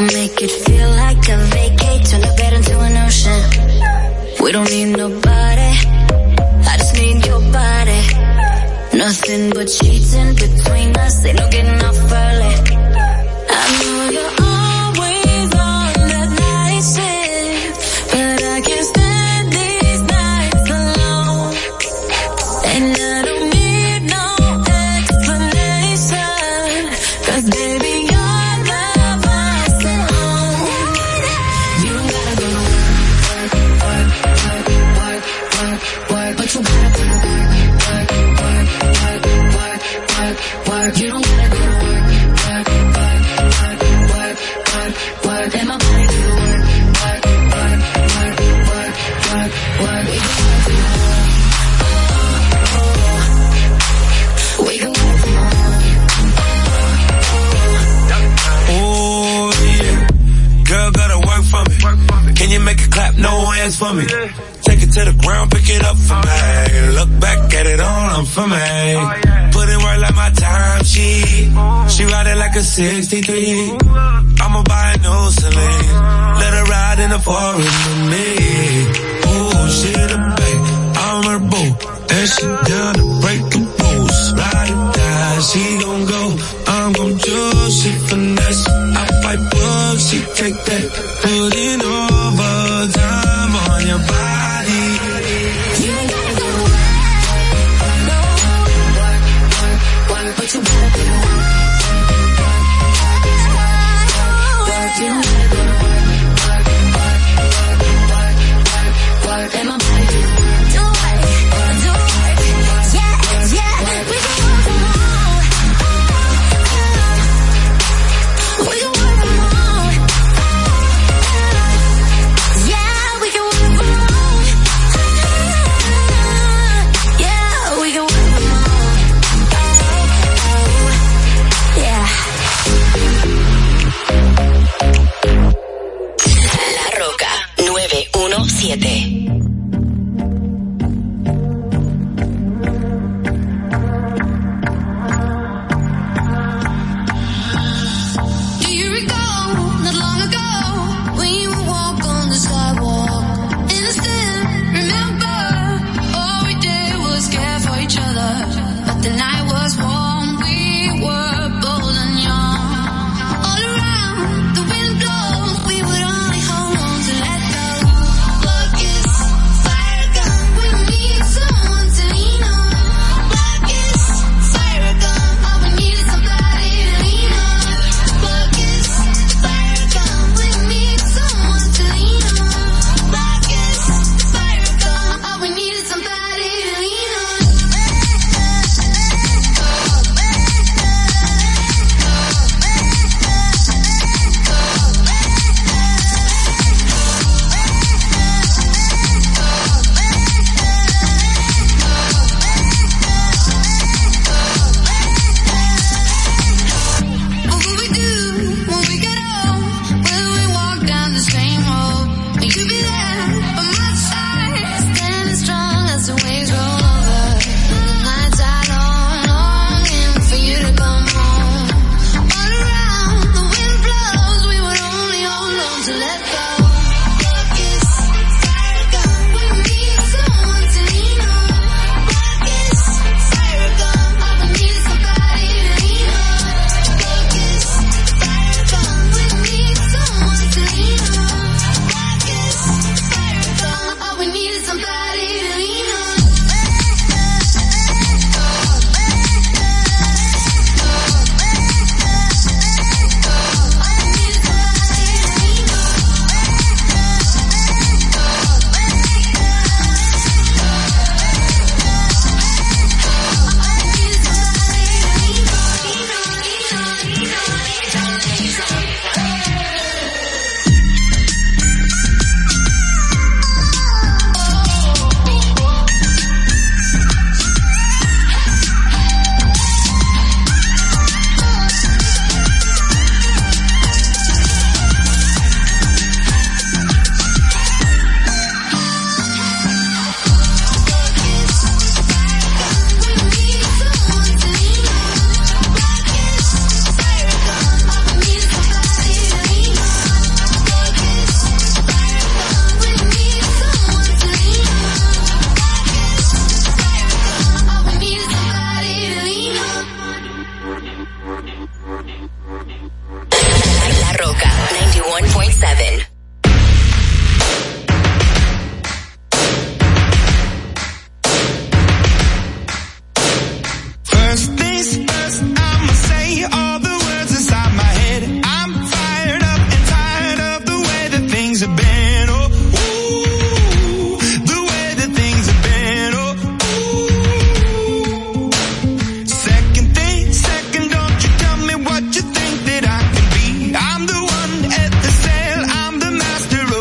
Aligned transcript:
I'll 0.00 0.06
make 0.06 0.40
it 0.40 0.50
feel 0.64 0.90
like 0.96 1.28
a 1.28 1.36
vacate, 1.52 2.06
turn 2.08 2.22
the 2.22 2.32
bed 2.38 2.52
into 2.54 2.80
an 2.80 2.96
ocean. 3.04 3.40
We 4.42 4.50
don't 4.50 4.70
need 4.70 4.96
nobody, 4.96 5.72
I 6.70 6.74
just 6.78 6.94
need 6.96 7.26
your 7.26 7.40
body. 7.52 8.00
Nothing 8.96 9.50
but 9.50 9.68
sheets 9.68 10.14
in 10.14 10.34
between 10.36 10.96
us, 10.96 11.22
ain't 11.26 11.38
no 11.38 11.50
getting 11.50 11.82
off 11.84 12.12
early. 12.12 12.49
a 72.60 72.62
63. 72.62 73.78
I'ma 74.42 74.62
buy 74.64 74.92
a 74.92 74.98
new 74.98 75.30
Celine. 75.30 75.94
Let 76.40 76.52
her 76.52 76.64
ride 76.64 76.98
in 77.00 77.10
the 77.10 77.18
forest 77.18 77.88
with 77.88 78.10
me. 78.10 78.39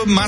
my 0.09 0.27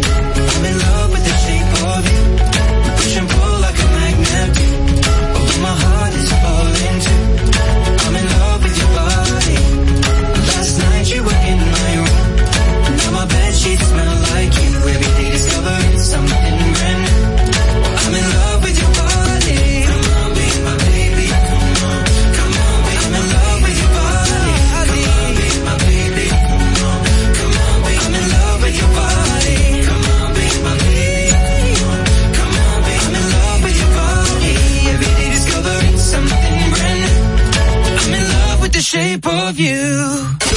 you. 39.61 39.85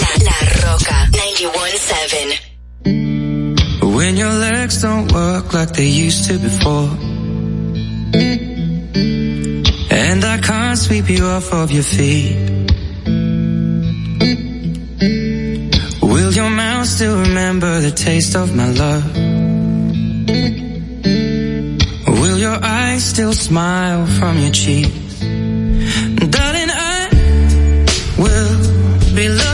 La, 0.02 0.10
La 0.28 0.38
Roca 0.64 0.98
91.7. 1.12 3.94
When 3.96 4.16
your 4.16 4.32
legs 4.32 4.80
don't 4.82 5.12
work 5.12 5.52
like 5.52 5.72
they 5.72 5.88
used 5.88 6.26
to 6.28 6.38
before. 6.38 6.88
And 9.90 10.24
I 10.24 10.38
can't 10.38 10.78
sweep 10.78 11.10
you 11.10 11.26
off 11.26 11.52
of 11.52 11.70
your 11.70 11.82
feet. 11.82 12.36
Will 16.02 16.32
your 16.32 16.48
mouth 16.50 16.86
still 16.86 17.20
remember 17.20 17.80
the 17.80 17.90
taste 17.90 18.34
of 18.36 18.54
my 18.54 18.70
love? 18.70 19.04
Will 22.20 22.38
your 22.38 22.58
eyes 22.62 23.04
still 23.04 23.32
smile 23.32 24.06
from 24.06 24.38
your 24.38 24.52
cheek? 24.52 25.03
we 29.24 29.30
look 29.30 29.53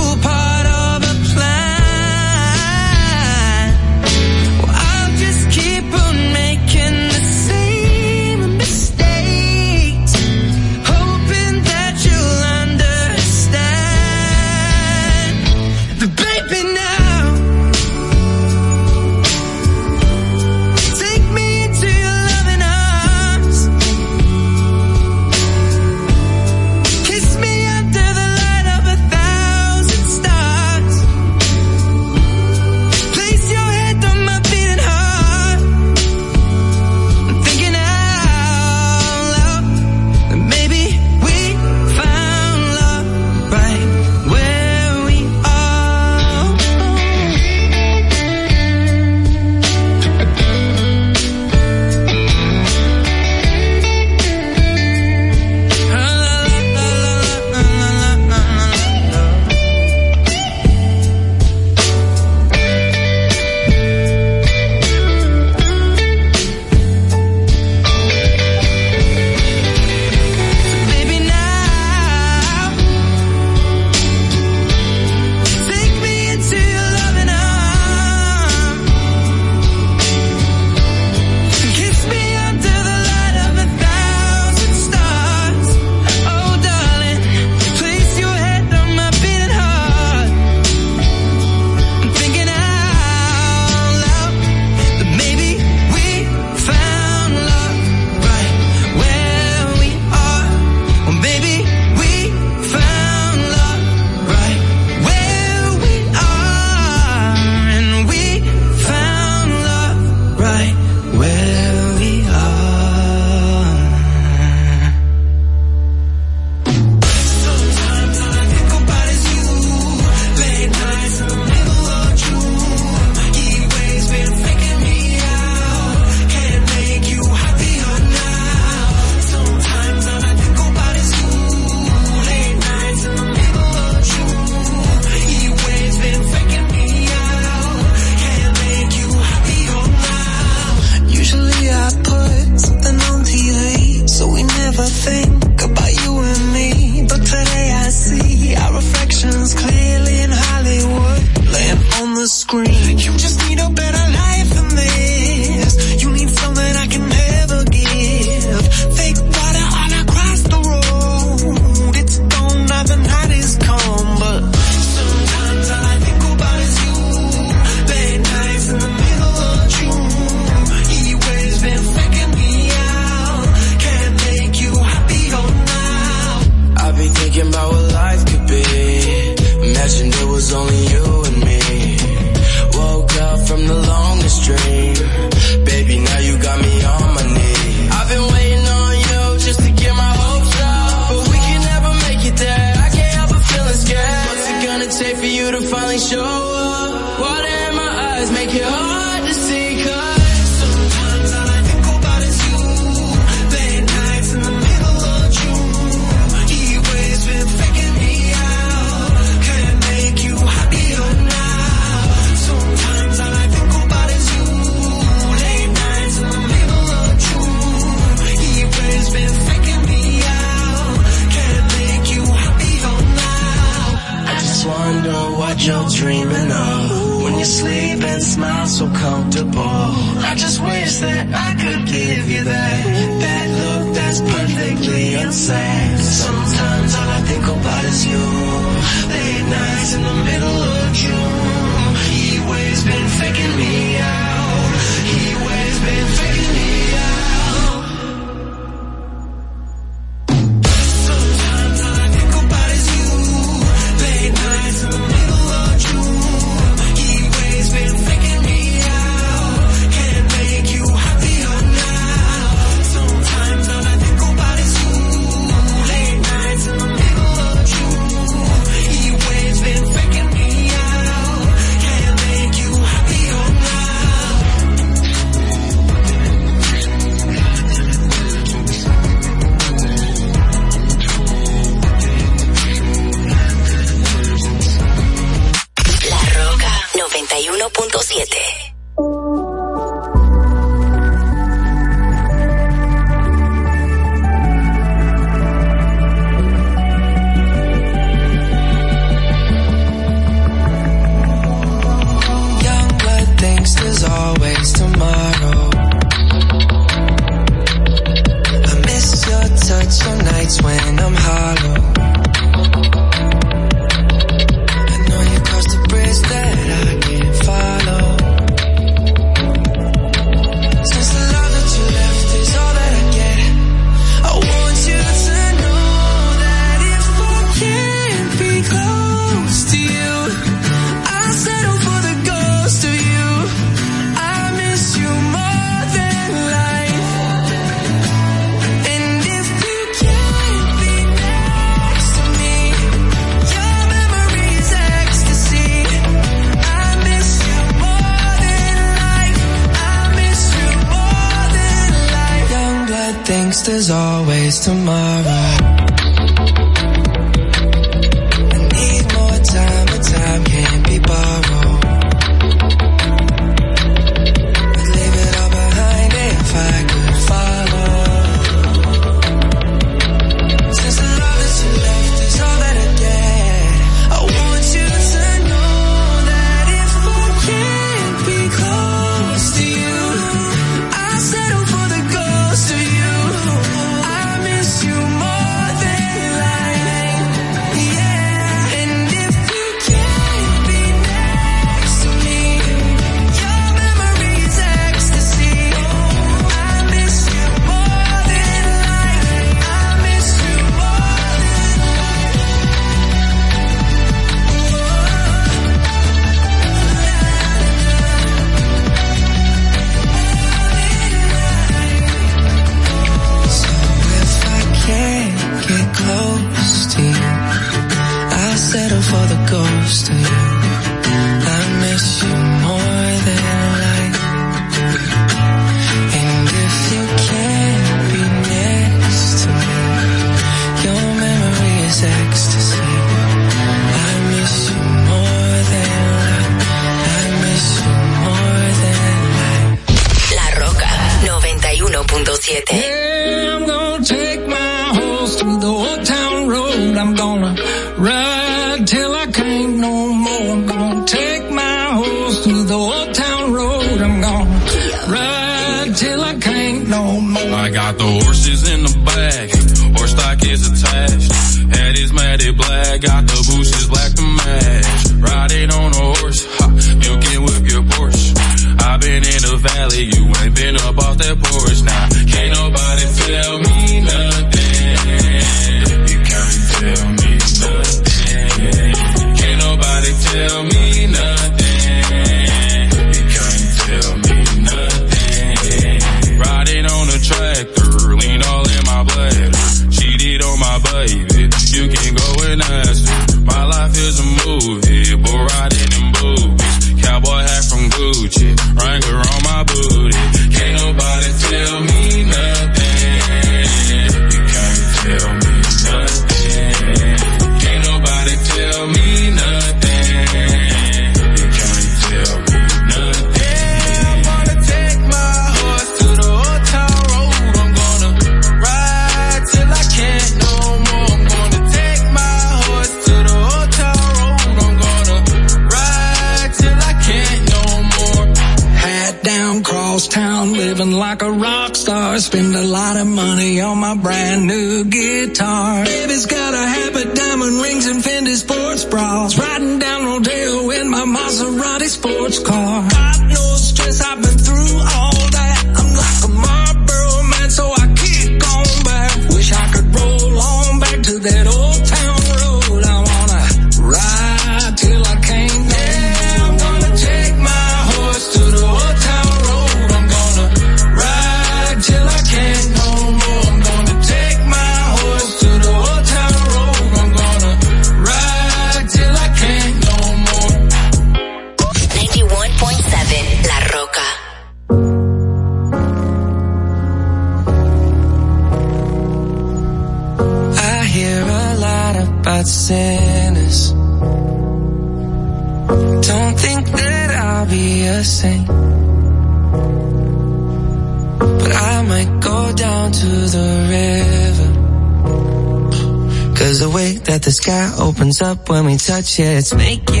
up 598.21 598.49
when 598.49 598.65
we 598.65 598.77
touch 598.77 599.19
it. 599.19 599.37
It's 599.37 599.53
making 599.53 600.00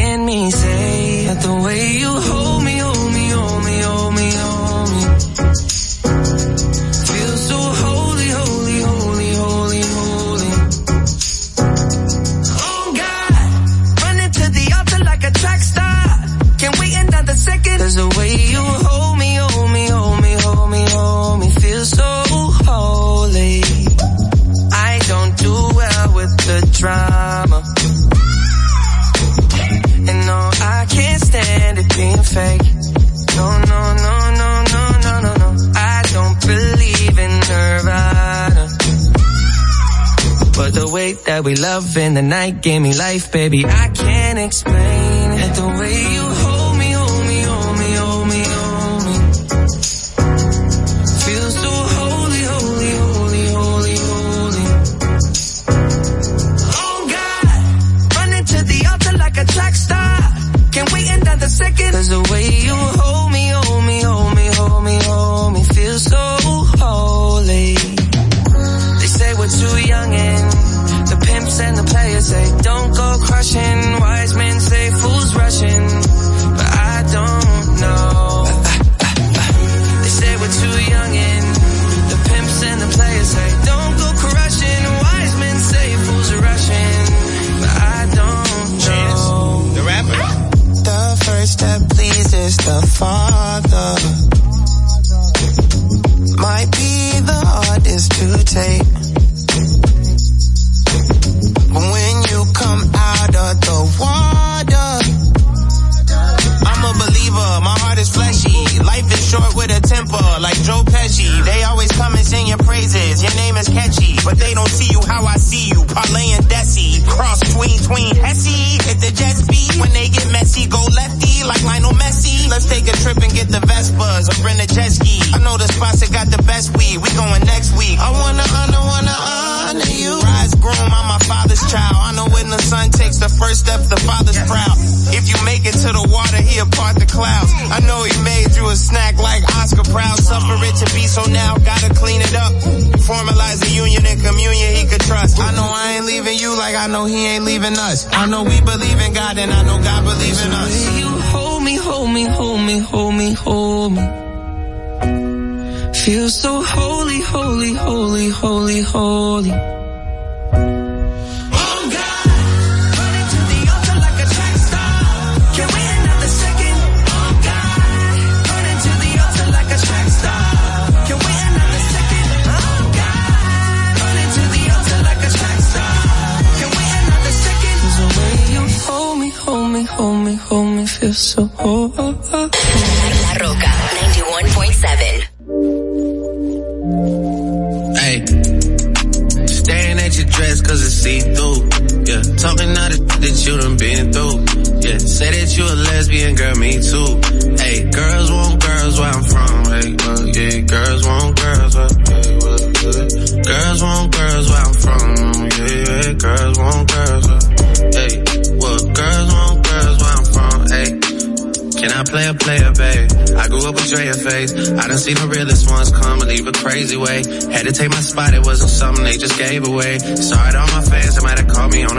like 42.51 42.61
gave 42.61 42.81
me 42.81 42.93
life, 42.93 43.31
baby. 43.31 43.65
I 43.65 43.87
can't 43.87 44.10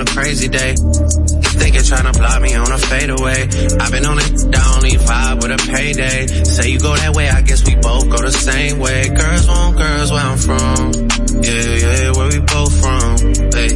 a 0.03 0.05
crazy 0.07 0.49
day. 0.49 0.75
You're 1.83 1.99
trying 1.99 2.13
to 2.13 2.19
block 2.19 2.43
me 2.43 2.55
on 2.55 2.71
a 2.71 2.79
fadeaway. 2.79 3.43
I've 3.81 3.91
been 3.91 4.07
on 4.07 4.19
it, 4.19 4.53
down, 4.53 4.83
need 4.83 5.01
five 5.01 5.43
with 5.43 5.51
a 5.51 5.59
payday. 5.73 6.27
Say 6.45 6.71
you 6.71 6.79
go 6.79 6.95
that 6.95 7.15
way, 7.17 7.29
I 7.29 7.43
guess 7.43 7.67
we 7.67 7.75
both 7.75 8.09
go 8.11 8.19
the 8.23 8.31
same 8.31 8.79
way. 8.79 9.09
Girls 9.09 9.49
want 9.49 9.77
girls 9.77 10.13
where 10.13 10.23
I'm 10.23 10.39
from. 10.39 10.93
Yeah, 11.43 11.75
yeah, 11.83 12.11
where 12.15 12.29
we 12.31 12.39
both 12.39 12.73
from. 12.79 13.11
Hey, 13.51 13.73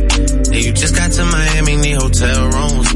and 0.54 0.60
you 0.62 0.72
just 0.72 0.94
got 0.94 1.10
to 1.18 1.24
Miami, 1.24 1.76
need 1.82 1.98
hotel 1.98 2.46
rooms. 2.46 2.88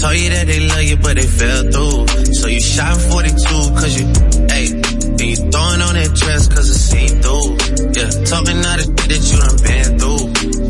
Told 0.00 0.16
you 0.20 0.28
that 0.36 0.44
they 0.46 0.60
love 0.60 0.84
you, 0.84 0.96
but 0.96 1.16
they 1.16 1.26
fell 1.26 1.62
through. 1.72 2.34
So 2.34 2.48
you 2.48 2.60
shot 2.60 3.00
42, 3.00 3.32
cause 3.72 3.94
you, 3.96 4.04
hey, 4.52 4.66
and 4.68 5.26
you 5.32 5.36
throwing 5.48 5.80
on 5.80 5.94
that 5.96 6.12
dress 6.12 6.48
cause 6.48 6.68
it's 6.68 6.92
see 6.92 7.08
through. 7.08 7.56
Yeah, 7.96 8.10
talking 8.28 8.60
all 8.60 8.76
the 8.76 8.84
shit 8.84 9.08
that 9.08 9.22
you 9.32 9.36
done 9.40 9.56
been. 9.64 9.81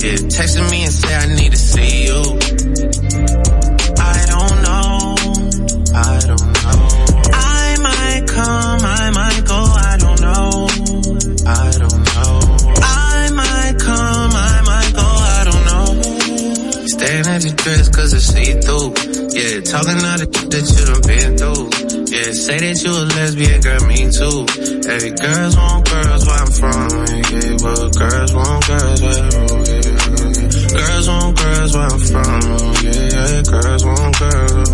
Yeah, 0.03 0.19
texting 0.35 0.69
me 0.69 0.83
and 0.83 0.93
say 0.93 1.15
I 1.15 1.27
need 1.27 1.53
to 1.53 1.57
see 1.57 2.07
you. 2.11 2.19
I 4.03 4.19
don't 4.35 4.59
know, 4.67 5.15
I 5.95 6.19
don't 6.27 6.43
know. 6.59 6.83
I 7.31 7.77
might 7.79 8.27
come, 8.27 8.81
I 8.83 9.11
might 9.15 9.45
go, 9.47 9.63
I 9.63 9.97
don't 10.03 10.21
know. 10.21 10.67
I 11.47 11.71
don't 11.79 12.03
know. 12.03 12.35
I 12.83 13.31
might 13.31 13.79
come, 13.79 14.33
I 14.35 14.63
might 14.67 14.91
go, 14.91 15.07
I 15.07 15.41
don't 15.47 15.65
know. 15.71 16.03
Staring 16.89 17.27
at 17.29 17.45
your 17.45 17.55
dress 17.55 17.89
cause 17.95 18.13
it's 18.13 18.27
see 18.27 18.59
through. 18.59 18.91
Yeah, 19.39 19.61
talking 19.63 20.03
all 20.03 20.19
the 20.19 20.27
that 20.51 20.67
you 20.67 20.83
done 20.83 21.03
been 21.07 21.39
through. 21.39 21.71
Yeah, 22.11 22.33
say 22.35 22.59
that 22.59 22.83
you 22.83 22.91
a 22.91 23.07
lesbian, 23.07 23.61
girl, 23.63 23.87
me 23.87 24.11
too. 24.11 24.51
Hey, 24.83 25.15
girls 25.15 25.55
want 25.57 25.89
girls 25.89 26.27
where 26.27 26.43
I'm 26.43 26.51
from. 26.51 26.91
Yeah, 27.31 27.55
but 27.63 27.95
girls 27.95 28.35
want 28.35 28.67
girls 28.67 29.01
where 29.01 29.23
I'm 29.23 29.65
yeah. 29.65 29.82
Girls 30.73 31.07
want 31.09 31.37
girls 31.37 31.73
where 31.77 31.89
I'm 31.93 32.01
from. 32.01 32.41
Yeah, 32.83 33.13
yeah, 33.13 33.43
girls 33.45 33.83
want 33.85 34.13
girls. 34.19 34.69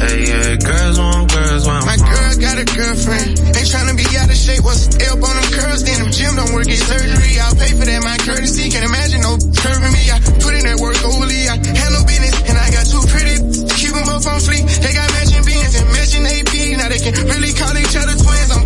Hey, 0.00 0.18
yeah, 0.24 0.56
girls 0.56 0.96
want 0.98 1.30
girls 1.30 1.62
where 1.66 1.76
I'm 1.76 1.86
My 1.86 1.96
from. 2.00 2.08
girl 2.08 2.32
got 2.40 2.56
a 2.58 2.66
girlfriend. 2.66 3.30
Ain't 3.52 3.68
tryna 3.68 3.94
be 3.96 4.06
out 4.16 4.28
of 4.32 4.36
shape. 4.40 4.64
What's 4.64 4.88
the 4.88 5.04
help 5.04 5.20
on 5.22 5.34
them 5.36 5.48
curls? 5.52 5.80
Then 5.84 5.98
them 6.02 6.10
gym 6.12 6.32
don't 6.36 6.52
work, 6.56 6.66
get 6.66 6.80
surgery. 6.80 7.32
I'll 7.44 7.54
pay 7.60 7.72
for 7.76 7.84
that, 7.84 8.00
my 8.02 8.16
courtesy. 8.24 8.70
Can't 8.72 8.88
imagine 8.88 9.20
no 9.20 9.36
curving 9.36 9.92
me. 9.92 10.02
I 10.10 10.16
put 10.40 10.52
in 10.56 10.64
that 10.64 10.78
work 10.80 10.96
overly. 11.04 11.44
I 11.48 11.56
handle 11.60 12.04
business 12.08 12.34
and 12.48 12.56
I 12.56 12.66
got 12.72 12.84
two 12.88 13.04
pretty. 13.12 13.36
Keep 13.78 13.92
them 13.92 14.04
both 14.08 14.26
on 14.26 14.40
fleek. 14.40 14.64
They 14.64 14.92
got 14.96 15.08
matching 15.12 15.44
beans 15.44 15.72
and 15.76 15.86
matching 15.92 16.24
AP. 16.24 16.52
Now 16.80 16.88
they 16.88 17.00
can 17.04 17.14
really 17.28 17.52
call 17.52 17.74
each 17.76 17.94
other 18.00 18.16
twins. 18.16 18.48
I'm 18.48 18.64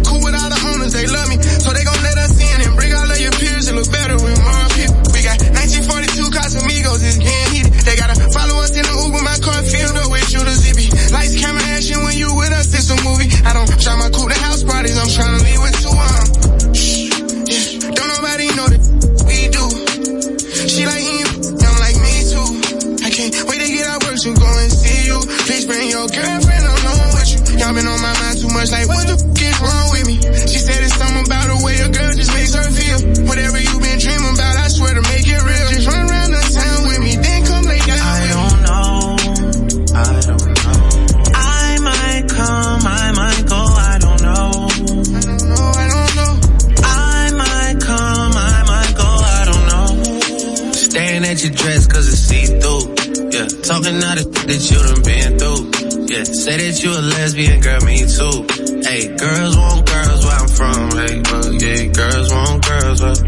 say 56.47 56.57
that 56.59 56.81
you 56.81 56.91
a 56.95 57.03
lesbian, 57.03 57.59
girl, 57.59 57.81
me 57.83 58.07
too. 58.07 58.47
Hey, 58.87 59.11
girls 59.19 59.57
want 59.59 59.83
girls 59.91 60.23
where 60.25 60.39
I'm 60.39 60.47
from. 60.47 60.91
Hey, 60.95 61.19
well, 61.27 61.53
yeah, 61.59 61.91
girls 61.91 62.31
want 62.31 62.65
girls 62.65 63.03
where, 63.03 63.26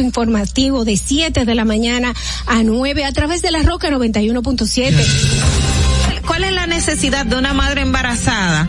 Informativo 0.00 0.84
de 0.84 0.96
7 0.96 1.44
de 1.44 1.54
la 1.54 1.64
mañana 1.64 2.14
a 2.46 2.62
9 2.62 3.04
a 3.04 3.12
través 3.12 3.42
de 3.42 3.50
la 3.50 3.62
Roca 3.62 3.90
91.7. 3.90 4.94
¿Cuál 6.26 6.44
es 6.44 6.52
la 6.52 6.66
necesidad 6.66 7.26
de 7.26 7.36
una 7.36 7.54
madre 7.54 7.82
embarazada? 7.82 8.68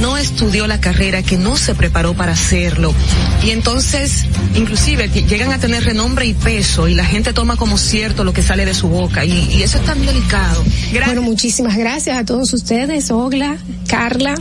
no 0.00 0.16
estudió 0.16 0.66
la 0.66 0.80
carrera, 0.80 1.22
que 1.22 1.36
no 1.36 1.56
se 1.56 1.74
preparó 1.74 2.14
para 2.14 2.32
hacerlo. 2.32 2.94
Y 3.42 3.50
entonces, 3.50 4.24
inclusive, 4.54 5.08
llegan 5.08 5.52
a 5.52 5.58
tener 5.58 5.84
renombre 5.84 6.26
y 6.26 6.34
peso 6.34 6.88
y 6.88 6.94
la 6.94 7.04
gente 7.04 7.32
toma 7.32 7.56
como 7.56 7.78
cierto 7.78 8.24
lo 8.24 8.32
que 8.32 8.42
sale 8.42 8.64
de 8.64 8.74
su 8.74 8.88
boca. 8.88 9.24
Y, 9.24 9.32
y 9.32 9.62
eso 9.62 9.78
es 9.78 9.84
tan 9.84 10.04
delicado. 10.04 10.64
Bueno, 11.04 11.22
muchísimas 11.22 11.76
gracias 11.76 12.16
a 12.18 12.24
todos 12.24 12.52
ustedes, 12.52 13.10
Ogla, 13.10 13.56
Carla. 13.88 14.34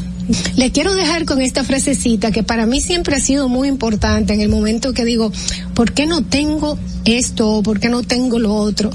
Le 0.56 0.72
quiero 0.72 0.94
dejar 0.96 1.26
con 1.26 1.42
esta 1.42 1.64
frasecita 1.64 2.32
que 2.32 2.44
para 2.44 2.66
mí 2.66 2.82
siempre 2.82 3.16
ha 3.16 3.20
sido 3.20 3.50
muy 3.50 3.68
importante 3.68 4.34
en 4.34 4.42
el 4.42 4.50
momento 4.50 4.94
que 4.94 5.06
digo, 5.06 5.32
¿por 5.74 5.94
qué 5.94 6.06
no 6.06 6.24
tengo 6.24 6.78
esto? 7.06 7.62
¿Por 7.64 7.80
qué 7.80 7.90
no 7.90 8.04
tengo 8.04 8.40
lo 8.40 8.54
otro? 8.54 8.90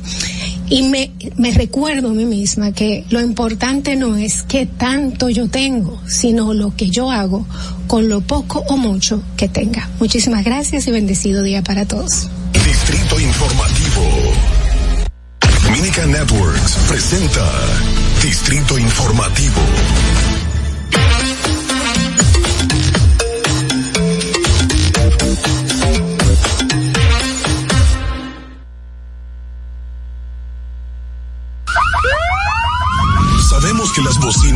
Y 0.70 0.82
me, 0.82 1.12
me 1.36 1.50
recuerdo 1.52 2.10
a 2.10 2.12
mí 2.12 2.26
misma 2.26 2.72
que 2.72 3.04
lo 3.10 3.20
importante 3.20 3.96
no 3.96 4.16
es 4.16 4.42
qué 4.42 4.66
tanto 4.66 5.30
yo 5.30 5.48
tengo, 5.48 6.00
sino 6.06 6.52
lo 6.52 6.76
que 6.76 6.90
yo 6.90 7.10
hago 7.10 7.46
con 7.86 8.08
lo 8.08 8.20
poco 8.20 8.64
o 8.68 8.76
mucho 8.76 9.22
que 9.36 9.48
tenga. 9.48 9.88
Muchísimas 9.98 10.44
gracias 10.44 10.86
y 10.86 10.90
bendecido 10.90 11.42
día 11.42 11.62
para 11.62 11.86
todos. 11.86 12.28
Distrito 12.52 13.18
Informativo. 13.18 14.02
Minica 15.72 16.06
Networks 16.06 16.76
presenta 16.88 17.44
Distrito 18.22 18.78
Informativo. 18.78 19.60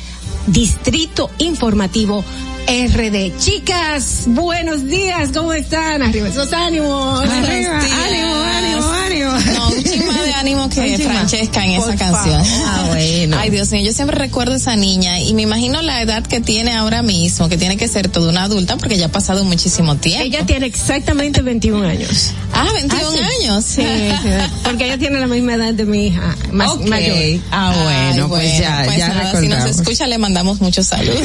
Distrito 0.48 1.30
Informativo 1.38 2.24
RD. 2.68 3.38
Chicas, 3.38 4.24
buenos 4.28 4.86
días, 4.86 5.30
¿cómo 5.34 5.54
están? 5.54 6.02
Arriba 6.02 6.28
esos 6.28 6.52
ánimos. 6.54 7.30
Arriba, 7.30 7.80
ánimo, 7.80 8.36
ánimo, 8.36 8.93
ánimo. 9.32 9.54
No, 9.54 9.68
un 9.70 9.84
chisme 9.84 10.24
de 10.24 10.34
ánimo 10.34 10.70
que 10.70 10.98
Francesca 11.04 11.66
en 11.66 11.72
esa 11.72 11.96
canción. 11.96 12.42
Ah, 12.66 12.86
bueno. 12.90 13.38
Ay, 13.40 13.50
Dios 13.50 13.72
mío, 13.72 13.82
yo 13.86 13.94
siempre 13.94 14.18
recuerdo 14.18 14.54
a 14.54 14.58
esa 14.58 14.76
niña 14.76 15.20
y 15.20 15.34
me 15.34 15.42
imagino 15.44 15.82
la 15.82 16.02
edad 16.02 16.24
que 16.24 16.40
tiene 16.42 16.74
ahora 16.76 17.02
mismo, 17.02 17.50
que 17.50 17.58
tiene 17.58 17.78
que 17.78 17.88
ser 17.88 18.08
toda 18.10 18.30
una 18.30 18.44
adulta 18.44 18.78
porque 18.78 18.98
ya 18.98 19.08
ha 19.08 19.12
pasado 19.12 19.44
muchísimo 19.44 19.96
tiempo. 19.96 20.26
Ella 20.26 20.46
tiene 20.46 20.66
exactamente 20.66 21.42
21 21.42 21.88
años. 21.88 22.32
Ah, 22.54 22.68
21 22.74 23.12
sí. 23.12 23.20
años. 23.20 23.66
Sí, 23.66 23.82
sí, 23.82 24.30
porque 24.64 24.86
ella 24.86 24.98
tiene 24.98 25.20
la 25.20 25.28
misma 25.28 25.56
edad 25.56 25.74
de 25.74 25.86
mi 25.86 26.08
hija, 26.08 26.36
más 26.52 26.70
Ok. 26.70 26.88
mayor. 26.88 27.42
Ah, 27.52 27.74
bueno, 27.84 28.26
Ay, 28.26 28.30
pues 28.30 28.60
ya, 28.60 28.82
pues 28.86 28.98
ya 28.98 29.08
nada, 29.10 29.40
si 29.40 29.48
nos 29.48 29.66
escucha 29.66 30.08
le 30.08 30.18
mandamos 30.18 30.62
muchos 30.62 30.88
saludos. 30.88 31.22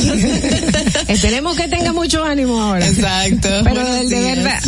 Esperemos 1.09 1.57
que 1.57 1.69
tenga 1.69 1.93
mucho 1.93 2.25
ánimo 2.25 2.61
ahora. 2.61 2.87
Exacto. 2.87 3.49
Pero 3.65 3.85
de, 3.85 4.21
verdad. 4.21 4.61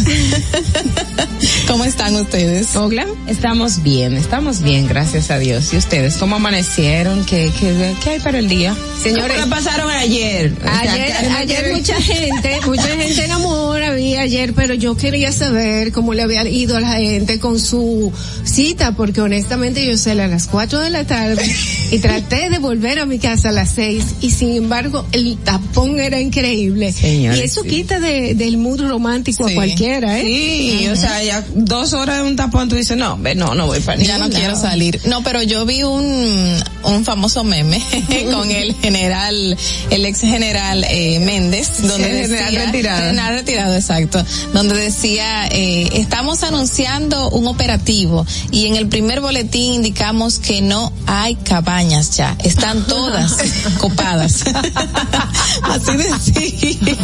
¿Cómo 1.67 1.85
están 1.85 2.15
ustedes? 2.17 2.77
Ogla. 2.77 3.07
Estamos 3.27 3.83
bien, 3.85 4.17
estamos 4.17 4.61
bien, 4.61 4.89
gracias 4.89 5.31
a 5.31 5.39
Dios. 5.39 5.73
¿Y 5.73 5.77
ustedes 5.77 6.17
cómo 6.17 6.37
amanecieron? 6.37 7.25
¿Qué, 7.25 7.53
qué, 7.61 7.95
qué 8.03 8.11
hay 8.11 8.19
para 8.21 8.39
el 8.41 8.49
día? 8.49 8.75
Señores, 9.01 9.39
¿Cómo 9.41 9.51
la 9.51 9.57
pasaron 9.57 9.89
ayer? 9.91 10.53
O 10.59 10.63
sea, 10.63 10.81
Ayer, 10.81 11.13
ayer 11.37 11.73
mucha 11.75 11.95
gente, 12.01 12.59
mucha 12.67 12.89
gente 12.89 13.25
enamora, 13.25 13.93
vi 13.95 14.17
ayer, 14.17 14.53
pero 14.53 14.75
yo 14.75 14.97
quería 14.97 15.31
saber 15.31 15.93
cómo 15.93 16.13
le 16.13 16.23
había 16.23 16.47
ido 16.49 16.77
a 16.77 16.81
la 16.81 16.95
gente 16.95 17.39
con 17.39 17.61
su 17.61 18.13
cita, 18.45 18.93
porque 18.97 19.21
honestamente 19.21 19.87
yo 19.87 19.97
salí 19.97 20.21
a 20.23 20.27
las 20.27 20.47
4 20.49 20.81
de 20.81 20.91
la 20.91 21.05
tarde 21.07 21.45
y 21.93 21.99
traté 22.01 22.51
de 22.51 22.59
volver 22.59 22.99
a 22.99 23.07
mi 23.07 23.19
casa 23.21 23.51
a 23.51 23.53
las 23.53 23.71
6 23.77 24.05
y 24.23 24.31
sin 24.33 24.57
embargo 24.57 25.07
el 25.13 25.37
tapón 25.39 26.01
era 26.01 26.19
increíble. 26.21 26.93
Señores, 26.93 27.41
y 27.41 27.45
eso 27.45 27.63
sí. 27.63 27.69
quita 27.69 28.01
de, 28.01 28.35
del 28.35 28.57
mood 28.57 28.81
romántico 28.89 29.47
Sí. 29.47 29.53
a 29.53 29.55
cualquiera, 29.55 30.19
¿eh? 30.19 30.23
Sí, 30.25 30.89
o 30.89 30.97
sea, 30.97 31.23
ya 31.23 31.45
dos 31.55 31.93
horas 31.93 32.23
de 32.25 32.29
un 32.29 32.35
tapón, 32.37 32.69
tú 32.69 32.75
dices, 32.75 32.97
no, 32.97 33.10
ve, 33.17 33.35
no, 33.35 33.55
no 33.55 33.67
voy 33.67 33.81
para 33.81 34.01
Ya 34.03 34.19
no 34.19 34.29
quiero 34.31 34.57
salir. 34.57 35.01
No, 35.05 35.23
pero 35.23 35.43
yo 35.43 35.65
vi 35.67 35.83
un, 35.83 36.63
un 36.85 37.05
famoso 37.05 37.45
meme 37.45 37.83
con 38.33 38.51
el 38.51 38.75
general, 38.77 39.57
el 39.91 40.05
ex 40.07 40.21
general 40.21 40.85
eh, 40.89 41.21
Méndez, 41.21 41.83
donde 41.83 42.11
El 42.11 42.17
general 42.27 42.53
decía, 42.53 42.67
retirado. 42.67 43.01
general 43.03 43.35
retirado, 43.35 43.75
exacto, 43.77 44.25
donde 44.53 44.75
decía, 44.77 45.47
eh, 45.51 45.89
estamos 45.95 46.43
anunciando 46.43 47.31
un 47.31 47.47
operativo 47.47 48.27
y 48.51 48.67
en 48.67 48.77
el 48.77 48.89
primer 48.89 49.21
boletín 49.21 49.75
indicamos 49.75 50.39
que 50.39 50.63
no 50.63 50.93
hay 51.07 51.35
cabañas 51.37 52.17
ya, 52.17 52.37
están 52.45 52.87
todas 52.87 53.37
copadas. 53.79 54.45
Así 55.63 55.97
decía. 55.97 56.97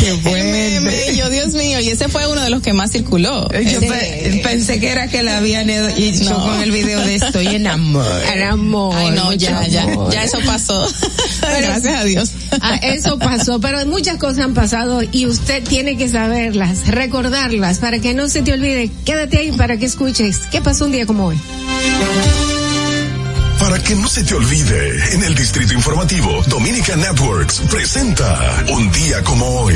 Qué 0.00 0.08
El 0.10 0.16
bueno. 0.18 0.50
meme, 0.80 1.16
yo, 1.16 1.28
Dios 1.30 1.54
mío, 1.54 1.80
y 1.80 1.88
ese 1.90 2.08
fue 2.08 2.26
uno 2.30 2.40
de 2.42 2.50
los 2.50 2.62
que 2.62 2.72
más 2.72 2.92
circuló. 2.92 3.48
Yo 3.50 3.58
Ese- 3.58 4.40
pensé 4.42 4.80
que 4.80 4.88
era 4.90 5.08
que 5.08 5.22
la 5.22 5.40
habían 5.56 5.70
hecho 5.96 6.30
No. 6.30 6.44
con 6.46 6.62
el 6.62 6.70
video 6.70 7.00
de 7.00 7.14
estoy 7.16 7.46
en 7.48 7.66
amor. 7.66 8.06
El 8.32 8.42
amor. 8.42 8.94
Ay, 8.96 9.10
no, 9.12 9.32
ya, 9.32 9.66
ya, 9.66 9.84
amor. 9.84 10.12
ya 10.12 10.24
eso 10.24 10.38
pasó. 10.44 10.86
Gracias 11.40 11.86
a 12.00 12.04
Dios. 12.04 12.30
Ah, 12.60 12.76
eso 12.82 13.18
pasó, 13.18 13.60
pero 13.60 13.84
muchas 13.86 14.18
cosas 14.18 14.40
han 14.44 14.54
pasado 14.54 15.00
y 15.10 15.26
usted 15.26 15.62
tiene 15.64 15.96
que 15.96 16.08
saberlas, 16.08 16.88
recordarlas, 16.88 17.78
para 17.78 17.98
que 17.98 18.14
no 18.14 18.28
se 18.28 18.42
te 18.42 18.52
olvide. 18.52 18.90
Quédate 19.04 19.38
ahí 19.38 19.52
para 19.52 19.76
que 19.78 19.86
escuches 19.86 20.40
qué 20.50 20.60
pasó 20.60 20.84
un 20.84 20.92
día 20.92 21.06
como 21.06 21.26
hoy. 21.26 21.40
Para 23.58 23.78
que 23.82 23.94
no 23.94 24.08
se 24.08 24.22
te 24.24 24.34
olvide, 24.34 25.14
en 25.14 25.24
el 25.24 25.34
Distrito 25.34 25.72
Informativo, 25.74 26.42
Dominica 26.46 26.94
Networks 26.96 27.60
presenta 27.70 28.64
Un 28.70 28.90
día 28.92 29.22
como 29.24 29.46
hoy. 29.62 29.74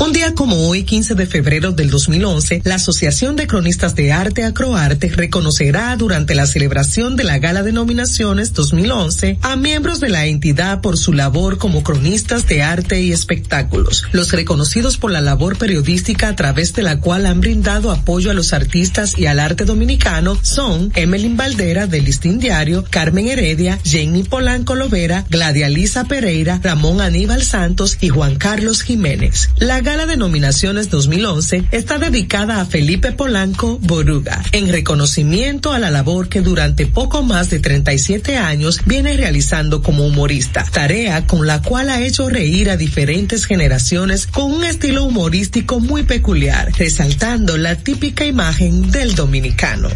Un 0.00 0.12
día 0.12 0.34
como 0.34 0.68
hoy, 0.68 0.82
15 0.82 1.14
de 1.14 1.26
febrero 1.26 1.70
del 1.70 1.88
2011, 1.88 2.62
la 2.64 2.74
Asociación 2.74 3.36
de 3.36 3.46
Cronistas 3.46 3.94
de 3.94 4.12
Arte 4.12 4.44
Acroarte 4.44 5.08
reconocerá 5.08 5.94
durante 5.96 6.34
la 6.34 6.46
celebración 6.46 7.14
de 7.14 7.22
la 7.22 7.38
Gala 7.38 7.62
de 7.62 7.70
Nominaciones 7.70 8.52
2011 8.52 9.38
a 9.40 9.54
miembros 9.56 10.00
de 10.00 10.08
la 10.08 10.26
entidad 10.26 10.80
por 10.80 10.98
su 10.98 11.12
labor 11.12 11.58
como 11.58 11.84
cronistas 11.84 12.46
de 12.48 12.62
arte 12.62 13.00
y 13.00 13.12
espectáculos. 13.12 14.04
Los 14.10 14.32
reconocidos 14.32 14.96
por 14.96 15.12
la 15.12 15.20
labor 15.20 15.56
periodística 15.56 16.28
a 16.28 16.36
través 16.36 16.74
de 16.74 16.82
la 16.82 16.98
cual 16.98 17.24
han 17.24 17.40
brindado 17.40 17.92
apoyo 17.92 18.32
a 18.32 18.34
los 18.34 18.52
artistas 18.52 19.16
y 19.16 19.26
al 19.26 19.38
arte 19.38 19.64
dominicano 19.64 20.36
son 20.42 20.90
Emelín 20.96 21.36
Valdera 21.36 21.86
del 21.86 22.04
Listín 22.04 22.40
Diario, 22.40 22.84
Carmen 22.90 23.28
Heredia, 23.28 23.78
Jenny 23.84 24.24
Polanco 24.24 24.74
Lovera, 24.74 25.24
Gladia 25.30 25.68
Lisa 25.68 26.04
Pereira, 26.04 26.60
Ramón 26.62 27.00
Aníbal 27.00 27.44
Santos 27.44 27.96
y 28.00 28.08
Juan 28.08 28.36
Carlos 28.36 28.82
Jiménez. 28.82 29.50
La 29.58 29.83
gala 29.84 30.06
de 30.06 30.16
nominaciones 30.16 30.88
2011 30.88 31.66
está 31.70 31.98
dedicada 31.98 32.62
a 32.62 32.64
Felipe 32.64 33.12
Polanco 33.12 33.78
Boruga, 33.82 34.42
en 34.52 34.70
reconocimiento 34.70 35.74
a 35.74 35.78
la 35.78 35.90
labor 35.90 36.30
que 36.30 36.40
durante 36.40 36.86
poco 36.86 37.22
más 37.22 37.50
de 37.50 37.60
37 37.60 38.38
años 38.38 38.80
viene 38.86 39.14
realizando 39.14 39.82
como 39.82 40.06
humorista, 40.06 40.64
tarea 40.64 41.26
con 41.26 41.46
la 41.46 41.60
cual 41.60 41.90
ha 41.90 42.00
hecho 42.00 42.30
reír 42.30 42.70
a 42.70 42.78
diferentes 42.78 43.44
generaciones 43.44 44.26
con 44.26 44.50
un 44.50 44.64
estilo 44.64 45.04
humorístico 45.04 45.80
muy 45.80 46.04
peculiar, 46.04 46.72
resaltando 46.78 47.58
la 47.58 47.76
típica 47.76 48.24
imagen 48.24 48.90
del 48.90 49.14
dominicano. 49.14 49.90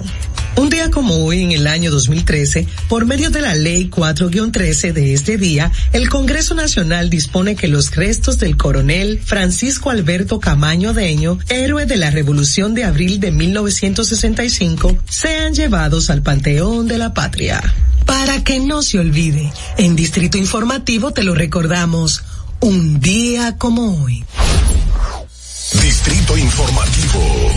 Un 0.59 0.70
día 0.70 0.91
como 0.91 1.24
hoy, 1.24 1.45
en 1.45 1.53
el 1.53 1.68
año 1.68 1.93
2013, 1.93 2.66
por 2.89 3.07
medio 3.07 3.30
de 3.30 3.41
la 3.41 3.55
Ley 3.55 3.89
4-13 3.89 4.93
de 4.93 5.14
este 5.14 5.39
día, 5.39 5.70
el 5.93 6.09
Congreso 6.09 6.53
Nacional 6.57 7.11
dispone 7.11 7.55
que 7.55 7.68
los 7.68 7.95
restos 7.95 8.39
del 8.41 8.57
coronel 8.57 9.20
Francisco 9.24 9.78
Alberto 9.87 10.41
Camaño 10.41 10.93
Deño, 10.93 11.39
héroe 11.49 11.87
de 11.87 11.97
la 11.97 12.11
Revolución 12.11 12.74
de 12.74 12.85
Abril 12.85 13.20
de 13.20 13.31
1965, 13.31 14.97
sean 15.09 15.55
llevados 15.55 16.11
al 16.11 16.22
Panteón 16.22 16.89
de 16.89 16.99
la 16.99 17.14
Patria. 17.14 17.62
Para 18.05 18.43
que 18.43 18.59
no 18.59 18.83
se 18.83 18.99
olvide, 18.99 19.53
en 19.76 19.95
Distrito 19.95 20.37
Informativo 20.37 21.12
te 21.12 21.22
lo 21.22 21.35
recordamos, 21.35 22.24
un 22.61 22.99
día 23.01 23.57
como 23.57 24.03
hoy. 24.03 24.24
Distrito 25.81 26.37
Informativo. 26.37 27.53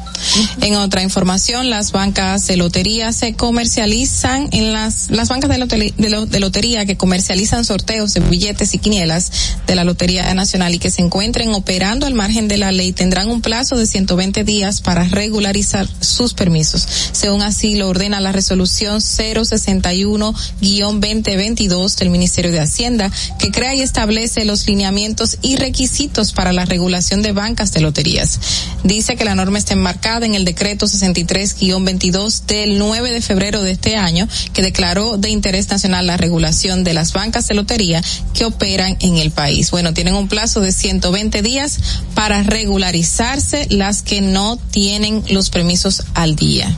En 0.63 0.75
otra 0.77 1.03
información, 1.03 1.69
las 1.71 1.93
bancas 1.93 2.47
de 2.47 2.57
lotería 2.57 3.13
se 3.13 3.35
comercializan 3.35 4.49
en 4.53 4.73
las 4.73 5.11
las 5.11 5.29
bancas 5.29 5.51
de 5.51 5.93
de 5.97 6.41
lotería 6.41 6.87
que 6.87 6.97
comercializan 6.97 7.65
sorteos 7.65 8.15
de 8.15 8.21
billetes 8.21 8.75
y 8.75 8.79
quinielas 8.79 9.57
de 9.67 9.75
la 9.75 9.85
Lotería 9.85 10.33
Nacional 10.35 10.75
y 10.75 10.79
que 10.79 10.91
se 10.91 11.03
encuentren 11.03 11.55
operando 11.55 12.07
al 12.07 12.15
margen 12.15 12.49
de 12.49 12.57
la 12.57 12.73
ley 12.73 12.93
tendrán 12.93 13.29
un 13.29 13.41
plazo 13.41 13.77
de 13.77 13.87
120 13.87 14.45
días 14.45 14.81
para 14.81 15.05
regularizar 15.05 15.87
sus 16.01 16.35
permisos. 16.35 16.86
Según 17.13 17.43
así 17.43 17.77
lo 17.77 17.89
ordena 17.89 18.21
la 18.21 18.33
resolución 18.33 18.99
061-2022 18.99 21.97
del 21.97 22.11
Ministerio 22.11 22.53
de 22.53 22.61
Hacienda, 22.61 23.11
que 23.39 23.51
crea 23.51 23.75
y 23.75 23.83
establece 23.83 24.45
los 24.45 24.67
lineamientos 24.67 25.39
y 25.43 25.57
requisitos 25.57 26.33
para 26.33 26.53
la 26.53 26.65
regulación 26.65 27.23
de 27.23 27.33
bancas 27.33 27.73
de 27.73 27.81
loterías. 27.81 28.39
Dice 28.85 29.17
que 29.17 29.25
la 29.25 29.35
norma 29.35 29.59
está 29.59 29.75
enmarcada 29.75 30.27
en 30.27 30.35
el 30.35 30.45
decreto 30.45 30.87
63-22 30.87 32.47
del 32.47 32.79
9 32.79 33.11
de 33.11 33.23
febrero 33.23 33.63
de 33.63 33.73
este 33.73 33.97
año, 33.97 34.29
que 34.53 34.63
declaró 34.63 35.17
de 35.17 35.31
interés 35.31 35.69
nacional 35.69 36.07
la 36.07 36.17
regulación 36.17 36.85
de 36.85 36.95
las 36.95 37.13
bancas 37.13 37.49
de 37.49 37.55
lotería 37.55 38.03
que 38.35 38.45
operan 38.45 38.97
en 39.01 39.17
el 39.17 39.31
país. 39.31 39.71
Bueno, 39.71 39.95
tienen 39.95 40.15
un 40.15 40.29
plazo 40.29 40.61
de 40.61 40.73
120 40.73 41.43
días 41.43 41.79
para 42.15 42.43
regularizarse 42.43 43.67
las 43.71 44.03
que 44.03 44.21
no 44.21 44.57
tienen 44.57 45.23
los 45.31 45.51
permisos 45.51 46.05
al 46.15 46.37
día. 46.37 46.76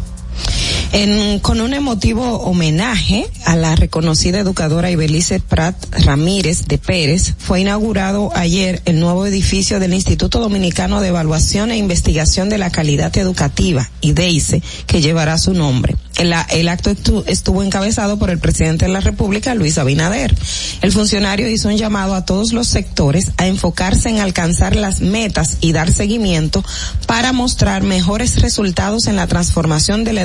En, 0.92 1.38
con 1.40 1.60
un 1.60 1.74
emotivo 1.74 2.38
homenaje 2.40 3.26
a 3.44 3.56
la 3.56 3.76
reconocida 3.76 4.38
educadora 4.38 4.90
Ibelice 4.90 5.38
Prat 5.38 5.76
Ramírez 5.90 6.66
de 6.66 6.78
Pérez, 6.78 7.34
fue 7.38 7.60
inaugurado 7.60 8.30
ayer 8.34 8.80
el 8.86 8.98
nuevo 8.98 9.26
edificio 9.26 9.80
del 9.80 9.92
Instituto 9.92 10.40
Dominicano 10.40 11.02
de 11.02 11.08
Evaluación 11.08 11.70
e 11.70 11.76
Investigación 11.76 12.48
de 12.48 12.58
la 12.58 12.70
Calidad 12.70 13.16
Educativa, 13.18 13.90
IDEICE, 14.00 14.62
que 14.86 15.02
llevará 15.02 15.36
su 15.36 15.52
nombre. 15.52 15.94
El, 16.16 16.34
el 16.50 16.68
acto 16.68 16.90
estuvo 17.26 17.62
encabezado 17.62 18.18
por 18.18 18.30
el 18.30 18.38
presidente 18.38 18.86
de 18.86 18.92
la 18.92 19.00
República, 19.00 19.54
Luis 19.54 19.78
Abinader. 19.78 20.34
El 20.80 20.90
funcionario 20.90 21.48
hizo 21.48 21.68
un 21.68 21.76
llamado 21.76 22.14
a 22.14 22.24
todos 22.24 22.52
los 22.52 22.66
sectores 22.66 23.30
a 23.36 23.46
enfocarse 23.46 24.08
en 24.08 24.18
alcanzar 24.18 24.74
las 24.74 25.00
metas 25.00 25.58
y 25.60 25.72
dar 25.72 25.92
seguimiento 25.92 26.64
para 27.06 27.32
mostrar 27.32 27.82
mejores 27.82 28.40
resultados 28.40 29.06
en 29.06 29.16
la 29.16 29.26
transformación 29.26 30.02
de 30.02 30.12
la 30.12 30.22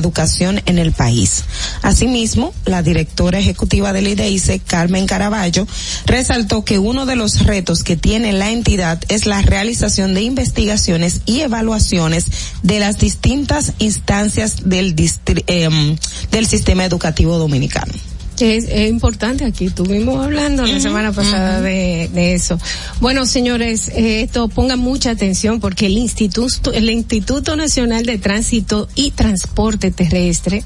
en 0.65 0.79
el 0.79 0.91
país. 0.91 1.43
Asimismo, 1.81 2.53
la 2.65 2.81
directora 2.81 3.39
ejecutiva 3.39 3.93
del 3.93 4.07
IDEICE, 4.07 4.59
Carmen 4.59 5.05
Caraballo, 5.05 5.67
resaltó 6.05 6.65
que 6.65 6.79
uno 6.79 7.05
de 7.05 7.15
los 7.15 7.45
retos 7.45 7.83
que 7.83 7.95
tiene 7.95 8.33
la 8.33 8.51
entidad 8.51 8.99
es 9.07 9.25
la 9.25 9.41
realización 9.41 10.13
de 10.13 10.21
investigaciones 10.21 11.21
y 11.25 11.41
evaluaciones 11.41 12.25
de 12.63 12.79
las 12.79 12.97
distintas 12.97 13.73
instancias 13.79 14.69
del, 14.69 14.95
eh, 15.47 15.97
del 16.31 16.47
sistema 16.47 16.85
educativo 16.85 17.37
dominicano. 17.37 17.93
Es, 18.39 18.65
es, 18.65 18.89
importante 18.89 19.45
aquí, 19.45 19.65
estuvimos 19.65 20.23
hablando 20.23 20.65
la 20.65 20.79
semana 20.79 21.11
pasada 21.11 21.61
de, 21.61 22.09
de, 22.13 22.33
eso. 22.33 22.59
Bueno, 22.99 23.25
señores, 23.25 23.89
eh, 23.89 24.23
esto 24.23 24.47
pongan 24.47 24.79
mucha 24.79 25.11
atención 25.11 25.59
porque 25.59 25.85
el 25.85 25.97
Instituto, 25.97 26.73
el 26.73 26.89
Instituto 26.89 27.55
Nacional 27.55 28.05
de 28.05 28.17
Tránsito 28.17 28.87
y 28.95 29.11
Transporte 29.11 29.91
Terrestre 29.91 30.63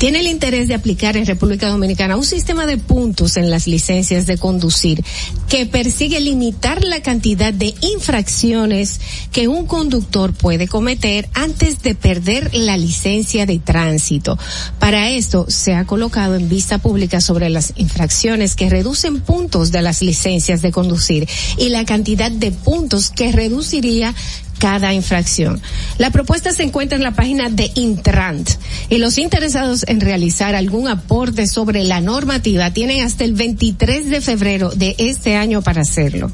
tiene 0.00 0.20
el 0.20 0.28
interés 0.28 0.66
de 0.66 0.72
aplicar 0.72 1.18
en 1.18 1.26
República 1.26 1.68
Dominicana 1.68 2.16
un 2.16 2.24
sistema 2.24 2.64
de 2.64 2.78
puntos 2.78 3.36
en 3.36 3.50
las 3.50 3.66
licencias 3.66 4.26
de 4.26 4.38
conducir 4.38 5.04
que 5.46 5.66
persigue 5.66 6.20
limitar 6.20 6.82
la 6.82 7.02
cantidad 7.02 7.52
de 7.52 7.74
infracciones 7.82 8.98
que 9.30 9.46
un 9.46 9.66
conductor 9.66 10.32
puede 10.32 10.68
cometer 10.68 11.28
antes 11.34 11.82
de 11.82 11.94
perder 11.94 12.54
la 12.54 12.78
licencia 12.78 13.44
de 13.44 13.58
tránsito. 13.58 14.38
Para 14.78 15.10
esto 15.10 15.44
se 15.50 15.74
ha 15.74 15.84
colocado 15.84 16.34
en 16.34 16.48
vista 16.48 16.78
pública 16.78 17.20
sobre 17.20 17.50
las 17.50 17.74
infracciones 17.76 18.54
que 18.54 18.70
reducen 18.70 19.20
puntos 19.20 19.70
de 19.70 19.82
las 19.82 20.00
licencias 20.00 20.62
de 20.62 20.72
conducir 20.72 21.28
y 21.58 21.68
la 21.68 21.84
cantidad 21.84 22.30
de 22.30 22.52
puntos 22.52 23.10
que 23.10 23.32
reduciría 23.32 24.14
cada 24.60 24.92
infracción. 24.92 25.60
La 25.98 26.10
propuesta 26.10 26.52
se 26.52 26.62
encuentra 26.62 26.96
en 26.96 27.02
la 27.02 27.12
página 27.12 27.48
de 27.48 27.72
Intrant 27.74 28.48
y 28.90 28.98
los 28.98 29.18
interesados 29.18 29.84
en 29.88 30.00
realizar 30.00 30.54
algún 30.54 30.86
aporte 30.86 31.46
sobre 31.48 31.82
la 31.82 32.00
normativa 32.00 32.70
tienen 32.70 33.02
hasta 33.02 33.24
el 33.24 33.32
23 33.32 34.10
de 34.10 34.20
febrero 34.20 34.70
de 34.70 34.94
este 34.98 35.34
año 35.34 35.62
para 35.62 35.80
hacerlo. 35.80 36.30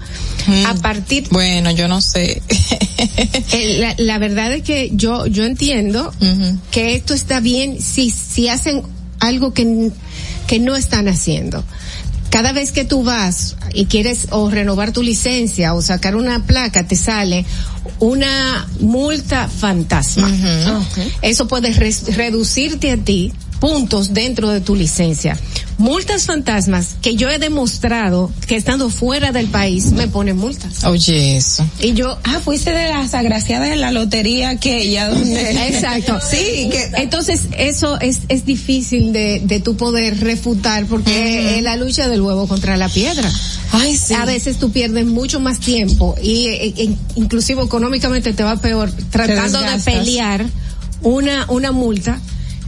Mm, 0.46 0.66
a 0.66 0.74
partir 0.74 1.28
bueno, 1.30 1.70
yo 1.70 1.86
no 1.86 2.00
sé. 2.00 2.42
la, 3.78 3.94
la, 3.96 4.18
verdad 4.18 4.52
es 4.52 4.62
que 4.62 4.90
yo 4.92 5.26
yo 5.26 5.44
entiendo 5.44 6.12
uh 6.20 6.24
-huh. 6.24 6.58
que 6.72 6.96
esto 6.96 7.14
está 7.14 7.38
bien 7.38 7.80
si 7.80 8.10
si 8.10 8.48
hacen 8.48 8.82
algo 9.20 9.54
que 9.54 9.92
que 10.48 10.58
no 10.58 10.74
están 10.74 11.06
haciendo 11.08 11.64
cada 12.30 12.52
vez 12.52 12.72
que 12.72 12.84
tú 12.84 13.02
vas 13.02 13.56
y 13.72 13.86
quieres 13.86 14.28
o 14.30 14.50
renovar 14.50 14.92
tu 14.92 15.02
licencia 15.02 15.74
o 15.74 15.82
sacar 15.82 16.16
una 16.16 16.44
placa, 16.44 16.86
te 16.86 16.96
sale 16.96 17.44
una 18.00 18.66
multa 18.80 19.48
fantasma. 19.48 20.30
Eso 21.22 21.46
puede 21.48 21.72
reducirte 21.72 22.90
a 22.90 22.96
ti 22.96 23.32
puntos 23.60 24.14
dentro 24.14 24.48
de 24.50 24.60
tu 24.60 24.74
licencia. 24.74 25.38
Multas 25.78 26.24
fantasmas 26.24 26.96
que 27.02 27.16
yo 27.16 27.28
he 27.28 27.38
demostrado 27.38 28.30
que 28.46 28.56
estando 28.56 28.88
fuera 28.88 29.30
del 29.32 29.48
país 29.48 29.92
me 29.92 30.08
ponen 30.08 30.38
multas. 30.38 30.84
Oye, 30.84 31.36
eso. 31.36 31.66
Y 31.80 31.92
yo, 31.92 32.18
Ah, 32.24 32.40
fuiste 32.42 32.70
de 32.70 32.88
las 32.88 33.12
agraciadas 33.14 33.68
de 33.68 33.76
la 33.76 33.90
lotería 33.90 34.56
que 34.56 34.78
ella 34.82 35.08
donde 35.08 35.50
Exacto. 35.68 36.18
Sí, 36.30 36.68
que 36.70 36.90
entonces 36.96 37.42
eso 37.56 38.00
es, 38.00 38.20
es 38.28 38.46
difícil 38.46 39.12
de, 39.12 39.40
de 39.44 39.60
tu 39.60 39.76
poder 39.76 40.18
refutar 40.20 40.86
porque 40.86 41.58
es 41.58 41.62
la 41.62 41.76
lucha 41.76 42.08
del 42.08 42.22
huevo 42.22 42.48
contra 42.48 42.76
la 42.76 42.88
piedra. 42.88 43.30
Ay, 43.72 43.96
sí. 43.96 44.14
A 44.14 44.24
veces 44.24 44.58
tú 44.58 44.70
pierdes 44.70 45.06
mucho 45.06 45.40
más 45.40 45.60
tiempo 45.60 46.14
y 46.22 46.46
eh, 46.46 46.74
eh, 46.76 46.94
inclusive 47.16 47.62
económicamente 47.62 48.32
te 48.32 48.42
va 48.42 48.56
peor 48.56 48.90
tratando 49.10 49.60
de 49.60 49.78
pelear 49.84 50.46
una, 51.02 51.44
una 51.50 51.72
multa 51.72 52.18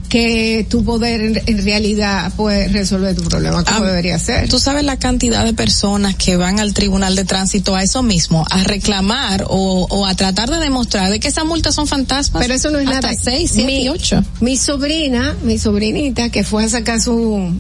que 0.09 0.67
tu 0.69 0.85
poder 0.85 1.21
en, 1.21 1.43
en 1.47 1.65
realidad 1.65 2.33
puede 2.37 2.69
resolver 2.69 3.15
tu 3.15 3.23
problema 3.25 3.65
como 3.65 3.79
Ah, 3.79 3.87
debería 3.87 4.19
ser. 4.19 4.49
Tú 4.49 4.59
sabes 4.59 4.85
la 4.85 4.97
cantidad 4.99 5.45
de 5.45 5.53
personas 5.55 6.15
que 6.17 6.37
van 6.37 6.59
al 6.61 6.75
tribunal 6.75 7.15
de 7.15 7.25
tránsito 7.25 7.75
a 7.75 7.83
eso 7.83 8.03
mismo, 8.03 8.45
a 8.51 8.65
reclamar 8.65 9.45
o, 9.49 9.87
o 9.91 10.07
a 10.07 10.15
tratar 10.15 10.51
de 10.51 10.59
demostrar 10.59 11.11
de 11.11 11.21
que 11.21 11.29
esas 11.29 11.45
multas 11.45 11.75
son 11.75 11.87
fantasmas. 11.87 12.43
Pero 12.43 12.55
eso 12.55 12.71
no 12.71 12.79
es 12.79 12.89
Hasta 12.89 13.01
nada. 13.09 13.15
seis, 13.23 13.51
siete 13.55 13.67
mi, 13.67 13.85
y 13.85 13.89
ocho. 13.89 14.25
Mi 14.41 14.57
sobrina, 14.57 15.37
mi 15.43 15.59
sobrinita, 15.59 16.31
que 16.31 16.45
fue 16.45 16.65
a 16.65 16.69
sacar 16.69 17.01
su 17.01 17.55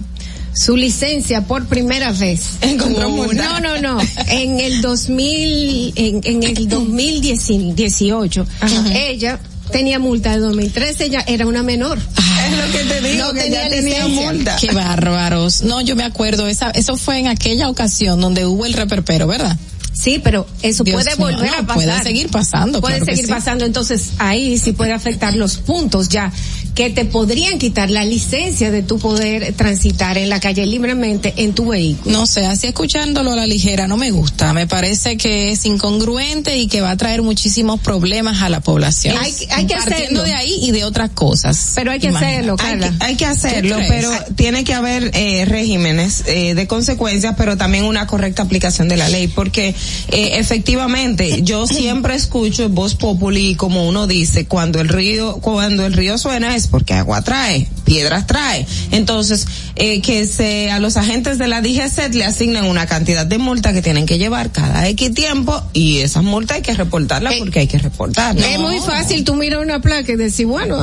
su 0.54 0.76
licencia 0.76 1.42
por 1.46 1.66
primera 1.66 2.10
vez. 2.12 2.40
Encontró 2.62 3.10
multa. 3.10 3.60
No, 3.60 3.80
no, 3.80 3.96
no. 3.96 4.00
En 4.28 4.58
el 4.58 4.80
2000, 4.82 5.92
en, 5.94 6.20
en 6.24 6.42
el 6.42 6.68
2018, 6.68 8.46
ella 8.92 9.38
tenía 9.70 9.98
multa 9.98 10.32
de 10.32 10.38
2013, 10.38 11.04
ella 11.04 11.24
era 11.26 11.46
una 11.46 11.62
menor. 11.62 11.98
es 11.98 12.58
lo 12.58 12.72
que 12.72 12.84
te 12.84 13.00
digo 13.00 13.26
No 13.26 13.32
que 13.32 13.42
tenía 13.42 13.62
ya 13.64 13.68
tenía 13.68 14.08
multa. 14.08 14.56
Qué 14.60 14.72
bárbaros. 14.72 15.62
No, 15.62 15.80
yo 15.80 15.96
me 15.96 16.04
acuerdo, 16.04 16.46
esa, 16.46 16.70
eso 16.70 16.96
fue 16.96 17.18
en 17.18 17.28
aquella 17.28 17.68
ocasión 17.68 18.20
donde 18.20 18.46
hubo 18.46 18.66
el 18.66 18.72
reperpero, 18.72 19.26
¿verdad? 19.26 19.56
Sí, 20.00 20.20
pero 20.22 20.46
eso 20.62 20.84
Dios 20.84 21.02
puede 21.02 21.16
volver 21.16 21.50
no, 21.50 21.56
a 21.58 21.62
pasar. 21.62 21.74
puede 21.74 22.02
seguir 22.04 22.28
pasando, 22.30 22.80
Puede 22.80 22.96
claro 22.98 23.06
seguir 23.06 23.24
sí. 23.26 23.30
pasando. 23.30 23.64
Entonces, 23.64 24.10
ahí 24.18 24.56
sí 24.58 24.72
puede 24.72 24.92
afectar 24.92 25.34
los 25.34 25.56
puntos 25.58 26.08
ya 26.08 26.30
que 26.76 26.90
te 26.90 27.04
podrían 27.04 27.58
quitar 27.58 27.90
la 27.90 28.04
licencia 28.04 28.70
de 28.70 28.84
tu 28.84 29.00
poder 29.00 29.52
transitar 29.54 30.16
en 30.16 30.28
la 30.28 30.38
calle 30.38 30.64
libremente 30.66 31.34
en 31.38 31.52
tu 31.52 31.66
vehículo. 31.70 32.16
No 32.16 32.26
sé, 32.26 32.46
así 32.46 32.68
escuchándolo 32.68 33.32
a 33.32 33.36
la 33.36 33.46
ligera 33.46 33.88
no 33.88 33.96
me 33.96 34.12
gusta. 34.12 34.52
Me 34.52 34.68
parece 34.68 35.16
que 35.16 35.50
es 35.50 35.64
incongruente 35.66 36.56
y 36.56 36.68
que 36.68 36.80
va 36.80 36.92
a 36.92 36.96
traer 36.96 37.22
muchísimos 37.22 37.80
problemas 37.80 38.42
a 38.42 38.48
la 38.48 38.60
población. 38.60 39.16
Hay- 39.20 39.34
hay 39.50 39.66
que 39.66 39.74
Partiendo 39.74 40.22
hacerlo. 40.22 40.22
de 40.22 40.34
ahí 40.34 40.58
y 40.62 40.70
de 40.70 40.84
otras 40.84 41.10
cosas. 41.10 41.72
Pero 41.74 41.90
hay 41.90 41.98
que 41.98 42.08
hacerlo, 42.08 42.54
Hay 42.60 42.66
Carla. 42.70 42.94
que, 42.96 43.04
hay 43.04 43.16
que 43.16 43.26
hacerlo, 43.26 43.76
pero 43.88 44.10
tiene 44.36 44.62
que 44.62 44.74
haber 44.74 45.10
eh, 45.14 45.44
regímenes 45.46 46.22
eh, 46.28 46.54
de 46.54 46.66
consecuencias, 46.68 47.34
pero 47.36 47.56
también 47.56 47.82
una 47.84 48.06
correcta 48.06 48.42
aplicación 48.44 48.86
de 48.88 48.96
la 48.96 49.08
ley, 49.08 49.26
porque 49.26 49.74
eh, 50.08 50.30
efectivamente 50.34 51.42
yo 51.42 51.66
siempre 51.66 52.14
escucho 52.14 52.68
voz 52.68 52.94
populi 52.94 53.54
como 53.54 53.86
uno 53.88 54.06
dice, 54.06 54.46
cuando 54.46 54.80
el 54.80 54.88
río 54.88 55.38
cuando 55.40 55.86
el 55.86 55.92
río 55.92 56.18
suena 56.18 56.56
es 56.56 56.66
porque 56.66 56.94
agua 56.94 57.22
trae, 57.22 57.68
piedras 57.84 58.26
trae. 58.26 58.66
Entonces 58.90 59.46
eh, 59.76 60.00
que 60.00 60.26
se 60.26 60.70
a 60.70 60.78
los 60.78 60.96
agentes 60.96 61.38
de 61.38 61.48
la 61.48 61.60
DGC 61.60 62.14
le 62.14 62.24
asignen 62.24 62.64
una 62.64 62.86
cantidad 62.86 63.26
de 63.26 63.38
multa 63.38 63.72
que 63.72 63.82
tienen 63.82 64.06
que 64.06 64.18
llevar 64.18 64.50
cada 64.50 64.88
X 64.88 65.14
tiempo 65.14 65.62
y 65.72 65.98
esas 65.98 66.22
multas 66.22 66.56
hay 66.56 66.62
que 66.62 66.74
reportarlas 66.74 67.34
Eh, 67.34 67.38
porque 67.38 67.60
hay 67.60 67.66
que 67.66 67.78
reportarlas. 67.78 68.44
Es 68.44 68.58
muy 68.58 68.78
fácil 68.80 69.24
tú 69.24 69.34
miras 69.34 69.62
una 69.62 69.80
placa 69.80 70.12
y 70.12 70.16
decir, 70.16 70.46
bueno, 70.46 70.78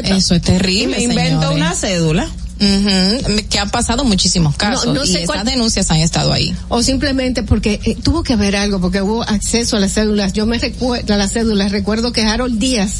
esta. 0.00 0.16
Eso 0.16 0.34
es 0.34 0.42
terrible. 0.42 1.00
invento 1.00 1.48
señores. 1.48 1.56
una 1.56 1.74
cédula. 1.74 2.28
Que 2.58 3.58
han 3.58 3.70
pasado 3.70 4.04
muchísimos 4.04 4.56
casos 4.56 4.86
No- 4.86 4.94
no 4.94 5.04
y 5.04 5.08
sé 5.08 5.14
esas 5.22 5.26
cuál- 5.26 5.44
denuncias 5.44 5.90
han 5.90 5.98
estado 5.98 6.32
ahí. 6.32 6.54
o 6.68 6.82
simplemente 6.82 7.42
porque 7.42 7.80
eh, 7.84 7.96
tuvo 8.02 8.22
que 8.22 8.32
haber 8.34 8.56
algo, 8.56 8.80
porque 8.80 9.02
hubo 9.02 9.22
acceso 9.22 9.76
a 9.76 9.80
las 9.80 9.92
cédulas. 9.94 10.32
Yo 10.32 10.46
me 10.46 10.58
recuerdo, 10.58 11.14
a 11.14 11.16
las 11.16 11.32
cédulas, 11.32 11.72
recuerdo 11.72 12.12
que 12.12 12.22
Harold 12.22 12.58
Díaz 12.58 12.92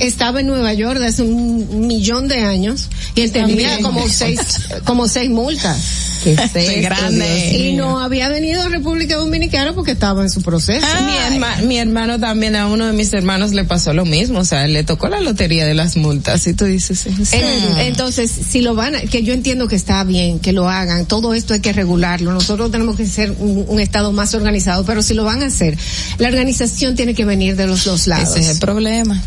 estaba 0.00 0.40
en 0.40 0.46
Nueva 0.46 0.72
York 0.74 0.98
de 1.00 1.06
hace 1.06 1.22
un 1.22 1.86
millón 1.86 2.28
de 2.28 2.40
años 2.42 2.88
y 3.14 3.22
él 3.22 3.32
tenía 3.32 3.70
También. 3.70 3.82
como 3.82 4.08
seis, 4.08 4.40
como 4.84 5.08
seis 5.08 5.30
multas. 5.30 5.78
Que 6.24 6.36
Qué 6.52 6.80
grande. 6.82 7.56
Y 7.56 7.72
no 7.76 7.98
había 7.98 8.28
venido 8.28 8.60
a 8.62 8.68
República 8.68 9.16
Dominicana 9.16 9.72
porque 9.72 9.92
estaba 9.92 10.22
en 10.22 10.28
su 10.28 10.42
proceso. 10.42 10.86
Mi, 11.06 11.36
herma- 11.36 11.62
mi 11.62 11.78
hermano 11.78 12.20
también, 12.20 12.56
a 12.56 12.66
uno 12.66 12.86
de 12.86 12.92
mis 12.92 13.10
hermanos 13.14 13.52
le 13.52 13.64
pasó 13.64 13.94
lo 13.94 14.04
mismo, 14.04 14.40
o 14.40 14.44
sea, 14.44 14.66
le 14.68 14.84
tocó 14.84 15.08
la 15.08 15.20
lotería 15.20 15.64
de 15.64 15.74
las 15.74 15.96
multas 15.96 16.46
y 16.46 16.52
tú 16.52 16.66
dices, 16.66 17.06
¿en 17.06 17.24
serio? 17.24 17.48
Entonces, 17.78 18.30
si 18.30 18.60
lo 18.60 18.74
van 18.74 18.96
a, 18.96 19.00
que 19.02 19.22
yo 19.22 19.32
entiendo 19.32 19.66
que 19.66 19.76
está 19.76 20.04
bien, 20.04 20.40
que 20.40 20.52
lo 20.52 20.68
hagan, 20.68 21.06
todo 21.06 21.32
esto 21.32 21.54
hay 21.54 21.60
que 21.60 21.72
regularlo, 21.72 22.32
nosotros 22.32 22.70
tenemos 22.70 22.96
que 22.96 23.06
ser 23.06 23.30
un, 23.38 23.64
un 23.68 23.80
estado 23.80 24.12
más 24.12 24.34
organizado, 24.34 24.84
pero 24.84 25.02
si 25.02 25.14
lo 25.14 25.24
van 25.24 25.42
a 25.42 25.46
hacer, 25.46 25.78
la 26.18 26.28
organización 26.28 26.96
tiene 26.96 27.14
que 27.14 27.24
venir 27.24 27.56
de 27.56 27.66
los 27.66 27.84
dos 27.84 28.06
lados. 28.06 28.30
Ese 28.36 28.40
es 28.40 28.48
el 28.50 28.58
problema. 28.58 29.18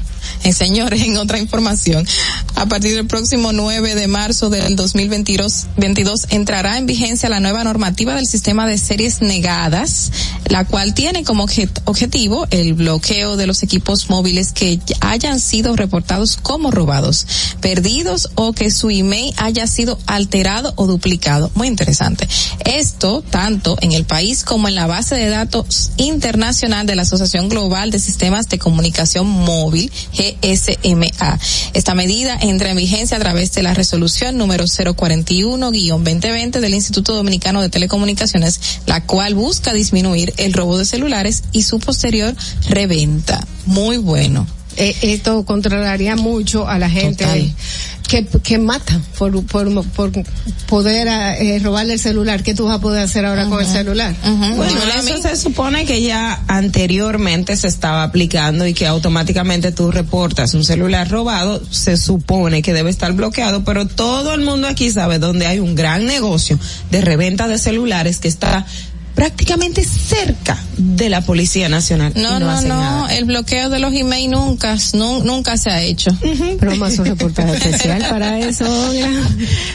Señores, 0.53 1.01
en 1.01 1.17
otra 1.17 1.39
información, 1.39 2.05
a 2.55 2.65
partir 2.67 2.95
del 2.95 3.07
próximo 3.07 3.51
9 3.53 3.95
de 3.95 4.07
marzo 4.07 4.49
del 4.49 4.75
2022 4.75 5.67
22, 5.77 6.27
entrará 6.29 6.77
en 6.77 6.85
vigencia 6.85 7.29
la 7.29 7.39
nueva 7.39 7.63
normativa 7.63 8.15
del 8.15 8.25
sistema 8.27 8.67
de 8.67 8.77
series 8.77 9.21
negadas, 9.21 10.11
la 10.45 10.65
cual 10.65 10.93
tiene 10.93 11.23
como 11.23 11.45
objet- 11.47 11.81
objetivo 11.85 12.47
el 12.51 12.73
bloqueo 12.73 13.35
de 13.37 13.47
los 13.47 13.63
equipos 13.63 14.09
móviles 14.09 14.51
que 14.53 14.79
hayan 15.01 15.39
sido 15.39 15.75
reportados 15.75 16.37
como 16.37 16.71
robados, 16.71 17.25
perdidos 17.61 18.29
o 18.35 18.53
que 18.53 18.71
su 18.71 18.89
email 18.89 19.33
haya 19.37 19.67
sido 19.67 19.97
alterado 20.05 20.73
o 20.75 20.87
duplicado. 20.87 21.51
Muy 21.55 21.67
interesante. 21.67 22.27
Esto 22.65 23.23
tanto 23.29 23.77
en 23.81 23.91
el 23.91 24.05
país 24.05 24.43
como 24.43 24.67
en 24.67 24.75
la 24.75 24.87
base 24.87 25.15
de 25.15 25.29
datos 25.29 25.91
internacional 25.97 26.85
de 26.85 26.95
la 26.95 27.01
Asociación 27.03 27.49
Global 27.49 27.91
de 27.91 27.99
Sistemas 27.99 28.47
de 28.49 28.59
Comunicación 28.59 29.27
Móvil, 29.27 29.91
GSMA. 30.13 31.39
Esta 31.73 31.93
medida 31.95 32.37
entra 32.39 32.69
en 32.69 32.77
vigencia 32.77 33.17
a 33.17 33.19
través 33.19 33.51
de 33.53 33.63
la 33.63 33.73
resolución 33.73 34.37
número 34.37 34.65
041-2020 34.65 36.59
del 36.59 36.73
Instituto 36.73 37.13
Dominicano 37.13 37.61
de 37.61 37.69
Telecomunicaciones, 37.69 38.59
la 38.85 39.05
cual 39.05 39.35
busca 39.35 39.73
disminuir 39.73 40.33
el 40.37 40.53
robo 40.53 40.77
de 40.77 40.85
celulares 40.85 41.43
y 41.51 41.63
su 41.63 41.79
posterior 41.79 42.35
reventa. 42.69 43.45
Muy 43.65 43.97
bueno. 43.97 44.45
Eh, 44.77 44.95
esto 45.01 45.45
controlaría 45.45 46.15
mucho 46.15 46.67
a 46.67 46.79
la 46.79 46.89
gente 46.89 47.25
Total. 47.25 47.53
que, 48.07 48.25
que 48.41 48.57
mata 48.57 48.99
por, 49.17 49.45
por, 49.45 49.85
por 49.91 50.11
poder 50.67 51.07
eh, 51.07 51.59
robarle 51.59 51.93
el 51.93 51.99
celular. 51.99 52.43
¿Qué 52.43 52.53
tú 52.53 52.65
vas 52.65 52.77
a 52.77 52.81
poder 52.81 53.03
hacer 53.03 53.25
ahora 53.25 53.47
con 53.47 53.59
el 53.59 53.67
celular? 53.67 54.15
Bueno, 54.55 54.79
eso 54.99 55.21
se 55.21 55.35
supone 55.35 55.85
que 55.85 56.01
ya 56.01 56.43
anteriormente 56.47 57.55
se 57.55 57.67
estaba 57.67 58.03
aplicando 58.03 58.65
y 58.65 58.73
que 58.73 58.87
automáticamente 58.87 59.71
tú 59.71 59.91
reportas 59.91 60.53
un 60.53 60.63
celular 60.63 61.09
robado, 61.09 61.61
se 61.69 61.97
supone 61.97 62.61
que 62.61 62.73
debe 62.73 62.89
estar 62.89 63.13
bloqueado, 63.13 63.63
pero 63.63 63.87
todo 63.87 64.33
el 64.33 64.41
mundo 64.41 64.67
aquí 64.67 64.89
sabe 64.91 65.19
donde 65.19 65.45
hay 65.45 65.59
un 65.59 65.75
gran 65.75 66.05
negocio 66.05 66.59
de 66.91 67.01
reventa 67.01 67.47
de 67.47 67.57
celulares 67.57 68.19
que 68.19 68.27
está 68.27 68.65
prácticamente 69.15 69.83
cerca 69.83 70.57
de 70.77 71.09
la 71.09 71.21
Policía 71.21 71.69
Nacional. 71.69 72.13
y 72.15 72.19
No, 72.19 72.39
no, 72.39 72.61
no, 72.61 73.07
el 73.09 73.25
bloqueo 73.25 73.69
de 73.69 73.79
los 73.79 73.93
emails 73.93 74.31
nunca, 74.31 74.75
nu- 74.93 75.23
nunca 75.23 75.55
se 75.57 75.69
ha 75.69 75.81
hecho. 75.81 76.11
Pero 76.59 76.71
vamos 76.71 76.81
a 76.81 76.87
hacer 76.87 77.01
un 77.01 77.05
reportaje 77.07 77.53
especial 77.57 78.05
para 78.09 78.39
eso. 78.39 78.65
Olga. 78.65 79.09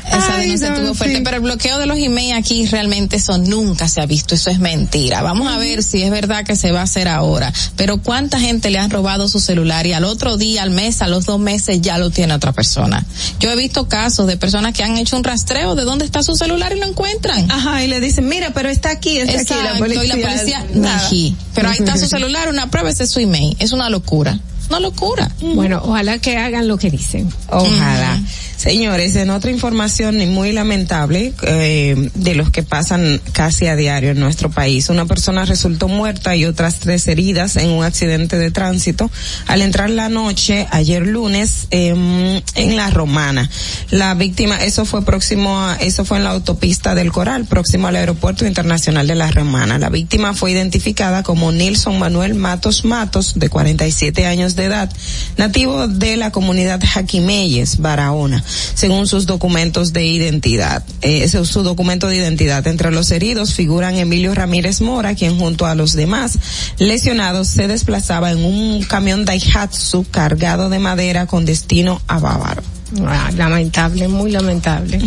Esa 0.08 0.34
Ay, 0.36 0.42
denuncia 0.42 0.70
no, 0.70 0.76
estuvo 0.76 0.94
fuerte, 0.94 1.16
sí. 1.18 1.22
pero 1.24 1.36
el 1.36 1.42
bloqueo 1.42 1.78
de 1.78 1.86
los 1.86 1.98
emails 1.98 2.36
aquí 2.36 2.66
realmente 2.66 3.16
eso 3.16 3.38
nunca 3.38 3.88
se 3.88 4.00
ha 4.00 4.06
visto, 4.06 4.34
eso 4.34 4.50
es 4.50 4.58
mentira. 4.58 5.22
Vamos 5.22 5.48
a 5.52 5.58
ver 5.58 5.82
si 5.82 6.02
es 6.02 6.10
verdad 6.10 6.44
que 6.44 6.56
se 6.56 6.72
va 6.72 6.80
a 6.80 6.84
hacer 6.84 7.06
ahora. 7.08 7.52
Pero 7.76 7.98
cuánta 8.02 8.40
gente 8.40 8.70
le 8.70 8.78
han 8.78 8.90
robado 8.90 9.28
su 9.28 9.38
celular 9.40 9.86
y 9.86 9.92
al 9.92 10.04
otro 10.04 10.36
día, 10.36 10.62
al 10.62 10.70
mes, 10.70 11.00
a 11.02 11.08
los 11.08 11.26
dos 11.26 11.38
meses 11.38 11.80
ya 11.80 11.98
lo 11.98 12.10
tiene 12.10 12.34
otra 12.34 12.52
persona. 12.52 13.04
Yo 13.38 13.50
he 13.50 13.56
visto 13.56 13.88
casos 13.88 14.26
de 14.26 14.36
personas 14.36 14.74
que 14.74 14.82
han 14.82 14.96
hecho 14.98 15.16
un 15.16 15.24
rastreo 15.24 15.74
de 15.76 15.84
dónde 15.84 16.04
está 16.04 16.22
su 16.22 16.34
celular 16.34 16.72
y 16.76 16.80
lo 16.80 16.86
encuentran. 16.86 17.50
Ajá, 17.50 17.84
y 17.84 17.88
le 17.88 18.00
dicen, 18.00 18.28
mira, 18.28 18.50
pero 18.52 18.68
está 18.68 18.90
aquí, 18.90 19.18
Exacto, 19.28 19.54
aquí 19.54 19.72
la 19.72 19.78
policía. 19.78 20.04
y 20.04 20.20
la 20.20 20.28
policía, 20.28 20.66
nada. 20.74 21.10
Pero 21.54 21.68
ahí 21.68 21.78
está 21.78 21.96
su 21.96 22.06
celular, 22.06 22.48
una 22.48 22.70
prueba, 22.70 22.90
ese 22.90 23.04
es 23.04 23.10
su 23.10 23.20
email. 23.20 23.56
Es 23.58 23.72
una 23.72 23.90
locura. 23.90 24.38
Una 24.68 24.80
locura. 24.80 25.30
Bueno, 25.40 25.80
ojalá 25.84 26.18
que 26.18 26.36
hagan 26.36 26.68
lo 26.68 26.76
que 26.78 26.90
dicen. 26.90 27.32
Ojalá. 27.48 28.20
Señores, 28.58 29.14
en 29.14 29.30
otra 29.30 29.52
información 29.52 30.18
muy 30.30 30.50
lamentable 30.50 31.32
eh, 31.42 32.10
de 32.14 32.34
los 32.34 32.50
que 32.50 32.64
pasan 32.64 33.20
casi 33.30 33.68
a 33.68 33.76
diario 33.76 34.10
en 34.10 34.18
nuestro 34.18 34.50
país, 34.50 34.88
una 34.88 35.06
persona 35.06 35.44
resultó 35.44 35.86
muerta 35.86 36.34
y 36.34 36.44
otras 36.44 36.80
tres 36.80 37.06
heridas 37.06 37.54
en 37.54 37.70
un 37.70 37.84
accidente 37.84 38.36
de 38.36 38.50
tránsito 38.50 39.12
al 39.46 39.62
entrar 39.62 39.90
la 39.90 40.08
noche 40.08 40.66
ayer 40.72 41.06
lunes 41.06 41.68
em, 41.70 42.42
en 42.56 42.76
la 42.76 42.90
Romana. 42.90 43.48
La 43.90 44.14
víctima, 44.14 44.64
eso 44.64 44.84
fue 44.84 45.04
próximo, 45.04 45.60
a, 45.60 45.76
eso 45.76 46.04
fue 46.04 46.18
en 46.18 46.24
la 46.24 46.30
autopista 46.30 46.96
del 46.96 47.12
Coral, 47.12 47.44
próximo 47.44 47.86
al 47.86 47.94
aeropuerto 47.94 48.44
internacional 48.44 49.06
de 49.06 49.14
la 49.14 49.30
Romana. 49.30 49.78
La 49.78 49.88
víctima 49.88 50.34
fue 50.34 50.50
identificada 50.50 51.22
como 51.22 51.52
Nilson 51.52 51.96
Manuel 52.00 52.34
Matos 52.34 52.84
Matos, 52.84 53.34
de 53.36 53.48
47 53.48 54.26
años 54.26 54.56
de 54.58 54.66
edad, 54.66 54.92
nativo 55.38 55.88
de 55.88 56.16
la 56.16 56.30
comunidad 56.30 56.80
Jaquimeyes, 56.84 57.78
Barahona 57.78 58.44
según 58.74 59.06
sus 59.06 59.26
documentos 59.26 59.92
de 59.92 60.04
identidad. 60.04 60.84
Eh, 61.02 61.28
su, 61.28 61.62
documento 61.62 62.08
de 62.08 62.16
identidad. 62.16 62.66
Entre 62.66 62.90
los 62.90 63.10
heridos 63.10 63.54
figuran 63.54 63.96
Emilio 63.96 64.34
Ramírez 64.34 64.80
Mora, 64.80 65.14
quien 65.14 65.38
junto 65.38 65.66
a 65.66 65.74
los 65.74 65.94
demás 65.94 66.38
lesionados 66.78 67.48
se 67.48 67.68
desplazaba 67.68 68.30
en 68.30 68.44
un 68.44 68.82
camión 68.82 69.24
Daihatsu 69.24 70.04
cargado 70.10 70.68
de 70.68 70.78
madera 70.78 71.26
con 71.26 71.44
destino 71.44 72.00
a 72.06 72.18
Bávaro. 72.18 72.77
Ah, 73.06 73.30
lamentable, 73.36 74.08
muy 74.08 74.30
lamentable. 74.30 74.98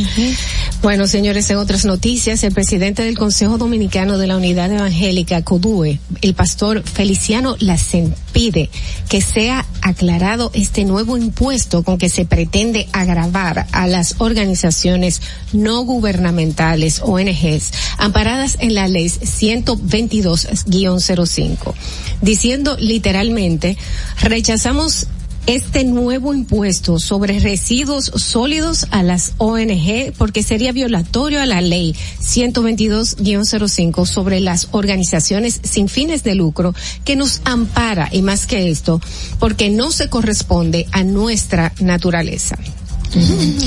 Bueno, 0.83 1.07
señores, 1.07 1.49
en 1.49 1.57
otras 1.57 1.83
noticias, 1.85 2.43
el 2.43 2.53
presidente 2.53 3.01
del 3.03 3.17
Consejo 3.17 3.57
Dominicano 3.57 4.19
de 4.19 4.27
la 4.27 4.37
Unidad 4.37 4.71
Evangélica, 4.71 5.41
CODUE, 5.43 5.99
el 6.21 6.35
pastor 6.35 6.83
Feliciano 6.83 7.55
Lacen, 7.59 8.13
pide 8.33 8.69
que 9.09 9.21
sea 9.21 9.65
aclarado 9.81 10.51
este 10.53 10.85
nuevo 10.85 11.17
impuesto 11.17 11.81
con 11.83 11.97
que 11.97 12.09
se 12.09 12.25
pretende 12.25 12.87
agravar 12.93 13.65
a 13.71 13.87
las 13.87 14.13
organizaciones 14.19 15.23
no 15.51 15.81
gubernamentales, 15.81 17.01
ONGs, 17.03 17.71
amparadas 17.97 18.57
en 18.59 18.75
la 18.75 18.87
ley 18.87 19.07
122-05, 19.07 21.73
diciendo 22.21 22.77
literalmente, 22.79 23.75
rechazamos 24.21 25.07
este 25.47 25.83
nuevo 25.83 26.33
impuesto 26.33 26.99
sobre 26.99 27.39
residuos 27.39 28.05
sólidos 28.15 28.87
a 28.91 29.03
las 29.03 29.33
ONG 29.37 30.13
porque 30.17 30.43
sería 30.43 30.71
violatorio 30.71 31.41
a 31.41 31.45
la 31.45 31.61
ley 31.61 31.95
122-05 32.19 34.05
sobre 34.05 34.39
las 34.39 34.67
organizaciones 34.71 35.59
sin 35.63 35.89
fines 35.89 36.23
de 36.23 36.35
lucro 36.35 36.75
que 37.05 37.15
nos 37.15 37.41
ampara 37.43 38.09
y 38.11 38.21
más 38.21 38.45
que 38.45 38.69
esto 38.69 39.01
porque 39.39 39.69
no 39.69 39.91
se 39.91 40.09
corresponde 40.09 40.87
a 40.91 41.03
nuestra 41.03 41.73
naturaleza. 41.79 42.57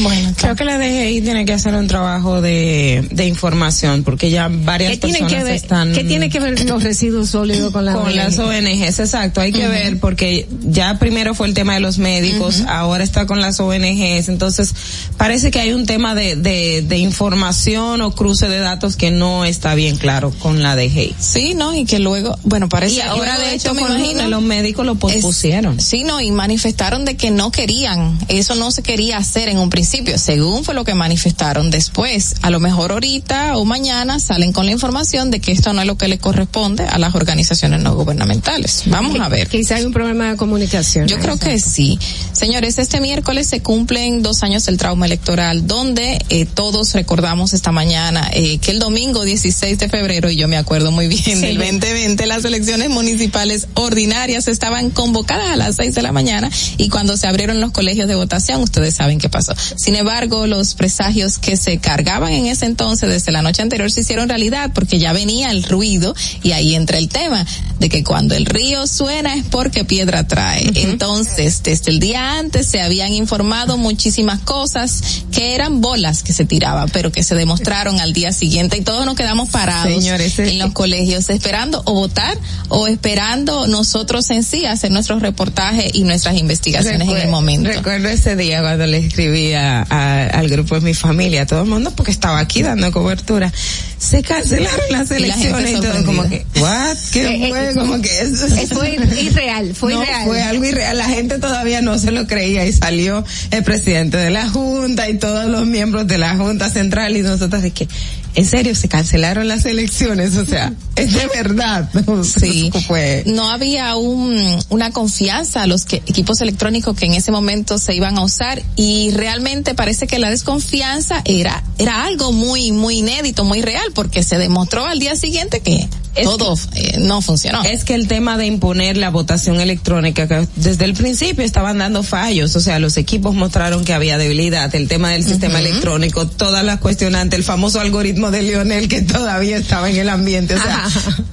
Bueno, 0.02 0.32
creo 0.36 0.56
que 0.56 0.64
la 0.64 0.78
DGI 0.78 1.20
tiene 1.22 1.44
que 1.44 1.52
hacer 1.52 1.74
un 1.74 1.86
trabajo 1.86 2.40
de, 2.40 3.06
de 3.10 3.26
información 3.26 4.02
porque 4.02 4.30
ya 4.30 4.48
varias 4.50 4.92
¿Qué 4.92 4.98
tiene 4.98 5.18
personas 5.20 5.38
que 5.42 5.44
ver, 5.44 5.54
están 5.56 5.92
¿Qué 5.92 6.04
tiene 6.04 6.30
que 6.30 6.40
ver 6.40 6.64
los 6.68 6.82
residuos 6.82 7.30
sólidos 7.30 7.72
con 7.72 7.84
la 7.84 7.92
con 7.94 8.14
las 8.16 8.38
ONGs, 8.38 8.98
exacto, 9.00 9.40
hay 9.40 9.52
que 9.52 9.68
ver 9.68 10.00
porque 10.00 10.48
ya 10.62 10.98
primero 10.98 11.34
fue 11.34 11.46
el 11.46 11.54
tema 11.54 11.74
de 11.74 11.80
los 11.80 11.98
médicos, 11.98 12.62
ahora 12.68 13.04
está 13.04 13.26
con 13.26 13.40
las 13.40 13.60
ONGs, 13.60 14.28
entonces 14.28 14.74
parece 15.18 15.50
que 15.50 15.60
hay 15.60 15.72
un 15.72 15.84
tema 15.86 16.14
de, 16.14 16.36
de, 16.36 16.82
de 16.86 16.98
información 16.98 18.00
o 18.00 18.14
cruce 18.14 18.48
de 18.48 18.58
datos 18.58 18.96
que 18.96 19.10
no 19.10 19.44
está 19.44 19.74
bien 19.74 19.96
claro 19.96 20.30
con 20.38 20.62
la 20.62 20.74
DGI. 20.76 21.14
Sí, 21.18 21.54
¿no? 21.54 21.74
Y 21.74 21.84
que 21.84 21.98
luego, 21.98 22.38
bueno, 22.44 22.68
parece 22.68 22.96
Y 22.96 23.00
ahora 23.00 23.38
de 23.38 23.54
hecho 23.54 23.74
me 23.74 23.82
imagino. 23.82 24.28
los 24.28 24.42
médicos 24.42 24.86
lo 24.86 24.94
pospusieron. 24.94 25.78
Es- 25.78 25.84
sí, 25.84 26.02
no, 26.04 26.20
y 26.20 26.30
manifestaron 26.30 27.04
de 27.04 27.16
que 27.16 27.30
no 27.30 27.50
querían, 27.50 28.18
eso 28.28 28.54
no 28.54 28.70
se 28.70 28.82
quería 28.82 29.18
hacer 29.18 29.33
en 29.36 29.58
un 29.58 29.68
principio, 29.70 30.16
según 30.18 30.64
fue 30.64 30.74
lo 30.74 30.84
que 30.84 30.94
manifestaron 30.94 31.70
después. 31.70 32.36
A 32.42 32.50
lo 32.50 32.60
mejor 32.60 32.92
ahorita 32.92 33.56
o 33.56 33.64
mañana 33.64 34.18
salen 34.20 34.52
con 34.52 34.66
la 34.66 34.72
información 34.72 35.30
de 35.30 35.40
que 35.40 35.52
esto 35.52 35.72
no 35.72 35.80
es 35.80 35.86
lo 35.86 35.96
que 35.98 36.08
le 36.08 36.18
corresponde 36.18 36.84
a 36.84 36.98
las 36.98 37.14
organizaciones 37.14 37.80
no 37.80 37.94
gubernamentales. 37.94 38.84
Vamos 38.86 39.18
a 39.20 39.28
ver. 39.28 39.48
Quizá 39.48 39.76
hay 39.76 39.84
un 39.84 39.92
problema 39.92 40.30
de 40.30 40.36
comunicación. 40.36 41.08
Yo 41.08 41.18
creo 41.18 41.38
que 41.38 41.58
sí. 41.58 41.98
Señores, 42.32 42.78
este 42.78 43.00
miércoles 43.00 43.48
se 43.48 43.60
cumplen 43.60 44.22
dos 44.22 44.42
años 44.42 44.64
del 44.66 44.76
trauma 44.76 45.06
electoral, 45.06 45.66
donde 45.66 46.24
eh, 46.30 46.46
todos 46.46 46.92
recordamos 46.94 47.52
esta 47.52 47.72
mañana 47.72 48.28
eh, 48.32 48.58
que 48.58 48.70
el 48.70 48.78
domingo 48.78 49.24
16 49.24 49.78
de 49.78 49.88
febrero, 49.88 50.30
y 50.30 50.36
yo 50.36 50.48
me 50.48 50.56
acuerdo 50.56 50.90
muy 50.92 51.08
bien 51.08 51.22
Sí. 51.24 51.46
del 51.46 51.58
2020, 51.58 52.26
las 52.26 52.44
elecciones 52.44 52.90
municipales 52.90 53.66
ordinarias 53.74 54.48
estaban 54.48 54.90
convocadas 54.90 55.50
a 55.50 55.56
las 55.56 55.76
6 55.76 55.94
de 55.94 56.02
la 56.02 56.12
mañana 56.12 56.50
y 56.76 56.88
cuando 56.88 57.16
se 57.16 57.26
abrieron 57.26 57.60
los 57.60 57.70
colegios 57.72 58.08
de 58.08 58.14
votación, 58.14 58.62
ustedes 58.62 58.94
saben 58.94 59.18
qué 59.24 59.30
pasó. 59.30 59.54
Sin 59.76 59.96
embargo, 59.96 60.46
los 60.46 60.74
presagios 60.74 61.38
que 61.38 61.56
se 61.56 61.78
cargaban 61.78 62.32
en 62.32 62.46
ese 62.46 62.66
entonces 62.66 63.08
desde 63.08 63.32
la 63.32 63.40
noche 63.40 63.62
anterior 63.62 63.90
se 63.90 64.02
hicieron 64.02 64.28
realidad 64.28 64.70
porque 64.74 64.98
ya 64.98 65.14
venía 65.14 65.50
el 65.50 65.62
ruido 65.62 66.14
y 66.42 66.52
ahí 66.52 66.74
entra 66.74 66.98
el 66.98 67.08
tema 67.08 67.46
de 67.78 67.88
que 67.88 68.04
cuando 68.04 68.34
el 68.34 68.44
río 68.44 68.86
suena 68.86 69.34
es 69.34 69.44
porque 69.44 69.84
piedra 69.84 70.28
trae. 70.28 70.70
Entonces, 70.74 71.62
desde 71.62 71.90
el 71.90 72.00
día 72.00 72.38
antes 72.38 72.66
se 72.66 72.82
habían 72.82 73.14
informado 73.14 73.78
muchísimas 73.78 74.40
cosas 74.40 75.22
que 75.32 75.54
eran 75.54 75.80
bolas 75.80 76.22
que 76.22 76.34
se 76.34 76.44
tiraban, 76.44 76.90
pero 76.90 77.10
que 77.10 77.22
se 77.22 77.34
demostraron 77.34 78.00
al 78.00 78.12
día 78.12 78.30
siguiente 78.32 78.76
y 78.76 78.82
todos 78.82 79.06
nos 79.06 79.14
quedamos 79.14 79.48
parados 79.48 80.02
Señores, 80.02 80.38
en 80.38 80.58
los 80.58 80.72
colegios 80.72 81.30
esperando 81.30 81.80
o 81.86 81.94
votar 81.94 82.36
o 82.68 82.86
esperando 82.88 83.66
nosotros 83.68 84.28
en 84.28 84.42
sí 84.42 84.66
hacer 84.66 84.90
nuestros 84.90 85.22
reportajes 85.22 85.94
y 85.94 86.02
nuestras 86.04 86.36
investigaciones 86.36 87.08
en 87.08 87.16
el 87.16 87.28
momento. 87.28 87.70
Recuerdo 87.70 88.08
ese 88.08 88.36
día 88.36 88.60
cuando 88.60 88.86
le 88.86 88.98
escribí 89.14 89.52
a- 89.54 89.82
a- 89.88 90.26
al 90.26 90.48
grupo 90.48 90.74
de 90.74 90.80
mi 90.80 90.92
familia, 90.92 91.42
a 91.42 91.46
todo 91.46 91.62
el 91.62 91.68
mundo, 91.68 91.92
porque 91.94 92.10
estaba 92.10 92.40
aquí 92.40 92.62
dando 92.62 92.90
cobertura. 92.90 93.52
Se 93.96 94.22
cancelaron 94.22 94.80
las 94.90 95.08
Y 95.10 95.14
la 95.14 95.18
elecciones 95.18 95.70
y, 95.70 95.74
todo 95.74 96.04
como 96.04 96.28
que, 96.28 96.44
what? 96.60 96.96
¿Qué 97.12 97.22
Eh, 97.24 97.44
eh, 97.46 97.48
fue? 97.50 97.74
Como 97.76 98.02
que 98.02 98.08
eso 98.20 98.46
Eh, 98.46 98.66
fue 98.66 98.98
irreal, 99.22 99.72
fue 99.74 99.94
no, 99.94 100.02
irreal. 100.02 100.24
fue 100.26 100.42
algo 100.42 100.64
irreal. 100.64 100.98
La 100.98 101.04
gente 101.04 101.38
todavía 101.38 101.80
no 101.80 101.96
se 101.98 102.10
lo 102.10 102.26
creía 102.26 102.66
y 102.66 102.72
salió 102.72 103.24
el 103.52 103.62
presidente 103.62 104.16
de 104.16 104.30
la 104.30 104.48
Junta 104.48 105.08
y 105.08 105.14
todos 105.16 105.46
los 105.46 105.64
miembros 105.64 106.08
de 106.08 106.18
la 106.18 106.36
Junta 106.36 106.68
Central 106.70 107.16
y 107.16 107.22
nosotros 107.22 107.62
de 107.62 107.70
que, 107.70 107.86
en 108.34 108.44
serio, 108.44 108.74
se 108.74 108.88
cancelaron 108.88 109.46
las 109.46 109.64
elecciones, 109.64 110.36
o 110.36 110.44
sea, 110.44 110.72
es 110.96 111.12
de 111.12 111.26
verdad. 111.28 111.88
Sí. 112.24 112.70
fue. 112.86 113.22
No 113.26 113.50
había 113.50 113.96
un, 113.96 114.36
una 114.68 114.90
confianza 114.90 115.62
a 115.62 115.66
los 115.66 115.84
que, 115.84 115.96
equipos 115.96 116.40
electrónicos 116.40 116.96
que 116.96 117.06
en 117.06 117.14
ese 117.14 117.30
momento 117.30 117.78
se 117.78 117.94
iban 117.94 118.18
a 118.18 118.22
usar 118.22 118.62
y 118.76 119.10
realmente 119.12 119.74
parece 119.74 120.06
que 120.06 120.18
la 120.18 120.30
desconfianza 120.30 121.22
era, 121.24 121.62
era 121.78 122.04
algo 122.04 122.32
muy, 122.32 122.72
muy 122.72 122.98
inédito, 122.98 123.44
muy 123.44 123.62
real, 123.62 123.86
porque 123.94 124.22
se 124.22 124.38
demostró 124.38 124.86
al 124.86 124.98
día 124.98 125.16
siguiente 125.16 125.60
que 125.60 125.88
Es 126.14 126.24
todo 126.24 126.56
eh, 126.74 126.98
no 126.98 127.20
funcionó. 127.20 127.62
Es 127.62 127.84
que 127.84 127.94
el 127.94 128.08
tema 128.08 128.36
de 128.36 128.46
imponer 128.46 128.96
la 128.96 129.10
votación 129.10 129.60
electrónica, 129.60 130.26
que 130.28 130.46
desde 130.56 130.84
el 130.84 130.94
principio 130.94 131.44
estaban 131.44 131.78
dando 131.78 132.02
fallos, 132.02 132.54
o 132.56 132.60
sea, 132.60 132.78
los 132.78 132.96
equipos 132.96 133.34
mostraron 133.34 133.84
que 133.84 133.92
había 133.92 134.18
debilidad, 134.18 134.74
el 134.74 134.88
tema 134.88 135.10
del 135.10 135.24
sistema 135.24 135.60
electrónico, 135.60 136.26
todas 136.26 136.64
las 136.64 136.80
cuestionantes, 136.80 137.38
el 137.38 137.44
famoso 137.44 137.80
algoritmo 137.80 138.23
de 138.30 138.42
Lionel 138.42 138.88
que 138.88 139.02
todavía 139.02 139.56
estaba 139.56 139.88
en 139.90 139.96
el 139.96 140.08
ambiente, 140.08 140.54
o 140.54 140.62
sea, 140.62 140.84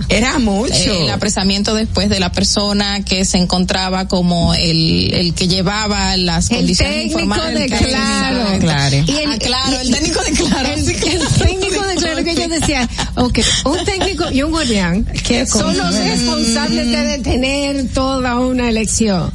era 0.09 0.39
mucho. 0.39 0.73
El 0.73 1.09
apresamiento 1.09 1.73
después 1.76 2.09
de 2.09 2.19
la 2.19 2.31
persona 2.31 3.03
que 3.05 3.26
se 3.26 3.38
encontraba 3.38 4.07
como 4.07 4.53
el, 4.53 5.13
el 5.13 5.34
que 5.34 5.47
llevaba 5.47 6.15
las 6.18 6.49
El 6.51 6.57
condiciones 6.57 6.95
técnico 6.95 7.19
informales. 7.19 7.53
de 7.59 7.63
El 7.65 7.69
técnico 7.72 7.89
Claro. 7.91 8.49
de 8.51 8.59
Claro. 8.59 8.95
Y 9.07 9.11
el, 9.11 9.31
Ah, 9.31 9.38
claro, 9.39 9.80
el 9.80 9.91
técnico 9.91 10.22
de 10.23 10.31
Claro. 10.31 10.69
El, 10.69 10.85
sí, 10.85 10.95
el 11.05 11.27
técnico 11.27 11.85
de 11.85 11.95
claro 11.95 12.23
que 12.23 12.35
yo 12.35 12.47
decía, 12.47 12.89
ok, 13.15 13.39
un 13.65 13.85
técnico 13.85 14.31
y 14.31 14.41
un 14.43 14.51
guardián 14.51 15.05
son 15.47 15.77
los 15.77 15.88
cosa. 15.88 16.03
responsables 16.03 16.88
de 16.88 17.03
detener 17.05 17.88
toda 17.93 18.39
una 18.39 18.69
elección. 18.69 19.31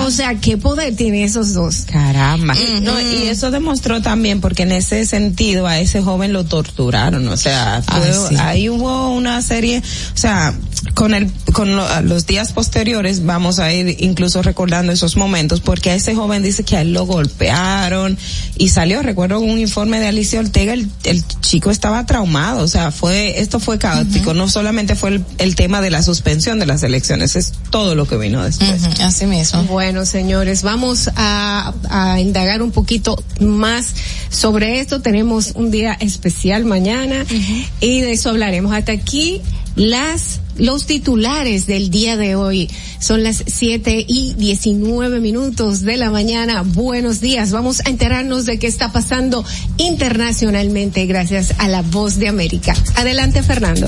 O, 0.00 0.04
o 0.06 0.10
sea, 0.10 0.34
¿qué 0.36 0.56
poder 0.58 0.94
tienen 0.96 1.24
esos 1.24 1.54
dos? 1.54 1.84
Caramba. 1.90 2.54
No, 2.82 3.00
y 3.00 3.28
eso 3.28 3.50
demostró 3.50 4.02
también 4.02 4.40
porque 4.40 4.62
en 4.64 4.72
ese 4.72 5.06
sentido 5.06 5.66
a 5.66 5.78
ese 5.78 6.02
joven 6.02 6.32
lo 6.32 6.44
torturaron, 6.82 7.28
o 7.28 7.36
sea, 7.36 7.82
fue- 7.86 8.08
Ay, 8.08 8.12
sí. 8.28 8.36
ahí 8.38 8.68
hubo 8.68 9.10
una 9.14 9.40
serie, 9.42 9.78
o 10.14 10.18
sea, 10.18 10.54
con 10.94 11.14
el 11.14 11.30
con 11.52 11.76
lo- 11.76 12.00
los 12.02 12.26
días 12.26 12.52
posteriores 12.52 13.24
vamos 13.24 13.58
a 13.60 13.72
ir 13.72 13.96
incluso 14.00 14.42
recordando 14.42 14.92
esos 14.92 15.16
momentos 15.16 15.60
porque 15.60 15.90
a 15.90 15.94
ese 15.94 16.14
joven 16.14 16.42
dice 16.42 16.64
que 16.64 16.76
a 16.76 16.80
él 16.80 16.92
lo 16.92 17.06
golpearon 17.06 18.18
y 18.56 18.68
salió, 18.70 19.02
recuerdo 19.02 19.38
un 19.40 19.58
informe 19.58 20.00
de 20.00 20.08
Alicia 20.08 20.40
Ortega, 20.40 20.72
el, 20.72 20.88
el 21.04 21.22
chico 21.40 21.70
estaba 21.70 22.04
traumado, 22.06 22.64
o 22.64 22.68
sea, 22.68 22.90
fue 22.90 23.40
esto 23.40 23.60
fue 23.60 23.78
caótico, 23.78 24.34
no 24.34 24.48
solamente 24.48 24.96
fue 24.96 25.10
el, 25.10 25.24
el 25.38 25.54
tema 25.54 25.80
de 25.80 25.90
la 25.90 26.02
suspensión 26.02 26.58
de 26.58 26.66
las 26.66 26.82
elecciones, 26.82 27.36
es 27.36 27.52
todo 27.70 27.94
lo 27.94 28.06
que 28.08 28.16
vino 28.16 28.42
después. 28.42 28.82
Así 29.00 29.26
mismo. 29.26 29.62
Bueno, 29.64 30.04
señores, 30.04 30.62
vamos 30.62 31.10
a, 31.16 31.72
a 31.90 32.20
indagar 32.20 32.60
un 32.62 32.72
poquito 32.72 33.22
más 33.40 33.94
sobre 34.30 34.80
esto. 34.80 35.00
Tenemos 35.00 35.52
un 35.54 35.70
día 35.70 35.92
especial 36.00 36.64
mañana 36.72 37.26
y 37.80 38.00
de 38.00 38.12
eso 38.12 38.30
hablaremos. 38.30 38.72
Hasta 38.72 38.92
aquí 38.92 39.42
las 39.76 40.40
los 40.56 40.86
titulares 40.86 41.66
del 41.66 41.90
día 41.90 42.16
de 42.16 42.34
hoy. 42.34 42.70
Son 42.98 43.22
las 43.22 43.42
7 43.46 44.04
y 44.06 44.34
19 44.34 45.20
minutos 45.20 45.82
de 45.82 45.96
la 45.98 46.10
mañana. 46.10 46.62
Buenos 46.62 47.20
días. 47.20 47.52
Vamos 47.52 47.80
a 47.84 47.90
enterarnos 47.90 48.46
de 48.46 48.58
qué 48.58 48.68
está 48.68 48.90
pasando 48.90 49.44
internacionalmente 49.76 51.04
gracias 51.06 51.54
a 51.58 51.68
la 51.68 51.82
voz 51.82 52.18
de 52.18 52.28
América. 52.28 52.74
Adelante, 52.96 53.42
Fernando. 53.42 53.86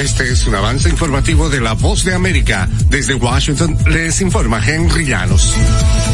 Este 0.00 0.32
es 0.32 0.46
un 0.46 0.54
avance 0.54 0.88
informativo 0.88 1.50
de 1.50 1.60
la 1.60 1.74
Voz 1.74 2.04
de 2.04 2.14
América. 2.14 2.66
Desde 2.88 3.12
Washington 3.12 3.76
les 3.90 4.22
informa 4.22 4.66
Henry 4.66 5.04
Llanos. 5.04 5.54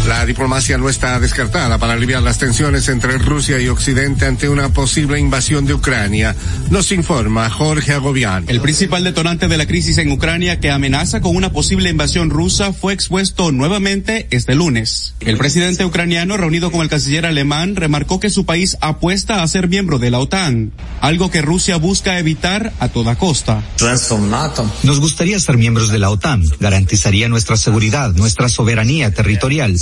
La 0.09 0.27
diplomacia 0.27 0.77
no 0.77 0.89
está 0.89 1.21
descartada 1.21 1.79
para 1.79 1.93
aliviar 1.93 2.21
las 2.23 2.39
tensiones 2.39 2.89
entre 2.89 3.17
Rusia 3.19 3.61
y 3.61 3.69
Occidente 3.69 4.27
ante 4.27 4.49
una 4.49 4.71
posible 4.71 5.21
invasión 5.21 5.67
de 5.67 5.75
Ucrania. 5.75 6.35
Nos 6.69 6.91
informa 6.91 7.49
Jorge 7.49 7.93
Agobián. 7.93 8.45
El 8.49 8.61
principal 8.61 9.05
detonante 9.05 9.47
de 9.47 9.57
la 9.57 9.67
crisis 9.67 9.99
en 9.99 10.11
Ucrania 10.11 10.59
que 10.59 10.73
amenaza 10.73 11.21
con 11.21 11.37
una 11.37 11.53
posible 11.53 11.89
invasión 11.89 12.31
rusa 12.31 12.73
fue 12.73 12.93
expuesto 12.93 13.53
nuevamente 13.53 14.27
este 14.31 14.57
lunes. 14.57 15.15
El 15.21 15.39
presidente 15.39 15.85
ucraniano 15.85 16.37
reunido 16.37 16.73
con 16.73 16.83
el 16.83 16.89
canciller 16.89 17.25
alemán 17.25 17.77
remarcó 17.77 18.19
que 18.19 18.31
su 18.31 18.45
país 18.47 18.77
apuesta 18.81 19.45
a 19.45 19.49
ser 19.49 19.69
miembro 19.69 20.01
de 20.01 20.11
la 20.11 20.19
OTAN, 20.19 20.73
algo 21.01 21.31
que 21.31 21.43
Rusia 21.43 21.77
busca 21.77 22.19
evitar 22.19 22.73
a 22.81 22.89
toda 22.89 23.15
costa. 23.15 23.63
Nos 24.83 25.01
gustaría 25.01 25.39
ser 25.39 25.57
miembros 25.59 25.91
de 25.91 25.99
la 25.99 26.11
OTAN. 26.11 26.43
Garantizaría 26.61 27.29
nuestra 27.29 27.57
seguridad, 27.57 28.13
nuestra 28.15 28.49
soberanía 28.49 29.13
territorial. 29.13 29.77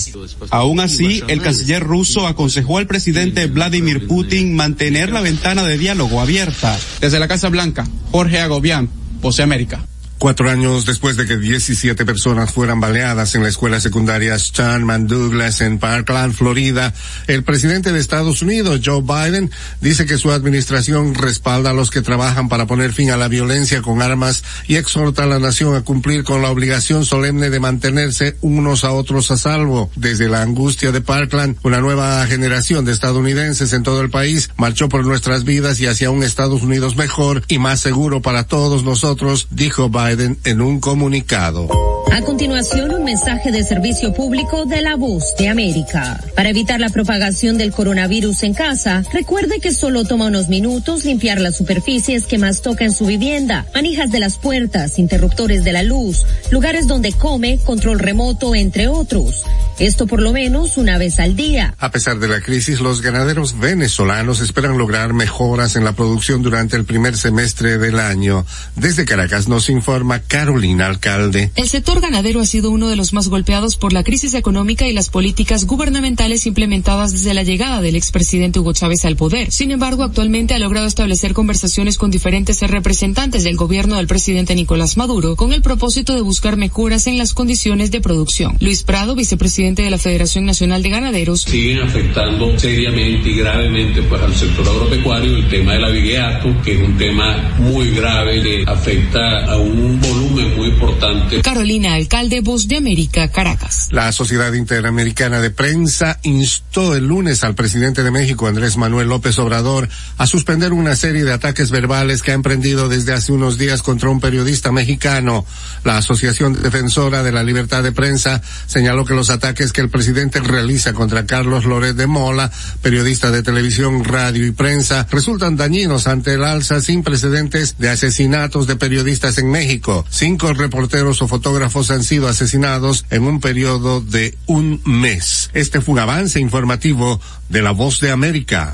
Aún 0.51 0.81
así, 0.81 1.23
el 1.29 1.41
canciller 1.41 1.83
ruso 1.83 2.27
aconsejó 2.27 2.79
al 2.79 2.87
presidente 2.87 3.47
Vladimir 3.47 4.07
Putin 4.07 4.55
mantener 4.55 5.13
la 5.13 5.21
ventana 5.21 5.63
de 5.63 5.79
diálogo 5.79 6.21
abierta. 6.21 6.79
Desde 7.01 7.19
la 7.19 7.29
Casa 7.29 7.49
Blanca, 7.49 7.87
Jorge 8.11 8.41
Agobián, 8.41 8.89
Pose 9.21 9.43
América. 9.43 9.87
Cuatro 10.19 10.49
años 10.49 10.87
después 10.87 11.17
de 11.17 11.27
que 11.27 11.37
17 11.37 12.07
personas 12.07 12.53
fueran 12.53 12.81
baleadas 12.81 13.35
en 13.35 13.43
la 13.43 13.49
escuela 13.49 13.81
secundaria 13.81 14.37
Shanman 14.39 15.07
Douglas 15.07 15.61
en 15.61 15.79
Parkland, 15.79 16.33
Florida, 16.33 16.95
el 17.27 17.43
presidente 17.43 17.93
de 17.93 17.99
Estados 17.99 18.41
Unidos, 18.41 18.81
Joe 18.83 19.03
Biden, 19.03 19.51
dice 19.81 20.07
que 20.07 20.17
su 20.17 20.31
administración 20.31 21.15
respalda 21.15 21.71
a 21.71 21.75
los 21.75 21.91
que 21.91 22.01
trabajan 22.01 22.49
para 22.49 22.67
poner 22.67 22.93
fin 22.93 23.11
a 23.11 23.17
la 23.17 23.29
violencia 23.29 23.83
con 23.83 24.01
armas 24.01 24.45
y 24.67 24.77
exhorta 24.77 25.25
a 25.25 25.27
la 25.27 25.41
nación 25.41 25.75
a 25.75 25.83
cumplir 25.83 26.25
con 26.25 26.41
la 26.41 26.51
obligación 26.51 27.05
solemne 27.05 27.51
de 27.51 27.61
mantenerse 27.61 28.37
unos 28.41 28.85
a 28.85 28.93
otros 28.93 29.31
a 29.31 29.37
salvo. 29.37 29.91
Desde 29.97 30.29
la 30.29 30.43
angustia 30.43 30.93
de 30.93 31.03
Parkland, 31.03 31.59
una 31.65 31.81
nueva 31.81 32.25
generación 32.27 32.85
de 32.85 32.93
estadounidenses 32.93 33.73
en 33.73 33.83
todo 33.83 34.01
el 34.01 34.11
país 34.11 34.49
marchó 34.57 34.89
por 34.89 35.05
nuestras 35.05 35.45
vidas 35.45 35.81
y 35.81 35.87
hacia 35.87 36.11
un 36.11 36.23
Estados 36.23 36.63
Unidos 36.63 36.97
mejor 36.97 37.43
y 37.49 37.59
más 37.59 37.81
seguro 37.81 38.23
para 38.23 38.45
todos 38.45 38.85
nosotros, 38.85 39.49
dijo 39.51 39.91
Biden 39.91 40.04
en 40.11 40.61
un 40.61 40.81
comunicado. 40.81 41.69
A 42.13 42.21
continuación, 42.21 42.93
un 42.93 43.05
mensaje 43.05 43.51
de 43.51 43.65
servicio 43.65 44.13
público 44.13 44.67
de 44.67 44.83
la 44.83 44.97
voz 44.97 45.35
de 45.39 45.49
América. 45.49 46.21
Para 46.37 46.51
evitar 46.51 46.79
la 46.79 46.91
propagación 46.91 47.59
del 47.59 47.73
coronavirus 47.73 48.45
en 48.45 48.55
casa, 48.55 49.03
recuerde 49.13 49.59
que 49.61 49.73
solo 49.73 50.05
toma 50.05 50.27
unos 50.27 50.49
minutos 50.49 51.05
limpiar 51.05 51.41
las 51.41 51.57
superficies 51.57 52.27
que 52.27 52.39
más 52.39 52.63
toca 52.63 52.85
en 52.85 52.93
su 52.93 53.07
vivienda, 53.07 53.67
manijas 53.75 54.13
de 54.13 54.21
las 54.21 54.37
puertas, 54.37 54.99
interruptores 54.99 55.65
de 55.65 55.73
la 55.73 55.83
luz, 55.83 56.25
lugares 56.51 56.87
donde 56.87 57.13
come, 57.13 57.59
control 57.65 57.99
remoto, 57.99 58.55
entre 58.55 58.87
otros. 58.87 59.43
Esto 59.81 60.07
por 60.07 60.23
lo 60.23 60.33
menos 60.33 60.77
una 60.77 60.99
vez 60.99 61.19
al 61.19 61.35
día. 61.35 61.75
A 61.81 61.91
pesar 61.91 62.21
de 62.21 62.29
la 62.29 62.41
crisis, 62.41 62.79
los 62.79 63.03
ganaderos 63.03 63.59
venezolanos 63.59 64.41
esperan 64.41 64.79
lograr 64.79 65.15
mejoras 65.15 65.75
en 65.75 65.85
la 65.85 65.95
producción 65.95 66.43
durante 66.43 66.77
el 66.77 66.85
primer 66.85 67.17
semestre 67.17 67.79
del 67.79 67.99
año. 67.99 68.47
Desde 68.77 69.05
Caracas 69.05 69.49
nos 69.49 69.69
informa 69.69 69.94
Carolina 70.27 70.87
Alcalde. 70.87 71.51
El 71.55 71.69
sector 71.69 72.01
ganadero 72.01 72.41
ha 72.41 72.47
sido 72.47 72.71
uno 72.71 72.89
de 72.89 72.97
los 72.97 73.13
más 73.13 73.29
golpeados 73.29 73.77
por 73.77 73.93
la 73.93 74.03
crisis 74.03 74.35
económica 74.35 74.89
y 74.89 74.93
las 74.93 75.09
políticas 75.09 75.67
gubernamentales 75.67 76.47
implementadas 76.47 77.13
desde 77.13 77.33
la 77.33 77.45
llegada 77.45 77.81
del 77.81 77.95
expresidente 77.95 78.59
Hugo 78.59 78.73
Chávez 78.73 79.05
al 79.05 79.17
poder. 79.17 79.53
Sin 79.53 79.71
embargo, 79.71 80.03
actualmente 80.03 80.53
ha 80.55 80.59
logrado 80.59 80.87
establecer 80.87 81.33
conversaciones 81.33 81.97
con 81.97 82.11
diferentes 82.11 82.61
representantes 82.61 83.45
del 83.45 83.57
gobierno 83.57 83.97
del 83.97 84.09
presidente 84.09 84.55
Nicolás 84.57 84.97
Maduro 84.97 85.37
con 85.37 85.53
el 85.53 85.63
propósito 85.63 86.15
de 86.15 86.23
buscar 86.23 86.57
mejoras 86.57 87.07
en 87.07 87.17
las 87.19 87.33
condiciones 87.33 87.93
de 87.93 88.01
producción. 88.01 88.57
Luis 88.61 88.83
Prado, 88.83 89.15
vicepresidente 89.15 89.83
de 89.83 89.91
la 89.91 89.99
Federación 89.99 90.45
Nacional 90.45 90.83
de 90.83 90.91
Ganaderos. 90.91 91.43
Siguen 91.43 91.83
afectando 91.83 92.59
seriamente 92.59 93.31
y 93.31 93.37
gravemente 93.37 94.03
pues 94.03 94.23
al 94.23 94.35
sector 94.35 94.67
agropecuario 94.67 95.37
el 95.37 95.49
tema 95.49 95.75
del 95.75 95.85
avigeato, 95.85 96.49
que 96.65 96.73
es 96.73 96.89
un 96.89 96.97
tema 96.97 97.55
muy 97.59 97.91
grave 97.91 98.43
que 98.43 98.65
afecta 98.67 99.45
a 99.47 99.57
un 99.57 99.84
volumen 100.01 100.57
muy 100.57 100.69
importante. 100.69 101.43
Carolina 101.43 101.95
Alcalde, 101.95 102.41
Voz 102.41 102.69
de 102.69 102.77
América, 102.77 103.29
Caracas. 103.31 103.89
La 103.91 104.11
Sociedad 104.13 104.53
Interamericana 104.53 105.41
de 105.41 105.51
Prensa 105.51 106.19
instó 106.23 106.95
el 106.95 107.07
lunes 107.07 107.45
al 107.45 107.55
presidente 107.55 108.03
de 108.03 108.11
México, 108.11 108.47
Andrés 108.47 108.77
Manuel 108.77 109.09
López 109.09 109.39
Obrador, 109.39 109.89
a 110.19 110.27
suspender 110.27 110.73
una 110.73 110.97
serie 110.97 111.25
de 111.25 111.33
ataques 111.33 111.71
verbales 111.71 112.23
que 112.23 112.31
ha 112.33 112.35
emprendido 112.35 112.89
desde 112.89 113.13
hace 113.13 113.33
unos 113.33 113.59
días 113.59 113.83
contra 113.83 114.11
un 114.11 114.21
periodista 114.21 114.73
mexicano. 114.73 115.45
La 115.85 115.99
Asociación 115.99 116.61
Defensora 116.61 117.23
de 117.23 117.33
la 117.33 117.43
Libertad 117.43 117.83
de 117.83 117.93
Prensa 117.93 118.43
señaló 118.67 119.05
que 119.05 119.15
los 119.15 119.31
ataques 119.31 119.73
que 119.73 119.81
el 119.81 119.91
presidente 119.91 120.41
realiza 120.41 120.93
contra 120.93 121.27
Carlos 121.27 121.65
Loret 121.65 121.97
de 121.97 122.07
Mola, 122.07 122.51
periodista 122.83 123.31
de 123.31 123.43
televisión, 123.43 124.05
radio 124.05 124.47
y 124.47 124.53
prensa, 124.53 125.07
resultan 125.11 125.57
dañinos 125.57 126.07
ante 126.07 126.35
el 126.35 126.45
alza 126.45 126.81
sin 126.81 127.03
precedentes 127.03 127.77
de 127.79 127.91
asesinatos 127.91 128.67
de 128.67 128.77
periodistas 128.77 129.39
en 129.39 129.51
México. 129.51 129.74
Cinco 130.09 130.53
reporteros 130.53 131.23
o 131.23 131.29
fotógrafos 131.29 131.91
han 131.91 132.03
sido 132.03 132.29
asesinados 132.29 133.05
en 133.11 133.25
un 133.25 133.41
periodo 133.41 134.01
de 134.01 134.37
un 134.47 134.81
mes. 134.85 135.51
Este 135.55 135.81
fue 135.81 135.95
un 135.95 135.99
avance 136.01 136.41
informativo 136.41 137.21
de 137.49 137.63
La 137.63 137.73
Voz 137.73 138.01
de 138.01 138.11
América. 138.11 138.73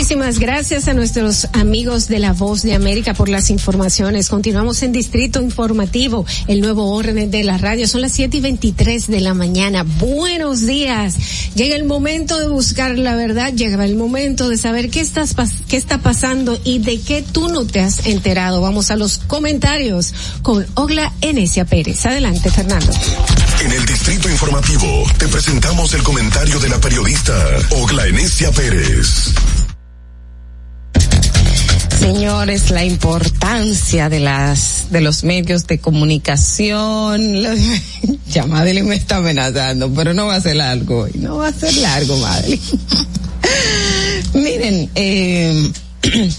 Muchísimas 0.00 0.38
gracias 0.38 0.88
a 0.88 0.94
nuestros 0.94 1.46
amigos 1.52 2.08
de 2.08 2.20
La 2.20 2.32
Voz 2.32 2.62
de 2.62 2.72
América 2.72 3.12
por 3.12 3.28
las 3.28 3.50
informaciones. 3.50 4.30
Continuamos 4.30 4.82
en 4.82 4.92
Distrito 4.92 5.42
Informativo, 5.42 6.24
el 6.48 6.62
nuevo 6.62 6.94
orden 6.94 7.30
de 7.30 7.44
la 7.44 7.58
radio. 7.58 7.86
Son 7.86 8.00
las 8.00 8.12
siete 8.12 8.38
y 8.38 8.40
veintitrés 8.40 9.08
de 9.08 9.20
la 9.20 9.34
mañana. 9.34 9.82
Buenos 9.82 10.64
días. 10.64 11.16
Llega 11.54 11.76
el 11.76 11.84
momento 11.84 12.38
de 12.38 12.48
buscar 12.48 12.96
la 12.96 13.14
verdad, 13.14 13.52
llega 13.52 13.84
el 13.84 13.94
momento 13.94 14.48
de 14.48 14.56
saber 14.56 14.88
qué, 14.88 15.06
qué 15.68 15.76
está 15.76 15.98
pasando 15.98 16.58
y 16.64 16.78
de 16.78 16.98
qué 16.98 17.20
tú 17.20 17.48
no 17.48 17.66
te 17.66 17.80
has 17.80 18.06
enterado. 18.06 18.62
Vamos 18.62 18.90
a 18.90 18.96
los 18.96 19.18
comentarios 19.18 20.14
con 20.40 20.66
Ogla 20.76 21.12
Enesia 21.20 21.66
Pérez. 21.66 22.06
Adelante, 22.06 22.50
Fernando. 22.50 22.90
En 23.60 23.70
el 23.70 23.84
Distrito 23.84 24.30
Informativo 24.30 25.04
te 25.18 25.28
presentamos 25.28 25.92
el 25.92 26.02
comentario 26.02 26.58
de 26.58 26.70
la 26.70 26.80
periodista 26.80 27.34
Ogla 27.82 28.06
Enesia 28.06 28.50
Pérez. 28.50 29.34
Señores, 32.00 32.70
la 32.70 32.82
importancia 32.82 34.08
de 34.08 34.20
las 34.20 34.86
de 34.90 35.02
los 35.02 35.22
medios 35.22 35.66
de 35.66 35.78
comunicación. 35.78 37.42
ya 38.30 38.46
Madeline 38.46 38.88
me 38.88 38.94
está 38.94 39.16
amenazando, 39.16 39.92
pero 39.92 40.14
no 40.14 40.26
va 40.26 40.36
a 40.36 40.40
ser 40.40 40.56
largo 40.56 41.00
hoy. 41.00 41.12
No 41.16 41.36
va 41.36 41.48
a 41.48 41.52
ser 41.52 41.76
largo, 41.76 42.16
Madeline. 42.16 42.60
Miren, 44.34 44.90
eh, 44.94 45.70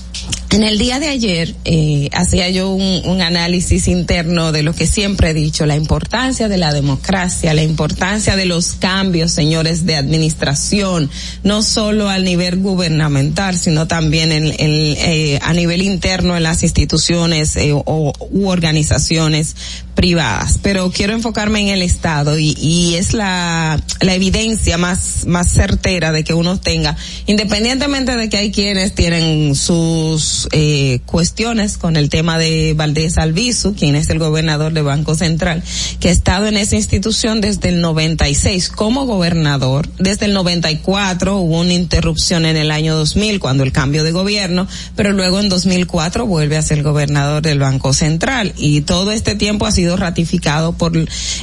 en 0.52 0.64
el 0.64 0.78
día 0.78 1.00
de 1.00 1.08
ayer 1.08 1.56
eh, 1.64 2.10
hacía 2.12 2.50
yo 2.50 2.72
un, 2.72 3.02
un, 3.06 3.22
análisis 3.22 3.88
interno 3.88 4.52
de 4.52 4.64
lo 4.64 4.74
que 4.74 4.86
siempre 4.86 5.30
he 5.30 5.34
dicho, 5.34 5.66
la 5.66 5.78
importancia 5.78 6.50
de 6.50 6.58
la 6.58 6.74
democracia, 6.74 7.54
la 7.54 7.64
importancia 7.64 8.36
de 8.36 8.46
los 8.46 8.74
cambios, 8.74 9.32
señores, 9.32 9.86
de 9.86 9.96
administración, 9.96 11.10
no 11.44 11.64
solo 11.64 12.10
al 12.10 12.26
nivel 12.26 12.58
gubernamental, 12.58 13.58
sino 13.58 13.88
también 13.88 14.34
en, 14.34 14.48
en, 14.48 14.56
eh, 14.60 15.40
a 15.42 15.54
nivel 15.54 15.82
interno 15.82 16.36
en 16.36 16.44
las 16.44 16.64
instituciones 16.64 17.56
eh, 17.56 17.72
o, 17.74 18.14
u 18.20 18.48
organizaciones 18.50 19.56
privadas. 19.96 20.60
Pero 20.62 20.92
quiero 20.92 21.14
enfocarme 21.14 21.62
en 21.62 21.70
el 21.70 21.82
Estado 21.82 22.38
y, 22.38 22.58
y 22.60 22.96
es 22.96 23.14
la, 23.14 23.82
la 24.02 24.14
evidencia 24.14 24.78
más, 24.78 25.26
más 25.28 25.50
certera 25.50 26.12
de 26.12 26.26
que 26.26 26.34
uno 26.34 26.60
tenga, 26.60 26.98
independientemente 27.26 28.18
de 28.18 28.28
que 28.28 28.38
hay 28.38 28.52
quienes 28.52 28.96
tienen 28.96 29.56
sus 29.56 30.41
eh, 30.52 31.00
cuestiones 31.06 31.78
con 31.78 31.96
el 31.96 32.10
tema 32.10 32.38
de 32.38 32.74
Valdés 32.76 33.18
Albizu, 33.18 33.76
quien 33.76 33.96
es 33.96 34.10
el 34.10 34.20
gobernador 34.20 34.74
de 34.74 34.82
Banco 34.82 35.16
Central, 35.16 35.64
que 36.00 36.10
ha 36.10 36.12
estado 36.12 36.48
en 36.48 36.58
esa 36.58 36.76
institución 36.76 37.42
desde 37.42 37.70
el 37.70 37.82
96 37.82 38.70
como 38.70 39.06
gobernador. 39.06 39.88
Desde 40.00 40.26
el 40.26 40.34
94 40.34 41.38
hubo 41.38 41.60
una 41.60 41.74
interrupción 41.74 42.46
en 42.46 42.58
el 42.58 42.72
año 42.72 42.96
2000 42.96 43.40
cuando 43.40 43.64
el 43.64 43.72
cambio 43.72 44.04
de 44.04 44.12
gobierno, 44.12 44.68
pero 44.96 45.12
luego 45.12 45.40
en 45.40 45.50
2004 45.50 46.26
vuelve 46.26 46.58
a 46.58 46.62
ser 46.62 46.84
gobernador 46.84 47.42
del 47.42 47.60
Banco 47.60 47.94
Central 47.94 48.54
y 48.58 48.82
todo 48.82 49.12
este 49.12 49.36
tiempo 49.36 49.66
ha 49.66 49.72
sido 49.72 49.98
ratificado 49.98 50.74
por 50.74 50.94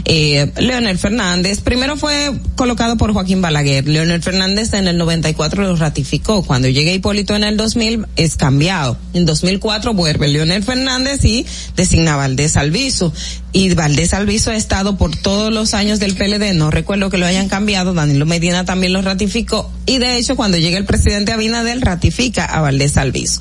eh, 0.04 0.52
Leonel 0.58 0.98
Fernández. 0.98 1.60
Primero 1.60 1.96
fue 1.96 2.32
colocado 2.56 2.96
por 2.96 3.12
Joaquín 3.12 3.40
Balaguer. 3.40 3.86
Leonel 3.88 4.22
Fernández 4.22 4.72
en 4.74 4.88
el 4.88 4.98
94 4.98 5.62
lo 5.62 5.76
ratificó. 5.76 6.42
Cuando 6.42 6.68
llega 6.68 6.92
Hipólito 6.92 7.34
en 7.36 7.44
el 7.44 7.56
2000 7.56 8.06
es 8.16 8.36
cambiado. 8.36 8.87
En 9.14 9.26
2004 9.26 9.92
vuelve 9.94 10.28
Leonel 10.28 10.62
Fernández 10.62 11.24
y 11.24 11.44
designa 11.76 12.14
a 12.14 12.16
Valdés 12.16 12.56
Alviso. 12.56 13.12
Y 13.52 13.74
Valdés 13.74 14.14
Alviso 14.14 14.50
ha 14.50 14.56
estado 14.56 14.96
por 14.96 15.16
todos 15.16 15.52
los 15.52 15.74
años 15.74 15.98
del 15.98 16.14
PLD. 16.14 16.54
No 16.54 16.70
recuerdo 16.70 17.10
que 17.10 17.18
lo 17.18 17.26
hayan 17.26 17.48
cambiado. 17.48 17.94
Danilo 17.94 18.26
Medina 18.26 18.64
también 18.64 18.92
lo 18.92 19.02
ratificó. 19.02 19.70
Y 19.86 19.98
de 19.98 20.18
hecho, 20.18 20.36
cuando 20.36 20.58
llega 20.58 20.76
el 20.76 20.84
presidente 20.84 21.32
Abinader, 21.32 21.80
ratifica 21.80 22.44
a 22.44 22.60
Valdés 22.60 22.96
Alviso. 22.98 23.40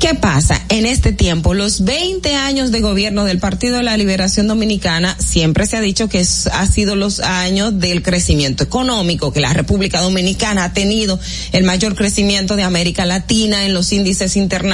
¿Qué 0.00 0.14
pasa? 0.14 0.60
En 0.68 0.86
este 0.86 1.12
tiempo, 1.12 1.54
los 1.54 1.84
20 1.84 2.34
años 2.34 2.72
de 2.72 2.80
gobierno 2.80 3.24
del 3.24 3.38
Partido 3.38 3.76
de 3.76 3.84
la 3.84 3.96
Liberación 3.96 4.48
Dominicana, 4.48 5.16
siempre 5.18 5.66
se 5.66 5.76
ha 5.76 5.80
dicho 5.80 6.08
que 6.08 6.20
es, 6.20 6.48
ha 6.48 6.66
sido 6.66 6.96
los 6.96 7.20
años 7.20 7.78
del 7.78 8.02
crecimiento 8.02 8.64
económico, 8.64 9.32
que 9.32 9.40
la 9.40 9.52
República 9.52 10.00
Dominicana 10.00 10.64
ha 10.64 10.72
tenido 10.72 11.18
el 11.52 11.64
mayor 11.64 11.94
crecimiento 11.94 12.56
de 12.56 12.62
América 12.64 13.06
Latina 13.06 13.64
en 13.64 13.74
los 13.74 13.92
índices 13.92 14.36
internacionales, 14.36 14.67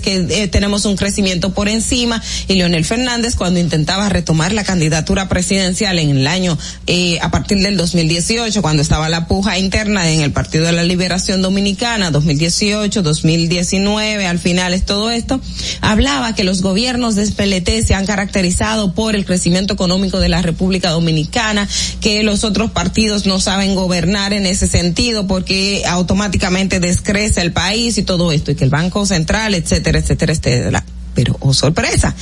que 0.00 0.26
eh, 0.28 0.48
tenemos 0.48 0.84
un 0.84 0.96
crecimiento 0.96 1.52
por 1.52 1.68
encima. 1.68 2.22
Y 2.48 2.54
Leonel 2.54 2.84
Fernández, 2.84 3.36
cuando 3.36 3.60
intentaba 3.60 4.08
retomar 4.08 4.52
la 4.52 4.64
candidatura 4.64 5.28
presidencial 5.28 5.98
en 5.98 6.10
el 6.10 6.26
año, 6.26 6.58
eh, 6.86 7.18
a 7.20 7.30
partir 7.30 7.58
del 7.58 7.76
2018, 7.76 8.62
cuando 8.62 8.82
estaba 8.82 9.08
la 9.08 9.26
puja 9.26 9.58
interna 9.58 10.10
en 10.10 10.20
el 10.20 10.32
Partido 10.32 10.66
de 10.66 10.72
la 10.72 10.84
Liberación 10.84 11.42
Dominicana, 11.42 12.10
2018, 12.10 13.02
2019, 13.02 14.26
al 14.26 14.38
final 14.38 14.74
es 14.74 14.84
todo 14.84 15.10
esto, 15.10 15.40
hablaba 15.80 16.34
que 16.34 16.44
los 16.44 16.62
gobiernos 16.62 17.14
de 17.14 17.32
PLT 17.32 17.86
se 17.86 17.94
han 17.94 18.06
caracterizado 18.06 18.94
por 18.94 19.14
el 19.14 19.24
crecimiento 19.24 19.74
económico 19.74 20.20
de 20.20 20.28
la 20.28 20.42
República 20.42 20.90
Dominicana, 20.90 21.68
que 22.00 22.22
los 22.22 22.44
otros 22.44 22.70
partidos 22.72 23.26
no 23.26 23.40
saben 23.40 23.74
gobernar 23.74 24.32
en 24.32 24.46
ese 24.46 24.66
sentido 24.66 25.26
porque 25.26 25.82
automáticamente 25.86 26.80
descrece 26.80 27.40
el 27.40 27.52
país 27.52 27.96
y 27.98 28.02
todo 28.02 28.32
esto, 28.32 28.50
y 28.50 28.54
que 28.54 28.64
el 28.64 28.70
Banco 28.70 29.06
Central, 29.12 29.54
etcétera, 29.54 29.98
etcétera, 29.98 30.32
etcétera. 30.32 30.84
Pero 31.14 31.36
oh 31.40 31.52
sorpresa, 31.52 32.14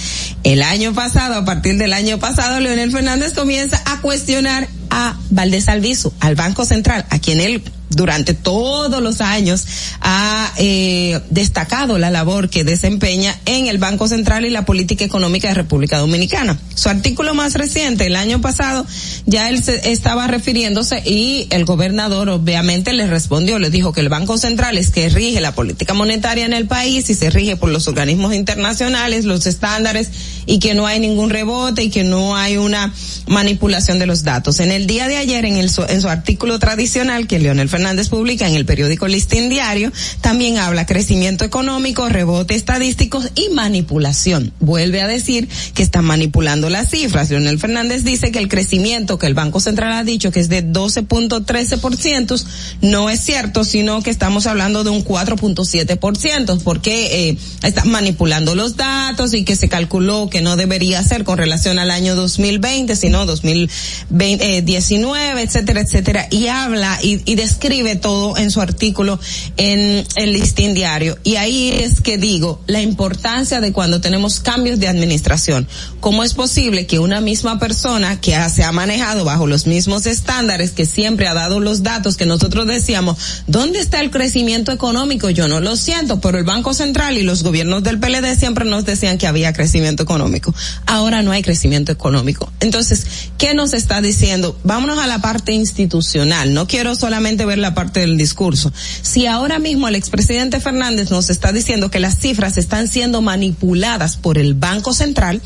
el 0.42 0.62
año 0.62 0.92
pasado, 0.92 1.36
a 1.36 1.44
partir 1.44 1.76
del 1.78 1.92
año 1.92 2.18
pasado, 2.18 2.58
Leonel 2.58 2.90
Fernández 2.90 3.34
comienza 3.34 3.80
a 3.86 4.00
cuestionar 4.00 4.68
a 4.90 5.16
Valdés 5.30 5.68
Alviso, 5.68 6.12
al 6.18 6.34
Banco 6.34 6.64
Central, 6.64 7.06
a 7.10 7.20
quien 7.20 7.40
él 7.40 7.62
durante 7.90 8.34
todos 8.34 9.02
los 9.02 9.20
años 9.20 9.66
ha 10.00 10.52
eh, 10.56 11.20
destacado 11.30 11.98
la 11.98 12.10
labor 12.10 12.48
que 12.48 12.64
desempeña 12.64 13.36
en 13.46 13.66
el 13.66 13.78
Banco 13.78 14.06
Central 14.08 14.46
y 14.46 14.50
la 14.50 14.64
política 14.64 15.04
económica 15.04 15.48
de 15.48 15.54
República 15.54 15.98
Dominicana. 15.98 16.58
Su 16.74 16.88
artículo 16.88 17.34
más 17.34 17.54
reciente, 17.54 18.06
el 18.06 18.16
año 18.16 18.40
pasado, 18.40 18.86
ya 19.26 19.48
él 19.48 19.62
se 19.62 19.90
estaba 19.90 20.28
refiriéndose 20.28 21.02
y 21.04 21.48
el 21.50 21.64
gobernador 21.64 22.28
obviamente 22.28 22.92
le 22.92 23.06
respondió, 23.06 23.58
le 23.58 23.70
dijo 23.70 23.92
que 23.92 24.00
el 24.00 24.08
Banco 24.08 24.38
Central 24.38 24.78
es 24.78 24.90
que 24.90 25.08
rige 25.08 25.40
la 25.40 25.54
política 25.54 25.92
monetaria 25.92 26.46
en 26.46 26.52
el 26.52 26.66
país 26.66 27.10
y 27.10 27.14
se 27.14 27.28
rige 27.28 27.56
por 27.56 27.70
los 27.70 27.88
organismos 27.88 28.34
internacionales, 28.34 29.24
los 29.24 29.46
estándares 29.46 30.10
y 30.46 30.60
que 30.60 30.74
no 30.74 30.86
hay 30.86 31.00
ningún 31.00 31.30
rebote 31.30 31.82
y 31.82 31.90
que 31.90 32.04
no 32.04 32.36
hay 32.36 32.56
una 32.56 32.94
manipulación 33.26 33.98
de 33.98 34.06
los 34.06 34.22
datos. 34.22 34.60
En 34.60 34.70
el 34.70 34.86
día 34.86 35.08
de 35.08 35.16
ayer, 35.16 35.44
en, 35.44 35.56
el, 35.56 35.70
en 35.88 36.00
su 36.00 36.08
artículo 36.08 36.58
tradicional 36.58 37.26
que 37.26 37.38
Leonel 37.38 37.68
Fernández 37.68 37.79
publica 38.08 38.48
en 38.48 38.54
el 38.54 38.64
periódico 38.64 39.08
Listín 39.08 39.48
Diario, 39.48 39.92
también 40.20 40.58
habla 40.58 40.86
crecimiento 40.86 41.44
económico, 41.44 42.08
rebote 42.08 42.54
estadístico 42.54 43.22
y 43.34 43.48
manipulación. 43.54 44.52
Vuelve 44.60 45.00
a 45.00 45.08
decir 45.08 45.48
que 45.74 45.82
está 45.82 46.02
manipulando 46.02 46.70
las 46.70 46.90
cifras. 46.90 47.30
Leonel 47.30 47.58
Fernández 47.58 48.04
dice 48.04 48.30
que 48.30 48.38
el 48.38 48.48
crecimiento 48.48 49.18
que 49.18 49.26
el 49.26 49.34
Banco 49.34 49.60
Central 49.60 49.92
ha 49.92 50.04
dicho 50.04 50.30
que 50.30 50.40
es 50.40 50.48
de 50.48 50.64
12.13% 50.64 52.44
no 52.82 53.10
es 53.10 53.20
cierto, 53.20 53.64
sino 53.64 54.02
que 54.02 54.10
estamos 54.10 54.46
hablando 54.46 54.84
de 54.84 54.90
un 54.90 55.04
4.7%, 55.04 56.62
porque 56.62 57.30
eh, 57.30 57.36
está 57.62 57.84
manipulando 57.84 58.54
los 58.54 58.76
datos 58.76 59.34
y 59.34 59.44
que 59.44 59.56
se 59.56 59.68
calculó 59.68 60.30
que 60.30 60.42
no 60.42 60.56
debería 60.56 61.02
ser 61.02 61.24
con 61.24 61.38
relación 61.38 61.78
al 61.78 61.90
año 61.90 62.14
2020, 62.14 62.94
sino 62.96 63.24
2019, 63.26 65.42
etcétera, 65.42 65.80
etcétera, 65.80 66.28
y 66.30 66.48
habla 66.48 66.98
y, 67.02 67.20
y 67.24 67.34
describe 67.34 67.69
todo 68.00 68.36
en 68.36 68.50
su 68.50 68.60
artículo 68.60 69.18
en 69.56 70.04
el 70.16 70.32
listín 70.32 70.74
diario. 70.74 71.18
Y 71.22 71.36
ahí 71.36 71.70
es 71.70 72.00
que 72.00 72.18
digo 72.18 72.60
la 72.66 72.80
importancia 72.80 73.60
de 73.60 73.72
cuando 73.72 74.00
tenemos 74.00 74.40
cambios 74.40 74.80
de 74.80 74.88
administración. 74.88 75.68
¿Cómo 76.00 76.24
es 76.24 76.34
posible 76.34 76.86
que 76.86 76.98
una 76.98 77.20
misma 77.20 77.58
persona 77.58 78.20
que 78.20 78.36
se 78.50 78.64
ha 78.64 78.72
manejado 78.72 79.24
bajo 79.24 79.46
los 79.46 79.66
mismos 79.66 80.06
estándares, 80.06 80.72
que 80.72 80.86
siempre 80.86 81.28
ha 81.28 81.34
dado 81.34 81.60
los 81.60 81.82
datos 81.82 82.16
que 82.16 82.26
nosotros 82.26 82.66
decíamos, 82.66 83.16
¿dónde 83.46 83.78
está 83.78 84.00
el 84.00 84.10
crecimiento 84.10 84.72
económico? 84.72 85.30
Yo 85.30 85.46
no 85.46 85.60
lo 85.60 85.76
siento, 85.76 86.20
pero 86.20 86.38
el 86.38 86.44
Banco 86.44 86.74
Central 86.74 87.18
y 87.18 87.22
los 87.22 87.42
gobiernos 87.42 87.82
del 87.82 88.00
PLD 88.00 88.36
siempre 88.38 88.64
nos 88.64 88.84
decían 88.84 89.18
que 89.18 89.26
había 89.26 89.52
crecimiento 89.52 90.02
económico. 90.02 90.54
Ahora 90.86 91.22
no 91.22 91.32
hay 91.32 91.42
crecimiento 91.42 91.92
económico. 91.92 92.52
Entonces, 92.60 93.06
¿qué 93.38 93.54
nos 93.54 93.74
está 93.74 94.00
diciendo? 94.00 94.58
Vámonos 94.64 94.98
a 94.98 95.06
la 95.06 95.20
parte 95.20 95.52
institucional. 95.52 96.52
No 96.54 96.66
quiero 96.66 96.94
solamente 96.94 97.44
ver 97.44 97.58
la 97.60 97.74
parte 97.74 98.00
del 98.00 98.16
discurso. 98.16 98.72
Si 99.02 99.26
ahora 99.26 99.58
mismo 99.58 99.88
el 99.88 99.94
expresidente 99.94 100.60
Fernández 100.60 101.10
nos 101.10 101.30
está 101.30 101.52
diciendo 101.52 101.90
que 101.90 102.00
las 102.00 102.18
cifras 102.18 102.58
están 102.58 102.88
siendo 102.88 103.22
manipuladas 103.22 104.16
por 104.16 104.38
el 104.38 104.54
Banco 104.54 104.92
Central, 104.92 105.40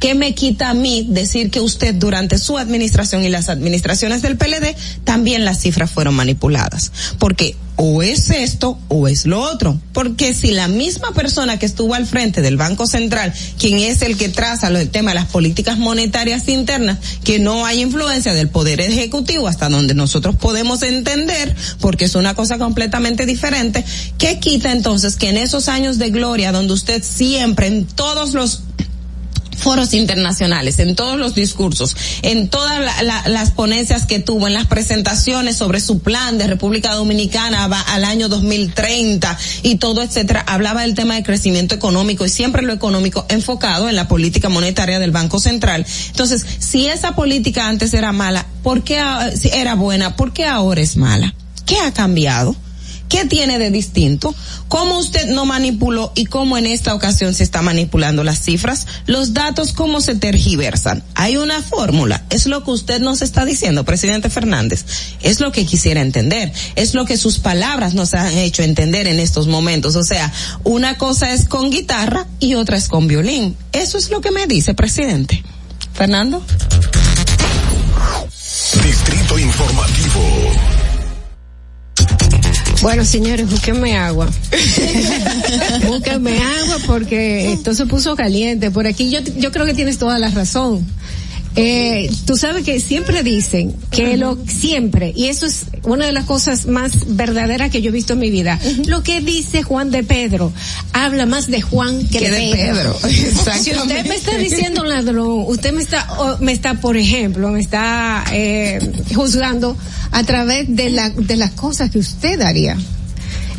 ¿qué 0.00 0.14
me 0.14 0.34
quita 0.34 0.70
a 0.70 0.74
mí 0.74 1.06
decir 1.08 1.50
que 1.50 1.60
usted 1.60 1.94
durante 1.94 2.38
su 2.38 2.58
administración 2.58 3.24
y 3.24 3.28
las 3.28 3.48
administraciones 3.48 4.22
del 4.22 4.36
PLD 4.36 4.74
también 5.04 5.44
las 5.44 5.60
cifras 5.60 5.90
fueron 5.90 6.14
manipuladas? 6.14 6.92
Porque 7.18 7.56
o 7.84 8.00
es 8.00 8.30
esto 8.30 8.78
o 8.86 9.08
es 9.08 9.26
lo 9.26 9.40
otro. 9.40 9.76
Porque 9.92 10.34
si 10.34 10.52
la 10.52 10.68
misma 10.68 11.10
persona 11.14 11.58
que 11.58 11.66
estuvo 11.66 11.94
al 11.94 12.06
frente 12.06 12.40
del 12.40 12.56
Banco 12.56 12.86
Central, 12.86 13.34
quien 13.58 13.80
es 13.80 14.02
el 14.02 14.16
que 14.16 14.28
traza 14.28 14.68
el 14.68 14.88
tema 14.88 15.10
de 15.10 15.16
las 15.16 15.26
políticas 15.26 15.78
monetarias 15.78 16.46
internas, 16.46 16.98
que 17.24 17.40
no 17.40 17.66
hay 17.66 17.80
influencia 17.80 18.34
del 18.34 18.48
Poder 18.48 18.80
Ejecutivo 18.80 19.48
hasta 19.48 19.68
donde 19.68 19.94
nosotros 19.94 20.36
podemos 20.36 20.84
entender, 20.84 21.56
porque 21.80 22.04
es 22.04 22.14
una 22.14 22.36
cosa 22.36 22.56
completamente 22.56 23.26
diferente, 23.26 23.84
¿qué 24.16 24.38
quita 24.38 24.70
entonces 24.70 25.16
que 25.16 25.30
en 25.30 25.36
esos 25.36 25.68
años 25.68 25.98
de 25.98 26.10
gloria 26.10 26.52
donde 26.52 26.74
usted 26.74 27.02
siempre 27.02 27.66
en 27.66 27.84
todos 27.84 28.32
los 28.32 28.62
foros 29.62 29.94
internacionales, 29.94 30.78
en 30.80 30.96
todos 30.96 31.18
los 31.18 31.34
discursos, 31.34 31.96
en 32.22 32.48
todas 32.48 32.80
la, 32.80 33.02
la, 33.02 33.28
las 33.28 33.50
ponencias 33.52 34.06
que 34.06 34.18
tuvo, 34.18 34.48
en 34.48 34.54
las 34.54 34.66
presentaciones 34.66 35.56
sobre 35.56 35.80
su 35.80 36.00
plan 36.00 36.36
de 36.36 36.48
República 36.48 36.94
Dominicana 36.94 37.68
va 37.68 37.80
al 37.80 38.04
año 38.04 38.28
2030 38.28 39.38
y 39.62 39.76
todo, 39.76 40.02
etcétera, 40.02 40.44
hablaba 40.46 40.82
del 40.82 40.94
tema 40.94 41.14
de 41.14 41.22
crecimiento 41.22 41.74
económico 41.74 42.26
y 42.26 42.28
siempre 42.28 42.62
lo 42.62 42.72
económico 42.72 43.24
enfocado 43.28 43.88
en 43.88 43.96
la 43.96 44.08
política 44.08 44.48
monetaria 44.48 44.98
del 44.98 45.12
Banco 45.12 45.38
Central. 45.38 45.86
Entonces, 46.08 46.44
si 46.58 46.88
esa 46.88 47.14
política 47.14 47.68
antes 47.68 47.94
era 47.94 48.12
mala, 48.12 48.46
¿por 48.62 48.82
qué 48.82 49.00
era 49.52 49.74
buena? 49.74 50.16
¿Por 50.16 50.32
qué 50.32 50.44
ahora 50.46 50.80
es 50.80 50.96
mala? 50.96 51.34
¿Qué 51.66 51.78
ha 51.78 51.92
cambiado? 51.92 52.56
¿Qué 53.12 53.26
tiene 53.26 53.58
de 53.58 53.70
distinto? 53.70 54.34
¿Cómo 54.68 54.96
usted 54.96 55.26
no 55.26 55.44
manipuló 55.44 56.12
y 56.14 56.24
cómo 56.24 56.56
en 56.56 56.64
esta 56.64 56.94
ocasión 56.94 57.34
se 57.34 57.42
está 57.42 57.60
manipulando 57.60 58.24
las 58.24 58.40
cifras? 58.40 58.86
Los 59.04 59.34
datos, 59.34 59.74
¿cómo 59.74 60.00
se 60.00 60.14
tergiversan? 60.14 61.04
Hay 61.14 61.36
una 61.36 61.60
fórmula. 61.60 62.24
Es 62.30 62.46
lo 62.46 62.64
que 62.64 62.70
usted 62.70 63.02
nos 63.02 63.20
está 63.20 63.44
diciendo, 63.44 63.84
presidente 63.84 64.30
Fernández. 64.30 64.86
Es 65.20 65.40
lo 65.40 65.52
que 65.52 65.66
quisiera 65.66 66.00
entender. 66.00 66.54
Es 66.74 66.94
lo 66.94 67.04
que 67.04 67.18
sus 67.18 67.38
palabras 67.38 67.92
nos 67.92 68.14
han 68.14 68.32
hecho 68.38 68.62
entender 68.62 69.06
en 69.06 69.20
estos 69.20 69.46
momentos. 69.46 69.94
O 69.94 70.04
sea, 70.04 70.32
una 70.64 70.96
cosa 70.96 71.34
es 71.34 71.44
con 71.44 71.70
guitarra 71.70 72.26
y 72.40 72.54
otra 72.54 72.78
es 72.78 72.88
con 72.88 73.08
violín. 73.08 73.58
Eso 73.72 73.98
es 73.98 74.08
lo 74.08 74.22
que 74.22 74.30
me 74.30 74.46
dice, 74.46 74.72
presidente. 74.72 75.44
Fernando. 75.92 76.42
Distrito 78.82 79.38
Informativo. 79.38 80.81
Bueno, 82.82 83.04
señores, 83.04 83.48
búsquenme 83.48 83.96
agua. 83.96 84.28
búsquenme 85.86 86.36
agua 86.36 86.78
porque 86.84 87.52
esto 87.52 87.74
se 87.74 87.86
puso 87.86 88.16
caliente. 88.16 88.72
Por 88.72 88.88
aquí 88.88 89.08
yo, 89.08 89.20
yo 89.36 89.52
creo 89.52 89.64
que 89.64 89.72
tienes 89.72 89.98
toda 89.98 90.18
la 90.18 90.30
razón. 90.30 90.84
Eh, 91.54 92.10
tú 92.24 92.36
sabes 92.36 92.64
que 92.64 92.80
siempre 92.80 93.22
dicen 93.22 93.74
que 93.90 94.16
lo 94.16 94.38
siempre 94.46 95.12
y 95.14 95.26
eso 95.26 95.44
es 95.44 95.66
una 95.82 96.06
de 96.06 96.12
las 96.12 96.24
cosas 96.24 96.64
más 96.64 97.14
verdaderas 97.14 97.70
que 97.70 97.82
yo 97.82 97.90
he 97.90 97.92
visto 97.92 98.14
en 98.14 98.20
mi 98.20 98.30
vida. 98.30 98.58
Lo 98.86 99.02
que 99.02 99.20
dice 99.20 99.62
Juan 99.62 99.90
de 99.90 100.02
Pedro 100.02 100.50
habla 100.94 101.26
más 101.26 101.48
de 101.48 101.60
Juan 101.60 102.08
que, 102.08 102.20
Que 102.20 102.30
de, 102.30 102.38
de 102.38 102.52
Pedro. 102.52 102.96
Pedro. 103.02 103.54
si 103.62 103.72
usted 103.72 104.06
me 104.06 104.14
está 104.14 104.38
diciendo 104.38 104.82
ladrón, 104.84 105.44
usted 105.46 105.74
me 105.74 105.82
está 105.82 106.08
me 106.40 106.52
está 106.52 106.74
por 106.80 106.96
ejemplo 106.96 107.50
me 107.50 107.60
está 107.60 108.24
eh, 108.32 108.78
juzgando 109.14 109.76
a 110.10 110.24
través 110.24 110.74
de 110.74 110.88
la 110.88 111.10
de 111.10 111.36
las 111.36 111.50
cosas 111.50 111.90
que 111.90 111.98
usted 111.98 112.40
haría. 112.40 112.78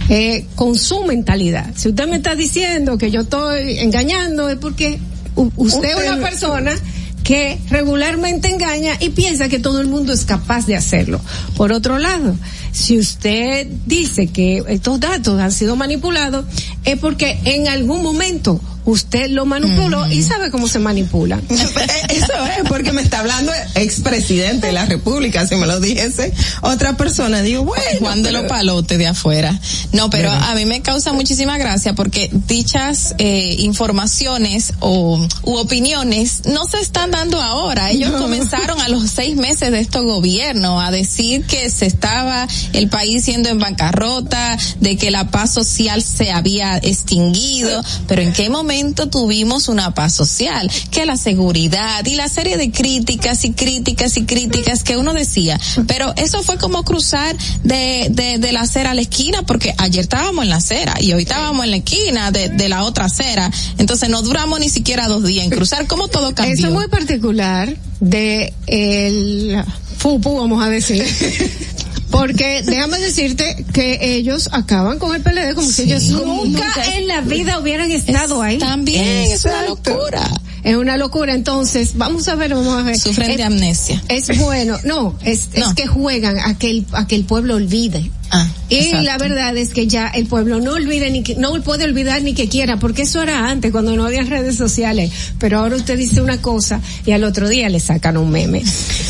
Eh, 0.09 0.47
con 0.55 0.77
su 0.77 1.03
mentalidad. 1.05 1.71
Si 1.77 1.87
usted 1.87 2.07
me 2.09 2.17
está 2.17 2.35
diciendo 2.35 2.97
que 2.97 3.09
yo 3.09 3.21
estoy 3.21 3.79
engañando 3.79 4.49
es 4.49 4.57
porque 4.57 4.99
usted 5.35 5.89
es 5.91 6.09
una 6.09 6.17
persona 6.17 6.73
que 7.23 7.57
regularmente 7.69 8.49
engaña 8.49 8.97
y 8.99 9.09
piensa 9.09 9.49
que 9.49 9.59
todo 9.59 9.79
el 9.79 9.87
mundo 9.87 10.13
es 10.13 10.25
capaz 10.25 10.65
de 10.65 10.75
hacerlo. 10.75 11.21
Por 11.55 11.71
otro 11.71 11.97
lado, 11.97 12.35
si 12.71 12.97
usted 12.97 13.67
dice 13.85 14.27
que 14.27 14.63
estos 14.67 14.99
datos 14.99 15.39
han 15.39 15.51
sido 15.51 15.75
manipulados, 15.75 16.45
es 16.83 16.97
porque 16.99 17.39
en 17.45 17.67
algún 17.67 18.03
momento 18.03 18.59
usted 18.85 19.29
lo 19.29 19.45
manipuló 19.45 20.07
y 20.07 20.23
sabe 20.23 20.51
cómo 20.51 20.67
se 20.67 20.79
manipula. 20.79 21.39
Eso 21.49 22.33
es, 22.57 22.67
porque 22.67 22.91
me 22.91 23.01
está 23.01 23.19
hablando 23.19 23.51
expresidente 23.75 24.67
de 24.67 24.73
la 24.73 24.85
República, 24.85 25.47
si 25.47 25.55
me 25.55 25.65
lo 25.65 25.79
dijese 25.79 26.33
otra 26.61 26.97
persona, 26.97 27.41
digo, 27.41 27.63
bueno. 27.63 27.83
Juan 27.99 28.23
de 28.23 28.31
los 28.31 28.43
palotes 28.43 28.97
de 28.97 29.07
afuera. 29.07 29.57
No, 29.91 30.09
pero 30.09 30.31
a 30.31 30.53
mí 30.55 30.65
me 30.65 30.81
causa 30.81 31.13
muchísima 31.13 31.57
gracia 31.57 31.93
porque 31.93 32.29
dichas 32.47 33.15
eh, 33.17 33.55
informaciones 33.59 34.73
o 34.79 35.25
u 35.43 35.55
opiniones 35.55 36.45
no 36.45 36.65
se 36.65 36.79
están 36.79 37.11
dando 37.11 37.41
ahora. 37.41 37.91
Ellos 37.91 38.11
comenzaron 38.11 38.81
a 38.81 38.89
los 38.89 39.09
seis 39.09 39.35
meses 39.35 39.71
de 39.71 39.79
este 39.79 39.99
gobierno 39.99 40.81
a 40.81 40.91
decir 40.91 41.45
que 41.45 41.69
se 41.69 41.85
estaba 41.85 42.47
el 42.73 42.89
país 42.89 43.23
siendo 43.25 43.49
en 43.49 43.59
bancarrota, 43.59 44.57
de 44.79 44.97
que 44.97 45.11
la 45.11 45.29
paz 45.29 45.53
social 45.53 46.01
se 46.01 46.31
había 46.31 46.77
extinguido, 46.77 47.83
pero 48.07 48.21
en 48.21 48.33
qué 48.33 48.49
momento 48.49 48.72
tuvimos 49.09 49.67
una 49.67 49.93
paz 49.93 50.13
social, 50.13 50.69
que 50.91 51.05
la 51.05 51.17
seguridad 51.17 52.05
y 52.05 52.15
la 52.15 52.27
serie 52.27 52.57
de 52.57 52.71
críticas 52.71 53.45
y 53.45 53.51
críticas 53.51 54.17
y 54.17 54.25
críticas 54.25 54.83
que 54.83 54.97
uno 54.97 55.13
decía, 55.13 55.59
pero 55.87 56.13
eso 56.17 56.41
fue 56.43 56.57
como 56.57 56.83
cruzar 56.83 57.35
de, 57.63 58.07
de, 58.09 58.37
de 58.39 58.51
la 58.51 58.61
acera 58.61 58.91
a 58.91 58.93
la 58.93 59.01
esquina, 59.01 59.43
porque 59.43 59.73
ayer 59.77 60.01
estábamos 60.01 60.43
en 60.43 60.49
la 60.49 60.57
acera 60.57 60.95
y 60.99 61.13
hoy 61.13 61.23
estábamos 61.23 61.65
en 61.65 61.71
la 61.71 61.77
esquina 61.77 62.31
de, 62.31 62.49
de 62.49 62.69
la 62.69 62.83
otra 62.83 63.05
acera, 63.05 63.51
entonces 63.77 64.09
no 64.09 64.21
duramos 64.21 64.59
ni 64.59 64.69
siquiera 64.69 65.07
dos 65.07 65.23
días 65.23 65.45
en 65.45 65.51
cruzar, 65.51 65.85
como 65.87 66.07
todo 66.07 66.33
cambió. 66.33 66.55
Eso 66.55 66.67
es 66.67 66.73
muy 66.73 66.87
particular 66.87 67.75
de 67.99 68.53
el 68.67 69.63
FUPU, 69.97 70.37
vamos 70.37 70.63
a 70.63 70.69
decir. 70.69 71.05
Porque 72.13 72.61
déjame 72.63 72.99
decirte 72.99 73.65
que 73.73 73.97
ellos 74.15 74.47
acaban 74.51 74.99
con 74.99 75.15
el 75.15 75.23
PLD 75.23 75.55
como 75.55 75.67
si 75.67 75.81
ellos 75.81 76.03
nunca, 76.09 76.71
en 76.95 77.07
la 77.07 77.21
vida 77.21 77.57
hubieran 77.57 77.89
estado 77.89 78.39
ahí. 78.43 78.59
También, 78.59 79.03
es 79.03 79.43
una 79.45 79.65
locura. 79.65 80.21
Es 80.63 80.75
una 80.75 80.95
locura. 80.95 81.33
Entonces, 81.33 81.93
vamos 81.95 82.27
a 82.27 82.35
ver, 82.35 82.53
vamos 82.53 82.79
a 82.79 82.83
ver. 82.83 82.99
Sufren 82.99 83.31
es, 83.31 83.37
de 83.37 83.43
amnesia. 83.43 84.03
Es 84.09 84.37
bueno. 84.37 84.77
No, 84.83 85.17
es, 85.25 85.47
es 85.53 85.73
que 85.73 85.87
juegan 85.87 86.37
a 86.37 86.55
que 86.55 86.69
el, 86.69 86.85
a 86.91 87.07
que 87.07 87.15
el 87.15 87.25
pueblo 87.25 87.55
olvide. 87.55 88.11
Ah, 88.33 88.47
Y 88.67 88.77
exacto. 88.77 89.03
la 89.03 89.17
verdad 89.19 89.57
es 89.57 89.69
que 89.69 89.85
ya 89.85 90.07
el 90.07 90.25
pueblo 90.25 90.59
no 90.59 90.73
olvida 90.73 91.07
ni 91.09 91.21
que, 91.21 91.35
no 91.35 91.53
puede 91.61 91.83
olvidar 91.83 92.21
ni 92.23 92.33
que 92.33 92.49
quiera, 92.49 92.79
porque 92.79 93.03
eso 93.03 93.21
era 93.21 93.47
antes, 93.49 93.71
cuando 93.71 93.95
no 93.95 94.05
había 94.05 94.23
redes 94.23 94.57
sociales. 94.57 95.11
Pero 95.37 95.59
ahora 95.59 95.75
usted 95.75 95.97
dice 95.97 96.19
una 96.21 96.41
cosa 96.41 96.81
y 97.05 97.11
al 97.11 97.23
otro 97.23 97.47
día 97.47 97.69
le 97.69 97.79
sacan 97.79 98.17
un 98.17 98.31
meme. 98.31 98.63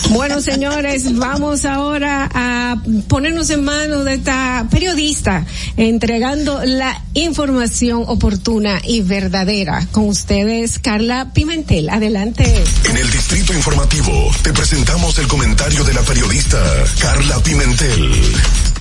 Bueno, 0.10 0.42
señores, 0.52 1.18
vamos 1.18 1.64
ahora 1.64 2.30
a 2.34 2.84
ponernos 3.08 3.50
en 3.50 3.64
manos 3.64 4.04
de 4.04 4.16
esta 4.16 4.68
periodista 4.70 5.46
entregando 5.78 6.64
la 6.66 7.02
información 7.14 8.04
oportuna 8.08 8.82
y 8.84 9.02
verdadera. 9.02 9.88
Con 9.92 10.10
ustedes, 10.10 10.80
Carla 10.80 11.32
Pimentel. 11.34 11.90
Adelante. 11.90 12.44
En 12.90 12.98
el 12.98 13.10
Distrito 13.10 13.54
Informativo 13.54 14.32
te 14.42 14.52
presentamos 14.52 15.18
el 15.20 15.28
comentario 15.28 15.84
de 15.86 15.94
la 15.94 16.02
periodista 16.02 16.60
Carla 17.00 17.40
Pimentel. 17.44 18.73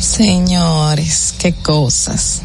Señores, 0.00 1.34
qué 1.38 1.52
cosas. 1.52 2.40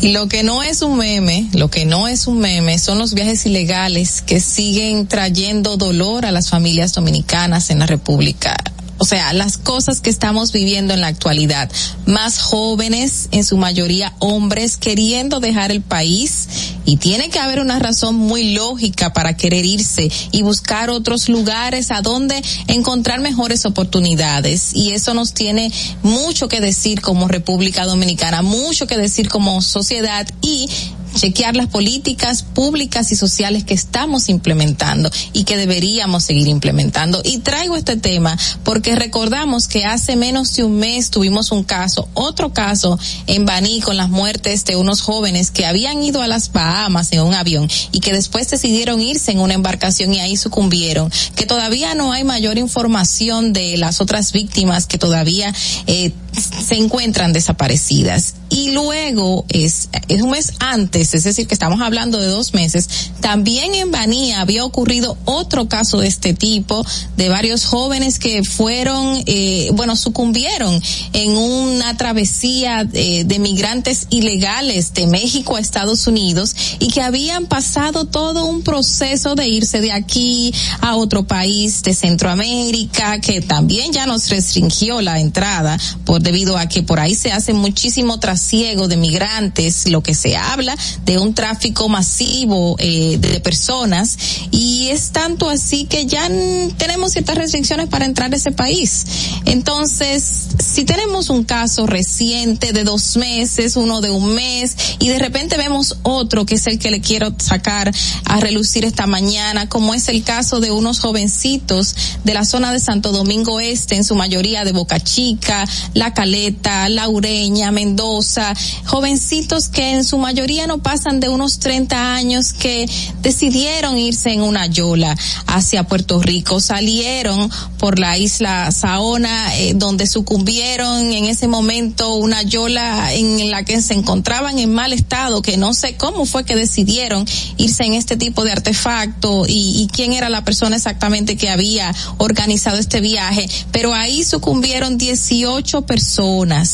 Y 0.00 0.12
lo 0.12 0.28
que 0.28 0.42
no 0.44 0.62
es 0.62 0.82
un 0.82 0.96
meme, 0.98 1.48
lo 1.52 1.68
que 1.68 1.84
no 1.84 2.06
es 2.06 2.26
un 2.26 2.38
meme 2.38 2.78
son 2.78 2.98
los 2.98 3.14
viajes 3.14 3.44
ilegales 3.44 4.22
que 4.22 4.40
siguen 4.40 5.08
trayendo 5.08 5.76
dolor 5.76 6.24
a 6.26 6.32
las 6.32 6.48
familias 6.48 6.92
dominicanas 6.92 7.70
en 7.70 7.80
la 7.80 7.86
República. 7.86 8.54
O 8.98 9.04
sea, 9.04 9.32
las 9.32 9.58
cosas 9.58 10.00
que 10.00 10.10
estamos 10.10 10.52
viviendo 10.52 10.94
en 10.94 11.00
la 11.00 11.08
actualidad. 11.08 11.70
Más 12.06 12.38
jóvenes, 12.38 13.28
en 13.32 13.44
su 13.44 13.56
mayoría 13.56 14.14
hombres, 14.18 14.76
queriendo 14.76 15.40
dejar 15.40 15.72
el 15.72 15.82
país. 15.82 16.48
Y 16.84 16.96
tiene 16.96 17.30
que 17.30 17.38
haber 17.38 17.60
una 17.60 17.78
razón 17.78 18.14
muy 18.16 18.54
lógica 18.54 19.12
para 19.12 19.36
querer 19.36 19.64
irse 19.64 20.10
y 20.32 20.42
buscar 20.42 20.90
otros 20.90 21.28
lugares 21.28 21.90
a 21.90 22.02
donde 22.02 22.42
encontrar 22.66 23.20
mejores 23.20 23.66
oportunidades. 23.66 24.74
Y 24.74 24.92
eso 24.92 25.14
nos 25.14 25.32
tiene 25.32 25.72
mucho 26.02 26.48
que 26.48 26.60
decir 26.60 27.00
como 27.00 27.28
República 27.28 27.86
Dominicana, 27.86 28.42
mucho 28.42 28.86
que 28.86 28.96
decir 28.96 29.28
como 29.28 29.62
sociedad 29.62 30.26
y 30.42 30.68
chequear 31.14 31.56
las 31.56 31.68
políticas 31.68 32.42
públicas 32.42 33.12
y 33.12 33.16
sociales 33.16 33.64
que 33.64 33.74
estamos 33.74 34.28
implementando 34.28 35.10
y 35.32 35.44
que 35.44 35.56
deberíamos 35.56 36.24
seguir 36.24 36.48
implementando. 36.48 37.20
Y 37.24 37.38
traigo 37.38 37.76
este 37.76 37.96
tema 37.96 38.38
porque 38.64 38.96
recordamos 38.96 39.68
que 39.68 39.84
hace 39.84 40.16
menos 40.16 40.54
de 40.54 40.64
un 40.64 40.78
mes 40.78 41.10
tuvimos 41.10 41.52
un 41.52 41.64
caso, 41.64 42.08
otro 42.14 42.52
caso 42.52 42.98
en 43.26 43.46
Baní 43.46 43.80
con 43.80 43.96
las 43.96 44.08
muertes 44.08 44.64
de 44.64 44.76
unos 44.76 45.00
jóvenes 45.00 45.50
que 45.50 45.66
habían 45.66 46.02
ido 46.02 46.22
a 46.22 46.28
las 46.28 46.52
Bahamas 46.52 47.12
en 47.12 47.22
un 47.22 47.34
avión 47.34 47.68
y 47.92 48.00
que 48.00 48.12
después 48.12 48.50
decidieron 48.50 49.00
irse 49.00 49.32
en 49.32 49.40
una 49.40 49.54
embarcación 49.54 50.14
y 50.14 50.20
ahí 50.20 50.36
sucumbieron. 50.36 51.10
Que 51.36 51.46
todavía 51.46 51.94
no 51.94 52.12
hay 52.12 52.24
mayor 52.24 52.58
información 52.58 53.52
de 53.52 53.76
las 53.76 54.00
otras 54.00 54.32
víctimas 54.32 54.86
que 54.86 54.98
todavía 54.98 55.54
eh, 55.86 56.12
se 56.32 56.76
encuentran 56.76 57.32
desaparecidas. 57.32 58.34
Y 58.48 58.72
luego 58.72 59.46
es, 59.48 59.88
es 60.08 60.20
un 60.20 60.30
mes 60.30 60.52
antes, 60.58 61.14
es 61.14 61.24
decir, 61.24 61.46
que 61.46 61.54
estamos 61.54 61.80
hablando 61.80 62.18
de 62.18 62.26
dos 62.26 62.52
meses, 62.52 62.88
también 63.20 63.74
en 63.74 63.90
Baní 63.90 64.32
había 64.32 64.64
ocurrido 64.64 65.16
otro 65.24 65.68
caso 65.68 66.00
de 66.00 66.08
este 66.08 66.34
tipo, 66.34 66.84
de 67.16 67.28
varios 67.30 67.64
jóvenes 67.64 68.18
que 68.18 68.44
fueron, 68.44 69.22
eh, 69.26 69.70
bueno, 69.72 69.96
sucumbieron 69.96 70.82
en 71.14 71.36
una 71.36 71.96
travesía 71.96 72.86
eh, 72.92 73.24
de 73.24 73.38
migrantes 73.38 74.06
ilegales 74.10 74.92
de 74.92 75.06
México 75.06 75.56
a 75.56 75.60
Estados 75.60 76.06
Unidos 76.06 76.54
y 76.78 76.88
que 76.88 77.00
habían 77.00 77.46
pasado 77.46 78.04
todo 78.04 78.44
un 78.44 78.62
proceso 78.62 79.34
de 79.34 79.48
irse 79.48 79.80
de 79.80 79.92
aquí 79.92 80.52
a 80.80 80.96
otro 80.96 81.26
país 81.26 81.82
de 81.82 81.94
Centroamérica, 81.94 83.20
que 83.20 83.40
también 83.40 83.92
ya 83.92 84.06
nos 84.06 84.28
restringió 84.28 85.00
la 85.00 85.20
entrada 85.20 85.78
por 86.04 86.21
debido 86.22 86.56
a 86.56 86.66
que 86.66 86.82
por 86.82 87.00
ahí 87.00 87.14
se 87.14 87.32
hace 87.32 87.52
muchísimo 87.52 88.18
trasiego 88.18 88.88
de 88.88 88.96
migrantes, 88.96 89.88
lo 89.88 90.02
que 90.02 90.14
se 90.14 90.36
habla 90.36 90.76
de 91.04 91.18
un 91.18 91.34
tráfico 91.34 91.88
masivo 91.88 92.76
eh, 92.78 93.18
de 93.18 93.40
personas 93.40 94.16
y 94.50 94.88
es 94.88 95.10
tanto 95.10 95.48
así 95.48 95.84
que 95.84 96.06
ya 96.06 96.28
tenemos 96.76 97.12
ciertas 97.12 97.36
restricciones 97.36 97.88
para 97.88 98.04
entrar 98.04 98.32
a 98.32 98.36
ese 98.36 98.52
país. 98.52 99.04
Entonces, 99.44 100.48
si 100.58 100.84
tenemos 100.84 101.30
un 101.30 101.44
caso 101.44 101.86
reciente 101.86 102.72
de 102.72 102.84
dos 102.84 103.16
meses, 103.16 103.76
uno 103.76 104.00
de 104.00 104.10
un 104.10 104.34
mes 104.34 104.76
y 104.98 105.08
de 105.08 105.18
repente 105.18 105.56
vemos 105.56 105.98
otro 106.02 106.46
que 106.46 106.54
es 106.54 106.66
el 106.66 106.78
que 106.78 106.90
le 106.90 107.00
quiero 107.00 107.34
sacar 107.38 107.92
a 108.24 108.40
relucir 108.40 108.84
esta 108.84 109.06
mañana, 109.06 109.68
como 109.68 109.94
es 109.94 110.08
el 110.08 110.22
caso 110.22 110.60
de 110.60 110.70
unos 110.70 111.00
jovencitos 111.00 111.94
de 112.24 112.34
la 112.34 112.44
zona 112.44 112.72
de 112.72 112.80
Santo 112.80 113.12
Domingo 113.12 113.60
Este, 113.60 113.96
en 113.96 114.04
su 114.04 114.14
mayoría 114.14 114.64
de 114.64 114.72
Boca 114.72 115.00
Chica, 115.00 115.66
La 115.94 116.11
Caleta, 116.14 116.88
La 116.88 117.08
Ureña, 117.08 117.70
Mendoza, 117.70 118.54
jovencitos 118.86 119.68
que 119.68 119.90
en 119.90 120.04
su 120.04 120.18
mayoría 120.18 120.66
no 120.66 120.78
pasan 120.78 121.20
de 121.20 121.28
unos 121.28 121.58
30 121.58 122.14
años 122.14 122.52
que 122.52 122.88
decidieron 123.22 123.98
irse 123.98 124.32
en 124.32 124.42
una 124.42 124.66
yola 124.66 125.16
hacia 125.46 125.84
Puerto 125.84 126.20
Rico, 126.20 126.60
salieron 126.60 127.50
por 127.78 127.98
la 127.98 128.18
isla 128.18 128.70
Saona, 128.70 129.56
eh, 129.58 129.72
donde 129.74 130.06
sucumbieron 130.06 131.12
en 131.12 131.24
ese 131.24 131.48
momento 131.48 132.14
una 132.14 132.42
yola 132.42 133.12
en 133.12 133.50
la 133.50 133.64
que 133.64 133.80
se 133.82 133.94
encontraban 133.94 134.58
en 134.58 134.72
mal 134.72 134.92
estado, 134.92 135.42
que 135.42 135.56
no 135.56 135.74
sé 135.74 135.96
cómo 135.96 136.26
fue 136.26 136.44
que 136.44 136.56
decidieron 136.56 137.26
irse 137.56 137.84
en 137.84 137.94
este 137.94 138.16
tipo 138.16 138.44
de 138.44 138.52
artefacto 138.52 139.46
y, 139.46 139.82
y 139.82 139.88
quién 139.88 140.12
era 140.12 140.28
la 140.28 140.44
persona 140.44 140.76
exactamente 140.76 141.36
que 141.36 141.50
había 141.50 141.94
organizado 142.18 142.78
este 142.78 143.00
viaje, 143.00 143.48
pero 143.70 143.94
ahí 143.94 144.24
sucumbieron 144.24 144.98
18 144.98 145.82
personas. 145.82 146.01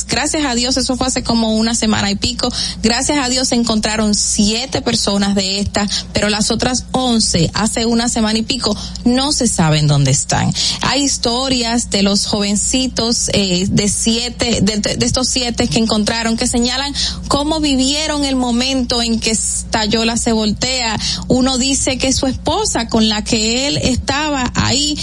Gracias 0.08 0.44
a 0.44 0.54
Dios, 0.54 0.76
eso 0.76 0.96
fue 0.96 1.06
hace 1.06 1.22
como 1.22 1.54
una 1.56 1.74
semana 1.74 2.10
y 2.10 2.16
pico, 2.16 2.48
gracias 2.82 3.18
a 3.24 3.28
Dios 3.28 3.48
se 3.48 3.54
encontraron 3.54 4.14
siete 4.14 4.82
personas 4.82 5.34
de 5.34 5.60
estas, 5.60 6.06
pero 6.12 6.28
las 6.28 6.50
otras 6.50 6.84
11 6.92 7.50
hace 7.54 7.86
una 7.86 8.08
semana 8.08 8.38
y 8.38 8.42
pico 8.42 8.76
no 9.04 9.32
se 9.32 9.46
saben 9.46 9.86
dónde 9.86 10.10
están. 10.10 10.52
Hay 10.82 11.02
historias 11.02 11.90
de 11.90 12.02
los 12.02 12.26
jovencitos 12.26 13.30
eh, 13.32 13.66
de 13.70 13.88
siete, 13.88 14.60
de, 14.62 14.78
de- 14.78 15.06
estos 15.06 15.28
siete 15.28 15.68
que 15.68 15.78
encontraron 15.78 16.36
que 16.36 16.46
señalan 16.46 16.94
cómo 17.28 17.60
vivieron 17.60 18.24
el 18.24 18.36
momento 18.36 19.02
en 19.02 19.20
que 19.20 19.30
esta 19.30 19.84
yola 19.86 20.16
se 20.16 20.32
voltea. 20.32 20.98
Uno 21.28 21.58
dice 21.58 21.98
que 21.98 22.12
su 22.12 22.26
esposa 22.26 22.88
con 22.88 23.08
la 23.08 23.24
que 23.24 23.66
él 23.68 23.78
estaba 23.78 24.50
ahí 24.54 24.96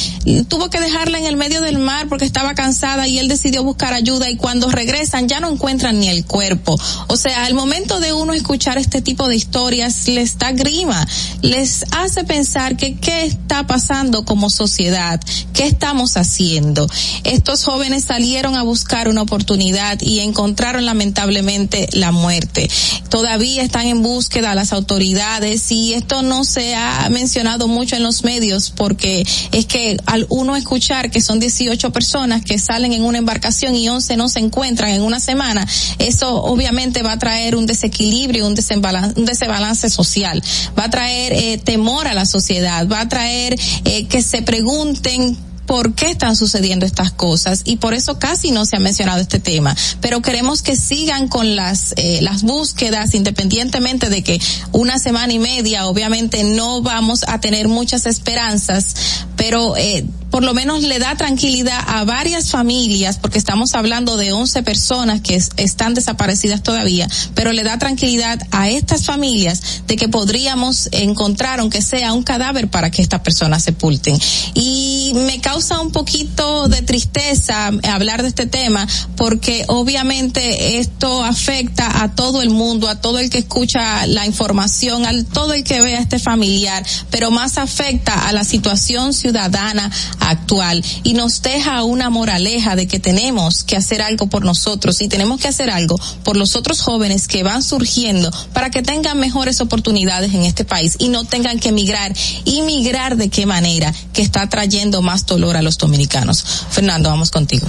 tuvo 0.48 0.70
que 0.70 0.80
dejarla 0.80 1.18
en 1.18 1.26
el 1.26 1.36
medio 1.36 1.62
del 1.62 1.78
mar 1.80 2.08
porque 2.10 2.26
estaba 2.26 2.54
cansada 2.56 3.08
y 3.08 3.20
él 3.20 3.28
decidió 3.28 3.64
buscar 3.64 3.94
ayuda 3.94 4.15
y 4.30 4.38
cuando 4.38 4.70
regresan 4.70 5.28
ya 5.28 5.40
no 5.40 5.52
encuentran 5.52 6.00
ni 6.00 6.08
el 6.08 6.26
cuerpo. 6.26 6.80
O 7.08 7.18
sea, 7.18 7.46
al 7.46 7.54
momento 7.54 8.00
de 8.00 8.14
uno 8.14 8.34
escuchar 8.34 8.78
este 8.78 9.02
tipo 9.02 9.28
de 9.28 9.36
historias 9.36 10.08
les 10.08 10.38
da 10.38 10.52
grima, 10.52 11.06
les 11.42 11.84
hace 11.92 12.24
pensar 12.24 12.78
que 12.78 12.96
qué 12.96 13.26
está 13.26 13.68
pasando 13.68 14.26
como 14.26 14.50
sociedad, 14.50 15.20
qué 15.54 15.68
estamos 15.68 16.18
haciendo. 16.18 16.88
Estos 17.24 17.64
jóvenes 17.64 18.06
salieron 18.06 18.56
a 18.56 18.64
buscar 18.64 19.08
una 19.10 19.22
oportunidad 19.22 20.00
y 20.02 20.20
encontraron 20.20 20.86
lamentablemente 20.86 21.88
la 21.94 22.12
muerte. 22.12 22.70
Todavía 23.10 23.64
están 23.64 23.88
en 23.88 24.02
búsqueda 24.02 24.56
las 24.56 24.74
autoridades 24.74 25.72
y 25.72 25.94
esto 25.94 26.22
no 26.22 26.44
se 26.44 26.76
ha 26.76 27.08
mencionado 27.10 27.68
mucho 27.68 27.96
en 27.96 28.04
los 28.04 28.24
medios 28.24 28.72
porque 28.72 29.26
es 29.52 29.66
que 29.66 29.98
al 30.06 30.26
uno 30.30 30.56
escuchar 30.56 31.12
que 31.12 31.22
son 31.22 31.40
18 31.40 31.92
personas 31.92 32.44
que 32.44 32.60
salen 32.60 32.94
en 32.94 33.04
una 33.04 33.18
embarcación 33.18 33.76
y 33.76 33.90
11 33.90 34.05
no 34.16 34.30
se 34.30 34.40
encuentran 34.40 34.92
en 34.92 35.02
una 35.02 35.20
semana, 35.20 35.68
eso 36.00 36.44
obviamente 36.44 37.02
va 37.02 37.14
a 37.14 37.20
traer 37.20 37.56
un 37.56 37.66
desequilibrio, 37.66 38.48
un 38.48 38.56
desbalance, 38.56 39.20
un 39.20 39.26
desbalance 39.26 39.90
social, 39.90 40.42
va 40.78 40.86
a 40.86 40.90
traer 40.90 41.34
eh, 41.34 41.58
temor 41.58 42.08
a 42.08 42.14
la 42.14 42.26
sociedad, 42.26 42.88
va 42.88 43.02
a 43.02 43.10
traer 43.10 43.56
eh, 43.86 44.06
que 44.06 44.22
se 44.22 44.42
pregunten 44.42 45.38
por 45.66 45.94
qué 45.96 46.12
están 46.12 46.36
sucediendo 46.36 46.86
estas 46.86 47.12
cosas 47.12 47.62
y 47.66 47.78
por 47.78 47.94
eso 47.94 48.20
casi 48.20 48.52
no 48.52 48.66
se 48.66 48.76
ha 48.76 48.80
mencionado 48.80 49.22
este 49.22 49.40
tema. 49.40 49.76
Pero 50.02 50.22
queremos 50.22 50.62
que 50.62 50.76
sigan 50.76 51.28
con 51.28 51.56
las 51.56 51.94
eh, 51.98 52.20
las 52.22 52.44
búsquedas, 52.44 53.14
independientemente 53.14 54.10
de 54.10 54.24
que 54.24 54.40
una 54.72 55.00
semana 55.00 55.34
y 55.34 55.40
media, 55.40 55.88
obviamente 55.88 56.44
no 56.44 56.82
vamos 56.82 57.26
a 57.28 57.40
tener 57.40 57.68
muchas 57.68 58.06
esperanzas, 58.06 58.96
pero 59.36 59.76
eh, 59.78 60.06
por 60.36 60.44
lo 60.44 60.54
menos 60.54 60.84
le 60.84 61.00
da 61.00 61.16
tranquilidad 61.16 61.80
a 61.88 62.04
varias 62.04 62.50
familias, 62.52 63.20
porque 63.20 63.38
estamos 63.38 63.74
hablando 63.74 64.18
de 64.18 64.34
11 64.34 64.64
personas 64.64 65.22
que 65.22 65.38
es- 65.38 65.52
están 65.56 65.94
desaparecidas 65.94 66.62
todavía, 66.62 67.08
pero 67.36 67.54
le 67.54 67.64
da 67.64 67.80
tranquilidad 67.80 68.46
a 68.52 68.68
estas 68.70 69.06
familias 69.06 69.62
de 69.88 69.96
que 69.96 70.10
podríamos 70.10 70.90
encontrar, 70.92 71.62
aunque 71.62 71.82
sea 71.82 72.12
un 72.12 72.24
cadáver, 72.24 72.68
para 72.70 72.92
que 72.92 73.02
estas 73.02 73.22
personas 73.22 73.64
sepulten. 73.64 74.20
Y 74.56 75.14
me 75.16 75.40
causa 75.40 75.80
un 75.80 75.94
poquito 75.94 76.68
de 76.68 76.82
tristeza 76.82 77.68
hablar 77.90 78.22
de 78.22 78.28
este 78.28 78.46
tema, 78.46 78.86
porque 79.16 79.64
obviamente 79.70 80.80
esto 80.80 81.24
afecta 81.24 82.04
a 82.04 82.14
todo 82.14 82.42
el 82.42 82.50
mundo, 82.50 82.90
a 82.90 83.00
todo 83.00 83.20
el 83.20 83.30
que 83.30 83.38
escucha 83.38 84.06
la 84.08 84.26
información, 84.26 85.06
a 85.06 85.12
todo 85.32 85.54
el 85.54 85.64
que 85.64 85.80
ve 85.82 85.96
a 85.96 86.02
este 86.02 86.20
familiar, 86.20 86.86
pero 87.10 87.32
más 87.32 87.58
afecta 87.58 88.28
a 88.28 88.34
la 88.34 88.44
situación 88.44 89.14
ciudadana 89.14 89.90
actual 90.26 90.84
y 91.04 91.14
nos 91.14 91.42
deja 91.42 91.84
una 91.84 92.10
moraleja 92.10 92.76
de 92.76 92.88
que 92.88 93.00
tenemos 93.00 93.64
que 93.64 93.78
hacer 93.78 94.02
algo 94.02 94.28
por 94.28 94.44
nosotros 94.46 95.02
y 95.02 95.08
tenemos 95.08 95.40
que 95.40 95.48
hacer 95.48 95.70
algo 95.70 96.00
por 96.24 96.38
los 96.38 96.56
otros 96.56 96.82
jóvenes 96.82 97.28
que 97.28 97.44
van 97.44 97.64
surgiendo 97.64 98.32
para 98.54 98.70
que 98.70 98.82
tengan 98.82 99.20
mejores 99.20 99.62
oportunidades 99.62 100.34
en 100.34 100.44
este 100.44 100.66
país 100.66 100.96
y 101.00 101.10
no 101.10 101.26
tengan 101.26 101.60
que 101.60 101.70
emigrar. 101.70 102.14
¿Y 102.44 102.62
migrar 102.62 103.18
de 103.18 103.30
qué 103.30 103.46
manera? 103.46 103.94
Que 104.14 104.22
está 104.22 104.48
trayendo 104.50 105.02
más 105.02 105.26
dolor 105.26 105.58
a 105.58 105.62
los 105.62 105.78
dominicanos. 105.78 106.44
Fernando, 106.70 107.10
vamos 107.10 107.32
contigo. 107.32 107.68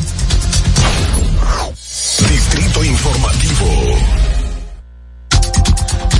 Distrito 2.28 2.84
Informativo. 2.84 4.25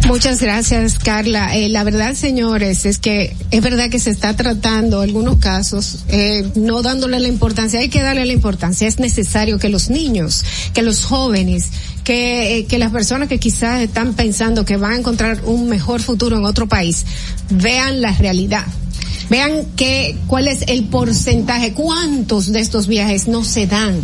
Muchas 0.06 0.40
gracias, 0.40 1.00
Carla. 1.00 1.56
Eh, 1.56 1.68
la 1.68 1.82
verdad, 1.82 2.14
señores, 2.14 2.86
es 2.86 2.98
que 2.98 3.34
es 3.50 3.60
verdad 3.60 3.90
que 3.90 3.98
se 3.98 4.10
está 4.10 4.36
tratando 4.36 5.00
algunos 5.00 5.38
casos, 5.38 6.04
eh, 6.08 6.48
no 6.54 6.82
dándole 6.82 7.18
la 7.18 7.26
importancia. 7.26 7.80
Hay 7.80 7.88
que 7.88 8.02
darle 8.02 8.24
la 8.24 8.32
importancia. 8.32 8.86
Es 8.86 9.00
necesario 9.00 9.58
que 9.58 9.68
los 9.68 9.90
niños, 9.90 10.44
que 10.72 10.82
los 10.82 11.04
jóvenes, 11.04 11.70
que, 12.04 12.58
eh, 12.58 12.66
que 12.66 12.78
las 12.78 12.92
personas 12.92 13.28
que 13.28 13.40
quizás 13.40 13.82
están 13.82 14.14
pensando 14.14 14.64
que 14.64 14.76
van 14.76 14.92
a 14.92 14.96
encontrar 14.96 15.40
un 15.44 15.68
mejor 15.68 16.00
futuro 16.00 16.36
en 16.36 16.44
otro 16.44 16.68
país, 16.68 17.04
vean 17.50 18.00
la 18.00 18.12
realidad. 18.12 18.64
Vean 19.28 19.64
que, 19.76 20.16
cuál 20.26 20.48
es 20.48 20.62
el 20.68 20.84
porcentaje, 20.84 21.72
cuántos 21.72 22.52
de 22.52 22.60
estos 22.60 22.86
viajes 22.86 23.28
no 23.28 23.44
se 23.44 23.66
dan. 23.66 24.02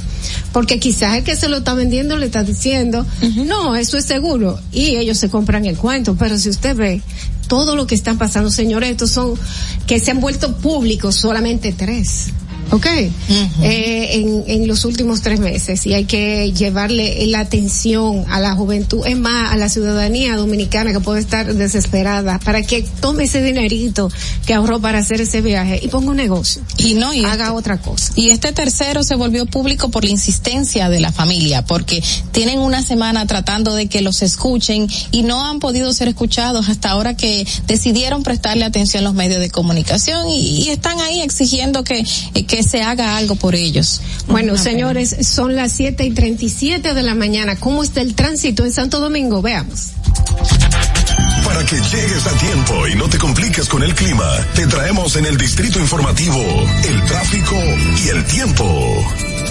Porque 0.52 0.78
quizás 0.78 1.16
el 1.16 1.24
que 1.24 1.36
se 1.36 1.48
lo 1.48 1.58
está 1.58 1.74
vendiendo 1.74 2.16
le 2.16 2.26
está 2.26 2.42
diciendo, 2.42 3.06
no, 3.46 3.76
eso 3.76 3.96
es 3.96 4.04
seguro. 4.04 4.58
Y 4.72 4.96
ellos 4.96 5.18
se 5.18 5.30
compran 5.30 5.64
el 5.66 5.76
cuento. 5.76 6.16
Pero 6.18 6.38
si 6.38 6.48
usted 6.48 6.76
ve 6.76 7.02
todo 7.48 7.76
lo 7.76 7.86
que 7.86 7.94
está 7.94 8.14
pasando, 8.14 8.50
señores, 8.50 8.90
estos 8.90 9.10
son, 9.10 9.34
que 9.86 10.00
se 10.00 10.10
han 10.10 10.20
vuelto 10.20 10.56
públicos 10.56 11.16
solamente 11.16 11.72
tres. 11.72 12.32
¿Ok? 12.73 12.86
eh, 12.86 14.09
en, 14.12 14.44
en 14.47 14.66
los 14.66 14.85
últimos 14.85 15.20
tres 15.20 15.40
meses 15.40 15.86
y 15.86 15.93
hay 15.94 16.05
que 16.05 16.53
llevarle 16.53 17.27
la 17.27 17.40
atención 17.40 18.24
a 18.28 18.40
la 18.40 18.55
juventud, 18.55 19.07
es 19.07 19.16
más, 19.16 19.53
a 19.53 19.57
la 19.57 19.69
ciudadanía 19.69 20.36
dominicana 20.36 20.93
que 20.93 21.01
puede 21.01 21.20
estar 21.20 21.55
desesperada 21.55 22.39
para 22.39 22.62
que 22.62 22.82
tome 23.01 23.24
ese 23.24 23.43
dinerito 23.43 24.11
que 24.47 24.55
ahorró 24.55 24.81
para 24.81 24.99
hacer 24.99 25.20
ese 25.20 25.43
viaje 25.43 25.81
y 25.82 25.89
ponga 25.89 26.11
un 26.11 26.16
negocio. 26.16 26.62
Y 26.78 26.94
no, 26.94 27.12
y 27.12 27.24
haga 27.24 27.47
este- 27.47 27.51
otra 27.51 27.81
cosa. 27.81 28.12
Y 28.16 28.31
este 28.31 28.53
tercero 28.53 29.03
se 29.05 29.15
volvió 29.16 29.47
público 29.47 29.90
por 29.90 30.05
la 30.05 30.11
insistencia 30.11 30.89
de 30.89 31.01
la 31.01 31.12
familia, 31.12 31.65
porque 31.65 32.03
tienen 32.32 32.59
una 32.59 32.82
semana 32.82 33.27
tratando 33.27 33.74
de 33.74 33.86
que 33.86 34.01
los 34.01 34.23
escuchen 34.23 34.89
y 35.11 35.23
no 35.23 35.44
han 35.47 35.61
podido 35.61 35.93
ser 35.93 36.09
escuchados 36.09 36.69
hasta 36.69 36.90
ahora 36.90 37.16
que 37.16 37.47
decidieron 37.66 38.23
prestarle 38.23 38.65
atención 38.65 39.05
los 39.05 39.15
medios 39.15 39.40
de 39.40 39.51
comunicación 39.51 40.28
y, 40.28 40.62
y 40.62 40.69
están 40.70 40.99
ahí 41.01 41.20
exigiendo 41.20 41.85
que, 41.85 41.99
eh, 42.35 42.44
que 42.62 42.68
se 42.68 42.82
haga 42.82 43.16
algo 43.16 43.34
por 43.34 43.55
ellos. 43.55 44.01
Bueno, 44.28 44.52
Una 44.52 44.62
señores, 44.62 45.16
son 45.22 45.56
las 45.56 45.72
siete 45.72 46.05
y 46.05 46.10
treinta 46.12 46.44
y 46.44 46.48
siete 46.48 46.94
de 46.94 47.02
la 47.02 47.14
mañana. 47.14 47.56
¿Cómo 47.56 47.82
está 47.82 48.01
el 48.01 48.14
tránsito 48.14 48.64
en 48.64 48.72
Santo 48.72 49.01
Domingo? 49.01 49.43
Veamos. 49.43 49.90
Para 51.44 51.64
que 51.66 51.76
llegues 51.76 52.26
a 52.26 52.30
tiempo 52.39 52.86
y 52.89 52.94
no 52.94 53.09
te 53.09 53.18
compliques 53.18 53.68
con 53.68 53.82
el 53.82 53.94
clima, 53.94 54.24
te 54.55 54.66
traemos 54.66 55.16
en 55.16 55.26
el 55.26 55.36
Distrito 55.36 55.80
Informativo 55.80 56.39
el 56.89 57.05
tráfico 57.06 57.56
y 58.05 58.09
el 58.09 58.24
tiempo. 58.26 59.05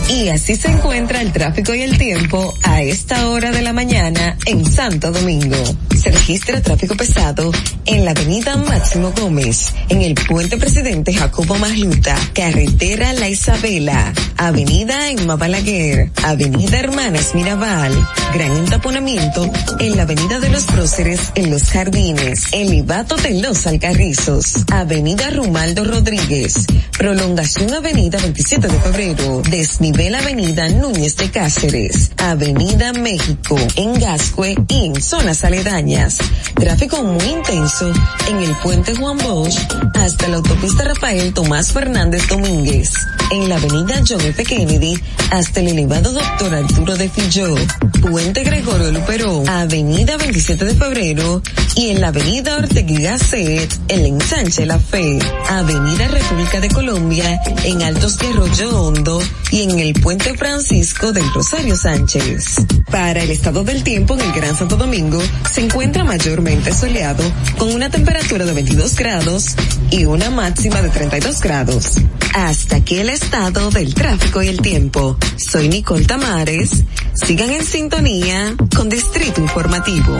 Y 0.09 0.29
así 0.29 0.55
se 0.55 0.69
encuentra 0.69 1.21
el 1.21 1.31
tráfico 1.31 1.73
y 1.73 1.81
el 1.81 1.97
tiempo 1.97 2.53
a 2.63 2.81
esta 2.81 3.29
hora 3.29 3.51
de 3.51 3.61
la 3.61 3.73
mañana 3.73 4.37
en 4.45 4.65
Santo 4.65 5.11
Domingo. 5.11 5.57
Se 6.01 6.09
registra 6.09 6.59
tráfico 6.61 6.95
pesado 6.95 7.51
en 7.85 8.05
la 8.05 8.11
avenida 8.11 8.57
Máximo 8.57 9.13
Gómez, 9.15 9.67
en 9.87 10.01
el 10.01 10.15
puente 10.15 10.57
presidente 10.57 11.13
Jacobo 11.13 11.55
Magluta, 11.59 12.15
carretera 12.33 13.13
La 13.13 13.29
Isabela, 13.29 14.11
avenida 14.35 15.11
Emma 15.11 15.35
Balaguer, 15.35 16.11
avenida 16.23 16.79
Hermanas 16.79 17.35
Mirabal, 17.35 17.93
gran 18.33 18.51
entaponamiento 18.51 19.47
en 19.77 19.95
la 19.95 20.01
avenida 20.01 20.39
de 20.39 20.49
los 20.49 20.63
próceres 20.63 21.19
en 21.35 21.51
los 21.51 21.65
jardines, 21.65 22.45
el 22.51 22.73
Ibato 22.73 23.15
de 23.17 23.39
los 23.39 23.67
Alcarrizos, 23.67 24.55
avenida 24.71 25.29
Rumaldo 25.29 25.83
Rodríguez, 25.83 26.65
prolongación 26.97 27.75
avenida 27.75 28.17
27 28.17 28.67
de 28.67 28.79
febrero, 28.79 29.43
desnivel 29.51 30.15
avenida 30.15 30.67
Núñez 30.69 31.15
de 31.17 31.29
Cáceres, 31.29 32.11
avenida 32.17 32.91
México, 32.91 33.55
en 33.75 33.99
Gascue 33.99 34.55
y 34.67 34.85
en 34.87 34.99
zonas 34.99 35.43
aledañas. 35.43 35.90
Tráfico 36.55 37.03
muy 37.03 37.25
intenso 37.25 37.91
en 38.29 38.37
el 38.37 38.55
puente 38.57 38.95
Juan 38.95 39.17
Bosch 39.17 39.57
hasta 39.95 40.29
la 40.29 40.37
autopista 40.37 40.85
Rafael 40.85 41.33
Tomás 41.33 41.73
Fernández 41.73 42.29
Domínguez, 42.29 42.93
en 43.31 43.49
la 43.49 43.57
avenida 43.57 44.01
John 44.07 44.21
F. 44.21 44.41
Kennedy 44.43 44.97
hasta 45.31 45.59
el 45.59 45.67
elevado 45.67 46.13
Doctor 46.13 46.55
Arturo 46.55 46.95
de 46.95 47.09
Filló, 47.09 47.55
puente 48.01 48.43
Gregorio 48.43 48.91
Luperón, 48.91 49.49
avenida 49.49 50.15
27 50.15 50.63
de 50.63 50.75
febrero 50.75 51.41
y 51.75 51.89
en 51.89 51.99
la 51.99 52.07
avenida 52.07 52.57
Ortegui 52.57 53.03
Gasset, 53.03 53.79
el 53.89 54.05
ensanche 54.05 54.65
La 54.65 54.79
Fe, 54.79 55.19
avenida 55.49 56.07
República 56.07 56.61
de 56.61 56.69
Colombia, 56.69 57.41
en 57.63 57.81
Altos 57.81 58.17
de 58.17 58.27
Arroyo 58.27 58.81
Hondo 58.81 59.21
y 59.51 59.63
en 59.63 59.79
el 59.79 59.93
puente 59.93 60.37
Francisco 60.37 61.11
del 61.11 61.29
Rosario 61.33 61.75
Sánchez. 61.75 62.55
Para 62.89 63.23
el 63.23 63.31
estado 63.31 63.63
del 63.63 63.83
tiempo 63.83 64.13
en 64.13 64.21
el 64.21 64.31
Gran 64.33 64.57
Santo 64.57 64.75
Domingo 64.75 65.21
se 65.51 65.61
encuentra 65.61 65.80
mayormente 65.89 66.71
soleado 66.71 67.23
con 67.57 67.73
una 67.73 67.89
temperatura 67.89 68.45
de 68.45 68.53
22 68.53 68.95
grados 68.95 69.55
y 69.89 70.05
una 70.05 70.29
máxima 70.29 70.79
de 70.79 70.89
32 70.89 71.41
grados. 71.41 71.95
Hasta 72.35 72.75
aquí 72.75 72.99
el 72.99 73.09
estado 73.09 73.71
del 73.71 73.95
tráfico 73.95 74.43
y 74.43 74.47
el 74.47 74.61
tiempo. 74.61 75.17
Soy 75.37 75.69
Nicole 75.69 76.05
Tamares. 76.05 76.83
Sigan 77.13 77.49
en 77.49 77.65
sintonía 77.65 78.55
con 78.75 78.89
Distrito 78.89 79.41
Informativo. 79.41 80.19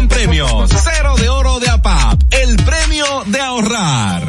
premios. 0.07 0.69
Cero 0.69 1.15
de 1.17 1.29
oro 1.29 1.59
de 1.59 1.69
APAP, 1.69 2.21
el 2.31 2.55
premio 2.57 3.05
de 3.25 3.41
ahorrar. 3.41 4.21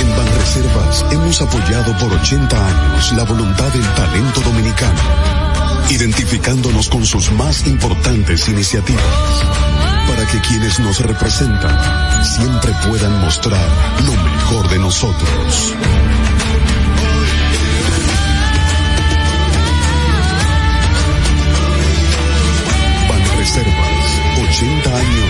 En 0.00 0.16
Banreservas 0.16 1.04
hemos 1.10 1.40
apoyado 1.40 1.96
por 1.98 2.12
80 2.12 2.66
años 2.66 3.12
la 3.12 3.24
voluntad 3.24 3.68
del 3.68 3.86
talento 3.94 4.40
dominicano, 4.40 5.00
identificándonos 5.90 6.88
con 6.88 7.04
sus 7.06 7.30
más 7.32 7.66
importantes 7.66 8.48
iniciativas, 8.48 9.04
para 10.08 10.26
que 10.26 10.40
quienes 10.40 10.78
nos 10.80 11.00
representan 11.00 12.24
siempre 12.24 12.72
puedan 12.86 13.20
mostrar 13.20 13.66
lo 14.06 14.12
mejor 14.12 14.68
de 14.68 14.78
nosotros. 14.78 15.74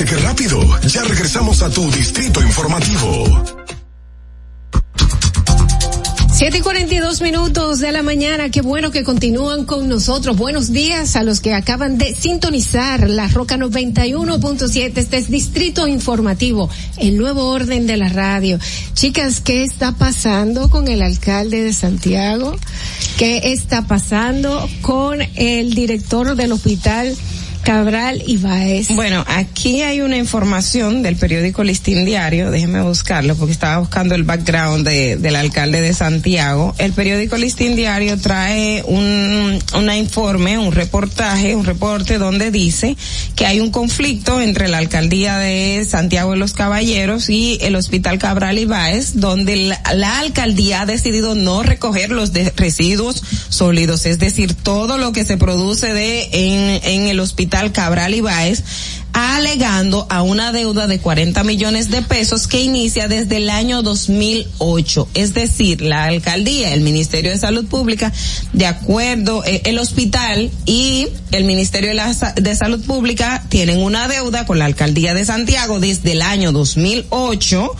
¿Viste 0.00 0.16
qué 0.16 0.22
rápido? 0.22 0.80
Ya 0.88 1.02
regresamos 1.02 1.62
a 1.62 1.68
tu 1.68 1.90
Distrito 1.90 2.40
Informativo. 2.40 3.44
7 6.32 6.56
y 6.56 6.60
42 6.62 7.20
minutos 7.20 7.80
de 7.80 7.92
la 7.92 8.02
mañana, 8.02 8.48
qué 8.48 8.62
bueno 8.62 8.90
que 8.90 9.04
continúan 9.04 9.66
con 9.66 9.90
nosotros. 9.90 10.38
Buenos 10.38 10.72
días 10.72 11.16
a 11.16 11.22
los 11.22 11.40
que 11.40 11.52
acaban 11.52 11.98
de 11.98 12.14
sintonizar 12.14 13.10
la 13.10 13.28
Roca 13.28 13.58
91.7. 13.58 14.92
Este 14.96 15.18
es 15.18 15.30
Distrito 15.30 15.86
Informativo, 15.86 16.70
el 16.96 17.18
nuevo 17.18 17.50
orden 17.50 17.86
de 17.86 17.98
la 17.98 18.08
radio. 18.08 18.58
Chicas, 18.94 19.42
¿qué 19.42 19.64
está 19.64 19.92
pasando 19.92 20.70
con 20.70 20.88
el 20.88 21.02
alcalde 21.02 21.62
de 21.62 21.74
Santiago? 21.74 22.56
¿Qué 23.18 23.52
está 23.52 23.86
pasando 23.86 24.66
con 24.80 25.20
el 25.20 25.74
director 25.74 26.36
del 26.36 26.52
hospital? 26.52 27.14
Cabral 27.62 28.22
y 28.26 28.38
Baez. 28.38 28.94
Bueno, 28.94 29.22
aquí 29.28 29.82
hay 29.82 30.00
una 30.00 30.16
información 30.16 31.02
del 31.02 31.16
periódico 31.16 31.62
Listín 31.62 32.04
Diario, 32.06 32.50
déjeme 32.50 32.80
buscarlo 32.82 33.36
porque 33.36 33.52
estaba 33.52 33.78
buscando 33.78 34.14
el 34.14 34.24
background 34.24 34.86
de, 34.86 35.16
del 35.16 35.36
alcalde 35.36 35.82
de 35.82 35.92
Santiago. 35.92 36.74
El 36.78 36.92
periódico 36.94 37.36
Listín 37.36 37.76
Diario 37.76 38.18
trae 38.18 38.82
un, 38.86 39.60
informe, 39.94 40.56
un 40.58 40.72
reportaje, 40.72 41.54
un 41.54 41.64
reporte 41.66 42.16
donde 42.16 42.50
dice 42.50 42.96
que 43.36 43.44
hay 43.44 43.60
un 43.60 43.70
conflicto 43.70 44.40
entre 44.40 44.68
la 44.68 44.78
alcaldía 44.78 45.36
de 45.36 45.86
Santiago 45.88 46.30
de 46.32 46.38
los 46.38 46.54
Caballeros 46.54 47.28
y 47.28 47.58
el 47.60 47.76
hospital 47.76 48.18
Cabral 48.18 48.58
y 48.58 48.64
Baez, 48.64 49.20
donde 49.20 49.56
la, 49.56 49.80
la 49.94 50.18
alcaldía 50.20 50.82
ha 50.82 50.86
decidido 50.86 51.34
no 51.34 51.62
recoger 51.62 52.10
los 52.10 52.32
de- 52.32 52.52
residuos 52.56 53.22
sólidos, 53.50 54.06
es 54.06 54.18
decir, 54.18 54.54
todo 54.54 54.96
lo 54.96 55.12
que 55.12 55.26
se 55.26 55.36
produce 55.36 55.92
de 55.92 56.28
en, 56.32 56.80
en 56.84 57.08
el 57.08 57.20
hospital 57.20 57.49
Cabral 57.72 58.14
y 58.14 58.20
Baez, 58.20 58.62
alegando 59.12 60.06
a 60.10 60.22
una 60.22 60.52
deuda 60.52 60.86
de 60.86 60.98
40 60.98 61.42
millones 61.44 61.90
de 61.90 62.02
pesos 62.02 62.46
que 62.46 62.62
inicia 62.62 63.08
desde 63.08 63.38
el 63.38 63.50
año 63.50 63.82
2008. 63.82 65.08
Es 65.14 65.34
decir, 65.34 65.80
la 65.80 66.04
alcaldía, 66.04 66.72
el 66.74 66.82
Ministerio 66.82 67.30
de 67.30 67.38
Salud 67.38 67.66
Pública, 67.66 68.12
de 68.52 68.66
acuerdo, 68.66 69.44
eh, 69.44 69.62
el 69.64 69.78
hospital 69.78 70.50
y 70.66 71.08
el 71.32 71.44
Ministerio 71.44 71.90
de, 72.36 72.56
Salud 72.56 72.84
Pública 72.84 73.44
tienen 73.48 73.78
una 73.78 74.08
deuda 74.08 74.46
con 74.46 74.58
la 74.58 74.66
alcaldía 74.66 75.14
de 75.14 75.24
Santiago 75.24 75.80
desde 75.80 76.12
el 76.12 76.22
año 76.22 76.52
2008 76.52 77.76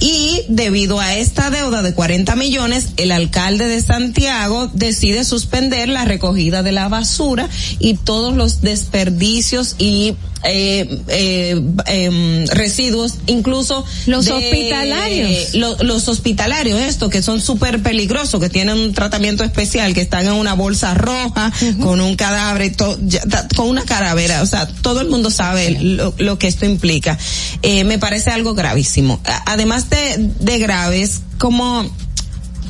y 0.00 0.42
debido 0.48 0.98
a 0.98 1.14
esta 1.14 1.50
deuda 1.50 1.82
de 1.82 1.94
40 1.94 2.34
millones, 2.36 2.88
el 2.96 3.12
alcalde 3.12 3.68
de 3.68 3.82
Santiago 3.82 4.70
decide 4.72 5.24
suspender 5.24 5.88
la 5.88 6.06
recogida 6.06 6.62
de 6.62 6.72
la 6.72 6.88
basura 6.88 7.48
y 7.78 7.94
todos 7.94 8.34
los 8.34 8.62
desperdicios 8.62 9.76
y 9.78 10.14
eh, 10.44 10.98
eh, 11.08 11.60
em, 11.86 12.46
residuos, 12.46 13.14
incluso 13.26 13.84
Los 14.06 14.24
de- 14.26 14.32
hospitalarios. 14.32 15.54
lo- 15.54 15.76
los 15.82 16.08
hospitalarios, 16.08 16.80
esto 16.80 17.10
que 17.10 17.22
son 17.22 17.40
súper 17.40 17.82
peligrosos, 17.82 18.40
que 18.40 18.48
tienen 18.48 18.78
un 18.78 18.92
tratamiento 18.94 19.44
especial, 19.44 19.92
que 19.94 20.00
están 20.00 20.26
en 20.26 20.32
una 20.32 20.54
bolsa 20.54 20.94
roja 20.94 21.52
con 21.80 22.00
un 22.00 22.16
cadáver, 22.16 22.74
to- 22.76 22.98
ya- 23.02 23.22
con 23.56 23.68
una 23.68 23.82
calavera, 23.84 24.42
o 24.42 24.46
sea, 24.46 24.66
todo 24.66 25.00
el 25.00 25.08
mundo 25.08 25.30
sabe 25.30 25.78
lo, 25.80 26.14
lo 26.18 26.38
que 26.38 26.46
esto 26.46 26.64
implica. 26.66 27.18
Eh, 27.62 27.84
me 27.84 27.98
parece 27.98 28.30
algo 28.30 28.54
gravísimo. 28.54 29.20
Además 29.46 29.90
de, 29.90 30.30
de 30.40 30.58
graves, 30.58 31.20
como 31.38 31.88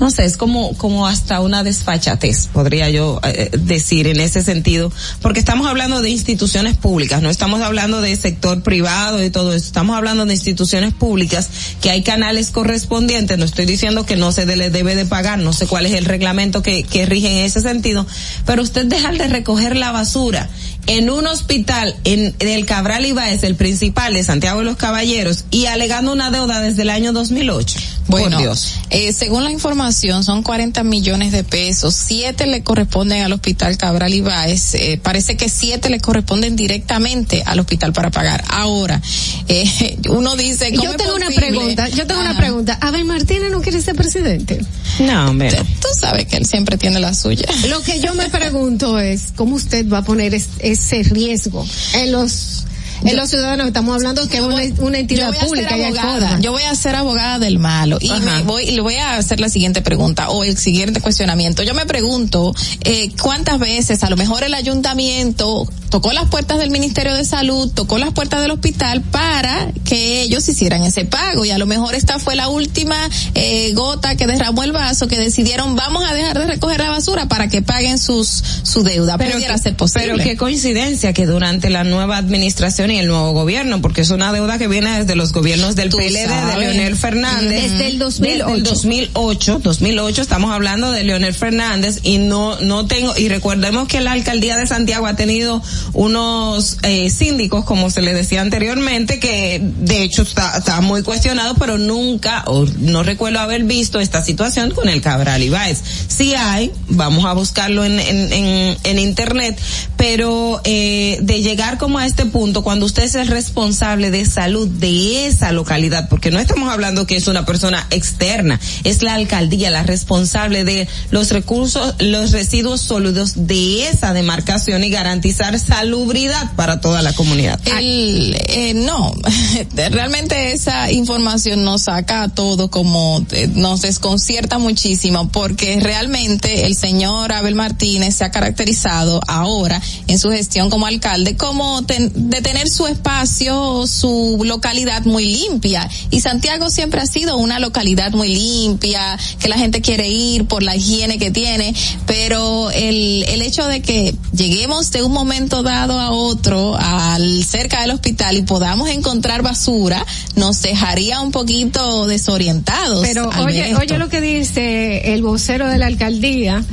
no 0.00 0.10
sé, 0.10 0.24
es 0.24 0.38
como, 0.38 0.76
como 0.78 1.06
hasta 1.06 1.40
una 1.40 1.62
desfachatez, 1.62 2.48
podría 2.52 2.88
yo 2.88 3.20
eh, 3.22 3.50
decir 3.52 4.06
en 4.06 4.18
ese 4.18 4.42
sentido, 4.42 4.90
porque 5.20 5.38
estamos 5.38 5.66
hablando 5.66 6.00
de 6.00 6.08
instituciones 6.08 6.74
públicas, 6.76 7.22
no 7.22 7.28
estamos 7.28 7.60
hablando 7.60 8.00
de 8.00 8.16
sector 8.16 8.62
privado 8.62 9.22
y 9.22 9.28
todo 9.28 9.52
eso, 9.52 9.66
estamos 9.66 9.96
hablando 9.96 10.24
de 10.24 10.32
instituciones 10.32 10.94
públicas 10.94 11.50
que 11.82 11.90
hay 11.90 12.02
canales 12.02 12.50
correspondientes, 12.50 13.36
no 13.36 13.44
estoy 13.44 13.66
diciendo 13.66 14.06
que 14.06 14.16
no 14.16 14.32
se 14.32 14.46
le 14.46 14.70
debe 14.70 14.96
de 14.96 15.04
pagar, 15.04 15.38
no 15.38 15.52
sé 15.52 15.66
cuál 15.66 15.84
es 15.84 15.92
el 15.92 16.06
reglamento 16.06 16.62
que, 16.62 16.82
que 16.82 17.04
rige 17.04 17.30
en 17.30 17.44
ese 17.44 17.60
sentido, 17.60 18.06
pero 18.46 18.62
usted 18.62 18.86
dejar 18.86 19.18
de 19.18 19.28
recoger 19.28 19.76
la 19.76 19.92
basura 19.92 20.48
en 20.90 21.08
un 21.08 21.24
hospital 21.28 21.94
en, 22.04 22.34
en 22.40 22.48
el 22.48 22.66
Cabral 22.66 23.06
Ibáez, 23.06 23.44
el 23.44 23.54
principal 23.54 24.12
de 24.14 24.24
Santiago 24.24 24.58
de 24.58 24.64
los 24.64 24.76
Caballeros, 24.76 25.44
y 25.52 25.66
alegando 25.66 26.12
una 26.12 26.30
deuda 26.32 26.60
desde 26.60 26.82
el 26.82 26.90
año 26.90 27.12
2008. 27.12 27.78
Bueno, 28.08 28.30
Por 28.38 28.38
Dios. 28.38 28.74
eh, 28.90 29.12
según 29.12 29.44
la 29.44 29.52
información, 29.52 30.24
son 30.24 30.42
40 30.42 30.82
millones 30.82 31.30
de 31.30 31.44
pesos. 31.44 31.94
Siete 31.94 32.48
le 32.48 32.64
corresponden 32.64 33.22
al 33.22 33.32
Hospital 33.32 33.76
Cabral 33.78 34.12
Ibáez. 34.12 34.74
Eh, 34.74 34.98
parece 35.00 35.36
que 35.36 35.48
siete 35.48 35.90
le 35.90 36.00
corresponden 36.00 36.56
directamente 36.56 37.44
al 37.46 37.60
hospital 37.60 37.92
para 37.92 38.10
pagar. 38.10 38.42
Ahora, 38.48 39.00
eh, 39.46 39.96
uno 40.08 40.34
dice. 40.34 40.70
¿cómo 40.72 40.82
Yo 40.82 40.90
es 40.90 40.96
tengo 40.96 41.14
una 41.14 41.30
pregunta, 41.30 41.88
yo 41.88 42.04
tengo 42.04 42.20
una 42.20 42.36
pregunta. 42.36 42.78
Abel 42.80 43.04
Martínez 43.04 43.52
no 43.52 43.60
quiere 43.60 43.80
ser 43.80 43.94
presidente. 43.94 44.58
No, 44.98 45.30
hombre. 45.30 45.56
Tú 45.80 45.88
sabes 45.96 46.26
que 46.26 46.36
él 46.36 46.46
siempre 46.46 46.76
tiene 46.78 46.98
la 46.98 47.14
suya. 47.14 47.46
Lo 47.68 47.80
que 47.82 48.00
yo 48.00 48.12
me 48.16 48.28
pregunto 48.28 48.98
es 48.98 49.26
cómo 49.36 49.54
usted 49.54 49.88
va 49.88 49.98
a 49.98 50.04
poner 50.04 50.34
es- 50.34 50.48
ese 50.80 51.02
riesgo. 51.02 51.66
En 51.94 52.12
los 52.12 52.64
en 53.04 53.16
los 53.16 53.28
ciudadanos. 53.30 53.66
Estamos 53.66 53.94
hablando 53.94 54.28
que 54.28 54.36
es 54.38 54.42
una, 54.42 54.62
una 54.78 54.98
entidad 54.98 55.30
pública 55.38 55.76
y 55.76 55.82
abogada. 55.84 56.38
Yo 56.40 56.52
voy 56.52 56.62
a 56.62 56.74
ser 56.74 56.96
abogada 56.96 57.38
del 57.38 57.58
malo 57.58 57.98
y 58.00 58.10
me 58.10 58.42
voy 58.42 58.64
y 58.64 58.72
le 58.72 58.80
voy 58.80 58.96
a 58.96 59.16
hacer 59.16 59.40
la 59.40 59.48
siguiente 59.48 59.82
pregunta 59.82 60.30
o 60.30 60.44
el 60.44 60.56
siguiente 60.56 61.00
cuestionamiento. 61.00 61.62
Yo 61.62 61.74
me 61.74 61.86
pregunto 61.86 62.54
eh, 62.84 63.10
cuántas 63.20 63.58
veces 63.58 64.02
a 64.04 64.10
lo 64.10 64.16
mejor 64.16 64.44
el 64.44 64.54
ayuntamiento 64.54 65.68
tocó 65.90 66.12
las 66.12 66.28
puertas 66.28 66.58
del 66.58 66.70
Ministerio 66.70 67.14
de 67.14 67.24
Salud, 67.24 67.70
tocó 67.72 67.98
las 67.98 68.12
puertas 68.12 68.40
del 68.42 68.52
hospital 68.52 69.00
para 69.02 69.72
que 69.84 70.22
ellos 70.22 70.48
hicieran 70.48 70.82
ese 70.84 71.04
pago 71.04 71.44
y 71.44 71.50
a 71.50 71.58
lo 71.58 71.66
mejor 71.66 71.94
esta 71.94 72.18
fue 72.20 72.36
la 72.36 72.48
última 72.48 72.96
eh, 73.34 73.72
gota 73.74 74.14
que 74.16 74.26
derramó 74.26 74.62
el 74.62 74.72
vaso 74.72 75.08
que 75.08 75.18
decidieron 75.18 75.74
vamos 75.74 76.04
a 76.08 76.14
dejar 76.14 76.38
de 76.38 76.46
recoger 76.46 76.80
la 76.80 76.90
basura 76.90 77.26
para 77.26 77.48
que 77.48 77.62
paguen 77.62 77.98
sus 77.98 78.28
su 78.62 78.82
deuda. 78.82 79.18
Pudiera 79.18 79.54
que- 79.54 79.58
ser 79.58 79.76
posible. 79.76 80.12
pero 80.12 80.22
qué 80.22 80.36
coincidencia 80.36 81.12
que 81.12 81.26
durante 81.26 81.70
la 81.70 81.82
nueva 81.84 82.16
administración 82.18 82.89
y 82.90 82.98
el 82.98 83.06
nuevo 83.06 83.32
gobierno, 83.32 83.80
porque 83.80 84.02
es 84.02 84.10
una 84.10 84.32
deuda 84.32 84.58
que 84.58 84.68
viene 84.68 85.00
desde 85.00 85.16
los 85.16 85.32
gobiernos 85.32 85.76
del 85.76 85.90
Tú 85.90 85.98
PLD, 85.98 86.28
de. 86.28 86.58
Leonel 86.58 86.96
Fernández. 86.96 87.70
Desde 87.72 87.86
el 87.88 87.98
2008. 87.98 88.44
Desde 88.46 88.54
el 88.54 88.62
2008, 88.62 89.60
2008 89.62 90.22
estamos 90.22 90.50
hablando 90.52 90.90
de 90.90 91.04
Leonel 91.04 91.34
Fernández 91.34 92.00
y 92.02 92.18
no, 92.18 92.60
no 92.60 92.86
tengo, 92.86 93.16
y 93.16 93.28
recordemos 93.28 93.88
que 93.88 94.00
la 94.00 94.12
alcaldía 94.12 94.56
de 94.56 94.66
Santiago 94.66 95.06
ha 95.06 95.14
tenido 95.14 95.62
unos 95.92 96.78
eh, 96.82 97.10
síndicos, 97.10 97.64
como 97.64 97.90
se 97.90 98.02
le 98.02 98.14
decía 98.14 98.40
anteriormente, 98.40 99.18
que 99.18 99.60
de 99.62 100.02
hecho 100.02 100.22
está, 100.22 100.58
está 100.58 100.80
muy 100.80 101.02
cuestionado, 101.02 101.54
pero 101.54 101.78
nunca, 101.78 102.44
o 102.46 102.66
no 102.78 103.02
recuerdo 103.02 103.40
haber 103.40 103.64
visto 103.64 104.00
esta 104.00 104.22
situación 104.22 104.70
con 104.72 104.88
el 104.88 105.00
Cabral 105.00 105.42
Ibáez. 105.42 105.82
Sí 106.08 106.34
hay, 106.34 106.72
vamos 106.88 107.24
a 107.24 107.32
buscarlo 107.32 107.84
en, 107.84 107.98
en, 107.98 108.32
en, 108.32 108.76
en 108.84 108.98
internet, 108.98 109.58
pero 109.96 110.60
eh, 110.64 111.18
de 111.22 111.42
llegar 111.42 111.78
como 111.78 111.98
a 111.98 112.06
este 112.06 112.26
punto, 112.26 112.62
cuando 112.62 112.79
usted 112.86 113.04
es 113.04 113.14
el 113.14 113.28
responsable 113.28 114.10
de 114.10 114.24
salud 114.24 114.68
de 114.68 115.26
esa 115.26 115.52
localidad, 115.52 116.08
porque 116.08 116.30
no 116.30 116.38
estamos 116.38 116.70
hablando 116.72 117.06
que 117.06 117.16
es 117.16 117.26
una 117.28 117.44
persona 117.46 117.86
externa, 117.90 118.58
es 118.84 119.02
la 119.02 119.14
alcaldía 119.14 119.70
la 119.70 119.82
responsable 119.82 120.64
de 120.64 120.88
los 121.10 121.30
recursos, 121.30 121.94
los 121.98 122.32
residuos 122.32 122.80
sólidos 122.80 123.46
de 123.46 123.88
esa 123.88 124.12
demarcación 124.12 124.84
y 124.84 124.90
garantizar 124.90 125.58
salubridad 125.58 126.54
para 126.56 126.80
toda 126.80 127.02
la 127.02 127.12
comunidad. 127.12 127.60
El, 127.78 128.36
eh, 128.48 128.72
no, 128.74 129.12
realmente 129.90 130.52
esa 130.52 130.90
información 130.90 131.64
nos 131.64 131.82
saca 131.82 132.22
a 132.22 132.28
todo 132.28 132.70
como 132.70 133.24
eh, 133.32 133.48
nos 133.54 133.82
desconcierta 133.82 134.58
muchísimo 134.58 135.28
porque 135.30 135.78
realmente 135.80 136.66
el 136.66 136.76
señor 136.76 137.32
Abel 137.32 137.54
Martínez 137.54 138.14
se 138.16 138.24
ha 138.24 138.30
caracterizado 138.30 139.20
ahora 139.26 139.80
en 140.06 140.18
su 140.18 140.30
gestión 140.30 140.70
como 140.70 140.86
alcalde 140.86 141.36
como 141.36 141.82
ten- 141.84 142.12
de 142.30 142.40
tener 142.42 142.68
su 142.70 142.86
espacio, 142.86 143.86
su 143.86 144.40
localidad 144.44 145.04
muy 145.04 145.26
limpia 145.26 145.88
y 146.10 146.20
Santiago 146.20 146.70
siempre 146.70 147.00
ha 147.00 147.06
sido 147.06 147.36
una 147.36 147.58
localidad 147.58 148.12
muy 148.12 148.28
limpia, 148.28 149.18
que 149.38 149.48
la 149.48 149.56
gente 149.56 149.80
quiere 149.80 150.08
ir 150.08 150.46
por 150.46 150.62
la 150.62 150.76
higiene 150.76 151.18
que 151.18 151.30
tiene, 151.30 151.74
pero 152.06 152.70
el, 152.70 153.24
el 153.28 153.42
hecho 153.42 153.66
de 153.66 153.82
que 153.82 154.14
lleguemos 154.32 154.90
de 154.90 155.02
un 155.02 155.12
momento 155.12 155.62
dado 155.62 155.98
a 155.98 156.10
otro 156.10 156.76
al 156.76 157.44
cerca 157.44 157.82
del 157.82 157.90
hospital 157.90 158.36
y 158.36 158.42
podamos 158.42 158.88
encontrar 158.88 159.42
basura 159.42 160.04
nos 160.36 160.62
dejaría 160.62 161.20
un 161.20 161.30
poquito 161.30 162.06
desorientados. 162.06 163.06
Pero 163.06 163.30
oye, 163.44 163.70
esto. 163.70 163.80
oye 163.80 163.98
lo 163.98 164.08
que 164.08 164.20
dice 164.20 165.12
el 165.14 165.22
vocero 165.22 165.68
de 165.68 165.78
la 165.78 165.86
alcaldía, 165.86 166.64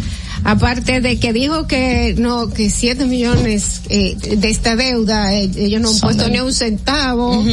aparte 0.48 1.02
de 1.02 1.20
que 1.20 1.34
dijo 1.34 1.68
que 1.68 2.16
no, 2.18 2.50
que 2.50 2.70
siete 2.70 3.06
millones 3.06 3.82
eh, 3.90 4.16
de 4.16 4.50
esta 4.50 4.78
deuda, 4.78 5.34
eh, 5.36 5.52
ellos 5.58 5.82
no 5.82 5.90
han 5.90 5.94
Son 5.96 6.08
puesto 6.08 6.24
de- 6.24 6.32
ni 6.32 6.40
un 6.40 6.54
centavo, 6.54 7.44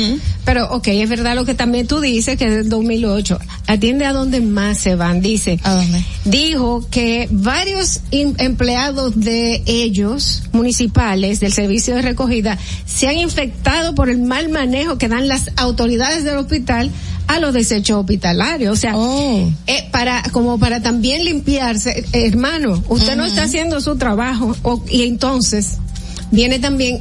pero 0.44 0.70
ok, 0.72 0.86
es 0.88 1.08
verdad 1.08 1.34
lo 1.34 1.44
que 1.44 1.54
también 1.54 1.88
tú 1.88 2.00
dices, 2.00 2.36
que 2.38 2.44
es 2.44 2.52
del 2.52 2.68
2008. 2.68 3.38
Atiende 3.66 4.04
a 4.04 4.12
dónde 4.12 4.40
más 4.40 4.78
se 4.78 4.94
van, 4.94 5.20
dice. 5.20 5.58
¿A 5.64 5.74
dónde? 5.74 6.04
Dijo 6.24 6.86
que 6.88 7.26
varios 7.32 8.00
em- 8.12 8.34
empleados 8.38 9.18
de 9.18 9.62
ellos, 9.66 10.44
municipales, 10.52 11.40
del 11.40 11.52
servicio 11.52 11.96
de 11.96 12.02
recogida, 12.02 12.58
se 12.86 13.08
han 13.08 13.16
infectado 13.18 13.96
por 13.96 14.08
el 14.08 14.20
mal 14.20 14.50
manejo 14.50 14.98
que 14.98 15.08
dan 15.08 15.26
las 15.26 15.50
autoridades 15.56 16.22
del 16.22 16.36
hospital 16.36 16.92
a 17.26 17.38
los 17.40 17.54
desechos 17.54 17.98
hospitalarios. 18.00 18.72
O 18.72 18.76
sea, 18.80 18.92
Oh. 18.96 19.50
eh, 19.66 19.88
para, 19.90 20.22
como 20.32 20.58
para 20.58 20.80
también 20.82 21.24
limpiarse, 21.24 22.04
eh, 22.12 22.26
hermano, 22.26 22.82
usted 22.88 23.16
no 23.16 23.24
está 23.24 23.44
haciendo 23.44 23.80
su 23.80 23.96
trabajo, 23.96 24.56
o- 24.62 24.84
y 24.90 25.02
entonces 25.04 25.78
viene 26.30 26.58
también 26.58 27.00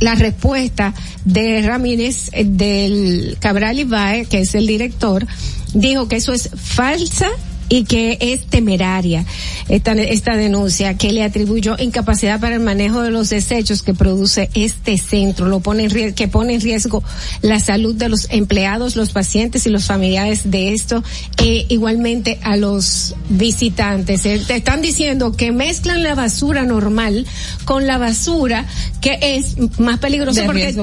la 0.00 0.14
respuesta 0.14 0.92
de 1.24 1.62
Ramírez 1.62 2.28
eh, 2.32 2.44
del 2.44 3.36
Cabral 3.40 3.78
Ibae, 3.78 4.26
que 4.26 4.40
es 4.40 4.54
el 4.54 4.66
director, 4.66 5.26
dijo 5.74 6.08
que 6.08 6.16
eso 6.16 6.32
es 6.32 6.50
falsa 6.54 7.28
y 7.72 7.84
que 7.84 8.18
es 8.20 8.44
temeraria 8.44 9.24
esta, 9.70 9.92
esta 9.92 10.36
denuncia 10.36 10.98
que 10.98 11.10
le 11.10 11.24
atribuyó 11.24 11.76
incapacidad 11.78 12.38
para 12.38 12.56
el 12.56 12.60
manejo 12.60 13.00
de 13.00 13.10
los 13.10 13.30
desechos 13.30 13.82
que 13.82 13.94
produce 13.94 14.50
este 14.52 14.98
centro, 14.98 15.46
lo 15.46 15.60
pone 15.60 15.84
en 15.84 16.12
que 16.12 16.28
pone 16.28 16.52
en 16.52 16.60
riesgo 16.60 17.02
la 17.40 17.60
salud 17.60 17.94
de 17.94 18.10
los 18.10 18.28
empleados, 18.28 18.94
los 18.94 19.12
pacientes 19.12 19.64
y 19.64 19.70
los 19.70 19.86
familiares 19.86 20.50
de 20.50 20.74
esto, 20.74 21.02
e 21.38 21.64
igualmente 21.70 22.38
a 22.42 22.56
los 22.56 23.14
visitantes. 23.30 24.26
Eh, 24.26 24.42
Te 24.46 24.56
están 24.56 24.82
diciendo 24.82 25.32
que 25.32 25.50
mezclan 25.50 26.02
la 26.02 26.14
basura 26.14 26.64
normal 26.64 27.26
con 27.64 27.86
la 27.86 27.96
basura 27.96 28.66
que 29.00 29.18
es 29.22 29.56
más 29.78 29.98
peligrosa 29.98 30.44
porque, 30.44 30.74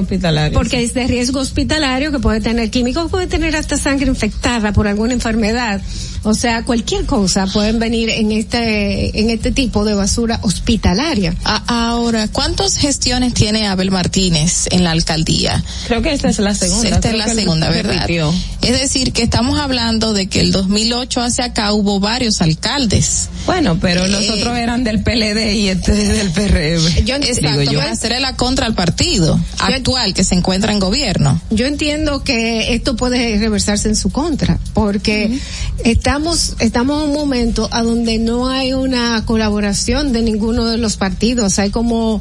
porque 0.52 0.82
es 0.82 0.92
de 0.92 1.06
riesgo 1.06 1.38
hospitalario 1.38 2.10
que 2.10 2.18
puede 2.18 2.40
tener 2.40 2.68
químicos, 2.68 3.12
puede 3.12 3.28
tener 3.28 3.54
hasta 3.54 3.76
sangre 3.76 4.08
infectada 4.08 4.72
por 4.72 4.88
alguna 4.88 5.12
enfermedad. 5.12 5.80
O 6.22 6.34
sea, 6.34 6.64
cualquier 6.64 6.79
cosa 7.06 7.46
pueden 7.46 7.78
venir 7.78 8.10
en 8.10 8.32
este 8.32 9.18
en 9.20 9.30
este 9.30 9.52
tipo 9.52 9.84
de 9.84 9.94
basura 9.94 10.38
hospitalaria. 10.42 11.34
A- 11.44 11.88
ahora, 11.90 12.28
¿cuántas 12.28 12.76
gestiones 12.76 13.34
tiene 13.34 13.66
Abel 13.66 13.90
Martínez 13.90 14.66
en 14.70 14.84
la 14.84 14.90
alcaldía? 14.92 15.62
Creo 15.86 16.02
que 16.02 16.12
esta 16.12 16.28
es 16.28 16.38
la 16.38 16.54
segunda. 16.54 16.88
Esta 16.88 17.00
creo 17.10 17.20
es 17.22 17.26
la 17.26 17.34
segunda, 17.34 17.68
¿verdad? 17.70 17.92
repitió. 17.94 18.34
Es 18.62 18.78
decir, 18.80 19.12
que 19.12 19.22
estamos 19.22 19.58
hablando 19.58 20.12
de 20.12 20.26
que 20.28 20.40
el 20.40 20.52
2008 20.52 21.20
hacia 21.22 21.44
acá 21.46 21.72
hubo 21.72 22.00
varios 22.00 22.40
alcaldes. 22.42 23.28
Bueno, 23.46 23.78
pero 23.80 24.06
los 24.06 24.22
Eh, 24.22 24.30
otros 24.32 24.56
eran 24.58 24.84
del 24.84 25.02
PLD 25.02 25.54
y 25.54 25.68
este 25.68 25.92
es 25.92 26.08
del 26.16 26.30
PRM. 26.30 27.04
Yo 27.04 27.16
Exacto, 27.16 27.60
digo 27.60 27.72
yo. 27.72 27.78
para 27.78 27.92
hacerle 27.92 28.20
la 28.20 28.36
contra 28.36 28.66
al 28.66 28.74
partido 28.74 29.40
actual 29.58 30.14
que 30.14 30.24
se 30.24 30.34
encuentra 30.34 30.72
en 30.72 30.78
gobierno. 30.78 31.40
Yo 31.50 31.66
entiendo 31.66 32.22
que 32.22 32.74
esto 32.74 32.96
puede 32.96 33.38
reversarse 33.38 33.88
en 33.88 33.96
su 33.96 34.10
contra, 34.10 34.58
porque 34.74 35.38
estamos 35.84 36.54
estamos 36.70 37.02
en 37.02 37.10
un 37.10 37.16
momento 37.16 37.68
a 37.72 37.82
donde 37.82 38.18
no 38.20 38.48
hay 38.48 38.72
una 38.74 39.24
colaboración 39.26 40.12
de 40.12 40.22
ninguno 40.22 40.66
de 40.66 40.78
los 40.78 40.96
partidos. 40.96 41.58
Hay 41.58 41.70
como, 41.70 42.20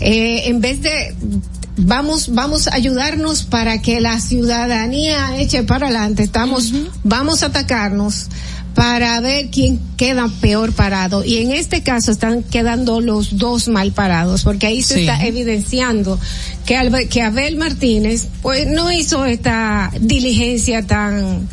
eh, 0.00 0.42
en 0.44 0.60
vez 0.60 0.82
de 0.82 1.14
vamos, 1.78 2.34
vamos 2.34 2.68
a 2.68 2.74
ayudarnos 2.74 3.44
para 3.44 3.80
que 3.80 4.02
la 4.02 4.20
ciudadanía 4.20 5.38
eche 5.40 5.62
para 5.62 5.86
adelante. 5.86 6.22
Estamos, 6.22 6.74
vamos 7.02 7.42
a 7.42 7.46
atacarnos 7.46 8.26
para 8.74 9.18
ver 9.20 9.48
quién 9.50 9.80
queda 9.96 10.28
peor 10.42 10.72
parado. 10.74 11.24
Y 11.24 11.38
en 11.38 11.52
este 11.52 11.82
caso 11.82 12.12
están 12.12 12.42
quedando 12.42 13.00
los 13.00 13.38
dos 13.38 13.68
mal 13.68 13.92
parados, 13.92 14.44
porque 14.44 14.66
ahí 14.66 14.82
se 14.82 14.96
Sí. 14.96 15.00
está 15.00 15.24
evidenciando 15.24 16.20
que, 16.66 16.76
Albe- 16.76 17.08
que 17.08 17.22
Abel 17.22 17.56
Martínez, 17.56 18.26
pues 18.42 18.66
no 18.68 18.92
hizo 18.92 19.24
esta 19.24 19.90
diligencia 19.98 20.86
tan, 20.86 21.48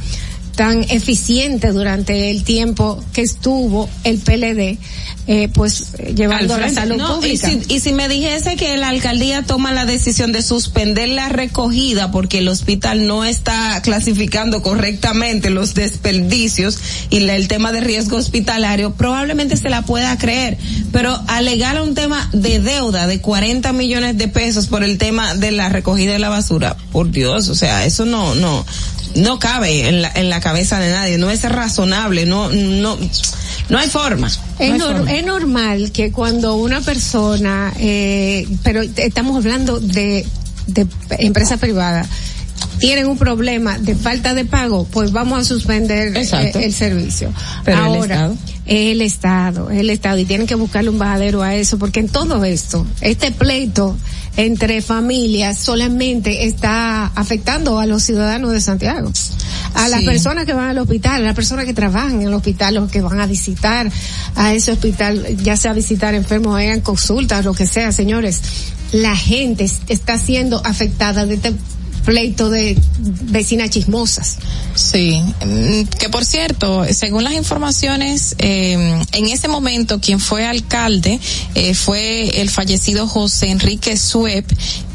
tan 0.56 0.84
eficiente 0.90 1.72
durante 1.72 2.32
el 2.32 2.44
tiempo 2.44 3.04
que 3.14 3.22
estuvo 3.22 3.90
el 4.04 4.20
PLD, 4.20 4.78
eh, 5.28 5.50
pues 5.54 5.94
llevando 6.16 6.58
la 6.58 6.70
salud 6.70 6.98
No, 6.98 7.18
y 7.18 7.38
pública. 7.38 7.50
si, 7.50 7.74
y 7.76 7.80
si 7.80 7.92
me 7.94 8.08
dijese 8.08 8.56
que 8.56 8.78
la 8.78 8.90
alcaldía 8.90 9.44
toma 9.44 9.72
la 9.72 9.86
decisión 9.86 10.32
de 10.32 10.42
suspender 10.42 11.10
la 11.10 11.30
recogida 11.30 12.12
porque 12.12 12.38
el 12.40 12.48
hospital 12.48 13.08
no 13.08 13.26
está 13.26 13.82
clasificando 13.82 14.62
correctamente 14.62 15.50
los 15.50 15.74
desperdicios 15.74 16.78
y 17.10 17.20
la- 17.22 17.36
el 17.36 17.48
tema 17.48 17.72
de 17.72 17.82
riesgo 17.82 18.18
hospitalario, 18.18 18.94
probablemente 18.94 19.58
se 19.58 19.70
la 19.70 19.82
pueda 19.82 20.18
creer. 20.18 20.58
Pero 20.92 21.20
alegar 21.28 21.82
un 21.82 21.96
tema 21.96 22.30
de 22.32 22.60
deuda 22.60 23.08
de 23.08 23.20
40 23.20 23.74
millones 23.74 24.18
de 24.18 24.28
pesos 24.28 24.68
por 24.68 24.84
el 24.84 24.98
tema 24.98 25.36
de 25.36 25.52
la 25.52 25.70
recogida 25.70 26.14
de 26.14 26.20
la 26.20 26.30
basura, 26.30 26.78
por 26.92 27.12
Dios, 27.12 27.50
o 27.50 27.56
sea, 27.56 27.86
eso 27.86 28.06
no, 28.06 28.36
no, 28.36 28.66
no 29.16 29.40
cabe 29.40 29.88
en 29.88 30.02
la, 30.02 30.12
en 30.16 30.30
la 30.30 30.40
cabeza 30.40 30.80
de 30.80 30.92
nadie, 30.92 31.18
no 31.18 31.30
es 31.30 31.42
razonable, 31.44 32.26
no, 32.26 32.50
no, 32.50 32.98
no 33.70 33.78
hay 33.78 33.90
forma. 33.90 34.28
Es, 34.28 34.38
No 34.38 34.64
hay 34.64 34.72
nor- 34.80 34.98
forma. 34.98 35.14
es 35.14 35.26
normal 35.26 35.92
que 35.92 36.12
cuando 36.12 36.56
una 36.56 36.82
persona, 36.82 37.74
eh, 37.80 38.48
pero 38.64 38.82
estamos 38.82 39.38
hablando 39.38 39.80
de, 39.80 40.26
de 40.68 40.88
empresa 41.20 41.58
privada, 41.58 42.06
tienen 42.80 43.08
un 43.08 43.18
problema 43.18 43.78
de 43.80 43.96
falta 43.96 44.34
de 44.34 44.46
pago, 44.46 44.86
pues 44.92 45.12
vamos 45.12 45.40
a 45.40 45.44
suspender 45.46 46.16
eh, 46.18 46.26
el 46.66 46.74
servicio. 46.74 47.34
Pero 47.64 47.78
el 47.78 47.84
Ahora, 47.84 48.32
el 48.66 49.02
Estado, 49.02 49.70
el 49.70 49.90
Estado, 49.90 50.18
y 50.20 50.26
tienen 50.26 50.48
que 50.48 50.56
buscarle 50.56 50.90
un 50.90 50.98
bajadero 50.98 51.44
a 51.44 51.54
eso, 51.56 51.78
porque 51.78 52.00
en 52.00 52.10
todo 52.10 52.44
esto, 52.46 52.86
este 53.02 53.32
pleito 53.32 53.96
entre 54.38 54.82
familias 54.82 55.58
solamente 55.60 56.46
está 56.46 57.06
afectando 57.08 57.80
a 57.80 57.86
los 57.86 58.04
ciudadanos 58.04 58.52
de 58.52 58.60
Santiago. 58.62 59.12
A 59.76 59.88
las 59.90 60.02
personas 60.04 60.46
que 60.46 60.54
van 60.54 60.70
al 60.70 60.78
hospital, 60.78 61.22
a 61.22 61.26
las 61.26 61.36
personas 61.36 61.66
que 61.66 61.74
trabajan 61.74 62.22
en 62.22 62.28
el 62.28 62.34
hospital, 62.34 62.76
los 62.76 62.90
que 62.92 63.02
van 63.02 63.20
a 63.20 63.28
visitar 63.28 63.90
a 64.36 64.54
ese 64.54 64.72
hospital, 64.72 65.38
ya 65.44 65.56
sea 65.58 65.74
visitar 65.74 66.14
enfermos, 66.16 66.58
hagan 66.58 66.82
consultas, 66.82 67.44
lo 67.46 67.54
que 67.54 67.68
sea, 67.68 67.92
señores. 67.92 68.42
La 68.94 69.16
gente 69.16 69.66
es- 69.66 69.80
está 69.90 70.18
siendo 70.18 70.62
afectada 70.66 71.26
de 71.26 71.36
este 71.36 71.54
pleito 72.06 72.50
de 72.50 72.78
vecinas 73.24 73.70
chismosas. 73.72 74.38
Sí, 74.76 75.22
mm, 75.46 75.84
que 76.00 76.10
por 76.10 76.24
cierto, 76.26 76.86
según 76.92 77.24
las 77.24 77.34
informaciones, 77.34 78.36
eh, 78.40 79.02
en 79.14 79.26
ese 79.28 79.48
momento 79.48 80.00
quien 80.00 80.20
fue 80.20 80.46
alcalde 80.46 81.20
eh, 81.56 81.74
fue 81.74 82.42
el 82.42 82.50
fallecido 82.50 83.08
José 83.08 83.50
Enrique 83.50 83.98
Suep, 83.98 84.46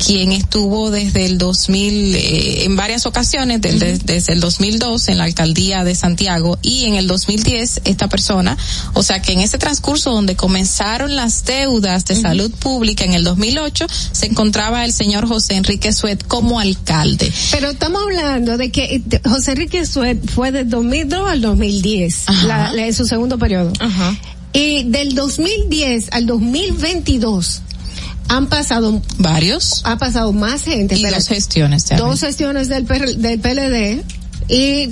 quien 0.05 0.32
estuvo 0.32 0.91
desde 0.91 1.27
el 1.27 1.39
2000 1.39 2.15
eh, 2.15 2.65
en 2.65 2.77
varias 2.77 3.07
ocasiones, 3.07 3.61
del- 3.61 3.78
de- 3.78 3.99
desde 3.99 4.32
el 4.35 4.41
2002 4.41 5.09
en 5.09 5.19
la 5.19 5.24
alcaldía 5.24 5.82
de 5.85 5.95
Santiago 5.95 6.59
y 6.62 6.85
en 6.85 6.95
el 6.95 7.07
2010 7.07 7.81
esta 7.85 8.09
persona, 8.09 8.57
o 8.95 9.03
sea 9.03 9.20
que 9.23 9.32
en 9.32 9.41
ese 9.41 9.59
transcurso 9.59 10.12
donde 10.12 10.37
comenzaron 10.37 11.16
las 11.16 11.45
deudas 11.45 12.05
de 12.05 12.15
salud 12.20 12.51
pública 12.53 13.05
en 13.05 13.15
el 13.15 13.24
2008 13.24 13.87
se 14.12 14.27
encontraba 14.27 14.85
el 14.85 14.93
señor 14.93 15.27
José 15.27 15.55
Enrique 15.55 15.93
Suet 15.93 16.24
como 16.27 16.61
alcalde. 16.61 16.99
Pero 17.52 17.70
estamos 17.70 18.02
hablando 18.02 18.56
de 18.56 18.70
que 18.70 19.02
José 19.24 19.52
Enrique 19.52 19.82
fue 20.35 20.52
del 20.52 20.68
2002 20.68 21.28
al 21.31 21.40
2010, 21.40 22.24
la, 22.47 22.72
la- 22.72 22.86
en 22.86 22.94
su 22.94 23.06
segundo 23.06 23.39
periodo. 23.39 23.72
Y 24.52 24.85
del 24.85 25.14
2010 25.14 26.09
al 26.12 26.27
2022 26.27 27.62
han 28.28 28.47
pasado 28.48 29.02
varios, 29.18 29.82
ha 29.85 29.97
pasado 29.98 30.32
más 30.32 30.62
gente. 30.62 30.97
Y 30.97 31.02
dos 31.14 31.28
gestiones. 31.28 31.85
dos 31.98 32.20
gestiones 32.20 32.68
del, 32.68 32.86
del 32.86 33.40
PLD 33.40 34.02
y 34.48 34.90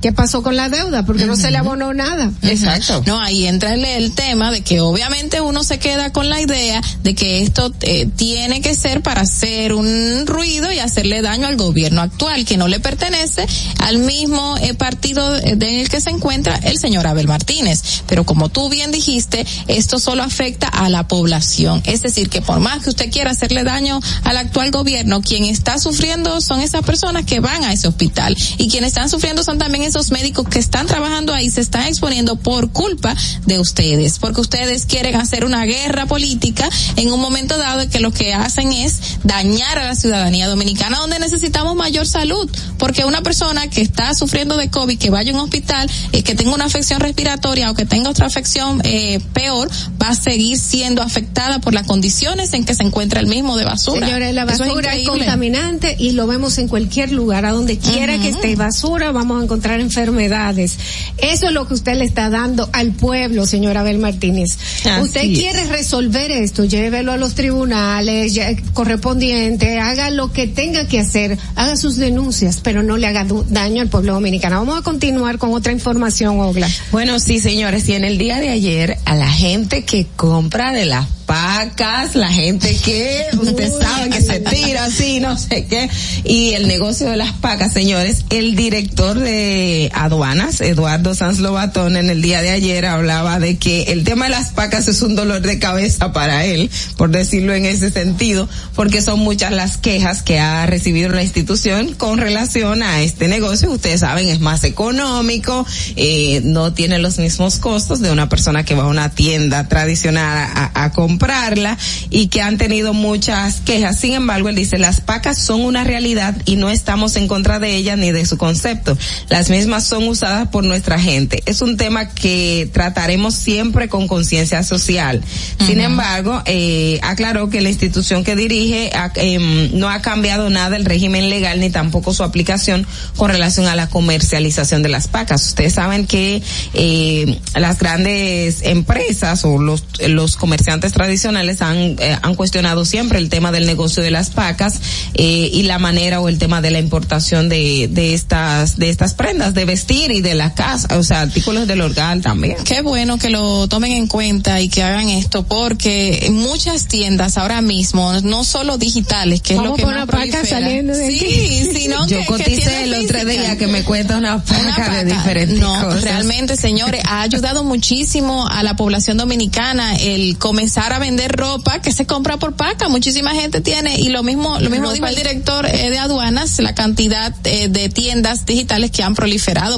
¿qué 0.00 0.12
pasó 0.12 0.42
con 0.42 0.56
la 0.56 0.68
deuda? 0.68 1.04
Porque 1.04 1.26
no 1.26 1.36
se 1.36 1.50
le 1.50 1.58
abonó 1.58 1.92
nada. 1.92 2.30
Exacto. 2.42 3.02
No, 3.06 3.20
ahí 3.20 3.46
entra 3.46 3.74
el, 3.74 3.84
el 3.84 4.12
tema 4.12 4.50
de 4.50 4.62
que 4.62 4.80
obviamente 4.80 5.40
uno 5.40 5.62
se 5.64 5.78
queda 5.78 6.12
con 6.12 6.28
la 6.28 6.40
idea 6.40 6.80
de 7.02 7.14
que 7.14 7.42
esto 7.42 7.72
eh, 7.82 8.06
tiene 8.16 8.60
que 8.60 8.74
ser 8.74 9.02
para 9.02 9.22
hacer 9.22 9.72
un 9.74 10.26
ruido 10.26 10.72
y 10.72 10.78
hacerle 10.78 11.22
daño 11.22 11.46
al 11.46 11.56
gobierno 11.56 12.00
actual, 12.00 12.44
que 12.44 12.56
no 12.56 12.68
le 12.68 12.80
pertenece 12.80 13.46
al 13.78 13.98
mismo 13.98 14.56
eh, 14.58 14.74
partido 14.74 15.36
en 15.38 15.62
el 15.62 15.88
que 15.88 16.00
se 16.00 16.10
encuentra 16.10 16.56
el 16.56 16.78
señor 16.78 17.06
Abel 17.06 17.28
Martínez. 17.28 18.02
Pero 18.06 18.24
como 18.24 18.48
tú 18.48 18.68
bien 18.68 18.90
dijiste, 18.90 19.46
esto 19.68 19.98
solo 19.98 20.22
afecta 20.22 20.68
a 20.68 20.88
la 20.88 21.08
población. 21.08 21.82
Es 21.84 22.02
decir, 22.02 22.28
que 22.28 22.42
por 22.42 22.60
más 22.60 22.82
que 22.82 22.90
usted 22.90 23.10
quiera 23.10 23.30
hacerle 23.30 23.64
daño 23.64 24.00
al 24.24 24.36
actual 24.36 24.70
gobierno, 24.70 25.20
quien 25.22 25.44
está 25.44 25.78
sufriendo 25.78 26.40
son 26.40 26.60
esas 26.60 26.82
personas 26.84 27.24
que 27.24 27.40
van 27.40 27.64
a 27.64 27.72
ese 27.72 27.88
hospital 27.88 28.36
y 28.58 28.68
quienes 28.68 28.88
están 28.88 29.08
sufriendo 29.08 29.42
son 29.44 29.58
también 29.58 29.84
esos 29.90 30.12
médicos 30.12 30.48
que 30.48 30.58
están 30.58 30.86
trabajando 30.86 31.34
ahí, 31.34 31.50
se 31.50 31.60
están 31.60 31.86
exponiendo 31.86 32.36
por 32.36 32.70
culpa 32.70 33.14
de 33.46 33.58
ustedes, 33.58 34.18
porque 34.18 34.40
ustedes 34.40 34.86
quieren 34.86 35.16
hacer 35.16 35.44
una 35.44 35.64
guerra 35.64 36.06
política 36.06 36.68
en 36.96 37.12
un 37.12 37.20
momento 37.20 37.58
dado 37.58 37.88
que 37.88 37.98
lo 38.00 38.12
que 38.12 38.32
hacen 38.32 38.72
es 38.72 39.18
dañar 39.24 39.78
a 39.78 39.84
la 39.84 39.94
ciudadanía 39.96 40.48
dominicana 40.48 40.98
donde 40.98 41.18
necesitamos 41.18 41.74
mayor 41.74 42.06
salud, 42.06 42.48
porque 42.78 43.04
una 43.04 43.22
persona 43.22 43.68
que 43.68 43.80
está 43.80 44.14
sufriendo 44.14 44.56
de 44.56 44.70
COVID, 44.70 44.96
que 44.96 45.10
vaya 45.10 45.32
a 45.32 45.34
un 45.34 45.40
hospital, 45.40 45.90
eh, 46.12 46.22
que 46.22 46.34
tenga 46.34 46.54
una 46.54 46.66
afección 46.66 47.00
respiratoria 47.00 47.70
o 47.70 47.74
que 47.74 47.84
tenga 47.84 48.10
otra 48.10 48.26
afección 48.26 48.80
eh, 48.84 49.20
peor, 49.32 49.68
va 50.00 50.10
a 50.10 50.14
seguir 50.14 50.58
siendo 50.58 51.02
afectada 51.02 51.60
por 51.60 51.74
las 51.74 51.86
condiciones 51.86 52.52
en 52.52 52.64
que 52.64 52.74
se 52.74 52.84
encuentra 52.84 53.18
el 53.20 53.26
mismo 53.26 53.56
de 53.56 53.64
basura. 53.64 54.06
Señores, 54.06 54.34
la 54.34 54.42
es 54.42 54.58
basura 54.58 54.94
es, 54.94 55.08
contaminante 55.08 55.96
y 55.98 56.12
lo 56.12 56.26
vemos 56.28 56.58
en 56.58 56.68
cualquier 56.68 57.10
lugar, 57.10 57.44
a 57.44 57.50
donde 57.50 57.78
quiera 57.78 58.18
que 58.18 58.28
esté 58.28 58.54
basura, 58.54 59.10
vamos 59.10 59.40
a 59.40 59.44
encontrar 59.44 59.79
enfermedades. 59.80 60.78
Eso 61.18 61.46
es 61.48 61.52
lo 61.52 61.66
que 61.66 61.74
usted 61.74 61.94
le 61.96 62.04
está 62.04 62.30
dando 62.30 62.68
al 62.72 62.92
pueblo, 62.92 63.46
señora 63.46 63.80
Abel 63.80 63.98
Martínez. 63.98 64.56
Así 64.84 65.02
usted 65.02 65.22
es. 65.24 65.38
quiere 65.38 65.64
resolver 65.64 66.30
esto, 66.30 66.64
llévelo 66.64 67.12
a 67.12 67.16
los 67.16 67.34
tribunales 67.34 68.34
ya- 68.34 68.54
correspondientes, 68.72 69.78
haga 69.80 70.10
lo 70.10 70.32
que 70.32 70.46
tenga 70.46 70.86
que 70.86 71.00
hacer, 71.00 71.38
haga 71.56 71.76
sus 71.76 71.96
denuncias, 71.96 72.60
pero 72.62 72.82
no 72.82 72.96
le 72.96 73.06
haga 73.06 73.26
daño 73.48 73.82
al 73.82 73.88
pueblo 73.88 74.14
dominicano. 74.14 74.58
Vamos 74.58 74.78
a 74.78 74.82
continuar 74.82 75.38
con 75.38 75.52
otra 75.54 75.72
información, 75.72 76.38
Ogla. 76.40 76.68
Bueno, 76.92 77.18
sí, 77.20 77.40
señores, 77.40 77.88
y 77.88 77.94
en 77.94 78.04
el 78.04 78.18
día 78.18 78.38
de 78.40 78.48
ayer, 78.50 78.98
a 79.04 79.14
la 79.14 79.30
gente 79.30 79.84
que 79.84 80.06
compra 80.16 80.72
de 80.72 80.86
las 80.86 81.06
pacas, 81.26 82.16
la 82.16 82.28
gente 82.28 82.76
que, 82.84 83.24
usted 83.40 83.70
sabe 83.80 84.10
que 84.10 84.20
se 84.20 84.40
tira 84.40 84.86
así, 84.86 85.20
no 85.20 85.38
sé 85.38 85.64
qué, 85.66 85.88
y 86.24 86.54
el 86.54 86.66
negocio 86.66 87.08
de 87.08 87.16
las 87.16 87.32
pacas, 87.34 87.72
señores, 87.72 88.24
el 88.30 88.56
director 88.56 89.16
de 89.16 89.69
aduanas, 89.92 90.60
Eduardo 90.60 91.14
Sanz 91.14 91.38
Lobatón, 91.38 91.96
en 91.96 92.10
el 92.10 92.22
día 92.22 92.42
de 92.42 92.50
ayer 92.50 92.86
hablaba 92.86 93.38
de 93.38 93.58
que 93.58 93.84
el 93.84 94.04
tema 94.04 94.26
de 94.26 94.30
las 94.30 94.48
pacas 94.48 94.88
es 94.88 95.02
un 95.02 95.14
dolor 95.14 95.40
de 95.42 95.58
cabeza 95.58 96.12
para 96.12 96.44
él, 96.44 96.70
por 96.96 97.10
decirlo 97.10 97.54
en 97.54 97.66
ese 97.66 97.90
sentido, 97.90 98.48
porque 98.74 99.02
son 99.02 99.20
muchas 99.20 99.52
las 99.52 99.76
quejas 99.76 100.22
que 100.22 100.38
ha 100.38 100.66
recibido 100.66 101.10
la 101.10 101.22
institución 101.22 101.94
con 101.94 102.18
relación 102.18 102.82
a 102.82 103.02
este 103.02 103.28
negocio. 103.28 103.70
Ustedes 103.70 104.00
saben, 104.00 104.28
es 104.28 104.40
más 104.40 104.64
económico, 104.64 105.66
eh, 105.96 106.40
no 106.44 106.72
tiene 106.72 106.98
los 106.98 107.18
mismos 107.18 107.58
costos 107.58 108.00
de 108.00 108.10
una 108.10 108.28
persona 108.28 108.64
que 108.64 108.74
va 108.74 108.84
a 108.84 108.88
una 108.88 109.10
tienda 109.10 109.68
tradicional 109.68 110.48
a, 110.54 110.84
a 110.84 110.92
comprarla 110.92 111.78
y 112.10 112.28
que 112.28 112.42
han 112.42 112.58
tenido 112.58 112.92
muchas 112.92 113.60
quejas. 113.60 113.98
Sin 113.98 114.14
embargo, 114.14 114.48
él 114.48 114.56
dice, 114.56 114.78
las 114.78 115.00
pacas 115.00 115.38
son 115.38 115.62
una 115.62 115.84
realidad 115.84 116.36
y 116.44 116.56
no 116.56 116.70
estamos 116.70 117.16
en 117.16 117.28
contra 117.28 117.58
de 117.58 117.76
ellas 117.76 117.98
ni 117.98 118.12
de 118.12 118.26
su 118.26 118.36
concepto. 118.36 118.96
Las 119.28 119.48
mismas 119.60 119.84
son 119.84 120.08
usadas 120.08 120.48
por 120.48 120.64
nuestra 120.64 120.98
gente. 120.98 121.42
Es 121.46 121.60
un 121.62 121.76
tema 121.76 122.08
que 122.08 122.68
trataremos 122.72 123.34
siempre 123.34 123.88
con 123.88 124.08
conciencia 124.08 124.62
social. 124.62 125.22
Sin 125.66 125.80
embargo, 125.80 126.42
eh, 126.46 126.98
aclaró 127.02 127.50
que 127.50 127.60
la 127.60 127.68
institución 127.68 128.24
que 128.24 128.36
dirige 128.36 128.90
em, 129.16 129.78
no 129.78 129.88
ha 129.88 130.00
cambiado 130.00 130.48
nada 130.50 130.76
el 130.76 130.84
régimen 130.84 131.28
legal 131.30 131.60
ni 131.60 131.70
tampoco 131.70 132.14
su 132.14 132.22
aplicación 132.22 132.86
con 133.16 133.30
relación 133.30 133.66
a 133.66 133.76
la 133.76 133.88
comercialización 133.88 134.82
de 134.82 134.88
las 134.88 135.06
pacas. 135.06 135.44
Ustedes 135.46 135.74
saben 135.74 136.06
que 136.06 136.42
eh, 136.74 137.38
las 137.54 137.78
grandes 137.78 138.62
empresas 138.62 139.44
o 139.44 139.58
los, 139.58 139.84
los 140.08 140.36
comerciantes 140.36 140.92
tradicionales 140.92 141.10
tradicionales 141.10 141.60
han, 141.60 141.76
eh, 141.98 142.16
han 142.22 142.36
cuestionado 142.36 142.84
siempre 142.84 143.18
el 143.18 143.28
tema 143.28 143.50
del 143.50 143.66
negocio 143.66 144.00
de 144.00 144.12
las 144.12 144.30
pacas 144.30 144.80
eh, 145.14 145.50
y 145.52 145.64
la 145.64 145.80
manera 145.80 146.20
o 146.20 146.28
el 146.28 146.38
tema 146.38 146.60
de 146.60 146.70
la 146.70 146.78
importación 146.78 147.48
de, 147.48 147.88
de 147.90 148.14
estas 148.14 148.78
de 148.78 148.90
estas 148.90 149.14
prendas 149.14 149.49
de 149.54 149.64
vestir 149.64 150.10
y 150.10 150.20
de 150.20 150.34
la 150.34 150.54
casa, 150.54 150.98
o 150.98 151.02
sea, 151.02 151.22
artículos 151.22 151.66
del 151.66 151.80
hogar 151.80 152.20
también. 152.20 152.56
Qué 152.64 152.82
bueno 152.82 153.18
que 153.18 153.30
lo 153.30 153.68
tomen 153.68 153.92
en 153.92 154.06
cuenta 154.06 154.60
y 154.60 154.68
que 154.68 154.82
hagan 154.82 155.08
esto 155.08 155.44
porque 155.44 156.28
muchas 156.32 156.86
tiendas 156.86 157.38
ahora 157.38 157.60
mismo, 157.62 158.12
no 158.22 158.44
solo 158.44 158.78
digitales, 158.78 159.40
que 159.40 159.54
Vamos 159.56 159.66
es 159.66 159.70
lo 159.70 159.76
que 159.76 159.84
una 159.84 160.06
más 160.06 160.06
paca 160.06 160.18
prolifera. 160.22 160.46
saliendo 160.60 160.92
de 160.96 161.08
Sí, 161.10 161.16
aquí. 161.24 161.78
sino 161.78 162.06
Yo 162.06 162.18
que, 162.18 162.26
coticé 162.26 162.84
el 162.84 162.94
otro 163.04 163.24
día 163.24 163.56
que 163.58 163.66
me 163.66 163.82
cuesta 163.84 164.16
una 164.16 164.42
paca, 164.42 165.04
de 165.04 165.12
diferentes 165.12 165.58
no, 165.58 165.84
cosas. 165.84 166.02
realmente, 166.04 166.56
señores, 166.56 167.02
ha 167.06 167.22
ayudado 167.22 167.64
muchísimo 167.64 168.46
a 168.48 168.62
la 168.62 168.76
población 168.76 169.16
dominicana 169.16 169.96
el 169.96 170.38
comenzar 170.38 170.92
a 170.92 170.98
vender 170.98 171.32
ropa 171.32 171.80
que 171.80 171.92
se 171.92 172.06
compra 172.06 172.36
por 172.36 172.54
paca. 172.54 172.88
Muchísima 172.88 173.34
gente 173.34 173.60
tiene 173.60 173.98
y 174.00 174.08
lo 174.08 174.22
mismo, 174.22 174.58
lo 174.60 174.70
mismo 174.70 174.92
dijo 174.92 175.06
el 175.06 175.14
director 175.16 175.66
eh, 175.66 175.90
de 175.90 175.98
aduanas, 175.98 176.58
la 176.60 176.74
cantidad 176.74 177.34
eh, 177.44 177.68
de 177.68 177.88
tiendas 177.88 178.46
digitales 178.46 178.90
que 178.90 179.02
han 179.02 179.14
proliferado 179.14 179.29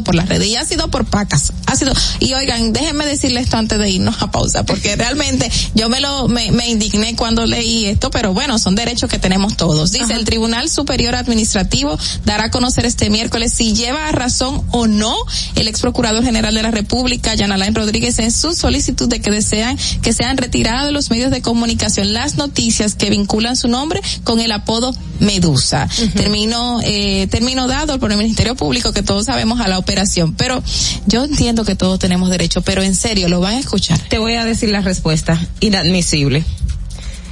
por 0.05 0.15
las 0.15 0.29
redes 0.29 0.47
y 0.49 0.57
ha 0.57 0.65
sido 0.65 0.89
por 0.89 1.05
pacas. 1.05 1.53
Ha 1.67 1.77
sido 1.77 1.93
y 2.21 2.33
oigan, 2.35 2.73
déjenme 2.73 3.07
decirle 3.07 3.41
esto 3.41 3.57
antes 3.57 3.79
de 3.79 3.91
irnos 3.91 4.23
a 4.23 4.31
pausa 4.31 4.65
porque 4.65 4.97
realmente 4.97 5.51
yo 5.75 5.89
me 5.89 6.01
lo 6.01 6.29
me, 6.29 6.51
me 6.53 6.69
indigné 6.69 7.17
cuando 7.17 7.47
leí 7.47 7.87
esto, 7.87 8.11
pero 8.11 8.33
bueno, 8.35 8.59
son 8.59 8.75
derechos 8.75 9.11
que 9.11 9.19
tenemos 9.19 9.57
todos. 9.57 9.93
Dice 9.93 10.15
el 10.15 10.25
Tribunal 10.25 10.69
Superior 10.69 11.15
Administrativo 11.15 11.99
dará 12.25 12.45
a 12.45 12.51
conocer 12.51 12.87
este 12.87 13.11
miércoles 13.11 13.53
si 13.53 13.75
lleva 13.75 14.11
razón 14.13 14.63
o 14.71 14.87
no 14.87 15.15
el 15.55 15.69
ex 15.69 15.81
procurador 15.81 16.25
general 16.25 16.55
de 16.55 16.63
la 16.63 16.71
República, 16.71 17.35
Jan 17.37 17.53
Alain 17.53 17.75
Rodríguez, 17.75 18.19
en 18.19 18.31
su 18.33 18.55
solicitud 18.55 19.09
de 19.09 19.21
que 19.21 19.31
desean 19.31 19.79
que 20.03 20.13
sean 20.13 20.37
retiradas 20.37 20.87
de 20.87 20.93
los 20.93 21.11
medios 21.11 21.31
de 21.31 21.43
comunicación 21.43 22.13
las 22.13 22.37
noticias 22.37 22.95
que 22.95 23.11
vinculan 23.11 23.57
su 23.57 23.69
nombre 23.69 24.01
con 24.25 24.41
el 24.41 24.53
apodo 24.53 24.95
Medusa. 25.21 25.89
Termino, 26.15 26.81
eh, 26.83 27.29
termino 27.31 27.69
dado 27.69 27.99
por 28.01 28.11
el 28.11 28.19
Ministerio 28.19 28.57
Público 28.57 28.93
que 28.93 29.03
todos 29.03 29.27
sabemos 29.27 29.42
a 29.61 29.69
la 29.69 29.79
operación, 29.79 30.35
pero 30.35 30.63
yo 31.07 31.25
entiendo 31.25 31.65
que 31.65 31.75
todos 31.75 31.99
tenemos 31.99 32.31
derecho, 32.31 32.63
pero 32.63 32.83
en 32.83 32.95
serio, 32.95 33.29
lo 33.29 33.41
van 33.41 33.55
a 33.55 33.59
escuchar. 33.59 33.99
Te 34.09 34.19
voy 34.19 34.35
a 34.35 34.45
decir 34.45 34.71
la 34.71 34.81
respuesta. 34.81 35.41
Inadmisible. 35.61 36.45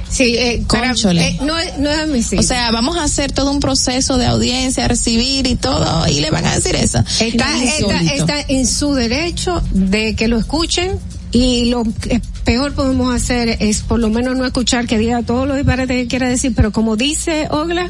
Sí, 0.09 0.35
eh, 0.37 0.63
para- 0.67 0.91
eh, 0.91 1.39
no, 1.41 1.57
es- 1.57 1.77
no 1.77 1.89
es 1.89 1.97
admisible. 1.99 2.43
O 2.43 2.47
sea, 2.47 2.69
vamos 2.71 2.97
a 2.97 3.03
hacer 3.03 3.31
todo 3.31 3.49
un 3.49 3.61
proceso 3.61 4.17
de 4.17 4.25
audiencia, 4.25 4.85
recibir 4.89 5.47
y 5.47 5.55
todo, 5.55 6.05
y 6.07 6.19
le 6.19 6.29
van 6.31 6.45
a 6.45 6.55
decir 6.55 6.75
eso. 6.75 6.99
Está, 7.21 7.63
Es 7.63 7.79
está, 7.79 7.99
está 8.13 8.41
en 8.49 8.67
su 8.67 8.93
derecho 8.93 9.63
de 9.71 10.15
que 10.15 10.27
lo 10.27 10.37
escuchen 10.37 10.99
y 11.31 11.65
lo 11.69 11.83
que 12.01 12.21
peor 12.43 12.73
podemos 12.73 13.15
hacer 13.15 13.55
es 13.61 13.83
por 13.83 13.99
lo 13.99 14.09
menos 14.09 14.35
no 14.35 14.45
escuchar 14.45 14.85
que 14.85 14.97
diga 14.97 15.21
todo 15.23 15.45
lo 15.45 15.55
disparate 15.55 15.95
que 15.95 16.07
quiera 16.07 16.27
decir, 16.27 16.51
pero 16.53 16.73
como 16.73 16.97
dice 16.97 17.47
Ogla, 17.49 17.89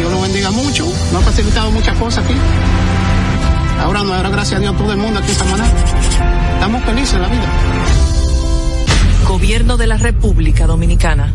Dios 0.00 0.12
lo 0.12 0.22
bendiga 0.22 0.50
mucho, 0.50 0.86
nos 1.12 1.22
ha 1.22 1.26
facilitado 1.26 1.70
muchas 1.72 1.94
cosas 1.98 2.24
aquí. 2.24 2.34
Ahora 3.80 4.02
nos 4.02 4.12
dará 4.12 4.30
gracias 4.30 4.58
a 4.58 4.60
Dios 4.62 4.74
todo 4.74 4.92
el 4.92 4.98
mundo 4.98 5.20
aquí 5.20 5.28
en 5.28 5.36
Samaná. 5.36 5.64
Estamos 6.54 6.82
felices 6.84 7.14
en 7.14 7.22
la 7.22 7.28
vida. 7.28 7.46
Gobierno 9.28 9.76
de 9.76 9.86
la 9.86 9.98
República 9.98 10.66
Dominicana. 10.66 11.34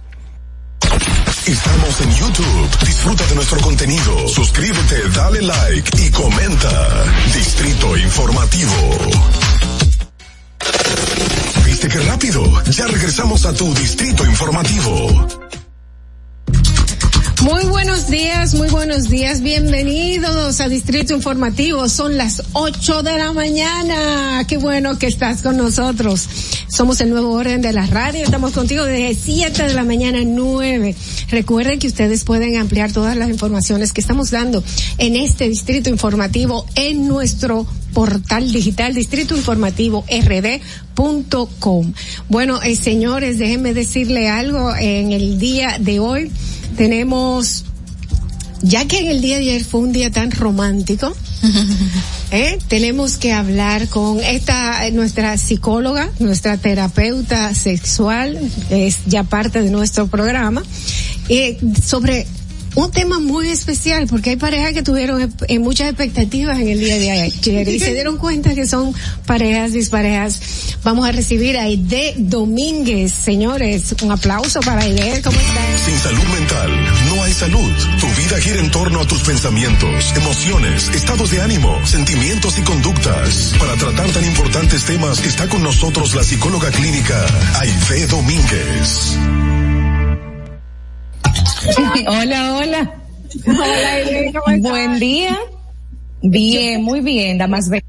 Estamos 1.47 2.01
en 2.01 2.11
YouTube. 2.15 2.69
Disfruta 2.85 3.25
de 3.25 3.35
nuestro 3.35 3.59
contenido. 3.61 4.27
Suscríbete, 4.27 5.09
dale 5.09 5.41
like 5.41 6.03
y 6.03 6.11
comenta. 6.11 7.03
Distrito 7.33 7.97
Informativo. 7.97 8.97
¿Viste 11.65 11.87
qué 11.87 11.99
rápido? 12.01 12.63
Ya 12.71 12.85
regresamos 12.85 13.45
a 13.45 13.53
tu 13.53 13.73
Distrito 13.73 14.23
Informativo. 14.25 15.27
Muy 17.43 17.65
buenos 17.65 18.07
días, 18.07 18.53
muy 18.53 18.69
buenos 18.69 19.09
días, 19.09 19.41
bienvenidos 19.41 20.61
a 20.61 20.69
Distrito 20.69 21.15
Informativo. 21.15 21.89
Son 21.89 22.15
las 22.15 22.43
8 22.53 23.01
de 23.01 23.17
la 23.17 23.33
mañana. 23.33 24.45
Qué 24.47 24.57
bueno 24.57 24.99
que 24.99 25.07
estás 25.07 25.41
con 25.41 25.57
nosotros. 25.57 26.29
Somos 26.67 27.01
el 27.01 27.09
nuevo 27.09 27.31
orden 27.31 27.63
de 27.63 27.73
la 27.73 27.87
radio. 27.87 28.23
Estamos 28.23 28.51
contigo 28.51 28.83
desde 28.85 29.15
7 29.15 29.63
de 29.63 29.73
la 29.73 29.83
mañana 29.83 30.19
a 30.19 30.23
9. 30.23 30.95
Recuerden 31.31 31.79
que 31.79 31.87
ustedes 31.87 32.23
pueden 32.25 32.57
ampliar 32.57 32.91
todas 32.91 33.17
las 33.17 33.29
informaciones 33.29 33.91
que 33.91 34.01
estamos 34.01 34.29
dando 34.29 34.63
en 34.99 35.15
este 35.15 35.49
Distrito 35.49 35.89
Informativo 35.89 36.67
en 36.75 37.07
nuestro 37.07 37.65
portal 37.95 38.51
digital 38.51 38.93
Distrito 38.93 39.35
Informativo 39.35 40.05
rd.com. 40.07 41.93
Bueno, 42.29 42.61
eh, 42.61 42.75
señores, 42.75 43.39
déjenme 43.39 43.73
decirle 43.73 44.29
algo 44.29 44.75
en 44.75 45.11
el 45.11 45.39
día 45.39 45.77
de 45.79 45.99
hoy 45.99 46.31
tenemos, 46.75 47.65
ya 48.61 48.87
que 48.87 48.99
en 48.99 49.07
el 49.07 49.21
día 49.21 49.35
de 49.35 49.41
ayer 49.41 49.63
fue 49.63 49.81
un 49.81 49.91
día 49.91 50.11
tan 50.11 50.31
romántico, 50.31 51.13
¿eh? 52.31 52.57
tenemos 52.67 53.17
que 53.17 53.33
hablar 53.33 53.87
con 53.87 54.19
esta, 54.19 54.89
nuestra 54.91 55.37
psicóloga, 55.37 56.09
nuestra 56.19 56.57
terapeuta 56.57 57.53
sexual, 57.55 58.39
es 58.69 58.99
ya 59.05 59.23
parte 59.23 59.61
de 59.61 59.69
nuestro 59.69 60.07
programa, 60.07 60.63
eh, 61.29 61.57
sobre 61.83 62.27
un 62.75 62.91
tema 62.91 63.19
muy 63.19 63.49
especial 63.49 64.07
porque 64.07 64.31
hay 64.31 64.35
parejas 64.37 64.73
que 64.73 64.83
tuvieron 64.83 65.33
eh, 65.47 65.59
muchas 65.59 65.89
expectativas 65.89 66.59
en 66.59 66.69
el 66.69 66.79
día 66.79 66.97
de 66.97 67.11
ayer 67.11 67.67
y 67.67 67.79
se 67.79 67.93
dieron 67.93 68.17
cuenta 68.17 68.53
que 68.53 68.67
son 68.67 68.93
parejas 69.25 69.73
disparejas. 69.73 70.39
Vamos 70.83 71.07
a 71.07 71.11
recibir 71.11 71.57
a 71.57 71.63
Aide 71.63 72.15
Domínguez, 72.17 73.11
señores. 73.11 73.95
Un 74.01 74.11
aplauso 74.11 74.59
para 74.61 74.81
Aide. 74.81 75.21
¿Cómo 75.21 75.37
estás? 75.37 75.81
Sin 75.85 75.97
salud 75.97 76.23
mental 76.33 76.71
no 77.09 77.23
hay 77.23 77.33
salud. 77.33 77.71
Tu 77.99 78.07
vida 78.21 78.37
gira 78.39 78.59
en 78.59 78.71
torno 78.71 79.01
a 79.01 79.07
tus 79.07 79.21
pensamientos, 79.21 80.13
emociones, 80.15 80.89
estados 80.89 81.31
de 81.31 81.41
ánimo, 81.41 81.85
sentimientos 81.85 82.57
y 82.57 82.61
conductas. 82.61 83.53
Para 83.59 83.75
tratar 83.75 84.09
tan 84.11 84.25
importantes 84.25 84.85
temas 84.85 85.23
está 85.23 85.47
con 85.47 85.63
nosotros 85.63 86.15
la 86.15 86.23
psicóloga 86.23 86.71
clínica 86.71 87.25
Aide 87.59 88.07
Domínguez. 88.07 89.17
hola, 92.07 92.57
hola. 92.57 92.93
Hola, 93.47 93.93
Aide, 93.93 94.33
¿cómo 94.33 94.55
estás? 94.55 94.71
Buen 94.71 94.99
día. 94.99 95.37
Bien, 96.21 96.83
muy 96.83 97.01
bien, 97.01 97.37
damas 97.37 97.69
bellas. 97.69 97.85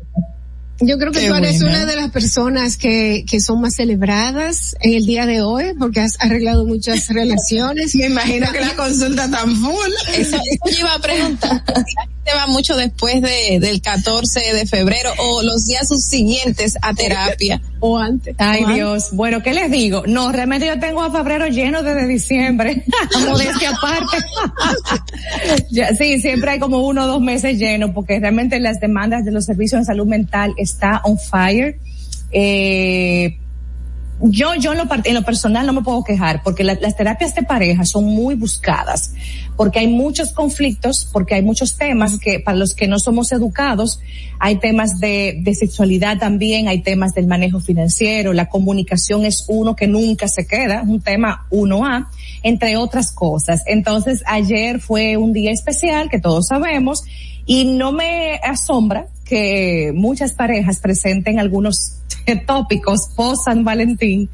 Yo 0.85 0.99
creo 0.99 1.13
que 1.13 1.21
Qué 1.21 1.29
tú 1.29 1.35
eres 1.35 1.61
bueno. 1.61 1.77
una 1.77 1.87
de 1.87 1.97
las 1.97 2.11
personas 2.11 2.77
que, 2.77 3.25
que 3.29 3.41
son 3.41 3.61
más 3.61 3.77
celebradas 3.77 4.77
en 4.81 4.95
el 4.95 5.07
día 5.07 5.27
de 5.27 5.41
hoy 5.41 5.75
porque 5.79 6.01
has 6.01 6.17
arreglado 6.21 6.67
muchas 6.67 7.09
relaciones. 7.15 7.95
Me 7.95 8.07
imagino 8.07 8.51
que 8.53 8.61
la 8.61 8.75
consulta 8.75 9.31
tan 9.31 9.57
full. 9.57 9.93
Eso, 10.15 10.37
eso 10.37 10.71
yo 10.71 10.79
iba 10.81 10.95
a 10.95 10.99
preguntar. 10.99 11.65
¿Te 12.25 12.33
va 12.35 12.47
mucho 12.47 12.77
después 12.77 13.21
de, 13.21 13.59
del 13.59 13.83
14 13.83 14.55
de 14.55 14.65
febrero 14.65 15.11
o 15.19 15.43
los 15.43 15.67
días 15.67 15.89
subsiguientes 15.89 16.79
a 16.81 16.95
terapia? 16.95 17.61
O 17.81 17.99
antes. 17.99 18.37
Ay 18.39 18.63
O 18.63 18.67
antes. 18.67 18.77
Dios, 18.77 19.09
bueno, 19.13 19.43
¿qué 19.43 19.53
les 19.53 19.73
digo? 19.73 20.05
No, 20.07 20.31
realmente 20.31 20.69
yo 20.69 20.79
tengo 20.79 21.03
a 21.03 21.11
febrero 21.11 21.49
lleno 21.49 21.83
desde 21.83 22.07
diciembre, 22.07 22.85
modestia 23.27 23.71
aparte. 23.71 24.19
Sí, 25.99 26.21
siempre 26.21 26.53
hay 26.53 26.59
como 26.61 26.87
uno 26.87 27.05
o 27.05 27.07
dos 27.09 27.21
meses 27.21 27.59
llenos 27.59 27.91
porque 27.93 28.21
realmente 28.21 28.61
las 28.61 28.79
demandas 28.79 29.25
de 29.25 29.33
los 29.33 29.45
servicios 29.45 29.81
de 29.81 29.87
salud 29.87 30.07
mental 30.07 30.55
está 30.73 31.01
on 31.05 31.19
fire. 31.19 31.78
Eh, 32.32 33.39
yo, 34.20 34.55
yo 34.55 34.73
en 34.73 34.78
lo, 34.78 34.85
en 35.05 35.24
personal 35.24 35.66
no 35.66 35.73
me 35.73 35.82
puedo 35.82 36.05
quejar 36.05 36.43
porque 36.44 36.62
la- 36.62 36.78
las 36.81 36.97
terapias 36.97 37.35
de 37.35 37.43
pareja 37.43 37.85
son 37.85 38.05
muy 38.05 38.35
buscadas 38.36 39.12
porque 39.57 39.81
hay 39.81 39.89
muchos 39.89 40.32
conflictos, 40.32 41.09
porque 41.12 41.35
hay 41.35 41.43
muchos 41.43 41.77
temas 41.77 42.19
que 42.19 42.40
para 42.40 42.57
los 42.57 42.74
que 42.74 42.89
no 42.89 42.99
somos 42.99 43.32
educados, 43.32 44.01
hay 44.39 44.57
temas 44.57 44.99
de, 44.99 45.39
de 45.43 45.55
sexualidad 45.55 46.19
también, 46.19 46.69
hay 46.69 46.81
temas 46.81 47.12
del 47.15 47.27
manejo 47.27 47.61
financiero, 47.61 48.32
la 48.32 48.49
comunicación 48.49 49.24
es 49.24 49.44
uno 49.49 49.77
que 49.77 49.86
nunca 49.86 50.27
se 50.28 50.47
queda, 50.47 50.82
un 50.82 51.01
tema 51.01 51.47
1A, 51.51 52.09
entre 52.43 52.77
otras 52.77 53.12
cosas. 53.12 53.62
Entonces 53.66 54.23
ayer 54.27 54.81
fue 54.81 55.16
un 55.16 55.32
día 55.32 55.53
especial 55.53 56.09
que 56.09 56.19
todos 56.19 56.47
sabemos 56.49 57.03
y 57.44 57.65
no 57.66 57.93
me 57.93 58.36
asombra 58.43 59.07
que 59.33 59.93
muchas 59.95 60.33
parejas 60.35 60.79
presenten 60.79 61.39
algunos 61.39 61.95
tópicos 62.47 63.09
post 63.17 63.47
San 63.47 63.65
Valentín 63.65 64.29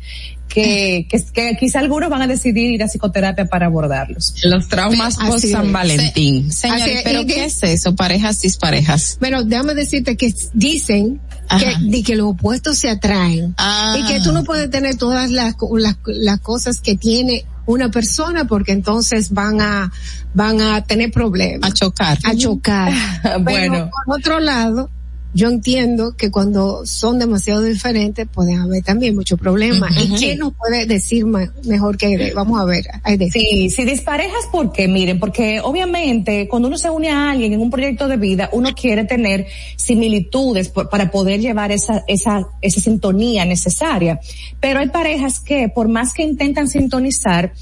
que, 0.49 1.07
que, 1.09 1.23
que 1.33 1.57
quizá 1.57 1.79
algunos 1.79 2.11
van 2.11 2.23
a 2.23 2.27
decidir 2.27 2.73
ir 2.73 2.83
a 2.83 2.89
psicoterapia 2.89 3.45
para 3.47 3.67
abordarlos. 3.67 4.35
Los 4.43 4.67
traumas 4.67 5.17
Así 5.21 5.29
post. 5.31 5.45
San 5.47 5.73
Valentín. 5.73 6.51
Señores, 6.51 6.83
Así 6.83 6.91
es, 6.95 7.03
pero 7.05 7.21
y 7.21 7.27
¿qué 7.27 7.35
que- 7.35 7.45
es 7.45 7.63
eso? 7.63 7.95
Parejas 7.95 8.41
disparejas. 8.41 9.19
Bueno, 9.21 9.45
déjame 9.45 9.75
decirte 9.75 10.17
que 10.17 10.35
dicen 10.55 11.21
que, 11.61 11.67
Ajá. 11.67 11.81
de 11.81 12.03
que 12.03 12.17
los 12.17 12.29
opuestos 12.33 12.77
se 12.79 12.89
atraen. 12.89 13.55
Ah. 13.57 13.97
Y 14.01 14.07
que 14.09 14.21
tú 14.21 14.33
no 14.33 14.43
puedes 14.43 14.69
tener 14.69 14.97
todas 14.97 15.31
las, 15.31 15.55
las, 15.71 15.97
las 16.07 16.41
cosas 16.41 16.81
que 16.81 16.97
tiene 16.97 17.45
una 17.69 17.91
persona 17.91 18.47
porque 18.47 18.73
entonces 18.73 19.31
van 19.31 19.61
a, 19.61 19.93
van 20.33 20.61
a 20.61 20.83
tener 20.85 21.13
problemas. 21.13 21.71
A 21.71 21.75
chocar. 21.75 22.19
A 22.25 22.35
chocar. 22.35 22.93
Bueno. 23.41 23.73
Pero 23.73 23.91
por 24.07 24.19
otro 24.19 24.41
lado, 24.41 24.91
yo 25.35 25.49
entiendo 25.49 26.17
que 26.17 26.31
cuando 26.31 26.87
son 26.87 27.19
demasiado 27.19 27.63
diferentes 27.63 28.27
pueden 28.27 28.59
haber 28.61 28.83
también 28.83 29.15
muchos 29.15 29.39
problemas. 29.39 29.93
¿Y 30.03 30.09
quién 30.15 30.39
nos 30.39 30.55
puede 30.55 30.87
decir 30.87 31.27
mejor 31.27 31.97
que 31.97 32.07
Aide? 32.07 32.33
Vamos 32.35 32.61
a 32.61 32.65
ver. 32.65 32.87
Aide. 33.03 33.31
Sí, 33.31 33.69
si 33.71 33.85
disparejas, 33.85 34.47
¿por 34.51 34.73
qué? 34.73 34.89
Miren, 34.89 35.19
porque 35.21 35.61
obviamente 35.61 36.49
cuando 36.49 36.69
uno 36.69 36.79
se 36.79 36.89
une 36.91 37.11
a 37.11 37.31
alguien 37.31 37.53
en 37.53 37.61
un 37.61 37.71
proyecto 37.71 38.09
de 38.09 38.17
vida, 38.17 38.49
uno 38.53 38.75
quiere 38.75 39.05
tener 39.05 39.47
similitudes 39.77 40.69
por- 40.69 40.89
para 40.89 41.11
poder 41.11 41.41
llevar 41.41 41.73
esa, 41.73 42.05
esa, 42.07 42.47
esa 42.63 42.81
sintonía 42.81 43.45
necesaria. 43.45 44.21
Pero 44.61 44.81
hay 44.81 44.89
parejas 44.89 45.41
que 45.41 45.69
por 45.69 45.89
más 45.89 46.13
que 46.15 46.23
intentan 46.23 46.69
sintonizar, 46.69 47.53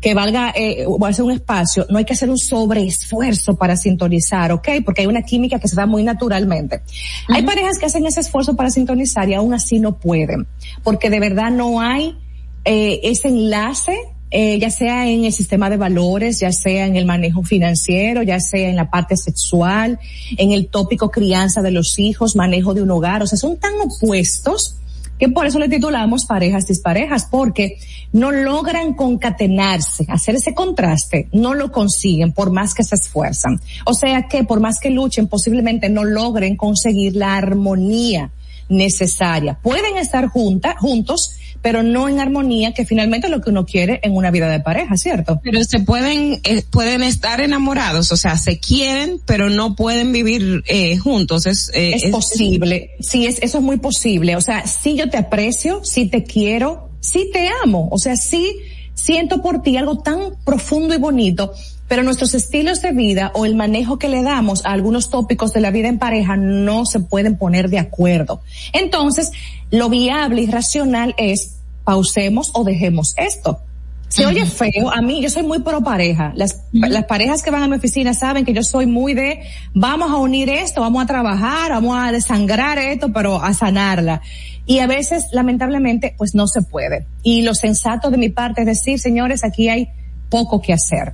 que 0.00 0.14
valga 0.14 0.52
eh, 0.54 0.84
o 0.86 1.04
hacer 1.06 1.24
un 1.24 1.32
espacio, 1.32 1.86
no 1.90 1.98
hay 1.98 2.04
que 2.04 2.12
hacer 2.12 2.30
un 2.30 2.38
sobreesfuerzo 2.38 3.56
para 3.56 3.76
sintonizar, 3.76 4.52
¿ok? 4.52 4.68
Porque 4.84 5.02
hay 5.02 5.06
una 5.06 5.22
química 5.22 5.58
que 5.58 5.68
se 5.68 5.76
da 5.76 5.86
muy 5.86 6.04
naturalmente. 6.04 6.82
Hay 7.28 7.42
parejas 7.42 7.78
que 7.78 7.86
hacen 7.86 8.06
ese 8.06 8.20
esfuerzo 8.20 8.54
para 8.56 8.70
sintonizar 8.70 9.28
y 9.28 9.34
aún 9.34 9.54
así 9.54 9.78
no 9.78 9.98
pueden, 9.98 10.46
porque 10.82 11.10
de 11.10 11.20
verdad 11.20 11.50
no 11.50 11.80
hay 11.80 12.16
eh, 12.64 13.00
ese 13.04 13.28
enlace 13.28 13.96
eh, 14.30 14.58
ya 14.58 14.70
sea 14.70 15.08
en 15.08 15.24
el 15.24 15.32
sistema 15.32 15.70
de 15.70 15.76
valores, 15.76 16.40
ya 16.40 16.50
sea 16.50 16.86
en 16.86 16.96
el 16.96 17.06
manejo 17.06 17.44
financiero, 17.44 18.24
ya 18.24 18.40
sea 18.40 18.68
en 18.68 18.74
la 18.74 18.90
parte 18.90 19.16
sexual, 19.16 20.00
en 20.36 20.50
el 20.50 20.66
tópico 20.66 21.10
crianza 21.10 21.62
de 21.62 21.70
los 21.70 21.98
hijos, 22.00 22.34
manejo 22.34 22.74
de 22.74 22.82
un 22.82 22.90
hogar, 22.90 23.22
o 23.22 23.26
sea, 23.26 23.38
son 23.38 23.56
tan 23.56 23.72
opuestos 23.80 24.76
que 25.18 25.28
por 25.28 25.46
eso 25.46 25.58
le 25.58 25.68
titulamos 25.68 26.26
parejas 26.26 26.66
disparejas, 26.66 27.26
porque 27.30 27.78
no 28.12 28.30
logran 28.30 28.94
concatenarse, 28.94 30.06
hacer 30.08 30.36
ese 30.36 30.54
contraste, 30.54 31.28
no 31.32 31.54
lo 31.54 31.72
consiguen 31.72 32.32
por 32.32 32.50
más 32.50 32.74
que 32.74 32.84
se 32.84 32.94
esfuerzan. 32.94 33.60
O 33.84 33.94
sea 33.94 34.28
que 34.28 34.44
por 34.44 34.60
más 34.60 34.80
que 34.80 34.90
luchen, 34.90 35.28
posiblemente 35.28 35.88
no 35.88 36.04
logren 36.04 36.56
conseguir 36.56 37.16
la 37.16 37.36
armonía 37.36 38.30
necesaria. 38.68 39.58
Pueden 39.62 39.96
estar 39.96 40.28
junta, 40.28 40.76
juntos, 40.78 41.32
pero 41.66 41.82
no 41.82 42.08
en 42.08 42.20
armonía, 42.20 42.72
que 42.72 42.84
finalmente 42.84 43.26
es 43.26 43.32
lo 43.32 43.40
que 43.40 43.50
uno 43.50 43.66
quiere 43.66 43.98
en 44.04 44.14
una 44.14 44.30
vida 44.30 44.48
de 44.48 44.60
pareja, 44.60 44.96
¿cierto? 44.96 45.40
Pero 45.42 45.64
se 45.64 45.80
pueden, 45.80 46.38
eh, 46.44 46.62
pueden 46.70 47.02
estar 47.02 47.40
enamorados, 47.40 48.12
o 48.12 48.16
sea, 48.16 48.36
se 48.36 48.60
quieren, 48.60 49.20
pero 49.26 49.50
no 49.50 49.74
pueden 49.74 50.12
vivir 50.12 50.62
eh, 50.68 50.96
juntos. 50.96 51.44
Es, 51.44 51.72
eh, 51.74 51.96
es, 51.96 52.10
posible. 52.12 52.92
Sí, 53.00 53.26
es, 53.26 53.42
eso 53.42 53.58
es 53.58 53.64
muy 53.64 53.78
posible. 53.78 54.36
O 54.36 54.40
sea, 54.40 54.64
sí 54.68 54.94
yo 54.94 55.10
te 55.10 55.16
aprecio, 55.16 55.84
sí 55.84 56.06
te 56.06 56.22
quiero, 56.22 56.88
sí 57.00 57.30
te 57.32 57.50
amo. 57.64 57.88
O 57.90 57.98
sea, 57.98 58.14
sí 58.14 58.58
siento 58.94 59.42
por 59.42 59.60
ti 59.62 59.76
algo 59.76 59.98
tan 59.98 60.36
profundo 60.44 60.94
y 60.94 60.98
bonito, 60.98 61.52
pero 61.88 62.04
nuestros 62.04 62.32
estilos 62.34 62.80
de 62.80 62.92
vida 62.92 63.32
o 63.34 63.44
el 63.44 63.56
manejo 63.56 63.98
que 63.98 64.08
le 64.08 64.22
damos 64.22 64.64
a 64.64 64.70
algunos 64.70 65.10
tópicos 65.10 65.52
de 65.52 65.62
la 65.62 65.72
vida 65.72 65.88
en 65.88 65.98
pareja 65.98 66.36
no 66.36 66.86
se 66.86 67.00
pueden 67.00 67.36
poner 67.36 67.70
de 67.70 67.80
acuerdo. 67.80 68.40
Entonces, 68.72 69.32
lo 69.72 69.88
viable 69.88 70.42
y 70.42 70.46
racional 70.46 71.12
es 71.18 71.55
pausemos 71.86 72.50
o 72.52 72.64
dejemos 72.64 73.14
esto. 73.16 73.60
Se 74.08 74.24
oye 74.24 74.46
feo, 74.46 74.90
a 74.92 75.02
mí 75.02 75.20
yo 75.22 75.30
soy 75.30 75.42
muy 75.42 75.60
pro 75.60 75.82
pareja. 75.82 76.32
Las, 76.36 76.64
las 76.72 77.04
parejas 77.04 77.42
que 77.42 77.50
van 77.50 77.62
a 77.62 77.68
mi 77.68 77.76
oficina 77.76 78.14
saben 78.14 78.44
que 78.44 78.52
yo 78.52 78.62
soy 78.62 78.86
muy 78.86 79.14
de 79.14 79.40
vamos 79.74 80.10
a 80.10 80.16
unir 80.16 80.48
esto, 80.48 80.80
vamos 80.80 81.02
a 81.02 81.06
trabajar, 81.06 81.70
vamos 81.70 81.96
a 81.98 82.12
desangrar 82.12 82.78
esto, 82.78 83.12
pero 83.12 83.42
a 83.42 83.52
sanarla. 83.52 84.22
Y 84.64 84.78
a 84.80 84.86
veces, 84.86 85.26
lamentablemente, 85.32 86.14
pues 86.16 86.34
no 86.34 86.46
se 86.48 86.62
puede. 86.62 87.06
Y 87.22 87.42
lo 87.42 87.54
sensato 87.54 88.10
de 88.10 88.16
mi 88.16 88.28
parte 88.28 88.62
es 88.62 88.66
decir, 88.66 88.98
señores, 88.98 89.44
aquí 89.44 89.68
hay 89.68 89.88
poco 90.28 90.60
que 90.60 90.72
hacer. 90.72 91.12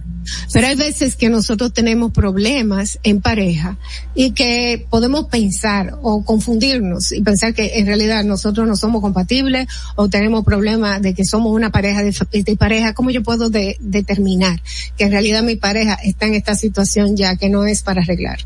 Pero 0.52 0.68
hay 0.68 0.76
veces 0.76 1.16
que 1.16 1.28
nosotros 1.28 1.72
tenemos 1.72 2.12
problemas 2.12 2.98
en 3.02 3.20
pareja 3.20 3.76
y 4.14 4.30
que 4.30 4.86
podemos 4.88 5.26
pensar 5.26 5.98
o 6.02 6.24
confundirnos 6.24 7.10
y 7.10 7.22
pensar 7.22 7.54
que 7.54 7.78
en 7.78 7.86
realidad 7.86 8.22
nosotros 8.22 8.68
no 8.68 8.76
somos 8.76 9.02
compatibles 9.02 9.66
o 9.96 10.08
tenemos 10.08 10.44
problemas 10.44 11.02
de 11.02 11.14
que 11.14 11.24
somos 11.24 11.52
una 11.52 11.70
pareja 11.70 12.02
de, 12.04 12.14
de 12.44 12.56
pareja. 12.56 12.94
¿Cómo 12.94 13.10
yo 13.10 13.22
puedo 13.24 13.50
de- 13.50 13.76
determinar 13.80 14.62
que 14.96 15.04
en 15.04 15.10
realidad 15.10 15.42
mi 15.42 15.56
pareja 15.56 15.94
está 15.94 16.26
en 16.26 16.34
esta 16.34 16.54
situación 16.54 17.16
ya 17.16 17.34
que 17.36 17.48
no 17.48 17.64
es 17.66 17.82
para 17.82 18.02
arreglar? 18.02 18.38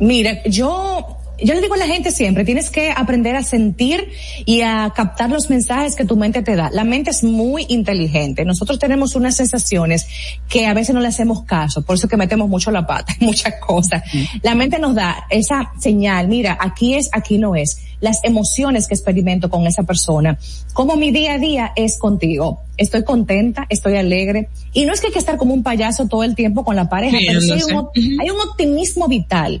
Mira, 0.00 0.42
yo, 0.46 1.18
yo 1.42 1.54
le 1.54 1.60
digo 1.60 1.74
a 1.74 1.78
la 1.78 1.86
gente 1.86 2.10
siempre, 2.10 2.44
tienes 2.44 2.70
que 2.70 2.90
aprender 2.90 3.36
a 3.36 3.42
sentir 3.42 4.10
y 4.44 4.62
a 4.62 4.92
captar 4.94 5.30
los 5.30 5.50
mensajes 5.50 5.96
que 5.96 6.04
tu 6.04 6.16
mente 6.16 6.42
te 6.42 6.56
da. 6.56 6.70
La 6.72 6.84
mente 6.84 7.10
es 7.10 7.22
muy 7.24 7.66
inteligente. 7.68 8.44
Nosotros 8.44 8.78
tenemos 8.78 9.14
unas 9.14 9.36
sensaciones 9.36 10.06
que 10.48 10.66
a 10.66 10.74
veces 10.74 10.94
no 10.94 11.00
le 11.00 11.08
hacemos 11.08 11.44
caso, 11.44 11.82
por 11.82 11.96
eso 11.96 12.08
que 12.08 12.16
metemos 12.16 12.48
mucho 12.48 12.70
la 12.70 12.86
pata 12.86 13.14
en 13.18 13.26
muchas 13.30 13.54
cosas. 13.60 14.02
La 14.42 14.54
mente 14.54 14.78
nos 14.78 14.94
da 14.94 15.26
esa 15.30 15.72
señal, 15.78 16.28
mira, 16.28 16.56
aquí 16.60 16.94
es, 16.94 17.08
aquí 17.12 17.38
no 17.38 17.54
es. 17.54 17.78
Las 18.00 18.20
emociones 18.24 18.88
que 18.88 18.94
experimento 18.94 19.50
con 19.50 19.66
esa 19.66 19.82
persona. 19.82 20.38
Como 20.72 20.96
mi 20.96 21.10
día 21.10 21.34
a 21.34 21.38
día 21.38 21.72
es 21.76 21.98
contigo. 21.98 22.60
Estoy 22.76 23.04
contenta, 23.04 23.66
estoy 23.68 23.96
alegre. 23.96 24.48
Y 24.72 24.84
no 24.84 24.92
es 24.92 25.00
que 25.00 25.08
hay 25.08 25.12
que 25.12 25.18
estar 25.18 25.36
como 25.36 25.52
un 25.52 25.62
payaso 25.62 26.06
todo 26.06 26.24
el 26.24 26.34
tiempo 26.34 26.64
con 26.64 26.76
la 26.76 26.88
pareja, 26.88 27.18
pero 27.26 27.40
sí 27.40 27.52
hay 27.52 27.62
un, 27.62 27.88
hay 28.20 28.30
un 28.30 28.40
optimismo 28.40 29.08
vital. 29.08 29.60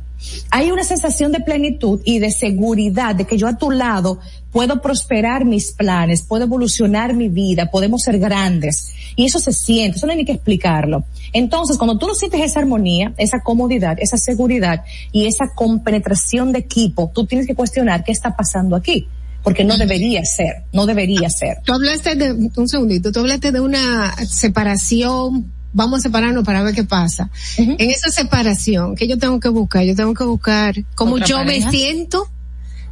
Hay 0.50 0.70
una 0.70 0.84
sensación 0.84 1.32
de 1.32 1.40
plenitud 1.40 2.00
y 2.04 2.18
de 2.18 2.30
seguridad 2.30 3.14
de 3.14 3.26
que 3.26 3.38
yo 3.38 3.46
a 3.46 3.56
tu 3.56 3.70
lado 3.70 4.20
puedo 4.52 4.80
prosperar 4.80 5.44
mis 5.44 5.72
planes, 5.72 6.22
puedo 6.22 6.44
evolucionar 6.44 7.14
mi 7.14 7.28
vida, 7.28 7.70
podemos 7.70 8.02
ser 8.02 8.18
grandes. 8.18 8.92
Y 9.16 9.26
eso 9.26 9.38
se 9.38 9.52
siente, 9.52 9.96
eso 9.96 10.06
no 10.06 10.12
hay 10.12 10.18
ni 10.18 10.24
que 10.24 10.32
explicarlo. 10.32 11.04
Entonces, 11.32 11.76
cuando 11.76 11.98
tú 11.98 12.06
no 12.06 12.14
sientes 12.14 12.40
esa 12.40 12.60
armonía, 12.60 13.12
esa 13.16 13.40
comodidad, 13.40 13.96
esa 14.00 14.16
seguridad 14.16 14.84
y 15.12 15.26
esa 15.26 15.52
compenetración 15.54 16.52
de 16.52 16.60
equipo, 16.60 17.10
tú 17.14 17.26
tienes 17.26 17.46
que 17.46 17.54
cuestionar 17.54 18.04
qué 18.04 18.12
está 18.12 18.36
pasando 18.36 18.76
aquí. 18.76 19.06
Porque 19.42 19.64
no 19.64 19.78
debería 19.78 20.22
ser, 20.24 20.64
no 20.70 20.84
debería 20.84 21.30
ser. 21.30 21.58
Tú 21.64 21.72
hablaste 21.72 22.14
de, 22.14 22.32
un 22.32 22.68
segundito, 22.68 23.10
tú 23.10 23.20
hablaste 23.20 23.52
de 23.52 23.60
una 23.60 24.14
separación, 24.26 25.50
vamos 25.72 26.00
a 26.00 26.02
separarnos 26.02 26.44
para 26.44 26.62
ver 26.62 26.74
qué 26.74 26.84
pasa. 26.84 27.30
En 27.56 27.90
esa 27.90 28.10
separación, 28.10 28.96
¿qué 28.96 29.08
yo 29.08 29.16
tengo 29.16 29.40
que 29.40 29.48
buscar? 29.48 29.84
Yo 29.84 29.94
tengo 29.94 30.12
que 30.12 30.24
buscar 30.24 30.74
cómo 30.94 31.14
¿Otra 31.14 31.26
yo 31.26 31.36
pareja? 31.36 31.70
me 31.70 31.78
siento 31.78 32.28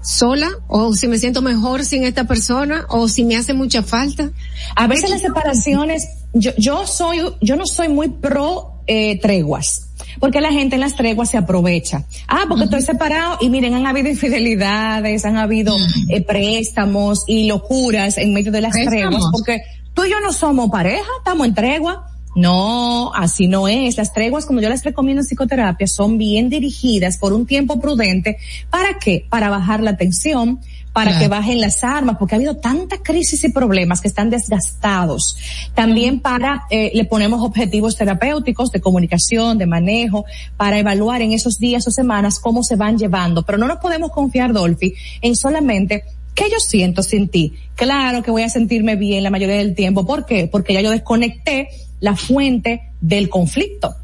sola 0.03 0.49
o 0.69 0.95
si 0.95 1.09
me 1.09 1.19
siento 1.19 1.43
mejor 1.43 1.85
sin 1.85 2.05
esta 2.05 2.25
persona 2.25 2.87
o 2.89 3.09
si 3.09 3.25
me 3.25 3.37
hace 3.37 3.55
mucha 3.55 3.83
falta. 3.83 4.31
A 4.77 4.87
veces 4.87 5.11
las 5.11 5.21
separaciones, 5.21 6.09
yo, 6.33 6.53
yo 6.57 6.87
soy, 6.87 7.21
yo 7.41 7.57
no 7.57 7.67
soy 7.67 7.89
muy 7.89 8.09
pro 8.09 8.83
eh, 8.87 9.19
treguas. 9.21 9.85
Porque 10.21 10.41
la 10.41 10.51
gente 10.51 10.75
en 10.75 10.81
las 10.81 10.97
treguas 10.97 11.31
se 11.31 11.39
aprovecha. 11.39 12.05
Ah, 12.27 12.45
porque 12.49 12.65
estoy 12.65 12.83
separado 12.83 13.39
y 13.41 13.51
miren, 13.51 13.75
han 13.75 13.87
habido 13.87 14.09
infidelidades, 14.09 15.25
han 15.25 15.37
habido 15.37 15.77
eh, 16.09 16.23
préstamos 16.23 17.25
y 17.27 17.47
locuras 17.47 18.19
en 18.19 18.35
medio 18.35 18.51
de 18.51 18.61
las 18.61 18.73
¿Préstamos? 18.73 19.01
treguas, 19.01 19.25
porque 19.31 19.61
tú 19.95 20.05
y 20.05 20.11
yo 20.11 20.21
no 20.21 20.33
somos 20.33 20.71
pareja, 20.71 21.07
estamos 21.19 21.47
en 21.47 21.55
tregua. 21.55 22.11
No, 22.35 23.13
así 23.15 23.49
no 23.49 23.69
es. 23.69 23.97
Las 23.97 24.13
treguas, 24.13 24.47
como 24.47 24.61
yo 24.61 24.69
les 24.69 24.85
recomiendo 24.85 25.23
en 25.23 25.27
psicoterapia, 25.27 25.87
son 25.87 26.19
bien 26.19 26.49
dirigidas 26.49 27.17
por 27.19 27.33
un 27.33 27.47
tiempo 27.47 27.81
prudente. 27.81 28.39
¿Para 28.71 28.99
qué? 28.99 29.27
Para 29.29 29.51
bajar 29.51 29.81
la 29.81 29.97
tensión, 29.97 30.61
para 30.93 31.11
Claro. 31.13 31.23
que 31.25 31.29
bajen 31.29 31.61
las 31.61 31.85
armas, 31.85 32.17
porque 32.19 32.35
ha 32.35 32.39
habido 32.39 32.57
tanta 32.57 32.99
crisis 32.99 33.45
y 33.45 33.51
problemas 33.51 34.01
que 34.01 34.09
están 34.09 34.31
desgastados. 34.31 35.37
También 35.75 36.21
para, 36.21 36.65
eh, 36.71 36.91
le 36.95 37.05
ponemos 37.05 37.41
objetivos 37.45 37.97
terapéuticos 37.97 38.71
de 38.71 38.81
comunicación, 38.81 39.59
de 39.59 39.67
manejo, 39.67 40.25
para 40.57 40.79
evaluar 40.79 41.23
en 41.23 41.33
esos 41.33 41.59
días 41.59 41.87
o 41.87 41.91
semanas 41.91 42.41
cómo 42.41 42.63
se 42.63 42.77
van 42.77 42.99
llevando. 42.99 43.43
Pero 43.45 43.59
no 43.59 43.69
nos 43.69 43.79
podemos 43.79 44.11
confiar, 44.11 44.53
Dolphy, 44.53 44.95
en 45.23 45.37
solamente 45.37 46.05
¿Qué 46.39 46.49
yo 46.51 46.61
siento 46.61 47.03
sin 47.03 47.27
ti? 47.27 47.55
Claro 47.75 48.23
que 48.23 48.31
voy 48.31 48.43
a 48.43 48.49
sentirme 48.49 48.95
bien 48.95 49.25
la 49.25 49.31
mayoría 49.31 49.57
del 49.57 49.75
tiempo. 49.75 50.07
¿Por 50.07 50.25
qué? 50.25 50.47
Porque 50.47 50.73
ya 50.73 50.81
yo 50.81 50.93
desconecté 50.93 51.69
la 51.99 52.15
fuente 52.15 52.93
del 53.01 53.29
conflicto. 53.29 53.97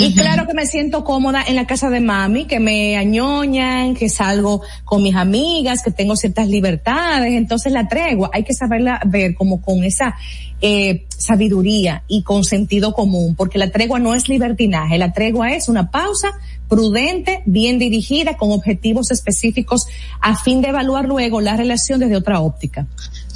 Y 0.00 0.14
claro 0.14 0.46
que 0.46 0.54
me 0.54 0.64
siento 0.64 1.02
cómoda 1.02 1.42
en 1.44 1.56
la 1.56 1.66
casa 1.66 1.90
de 1.90 2.00
mami, 2.00 2.44
que 2.44 2.60
me 2.60 2.96
añoñan, 2.96 3.94
que 3.94 4.08
salgo 4.08 4.62
con 4.84 5.02
mis 5.02 5.16
amigas, 5.16 5.82
que 5.82 5.90
tengo 5.90 6.14
ciertas 6.14 6.46
libertades. 6.46 7.32
Entonces 7.32 7.72
la 7.72 7.88
tregua 7.88 8.30
hay 8.32 8.44
que 8.44 8.54
saberla 8.54 9.00
ver 9.04 9.34
como 9.34 9.60
con 9.60 9.82
esa 9.82 10.14
eh, 10.60 11.04
sabiduría 11.08 12.04
y 12.06 12.22
con 12.22 12.44
sentido 12.44 12.92
común, 12.92 13.34
porque 13.34 13.58
la 13.58 13.72
tregua 13.72 13.98
no 13.98 14.14
es 14.14 14.28
libertinaje, 14.28 14.98
la 14.98 15.12
tregua 15.12 15.50
es 15.50 15.68
una 15.68 15.90
pausa 15.90 16.30
prudente, 16.68 17.42
bien 17.44 17.80
dirigida, 17.80 18.36
con 18.36 18.52
objetivos 18.52 19.10
específicos 19.10 19.86
a 20.20 20.36
fin 20.36 20.60
de 20.60 20.68
evaluar 20.68 21.06
luego 21.06 21.40
la 21.40 21.56
relación 21.56 21.98
desde 21.98 22.16
otra 22.16 22.40
óptica. 22.40 22.86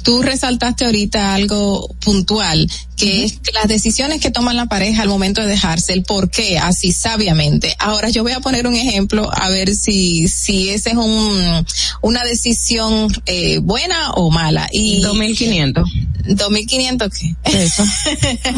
Tú 0.03 0.21
resaltaste 0.21 0.85
ahorita 0.85 1.33
algo 1.33 1.87
puntual, 2.01 2.69
que 2.97 3.23
es 3.23 3.39
que 3.39 3.51
las 3.53 3.67
decisiones 3.67 4.19
que 4.21 4.31
toman 4.31 4.55
la 4.55 4.65
pareja 4.67 5.01
al 5.01 5.07
momento 5.09 5.41
de 5.41 5.47
dejarse, 5.47 5.93
el 5.93 6.03
por 6.03 6.29
qué, 6.29 6.57
así 6.59 6.91
sabiamente. 6.91 7.75
Ahora 7.79 8.09
yo 8.09 8.21
voy 8.23 8.33
a 8.33 8.39
poner 8.39 8.67
un 8.67 8.75
ejemplo 8.75 9.29
a 9.33 9.49
ver 9.49 9.73
si, 9.75 10.27
si 10.27 10.69
ese 10.69 10.91
es 10.91 10.95
un, 10.97 11.65
una 12.01 12.23
decisión 12.23 13.07
eh, 13.25 13.59
buena 13.59 14.11
o 14.11 14.29
mala. 14.29 14.67
Y 14.71 14.99
2500. 15.01 15.89
2500 16.25 17.09
qué? 17.17 17.35
Eso. 17.43 17.83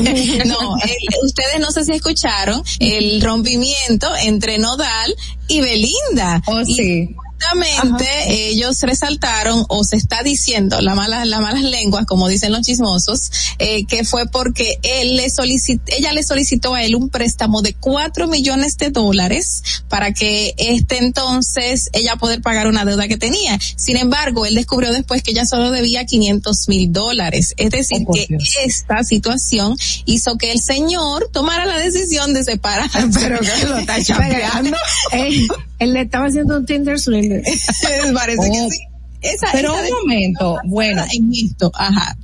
no, 0.46 0.78
el- 0.84 1.26
ustedes 1.26 1.60
no 1.60 1.72
sé 1.72 1.86
si 1.86 1.92
escucharon 1.94 2.64
el 2.80 3.22
rompimiento 3.22 4.08
entre 4.24 4.58
Nodal 4.58 5.16
y 5.48 5.62
Belinda. 5.62 6.42
Oh, 6.48 6.62
Y 6.62 6.76
sí. 6.76 7.16
Justamente 7.38 8.06
ellos 8.28 8.82
resaltaron 8.82 9.66
o 9.68 9.84
se 9.84 9.98
está 9.98 10.24
diciendo 10.24 10.80
la 10.82 10.96
mala, 10.96 11.26
las 11.26 11.42
malas 11.42 11.64
lenguas, 11.64 12.06
como 12.06 12.28
dicen 12.28 12.52
los 12.52 12.62
chismosos, 12.62 13.30
eh, 13.60 13.86
que 13.86 14.06
fue 14.06 14.28
porque 14.28 14.80
él 14.84 15.18
le 15.18 15.30
solicitó, 15.30 15.84
ella 15.88 16.14
le 16.14 16.24
solicitó 16.24 16.74
a 16.74 16.84
él 16.84 16.96
un 16.96 17.10
préstamo 17.10 17.62
de 17.62 17.74
cuatro 17.74 18.28
millones 18.28 18.78
de 18.78 18.90
dólares 18.90 19.64
para 19.90 20.14
que 20.14 20.54
este 20.58 20.98
entonces 20.98 21.90
ella 21.94 22.16
poder 22.16 22.42
pagar 22.42 22.68
una 22.68 22.86
deuda 22.86 23.08
que 23.08 23.18
tenía. 23.18 23.60
Sin 23.76 23.98
embargo, 23.98 24.46
él 24.46 24.56
descubrió 24.56 24.92
después 24.92 25.22
que 25.22 25.32
ella 25.32 25.46
solo 25.46 25.72
debía 25.72 26.06
500 26.06 26.70
mil 26.70 26.92
dólares. 26.92 27.54
Es 27.58 27.70
decir, 27.72 28.06
que 28.14 28.28
esta 28.64 29.04
situación 29.04 29.76
hizo 30.06 30.38
que 30.38 30.52
el 30.52 30.62
señor 30.62 31.30
tomara 31.32 31.66
la 31.66 31.78
decisión 31.80 32.34
de 32.34 32.44
separar. 32.44 32.90
Pero 33.14 33.40
que 33.40 33.66
lo 33.66 33.78
está. 33.78 33.96
él, 35.80 35.94
le 35.94 36.02
estaba 36.02 36.28
haciendo 36.28 36.58
un 36.58 36.66
Tinder. 36.66 37.00
Parece 38.14 38.50
que 38.50 38.70
sí. 38.72 38.80
Esa- 39.22 39.48
Pero 39.52 39.74
esa 39.74 39.84
un 39.96 40.00
momento, 40.02 40.58
bueno. 40.66 41.04
En 41.14 41.32
esto, 41.34 41.72
ajá. 41.74 42.16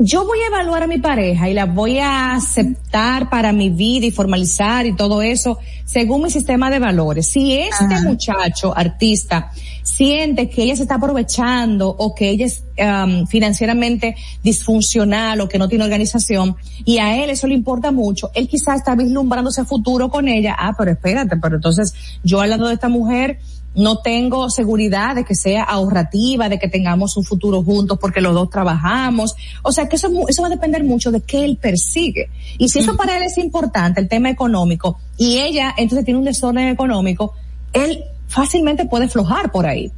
Yo 0.00 0.24
voy 0.24 0.38
a 0.38 0.46
evaluar 0.46 0.84
a 0.84 0.86
mi 0.86 0.98
pareja 0.98 1.48
y 1.48 1.54
la 1.54 1.64
voy 1.64 1.98
a 1.98 2.34
aceptar 2.34 3.28
para 3.30 3.52
mi 3.52 3.68
vida 3.68 4.06
y 4.06 4.12
formalizar 4.12 4.86
y 4.86 4.94
todo 4.94 5.22
eso 5.22 5.58
según 5.84 6.22
mi 6.22 6.30
sistema 6.30 6.70
de 6.70 6.78
valores. 6.78 7.26
Si 7.26 7.54
este 7.58 8.00
muchacho, 8.04 8.76
artista, 8.76 9.50
siente 9.82 10.48
que 10.48 10.62
ella 10.62 10.76
se 10.76 10.82
está 10.82 10.94
aprovechando 10.94 11.88
o 11.88 12.14
que 12.14 12.30
ella 12.30 12.46
es 12.46 12.62
um, 12.78 13.26
financieramente 13.26 14.14
disfuncional 14.44 15.40
o 15.40 15.48
que 15.48 15.58
no 15.58 15.68
tiene 15.68 15.82
organización 15.82 16.54
y 16.84 16.98
a 16.98 17.20
él 17.24 17.30
eso 17.30 17.48
le 17.48 17.54
importa 17.54 17.90
mucho, 17.90 18.30
él 18.34 18.46
quizás 18.46 18.76
está 18.76 18.94
vislumbrándose 18.94 19.62
a 19.62 19.64
futuro 19.64 20.10
con 20.10 20.28
ella. 20.28 20.54
Ah, 20.56 20.74
pero 20.78 20.92
espérate, 20.92 21.36
pero 21.38 21.56
entonces 21.56 21.92
yo 22.22 22.40
al 22.40 22.50
lado 22.50 22.68
de 22.68 22.74
esta 22.74 22.88
mujer 22.88 23.40
no 23.78 23.98
tengo 23.98 24.50
seguridad 24.50 25.14
de 25.14 25.24
que 25.24 25.34
sea 25.34 25.62
ahorrativa, 25.62 26.48
de 26.48 26.58
que 26.58 26.68
tengamos 26.68 27.16
un 27.16 27.24
futuro 27.24 27.62
juntos 27.62 27.96
porque 28.00 28.20
los 28.20 28.34
dos 28.34 28.50
trabajamos. 28.50 29.36
O 29.62 29.70
sea 29.70 29.88
que 29.88 29.96
eso, 29.96 30.10
eso 30.28 30.42
va 30.42 30.48
a 30.48 30.50
depender 30.50 30.82
mucho 30.82 31.12
de 31.12 31.20
qué 31.20 31.44
él 31.44 31.56
persigue. 31.56 32.28
Y 32.58 32.68
si 32.68 32.80
eso 32.80 32.96
para 32.96 33.16
él 33.16 33.22
es 33.22 33.38
importante, 33.38 34.00
el 34.00 34.08
tema 34.08 34.30
económico, 34.30 34.98
y 35.16 35.38
ella 35.38 35.74
entonces 35.76 36.04
tiene 36.04 36.18
un 36.18 36.24
desorden 36.24 36.68
económico, 36.68 37.34
él 37.72 38.02
fácilmente 38.26 38.84
puede 38.84 39.08
flojar 39.08 39.52
por 39.52 39.66
ahí. 39.66 39.92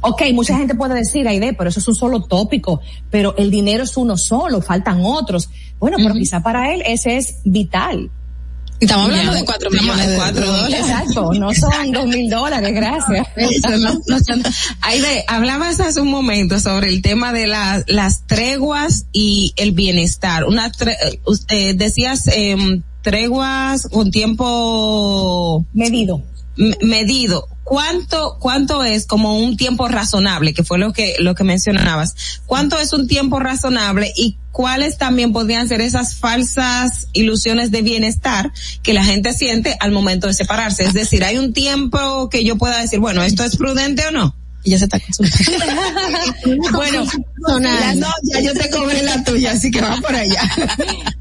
Ok, 0.00 0.22
mucha 0.32 0.56
gente 0.56 0.74
puede 0.74 0.94
decir, 0.94 1.26
Aide, 1.28 1.52
pero 1.54 1.68
eso 1.68 1.80
es 1.80 1.88
un 1.88 1.94
solo 1.94 2.22
tópico, 2.22 2.80
pero 3.10 3.34
el 3.36 3.50
dinero 3.50 3.84
es 3.84 3.96
uno 3.96 4.16
solo, 4.16 4.62
faltan 4.62 5.00
otros. 5.02 5.50
Bueno, 5.78 5.98
pero 5.98 6.14
quizá 6.14 6.42
para 6.42 6.72
él 6.72 6.82
ese 6.86 7.16
es 7.16 7.40
vital. 7.44 8.10
Estamos 8.78 9.06
hablando 9.06 9.32
de 9.32 9.44
cuatro 9.44 9.70
millones 9.70 10.06
de 10.06 10.16
dólares. 10.16 10.80
Exacto, 10.80 11.32
no 11.32 11.54
son 11.54 11.92
dos 11.92 12.06
mil 12.06 12.28
dólares, 12.28 12.74
gracias. 12.74 13.26
Eso 13.36 13.78
no, 13.78 13.94
no 14.06 14.18
son- 14.20 14.42
Aide, 14.82 15.24
hablabas 15.28 15.80
hace 15.80 16.00
un 16.00 16.10
momento 16.10 16.60
sobre 16.60 16.88
el 16.88 17.00
tema 17.02 17.32
de 17.32 17.46
la- 17.46 17.82
las 17.86 18.26
treguas 18.26 19.06
y 19.12 19.52
el 19.56 19.72
bienestar. 19.72 20.44
Una 20.44 20.70
tre- 20.72 20.96
eh, 21.02 21.20
usted 21.24 21.74
decías 21.76 22.26
em, 22.28 22.82
treguas 23.02 23.88
con 23.90 24.10
tiempo 24.10 25.64
medido. 25.72 26.22
M- 26.58 26.76
medido. 26.82 27.48
¿Cuánto, 27.66 28.36
cuánto 28.38 28.84
es 28.84 29.06
como 29.06 29.40
un 29.40 29.56
tiempo 29.56 29.88
razonable? 29.88 30.54
Que 30.54 30.62
fue 30.62 30.78
lo 30.78 30.92
que, 30.92 31.16
lo 31.18 31.34
que 31.34 31.42
mencionabas. 31.42 32.14
¿Cuánto 32.46 32.78
es 32.78 32.92
un 32.92 33.08
tiempo 33.08 33.40
razonable 33.40 34.12
y 34.14 34.36
cuáles 34.52 34.98
también 34.98 35.32
podrían 35.32 35.66
ser 35.66 35.80
esas 35.80 36.14
falsas 36.14 37.08
ilusiones 37.12 37.72
de 37.72 37.82
bienestar 37.82 38.52
que 38.84 38.94
la 38.94 39.02
gente 39.02 39.32
siente 39.32 39.76
al 39.80 39.90
momento 39.90 40.28
de 40.28 40.34
separarse? 40.34 40.84
Es 40.84 40.94
decir, 40.94 41.24
hay 41.24 41.38
un 41.38 41.52
tiempo 41.52 42.28
que 42.30 42.44
yo 42.44 42.54
pueda 42.54 42.78
decir, 42.78 43.00
bueno, 43.00 43.24
esto 43.24 43.42
es 43.42 43.56
prudente 43.56 44.06
o 44.06 44.12
no. 44.12 44.36
Y 44.62 44.70
ya 44.70 44.78
se 44.78 44.84
está 44.84 45.00
consultando. 45.00 45.82
bueno, 46.72 47.04
Personal. 47.04 47.98
no, 47.98 48.08
ya 48.22 48.40
yo 48.42 48.54
te 48.54 48.70
cobré 48.70 49.02
la 49.02 49.24
tuya, 49.24 49.50
así 49.50 49.72
que 49.72 49.80
va 49.80 49.96
por 49.96 50.14
allá. 50.14 50.40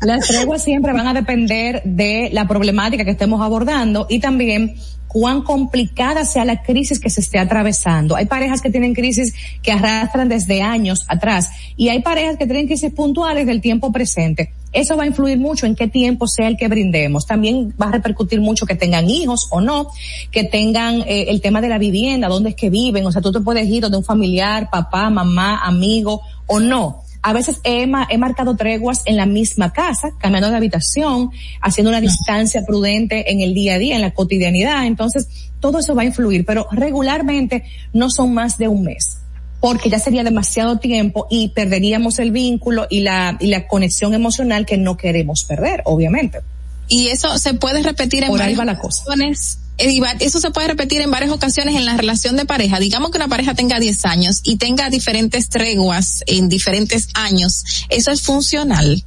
Las 0.01 0.27
treguas 0.27 0.63
siempre 0.63 0.93
van 0.93 1.07
a 1.07 1.13
depender 1.15 1.81
de 1.85 2.29
la 2.33 2.47
problemática 2.47 3.03
que 3.03 3.11
estemos 3.11 3.41
abordando 3.41 4.05
y 4.11 4.19
también 4.19 4.75
cuán 5.15 5.43
complicada 5.43 6.25
sea 6.25 6.43
la 6.43 6.61
crisis 6.61 6.99
que 6.99 7.09
se 7.09 7.21
esté 7.21 7.39
atravesando. 7.39 8.17
Hay 8.17 8.25
parejas 8.25 8.59
que 8.59 8.69
tienen 8.69 8.93
crisis 8.93 9.33
que 9.63 9.71
arrastran 9.71 10.27
desde 10.27 10.61
años 10.61 11.05
atrás 11.07 11.51
y 11.77 11.87
hay 11.87 12.01
parejas 12.01 12.35
que 12.35 12.45
tienen 12.45 12.67
crisis 12.67 12.91
puntuales 12.91 13.45
del 13.45 13.61
tiempo 13.61 13.93
presente. 13.93 14.51
Eso 14.73 14.97
va 14.97 15.03
a 15.03 15.07
influir 15.07 15.37
mucho 15.37 15.67
en 15.67 15.73
qué 15.73 15.87
tiempo 15.87 16.27
sea 16.27 16.49
el 16.49 16.57
que 16.57 16.67
brindemos. 16.67 17.25
También 17.25 17.73
va 17.81 17.87
a 17.87 17.91
repercutir 17.93 18.41
mucho 18.41 18.65
que 18.65 18.75
tengan 18.75 19.09
hijos 19.09 19.47
o 19.51 19.61
no, 19.61 19.87
que 20.31 20.43
tengan 20.43 20.99
eh, 21.07 21.27
el 21.29 21.39
tema 21.39 21.61
de 21.61 21.69
la 21.69 21.77
vivienda, 21.77 22.27
dónde 22.27 22.49
es 22.49 22.55
que 22.55 22.69
viven. 22.69 23.05
O 23.05 23.11
sea, 23.13 23.21
tú 23.21 23.31
te 23.31 23.39
puedes 23.39 23.69
ir 23.69 23.83
donde 23.83 23.97
un 23.97 24.03
familiar, 24.03 24.69
papá, 24.69 25.09
mamá, 25.09 25.61
amigo 25.65 26.23
o 26.45 26.59
no. 26.59 27.04
A 27.27 27.33
veces 27.33 27.59
he, 27.63 27.87
he 28.09 28.17
marcado 28.19 28.55
treguas 28.55 29.01
en 29.05 29.17
la 29.17 29.25
misma 29.25 29.73
casa, 29.73 30.11
cambiando 30.19 30.51
de 30.51 30.57
habitación, 30.57 31.31
haciendo 31.59 31.89
una 31.89 31.99
distancia 31.99 32.63
prudente 32.63 33.31
en 33.31 33.41
el 33.41 33.55
día 33.55 33.73
a 33.73 33.77
día, 33.79 33.95
en 33.95 34.01
la 34.01 34.11
cotidianidad. 34.11 34.85
Entonces, 34.85 35.27
todo 35.59 35.79
eso 35.79 35.95
va 35.95 36.03
a 36.03 36.05
influir, 36.05 36.45
pero 36.45 36.67
regularmente 36.71 37.63
no 37.93 38.11
son 38.11 38.35
más 38.35 38.59
de 38.59 38.67
un 38.67 38.83
mes 38.83 39.17
porque 39.59 39.89
ya 39.89 39.97
sería 39.97 40.23
demasiado 40.23 40.77
tiempo 40.77 41.25
y 41.31 41.49
perderíamos 41.49 42.19
el 42.19 42.29
vínculo 42.29 42.85
y 42.87 42.99
la, 42.99 43.35
y 43.39 43.47
la 43.47 43.67
conexión 43.67 44.13
emocional 44.13 44.63
que 44.63 44.77
no 44.77 44.95
queremos 44.95 45.43
perder, 45.45 45.81
obviamente. 45.85 46.41
Y 46.87 47.07
eso 47.07 47.39
se 47.39 47.55
puede 47.55 47.81
repetir 47.81 48.23
en 48.23 48.29
Por 48.29 48.39
ahí 48.41 48.53
varias 48.53 48.59
va 48.59 48.65
la 48.65 48.77
cosa. 48.77 49.03
ocasiones. 49.05 49.57
Eh, 49.77 50.01
Eso 50.19 50.39
se 50.39 50.51
puede 50.51 50.67
repetir 50.67 51.01
en 51.01 51.11
varias 51.11 51.31
ocasiones 51.31 51.75
en 51.75 51.85
la 51.85 51.97
relación 51.97 52.35
de 52.35 52.45
pareja. 52.45 52.79
Digamos 52.79 53.11
que 53.11 53.17
una 53.17 53.27
pareja 53.27 53.53
tenga 53.53 53.79
10 53.79 54.05
años 54.05 54.41
y 54.43 54.57
tenga 54.57 54.89
diferentes 54.89 55.49
treguas 55.49 56.23
en 56.27 56.49
diferentes 56.49 57.09
años. 57.13 57.63
Eso 57.89 58.11
es 58.11 58.21
funcional. 58.21 59.03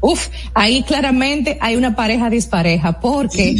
Uf, 0.00 0.28
ahí 0.54 0.82
claramente 0.82 1.58
hay 1.60 1.76
una 1.76 1.96
pareja 1.96 2.30
dispareja, 2.30 3.00
porque 3.00 3.56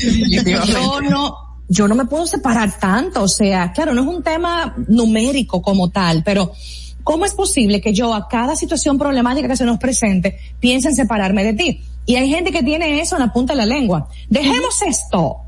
yo 0.66 1.00
no, 1.00 1.36
yo 1.68 1.88
no 1.88 1.94
me 1.94 2.04
puedo 2.04 2.26
separar 2.26 2.78
tanto, 2.78 3.22
o 3.22 3.28
sea, 3.28 3.72
claro, 3.72 3.94
no 3.94 4.02
es 4.02 4.08
un 4.08 4.22
tema 4.22 4.74
numérico 4.88 5.62
como 5.62 5.90
tal, 5.90 6.22
pero 6.22 6.52
¿cómo 7.02 7.24
es 7.24 7.32
posible 7.32 7.80
que 7.80 7.92
yo 7.92 8.14
a 8.14 8.28
cada 8.28 8.54
situación 8.54 8.98
problemática 8.98 9.48
que 9.48 9.56
se 9.56 9.64
nos 9.64 9.78
presente 9.78 10.38
piense 10.60 10.88
en 10.88 10.94
separarme 10.94 11.42
de 11.44 11.52
ti? 11.54 11.82
Y 12.06 12.16
hay 12.16 12.30
gente 12.30 12.52
que 12.52 12.62
tiene 12.62 13.00
eso 13.00 13.16
en 13.16 13.22
la 13.22 13.32
punta 13.32 13.52
de 13.52 13.58
la 13.58 13.66
lengua. 13.66 14.08
Dejemos 14.30 14.80
esto. 14.82 15.38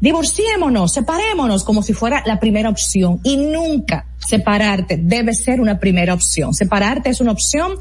Divorciémonos, 0.00 0.92
separémonos 0.92 1.64
como 1.64 1.82
si 1.82 1.92
fuera 1.92 2.22
la 2.24 2.38
primera 2.38 2.68
opción 2.68 3.20
y 3.24 3.36
nunca 3.36 4.06
separarte 4.18 4.96
debe 4.96 5.34
ser 5.34 5.60
una 5.60 5.80
primera 5.80 6.14
opción. 6.14 6.54
Separarte 6.54 7.10
es 7.10 7.20
una 7.20 7.32
opción 7.32 7.72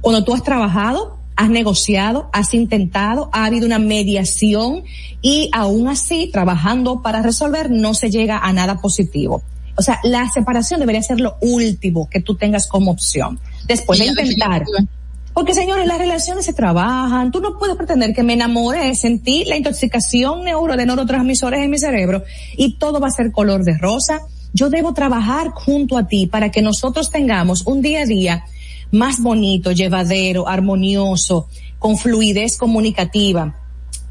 cuando 0.00 0.24
tú 0.24 0.34
has 0.34 0.42
trabajado, 0.42 1.18
has 1.36 1.48
negociado, 1.50 2.28
has 2.32 2.54
intentado, 2.54 3.30
ha 3.32 3.44
habido 3.44 3.66
una 3.66 3.78
mediación 3.78 4.82
y 5.22 5.48
aún 5.52 5.88
así, 5.88 6.28
trabajando 6.32 7.02
para 7.02 7.22
resolver, 7.22 7.70
no 7.70 7.94
se 7.94 8.10
llega 8.10 8.38
a 8.38 8.52
nada 8.52 8.80
positivo. 8.80 9.42
O 9.76 9.82
sea, 9.82 10.00
la 10.04 10.28
separación 10.28 10.80
debería 10.80 11.02
ser 11.02 11.20
lo 11.20 11.36
último 11.40 12.08
que 12.10 12.20
tú 12.20 12.34
tengas 12.34 12.66
como 12.66 12.90
opción. 12.90 13.40
Después 13.66 13.98
de 13.98 14.06
intentar. 14.06 14.60
definitiva. 14.60 15.03
Porque 15.34 15.52
señores, 15.52 15.86
las 15.86 15.98
relaciones 15.98 16.44
se 16.46 16.52
trabajan. 16.52 17.32
Tú 17.32 17.40
no 17.40 17.58
puedes 17.58 17.76
pretender 17.76 18.14
que 18.14 18.22
me 18.22 18.34
enamore, 18.34 18.94
sentí 18.94 19.44
la 19.44 19.56
intoxicación 19.56 20.44
neuro 20.44 20.76
de 20.76 20.86
neurotransmisores 20.86 21.60
en 21.60 21.70
mi 21.70 21.78
cerebro 21.78 22.22
y 22.56 22.74
todo 22.74 23.00
va 23.00 23.08
a 23.08 23.10
ser 23.10 23.32
color 23.32 23.64
de 23.64 23.76
rosa. 23.76 24.20
Yo 24.52 24.70
debo 24.70 24.94
trabajar 24.94 25.48
junto 25.50 25.98
a 25.98 26.06
ti 26.06 26.26
para 26.26 26.52
que 26.52 26.62
nosotros 26.62 27.10
tengamos 27.10 27.66
un 27.66 27.82
día 27.82 28.02
a 28.02 28.06
día 28.06 28.44
más 28.92 29.20
bonito, 29.20 29.72
llevadero, 29.72 30.48
armonioso, 30.48 31.48
con 31.80 31.98
fluidez 31.98 32.56
comunicativa. 32.56 33.56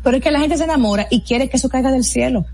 Pero 0.04 0.18
es 0.18 0.24
que 0.24 0.32
la 0.32 0.42
gente 0.42 0.58
se 0.58 0.66
enamora 0.66 1.08
y 1.10 1.22
quiere 1.22 1.48
que 1.48 1.56
eso 1.56 1.70
caiga 1.70 1.90
del 1.90 2.04
cielo. 2.04 2.46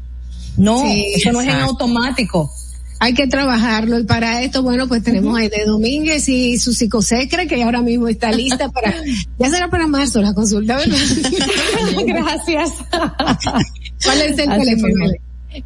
No, 0.58 0.82
Sí, 0.82 1.14
eso 1.16 1.32
no 1.32 1.42
es 1.42 1.48
en 1.48 1.56
automático. 1.56 2.52
Hay 3.00 3.14
que 3.14 3.28
trabajarlo 3.28 3.98
y 3.98 4.04
para 4.04 4.44
esto, 4.44 4.62
bueno, 4.62 4.88
pues 4.88 5.04
tenemos 5.04 5.38
a 5.38 5.42
Aide 5.42 5.64
Domínguez 5.66 6.28
y 6.28 6.60
su 6.60 6.74
psicosecre 6.74 7.48
que 7.48 7.64
ahora 7.64 7.82
mismo 7.82 8.10
está 8.10 8.32
lista 8.32 8.70
para, 8.70 8.94
ya 9.38 9.50
será 9.50 9.70
para 9.70 9.88
marzo 9.88 10.22
la 10.22 10.34
consulta, 10.34 10.76
¿verdad? 10.76 10.98
Gracias. 12.06 12.72
¿Cuál 14.04 14.22
es 14.22 14.38
el 14.38 14.52
Así 14.52 14.60
teléfono? 14.60 15.06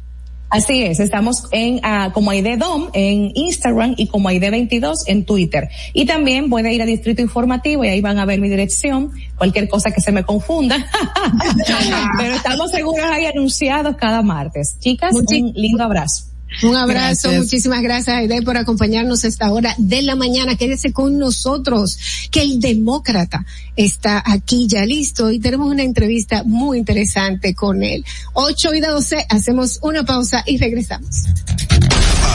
Así 0.51 0.83
es, 0.83 0.99
estamos 0.99 1.45
en 1.51 1.79
ah, 1.81 2.11
como 2.13 2.31
Dom 2.31 2.89
en 2.93 3.31
Instagram 3.33 3.95
y 3.97 4.05
como 4.05 4.29
ID22 4.29 4.93
en 5.07 5.25
Twitter. 5.25 5.67
Y 5.93 6.05
también 6.05 6.47
puede 6.47 6.71
ir 6.71 6.81
a 6.83 6.85
Distrito 6.85 7.23
Informativo 7.23 7.83
y 7.83 7.87
ahí 7.87 8.01
van 8.01 8.19
a 8.19 8.25
ver 8.25 8.39
mi 8.39 8.49
dirección, 8.49 9.09
cualquier 9.35 9.67
cosa 9.67 9.89
que 9.89 9.99
se 9.99 10.11
me 10.11 10.23
confunda. 10.23 10.77
Pero 12.19 12.35
estamos 12.35 12.69
seguros 12.69 13.03
ahí 13.11 13.25
anunciados 13.25 13.95
cada 13.97 14.21
martes. 14.21 14.75
Chicas, 14.79 15.11
Muchi- 15.13 15.41
un 15.41 15.53
lindo 15.55 15.83
abrazo. 15.83 16.25
Un 16.61 16.75
abrazo, 16.75 17.29
Gracias. 17.29 17.43
muchísimas 17.43 17.81
gracias 17.81 18.15
Aide 18.15 18.41
por 18.41 18.57
acompañarnos 18.57 19.23
a 19.23 19.27
esta 19.27 19.51
hora 19.51 19.73
de 19.77 20.01
la 20.03 20.15
mañana. 20.15 20.55
Quédese 20.55 20.93
con 20.93 21.17
nosotros, 21.17 21.97
que 22.31 22.41
el 22.41 22.59
demócrata 22.59 23.45
está 23.75 24.21
aquí 24.25 24.67
ya 24.67 24.85
listo 24.85 25.31
y 25.31 25.39
tenemos 25.39 25.69
una 25.69 25.83
entrevista 25.83 26.43
muy 26.45 26.77
interesante 26.77 27.55
con 27.55 27.83
él. 27.83 28.05
8 28.33 28.73
y 28.75 28.79
12, 28.81 29.25
hacemos 29.29 29.79
una 29.81 30.03
pausa 30.05 30.43
y 30.45 30.57
regresamos. 30.57 31.23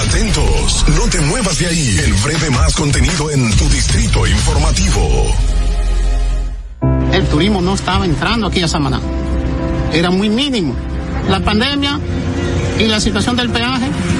Atentos, 0.08 0.84
no 0.96 1.08
te 1.10 1.20
muevas 1.20 1.58
de 1.58 1.66
ahí. 1.66 1.98
El 2.04 2.12
breve 2.14 2.50
más 2.50 2.74
contenido 2.74 3.30
en 3.30 3.50
tu 3.56 3.68
distrito 3.68 4.26
informativo. 4.26 5.26
El 7.12 7.24
turismo 7.26 7.60
no 7.60 7.74
estaba 7.74 8.04
entrando 8.04 8.46
aquí 8.46 8.62
a 8.62 8.68
Samaná. 8.68 9.00
Era 9.92 10.10
muy 10.10 10.28
mínimo. 10.28 10.74
La 11.28 11.40
pandemia 11.40 11.98
y 12.78 12.86
la 12.86 13.00
situación 13.00 13.36
del 13.36 13.50
peaje 13.50 13.86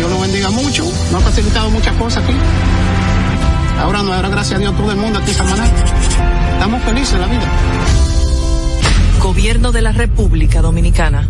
Dios 0.00 0.10
lo 0.12 0.18
bendiga 0.18 0.48
mucho, 0.48 0.82
nos 1.12 1.22
ha 1.22 1.26
facilitado 1.26 1.68
muchas 1.68 1.94
cosas 1.96 2.24
aquí. 2.24 2.32
Ahora 3.78 4.02
no, 4.02 4.14
ahora 4.14 4.30
gracias 4.30 4.56
a 4.56 4.58
Dios 4.58 4.74
todo 4.74 4.90
el 4.92 4.96
mundo 4.96 5.18
aquí 5.18 5.30
está 5.30 5.44
manera. 5.44 5.70
Estamos 6.54 6.82
felices 6.84 7.12
en 7.12 7.20
la 7.20 7.26
vida. 7.26 7.44
Gobierno 9.20 9.72
de 9.72 9.82
la 9.82 9.92
República 9.92 10.62
Dominicana. 10.62 11.28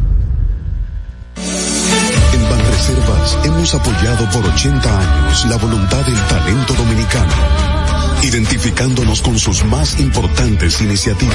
En 2.32 2.48
Banreservas 2.48 3.38
hemos 3.42 3.74
apoyado 3.74 4.30
por 4.30 4.46
80 4.46 5.00
años 5.00 5.46
la 5.46 5.56
voluntad 5.56 6.06
del 6.06 6.20
talento 6.28 6.72
dominicano, 6.74 7.32
identificándonos 8.22 9.20
con 9.20 9.36
sus 9.36 9.64
más 9.64 9.98
importantes 9.98 10.80
iniciativas, 10.80 11.34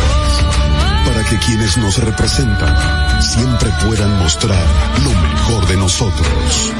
para 1.05 1.23
que 1.23 1.37
quienes 1.37 1.77
nos 1.77 1.97
representan 1.97 3.21
siempre 3.21 3.69
puedan 3.85 4.17
mostrar 4.19 4.65
lo 5.03 5.11
mejor 5.11 5.67
de 5.67 5.77
nosotros. 5.77 6.73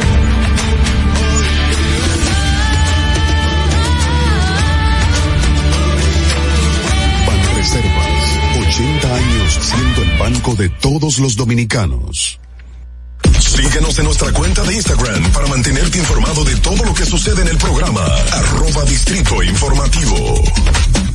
Banreservas, 7.27 8.67
80 8.67 9.15
años 9.15 9.59
siendo 9.61 10.01
el 10.01 10.17
banco 10.17 10.55
de 10.55 10.69
todos 10.69 11.19
los 11.19 11.35
dominicanos. 11.35 12.39
Síguenos 13.39 13.97
en 13.99 14.05
nuestra 14.05 14.31
cuenta 14.31 14.63
de 14.63 14.75
Instagram 14.75 15.31
para 15.31 15.47
mantenerte 15.47 15.97
informado 15.97 16.43
de 16.43 16.55
todo 16.57 16.83
lo 16.83 16.93
que 16.93 17.05
sucede 17.05 17.41
en 17.41 17.47
el 17.49 17.57
programa. 17.57 18.01
Arroba 18.31 18.83
Distrito 18.85 19.41
Informativo. 19.43 21.14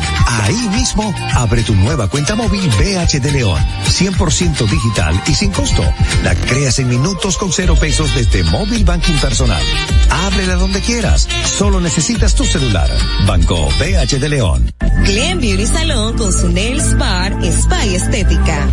Ahí 0.27 0.69
mismo, 0.69 1.13
abre 1.33 1.63
tu 1.63 1.75
nueva 1.75 2.07
cuenta 2.07 2.35
móvil 2.35 2.67
BH 2.69 3.19
de 3.19 3.31
León. 3.31 3.61
100% 3.85 4.69
digital 4.69 5.21
y 5.27 5.35
sin 5.35 5.51
costo. 5.51 5.83
La 6.23 6.35
creas 6.35 6.79
en 6.79 6.89
minutos 6.89 7.37
con 7.37 7.51
cero 7.51 7.75
pesos 7.79 8.13
desde 8.15 8.43
Móvil 8.43 8.83
Banking 8.83 9.17
Personal. 9.19 9.61
Ábrela 10.09 10.55
donde 10.55 10.81
quieras. 10.81 11.27
Solo 11.45 11.79
necesitas 11.79 12.35
tu 12.35 12.45
celular. 12.45 12.89
Banco 13.25 13.69
BH 13.79 14.19
de 14.19 14.29
León. 14.29 14.71
Glen 15.05 15.39
Beauty 15.39 15.65
Salón 15.65 16.17
con 16.17 16.31
su 16.31 16.49
Nails 16.49 16.97
Bar 16.97 17.33
Spa 17.43 17.85
y 17.85 17.95
Estética. 17.95 18.67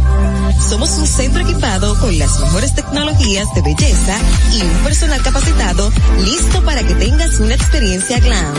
Somos 0.69 0.91
un 0.99 1.07
centro 1.07 1.41
equipado 1.41 1.99
con 1.99 2.19
las 2.19 2.39
mejores 2.41 2.75
tecnologías 2.75 3.47
de 3.55 3.63
belleza 3.63 4.19
y 4.53 4.63
un 4.63 4.85
personal 4.85 5.23
capacitado 5.23 5.91
listo 6.25 6.63
para 6.65 6.83
que 6.83 6.95
tengas 6.95 7.39
una 7.39 7.55
experiencia 7.55 8.19
glam. 8.19 8.55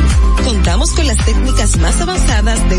Contamos 0.45 0.91
con 0.91 1.05
las 1.05 1.17
técnicas 1.25 1.77
más 1.77 1.99
avanzadas 2.01 2.69
de 2.69 2.78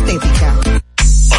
Estética. 0.00 0.54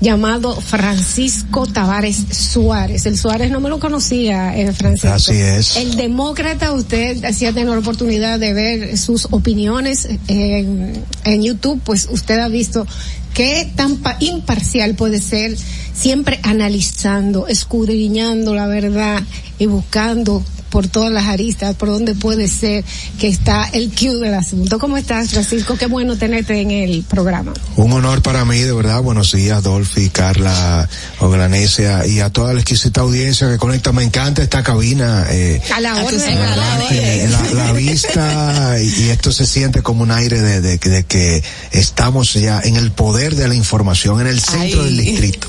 llamado 0.00 0.60
Francisco 0.60 1.66
Tavares 1.66 2.16
Suárez. 2.30 3.06
El 3.06 3.16
Suárez 3.18 3.50
no 3.50 3.60
me 3.60 3.68
lo 3.70 3.78
conocía, 3.80 4.56
eh, 4.56 4.72
Francisco. 4.72 5.08
Así 5.14 5.32
es. 5.34 5.76
El 5.76 5.96
demócrata, 5.96 6.72
usted 6.72 7.24
hacía 7.24 7.52
tener 7.52 7.70
la 7.70 7.78
oportunidad 7.78 8.38
de 8.38 8.52
ver 8.52 8.98
sus 8.98 9.26
opiniones 9.30 10.08
en, 10.28 11.02
en 11.24 11.42
YouTube, 11.42 11.80
pues 11.84 12.08
usted 12.10 12.38
ha 12.38 12.48
visto 12.48 12.86
qué 13.34 13.70
tan 13.74 13.96
pa- 13.98 14.16
imparcial 14.20 14.94
puede 14.94 15.20
ser, 15.20 15.56
siempre 15.94 16.40
analizando, 16.42 17.46
escudriñando 17.48 18.54
la 18.54 18.66
verdad 18.66 19.22
y 19.58 19.66
buscando 19.66 20.42
por 20.76 20.88
todas 20.88 21.10
las 21.10 21.24
aristas, 21.24 21.74
por 21.74 21.88
donde 21.88 22.14
puede 22.14 22.48
ser 22.48 22.84
que 23.18 23.28
está 23.28 23.66
el 23.72 23.88
Q 23.92 24.18
del 24.18 24.34
asunto. 24.34 24.78
¿Cómo 24.78 24.98
estás, 24.98 25.30
Francisco? 25.30 25.74
Qué 25.78 25.86
bueno 25.86 26.18
tenerte 26.18 26.60
en 26.60 26.70
el 26.70 27.02
programa. 27.02 27.54
Un 27.76 27.92
honor 27.92 28.20
para 28.20 28.44
mí, 28.44 28.58
de 28.58 28.74
verdad. 28.74 29.00
Buenos 29.00 29.32
días, 29.32 29.62
Dolphy, 29.62 30.10
Carla, 30.10 30.86
Oglanesia 31.20 32.06
y 32.06 32.20
a 32.20 32.28
toda 32.28 32.52
la 32.52 32.60
exquisita 32.60 33.00
audiencia 33.00 33.48
que 33.50 33.56
conecta. 33.56 33.92
Me 33.92 34.02
encanta 34.02 34.42
esta 34.42 34.62
cabina. 34.62 35.24
Eh, 35.30 35.62
A 35.74 35.80
la 35.80 35.94
de 35.94 37.72
vista 37.78 38.76
y, 38.78 39.04
y 39.04 39.08
esto 39.08 39.32
se 39.32 39.46
siente 39.46 39.80
como 39.80 40.02
un 40.02 40.10
aire 40.10 40.42
de, 40.42 40.60
de- 40.60 40.76
de 40.76 41.04
que 41.04 41.42
estamos 41.70 42.34
ya 42.34 42.60
en 42.62 42.76
el 42.76 42.90
poder 42.92 43.34
de 43.34 43.48
la 43.48 43.54
información, 43.54 44.20
en 44.20 44.26
el 44.26 44.40
centro 44.40 44.84
del 44.84 44.98
distrito. 44.98 45.48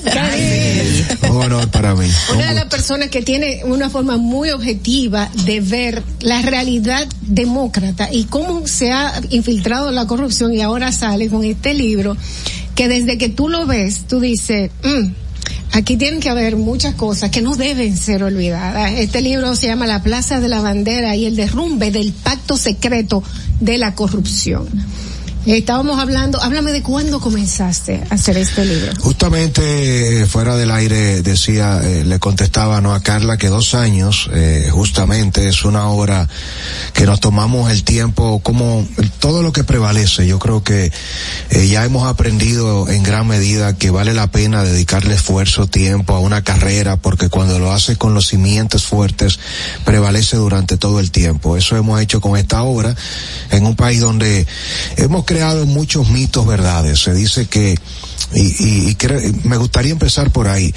Un 1.29 1.41
honor 1.43 1.69
para 1.69 1.95
mí. 1.95 2.09
Una 2.33 2.47
de 2.47 2.53
las 2.55 2.65
personas 2.67 3.09
que 3.09 3.21
tiene 3.23 3.61
una 3.65 3.89
forma 3.89 4.15
muy 4.15 4.51
objetiva 4.51 5.16
de 5.25 5.59
ver 5.59 6.03
la 6.21 6.41
realidad 6.41 7.07
demócrata 7.21 8.09
y 8.11 8.25
cómo 8.25 8.67
se 8.67 8.91
ha 8.91 9.13
infiltrado 9.29 9.91
la 9.91 10.07
corrupción 10.07 10.53
y 10.53 10.61
ahora 10.61 10.91
sale 10.91 11.29
con 11.29 11.43
este 11.43 11.73
libro 11.73 12.15
que 12.75 12.87
desde 12.87 13.17
que 13.17 13.29
tú 13.29 13.49
lo 13.49 13.65
ves, 13.65 14.05
tú 14.07 14.19
dices, 14.19 14.71
"Mm, 14.83 15.11
Aquí 15.73 15.97
tienen 15.97 16.21
que 16.21 16.29
haber 16.29 16.55
muchas 16.55 16.95
cosas 16.95 17.29
que 17.29 17.41
no 17.41 17.55
deben 17.55 17.97
ser 17.97 18.23
olvidadas. 18.23 18.93
Este 18.93 19.21
libro 19.21 19.55
se 19.55 19.67
llama 19.67 19.85
La 19.85 20.01
Plaza 20.01 20.39
de 20.39 20.47
la 20.47 20.61
Bandera 20.61 21.15
y 21.15 21.25
el 21.25 21.35
derrumbe 21.35 21.91
del 21.91 22.13
pacto 22.13 22.57
secreto 22.57 23.21
de 23.59 23.77
la 23.77 23.93
corrupción. 23.93 24.67
Estábamos 25.55 25.97
hablando, 25.97 26.41
háblame 26.41 26.73
de 26.73 26.83
cuándo 26.83 27.21
comenzaste 27.21 28.03
a 28.09 28.15
hacer 28.15 28.37
este 28.37 28.65
libro. 28.65 28.91
Justamente 28.99 30.21
eh, 30.21 30.25
fuera 30.25 30.57
del 30.57 30.69
aire 30.71 31.21
decía, 31.21 31.79
eh, 31.81 32.03
le 32.03 32.19
contestaba 32.19 32.81
no 32.81 32.93
a 32.93 32.99
Carla 32.99 33.37
que 33.37 33.47
dos 33.47 33.73
años, 33.73 34.29
eh, 34.33 34.67
justamente 34.69 35.47
es 35.47 35.63
una 35.63 35.87
obra 35.87 36.27
que 36.91 37.05
nos 37.05 37.21
tomamos 37.21 37.71
el 37.71 37.85
tiempo 37.85 38.41
como 38.43 38.85
todo 39.19 39.41
lo 39.41 39.53
que 39.53 39.63
prevalece. 39.63 40.27
Yo 40.27 40.37
creo 40.37 40.63
que 40.63 40.91
eh, 41.49 41.67
ya 41.69 41.85
hemos 41.85 42.05
aprendido 42.05 42.89
en 42.89 43.03
gran 43.03 43.25
medida 43.25 43.73
que 43.77 43.89
vale 43.89 44.13
la 44.13 44.27
pena 44.27 44.65
dedicarle 44.65 45.13
esfuerzo, 45.15 45.65
tiempo 45.65 46.13
a 46.13 46.19
una 46.19 46.43
carrera, 46.43 46.97
porque 46.97 47.29
cuando 47.29 47.57
lo 47.57 47.71
haces 47.71 47.97
con 47.97 48.13
los 48.13 48.27
cimientos 48.27 48.83
fuertes 48.83 49.39
prevalece 49.85 50.35
durante 50.35 50.75
todo 50.75 50.99
el 50.99 51.11
tiempo. 51.11 51.55
Eso 51.55 51.77
hemos 51.77 52.01
hecho 52.01 52.19
con 52.19 52.35
esta 52.35 52.63
obra. 52.63 52.93
en 53.49 53.65
un 53.65 53.77
país 53.77 54.01
donde 54.01 54.45
hemos 54.97 55.23
creado 55.23 55.36
muchos 55.65 56.09
mitos, 56.09 56.45
verdades. 56.45 56.99
Se 57.01 57.13
dice 57.13 57.45
que 57.47 57.75
y, 58.33 58.41
y, 58.41 58.89
y 58.89 58.95
cre- 58.95 59.33
me 59.43 59.55
gustaría 59.55 59.93
empezar 59.93 60.31
por 60.31 60.49
ahí. 60.49 60.73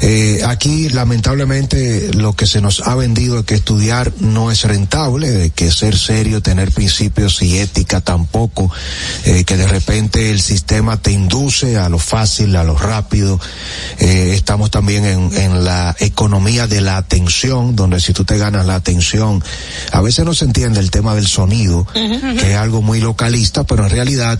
Eh, 0.00 0.40
aquí, 0.46 0.88
lamentablemente, 0.88 2.10
lo 2.14 2.32
que 2.32 2.46
se 2.46 2.62
nos 2.62 2.80
ha 2.86 2.94
vendido 2.94 3.40
es 3.40 3.44
que 3.44 3.54
estudiar 3.54 4.12
no 4.20 4.50
es 4.50 4.62
rentable, 4.64 5.30
de 5.30 5.50
que 5.50 5.70
ser 5.72 5.96
serio, 5.98 6.40
tener 6.40 6.70
principios 6.72 7.42
y 7.42 7.58
ética 7.58 8.00
tampoco, 8.00 8.70
eh, 9.24 9.44
que 9.44 9.58
de 9.58 9.66
repente 9.68 10.30
el 10.30 10.40
sistema 10.40 10.96
te 10.96 11.12
induce 11.12 11.76
a 11.76 11.90
lo 11.90 11.98
fácil, 11.98 12.56
a 12.56 12.64
lo 12.64 12.78
rápido. 12.78 13.38
Eh, 13.98 14.32
estamos 14.34 14.70
también 14.70 15.04
en, 15.04 15.36
en 15.36 15.64
la 15.64 15.94
economía 16.00 16.66
de 16.66 16.80
la 16.80 16.96
atención, 16.96 17.76
donde 17.76 18.00
si 18.00 18.14
tú 18.14 18.24
te 18.24 18.38
ganas 18.38 18.64
la 18.64 18.76
atención, 18.76 19.44
a 19.92 20.00
veces 20.00 20.24
no 20.24 20.32
se 20.32 20.46
entiende 20.46 20.80
el 20.80 20.90
tema 20.90 21.14
del 21.14 21.26
sonido, 21.26 21.86
que 21.92 22.52
es 22.52 22.56
algo 22.56 22.80
muy 22.80 23.00
localista, 23.00 23.64
pero 23.64 23.79
en 23.84 23.90
realidad, 23.90 24.38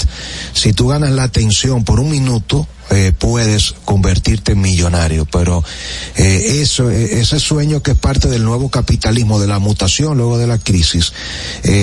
si 0.52 0.72
tú 0.72 0.88
ganas 0.88 1.10
la 1.12 1.24
atención 1.24 1.84
por 1.84 2.00
un 2.00 2.10
minuto, 2.10 2.66
eh, 2.90 3.12
puedes 3.16 3.74
convertirte 3.84 4.52
en 4.52 4.60
millonario, 4.60 5.24
pero 5.24 5.62
eh, 6.16 6.60
eso, 6.60 6.90
eh, 6.90 7.20
ese 7.20 7.38
sueño 7.38 7.84
que 7.84 7.92
es 7.92 7.96
parte 7.96 8.28
del 8.28 8.42
nuevo 8.42 8.68
capitalismo, 8.68 9.38
de 9.38 9.46
la 9.46 9.60
mutación 9.60 10.16
luego 10.16 10.38
de 10.38 10.48
la 10.48 10.58
crisis, 10.58 11.12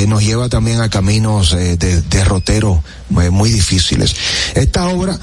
nos 0.07 0.21
lleva 0.21 0.49
también 0.49 0.81
a 0.81 0.89
caminos 0.89 1.51
de 1.51 2.01
derroteros 2.09 2.79
muy 3.09 3.51
difíciles. 3.51 4.15
Esta 4.53 4.87
obra 4.87 5.17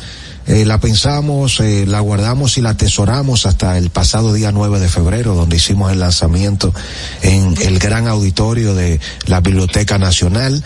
eh, 0.46 0.64
la 0.64 0.78
pensamos, 0.78 1.60
eh, 1.60 1.86
la 1.86 2.00
guardamos 2.00 2.58
y 2.58 2.60
la 2.60 2.70
atesoramos 2.70 3.46
hasta 3.46 3.78
el 3.78 3.90
pasado 3.90 4.32
día 4.32 4.52
9 4.52 4.80
de 4.80 4.88
febrero, 4.88 5.34
donde 5.34 5.56
hicimos 5.56 5.92
el 5.92 6.00
lanzamiento 6.00 6.72
en 7.22 7.54
el 7.62 7.78
gran 7.78 8.08
auditorio 8.08 8.74
de 8.74 9.00
la 9.26 9.40
Biblioteca 9.40 9.98
Nacional. 9.98 10.62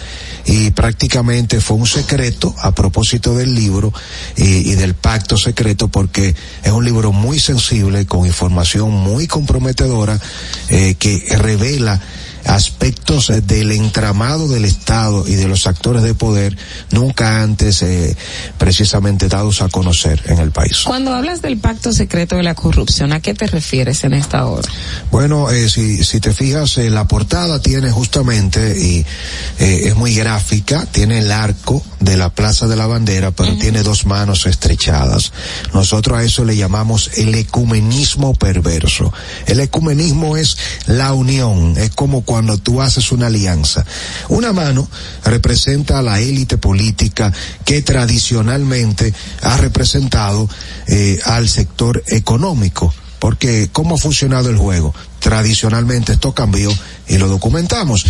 Y 0.46 0.70
prácticamente 0.70 1.60
fue 1.60 1.76
un 1.76 1.86
secreto 1.86 2.54
a 2.58 2.72
propósito 2.72 3.34
del 3.34 3.54
libro 3.54 3.92
y, 4.36 4.70
y 4.70 4.74
del 4.74 4.94
pacto 4.94 5.36
secreto 5.36 5.88
porque 5.88 6.34
es 6.62 6.72
un 6.72 6.84
libro 6.84 7.12
muy 7.12 7.38
sensible 7.38 8.06
con 8.06 8.26
información 8.26 8.90
muy 8.90 9.26
comprometedora 9.26 10.18
eh, 10.68 10.96
que 10.98 11.24
revela 11.38 12.00
aspectos 12.44 13.30
eh, 13.30 13.40
del 13.40 13.72
entramado 13.72 14.48
del 14.48 14.64
Estado 14.64 15.26
y 15.26 15.34
de 15.34 15.48
los 15.48 15.66
actores 15.66 16.02
de 16.02 16.14
poder 16.14 16.56
nunca 16.90 17.42
antes 17.42 17.82
eh, 17.82 18.16
precisamente 18.58 19.28
dados 19.28 19.62
a 19.62 19.68
conocer 19.68 20.22
en 20.26 20.38
el 20.38 20.50
país. 20.50 20.82
Cuando 20.84 21.14
hablas 21.14 21.42
del 21.42 21.58
pacto 21.58 21.92
secreto 21.92 22.36
de 22.36 22.42
la 22.42 22.54
corrupción, 22.54 23.12
¿a 23.12 23.20
qué 23.20 23.34
te 23.34 23.46
refieres 23.46 24.04
en 24.04 24.14
esta 24.14 24.46
hora? 24.46 24.68
Bueno, 25.10 25.50
eh, 25.50 25.68
si, 25.68 26.04
si 26.04 26.20
te 26.20 26.32
fijas, 26.32 26.78
eh, 26.78 26.90
la 26.90 27.06
portada 27.06 27.60
tiene 27.60 27.90
justamente, 27.90 28.78
y 28.78 29.04
eh, 29.58 29.82
es 29.84 29.96
muy 29.96 30.14
gráfica, 30.14 30.86
tiene 30.86 31.18
el 31.18 31.32
arco 31.32 31.82
de 32.00 32.16
la 32.16 32.30
Plaza 32.30 32.66
de 32.66 32.76
la 32.76 32.86
Bandera, 32.86 33.30
pero 33.30 33.56
tiene 33.56 33.82
dos 33.82 34.06
manos 34.06 34.46
estrechadas. 34.46 35.32
Nosotros 35.74 36.18
a 36.18 36.22
eso 36.22 36.44
le 36.44 36.56
llamamos 36.56 37.10
el 37.16 37.34
ecumenismo 37.34 38.34
perverso. 38.34 39.12
El 39.46 39.60
ecumenismo 39.60 40.36
es 40.36 40.56
la 40.86 41.12
unión, 41.12 41.74
es 41.76 41.90
como 41.90 42.22
cuando 42.28 42.58
tú 42.58 42.82
haces 42.82 43.10
una 43.10 43.28
alianza. 43.28 43.86
Una 44.28 44.52
mano 44.52 44.86
representa 45.24 45.98
a 45.98 46.02
la 46.02 46.20
élite 46.20 46.58
política 46.58 47.32
que 47.64 47.80
tradicionalmente 47.80 49.14
ha 49.40 49.56
representado 49.56 50.46
eh, 50.88 51.18
al 51.24 51.48
sector 51.48 52.04
económico. 52.06 52.92
Porque, 53.18 53.70
¿cómo 53.72 53.94
ha 53.94 53.98
funcionado 53.98 54.50
el 54.50 54.58
juego? 54.58 54.94
Tradicionalmente 55.28 56.14
esto 56.14 56.32
cambió 56.32 56.72
y 57.06 57.18
lo 57.18 57.28
documentamos. 57.28 58.06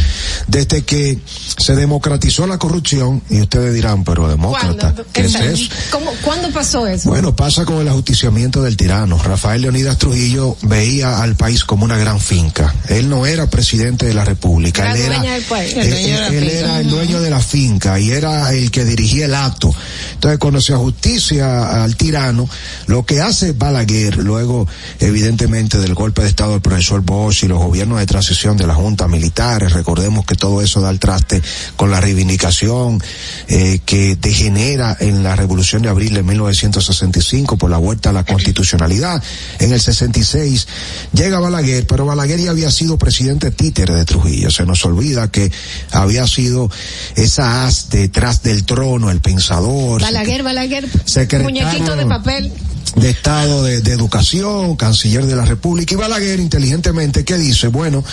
Desde 0.47 0.83
que 0.85 1.19
se 1.27 1.75
democratizó 1.75 2.47
la 2.47 2.59
corrupción, 2.59 3.23
y 3.29 3.41
ustedes 3.41 3.75
dirán, 3.75 4.05
pero 4.05 4.29
demócrata, 4.29 4.95
¿qué 5.13 5.23
es 5.23 5.35
eso? 5.35 5.69
¿Cómo, 5.91 6.13
¿Cuándo 6.23 6.49
pasó 6.53 6.87
eso? 6.87 7.09
Bueno, 7.09 7.35
pasa 7.35 7.65
con 7.65 7.81
el 7.81 7.89
ajusticiamiento 7.89 8.63
del 8.63 8.77
tirano. 8.77 9.21
Rafael 9.21 9.63
Leonidas 9.63 9.99
Trujillo 9.99 10.57
veía 10.63 11.21
al 11.21 11.35
país 11.35 11.65
como 11.65 11.85
una 11.85 11.99
gran 11.99 12.21
finca. 12.21 12.73
Él 12.89 13.09
no 13.09 13.27
era 13.27 13.51
presidente 13.51 14.07
de 14.07 14.15
la 14.15 14.25
República. 14.25 14.93
Él 14.93 14.99
era, 15.03 15.21
del 15.21 15.43
país. 15.43 15.73
él, 15.77 15.93
él- 15.93 16.35
él 16.37 16.49
era 16.51 16.79
el 16.79 16.89
dueño 16.89 17.21
de 17.21 17.31
la 17.31 17.41
finca 17.41 17.99
y 17.99 18.11
era 18.11 18.53
el 18.53 18.71
que 18.71 18.85
dirigía 18.85 19.25
el 19.25 19.35
acto. 19.35 19.75
Entonces, 20.15 20.39
cuando 20.39 20.61
se 20.61 20.73
ajusticia 20.73 21.83
al 21.83 21.97
tirano, 21.97 22.49
lo 22.87 23.05
que 23.05 23.21
hace 23.21 23.53
Balaguer, 23.53 24.19
luego, 24.19 24.69
evidentemente, 25.01 25.79
del 25.79 25.95
golpe 25.95 26.23
de 26.23 26.29
Estado 26.29 26.53
del 26.53 26.61
profesor 26.61 27.03
Bosch 27.09 27.45
y 27.45 27.49
los 27.49 27.59
gobiernos 27.59 27.99
de 27.99 28.05
transición 28.07 28.57
de 28.59 28.67
la 28.67 28.75
Junta 28.75 29.09
Militares, 29.09 29.73
recordemos 29.73 30.27
que 30.27 30.35
todo 30.35 30.61
eso 30.61 30.81
da 30.83 30.91
el 30.91 30.99
traste 30.99 31.41
con 31.77 31.91
la 31.91 32.01
reivindicación 32.03 33.03
eh, 33.49 33.81
que 33.87 34.17
degenera 34.17 34.95
en 35.01 35.23
la 35.23 35.35
Revolución 35.35 35.81
de 35.83 35.89
Abril 35.89 36.13
de 36.13 36.23
1965 36.23 37.57
por 37.57 37.71
la 37.71 37.79
vuelta 37.79 38.11
a 38.11 38.13
la 38.13 38.25
constitucionalidad. 38.25 39.23
En 39.59 39.73
el 39.73 39.81
66 39.81 40.67
llega 41.15 41.41
Balaguer, 41.41 41.87
pero 41.87 42.05
Balaguer 42.05 42.41
ya 42.41 42.51
había 42.51 42.71
sido 42.71 42.99
presidente 42.99 43.51
títere 43.51 43.95
de 43.95 44.05
Trujillo. 44.05 44.51
Se 44.51 44.67
nos 44.67 44.85
olvida 44.85 45.31
que 45.31 45.51
había 45.93 46.27
sido 46.27 46.71
esa 47.17 47.65
as 47.67 47.89
detrás 47.89 48.43
del 48.43 48.65
trono, 48.67 49.11
el 49.11 49.21
pensador, 49.21 50.03
Balaguer, 50.03 50.43
Balaguer, 50.43 50.87
Secretario- 51.07 51.45
muñequito 51.45 51.97
de 51.97 52.05
papel. 52.07 52.53
De 52.97 53.11
Estado 53.11 53.63
de, 53.63 53.81
de 53.81 53.93
Educación, 53.93 54.77
canciller 54.77 55.27
de 55.27 55.37
la 55.37 55.45
República, 55.45 55.95
y 55.95 55.97
Balaguer 55.97 56.41
inteligentemente 56.41 57.25
que 57.25 57.37
dice, 57.37 57.69
bueno, 57.69 58.05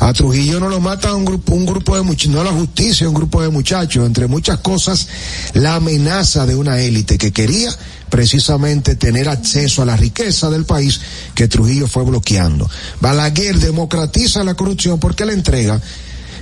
a 0.00 0.12
Trujillo 0.12 0.60
no 0.60 0.68
lo 0.68 0.80
mata 0.80 1.14
un 1.14 1.24
grupo, 1.24 1.54
un 1.54 1.66
grupo 1.66 1.96
de 1.96 2.02
muchachos, 2.02 2.32
no 2.32 2.44
la 2.44 2.52
justicia, 2.52 3.08
un 3.08 3.14
grupo 3.14 3.42
de 3.42 3.50
muchachos, 3.50 4.06
entre 4.06 4.26
muchas 4.26 4.58
cosas, 4.58 5.08
la 5.54 5.76
amenaza 5.76 6.46
de 6.46 6.54
una 6.54 6.80
élite 6.80 7.18
que 7.18 7.32
quería 7.32 7.70
precisamente 8.08 8.96
tener 8.96 9.28
acceso 9.28 9.82
a 9.82 9.86
la 9.86 9.96
riqueza 9.96 10.50
del 10.50 10.64
país 10.64 11.00
que 11.34 11.48
Trujillo 11.48 11.86
fue 11.86 12.04
bloqueando. 12.04 12.68
Balaguer 13.00 13.58
democratiza 13.58 14.44
la 14.44 14.54
corrupción 14.54 14.98
porque 14.98 15.24
le 15.24 15.32
entrega 15.32 15.80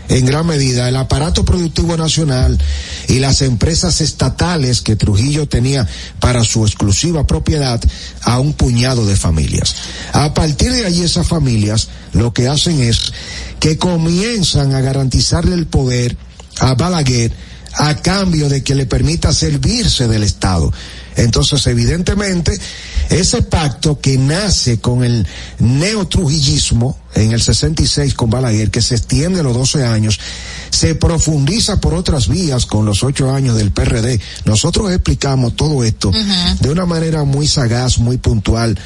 en 0.09 0.27
gran 0.27 0.47
medida 0.47 0.89
el 0.89 0.97
aparato 0.97 1.45
productivo 1.45 1.97
nacional 1.97 2.59
y 3.09 3.19
las 3.19 3.43
empresas 3.43 4.01
estatales 4.01 4.81
que 4.81 4.97
Trujillo 4.97 5.49
tenía 5.49 5.87
para 6.21 6.45
su 6.45 6.65
exclusiva 6.65 7.27
propiedad 7.27 7.81
a 8.23 8.41
un 8.41 8.53
puñado 8.53 9.07
de 9.07 9.17
familias. 9.17 9.75
A 10.13 10.35
partir 10.35 10.73
de 10.73 10.87
allí 10.87 11.03
esas 11.03 11.29
familias 11.29 11.89
lo 12.13 12.33
que 12.33 12.49
hacen 12.49 12.81
es 12.81 13.13
que 13.61 13.77
comienzan 13.77 14.75
a 14.75 14.81
garantizarle 14.81 15.55
el 15.55 15.67
poder 15.67 16.17
a 16.61 16.75
Balaguer 16.75 17.33
a 17.75 17.95
cambio 17.97 18.49
de 18.49 18.63
que 18.63 18.75
le 18.75 18.87
permita 18.87 19.33
servirse 19.33 20.09
del 20.09 20.23
Estado. 20.25 20.73
Entonces, 21.19 21.67
evidentemente, 21.67 22.59
ese 23.11 23.43
pacto 23.43 24.01
que 24.01 24.17
nace 24.17 24.81
con 24.81 25.03
el 25.03 25.27
neotrujillismo 25.59 26.99
en 27.15 27.33
el 27.33 27.43
66 27.43 28.15
con 28.15 28.31
Balaguer, 28.31 28.71
que 28.71 28.81
se 28.81 28.95
extiende 28.95 29.41
a 29.41 29.43
los 29.43 29.55
12 29.55 29.85
años, 29.85 30.21
se 30.71 30.95
profundiza 30.95 31.81
por 31.81 31.95
otras 31.95 32.29
vías 32.29 32.67
con 32.67 32.87
los 32.87 33.03
ocho 33.03 33.35
años 33.35 33.57
del 33.57 33.73
PRD. 33.73 34.21
Nosotros 34.45 34.93
explicamos 34.93 35.57
todo 35.57 35.83
esto 35.83 36.13
de 36.61 36.71
una 36.71 36.87
manera 36.87 37.25
muy 37.25 37.49
sagaz, 37.49 37.99
muy 37.99 38.19
puntual, 38.19 38.79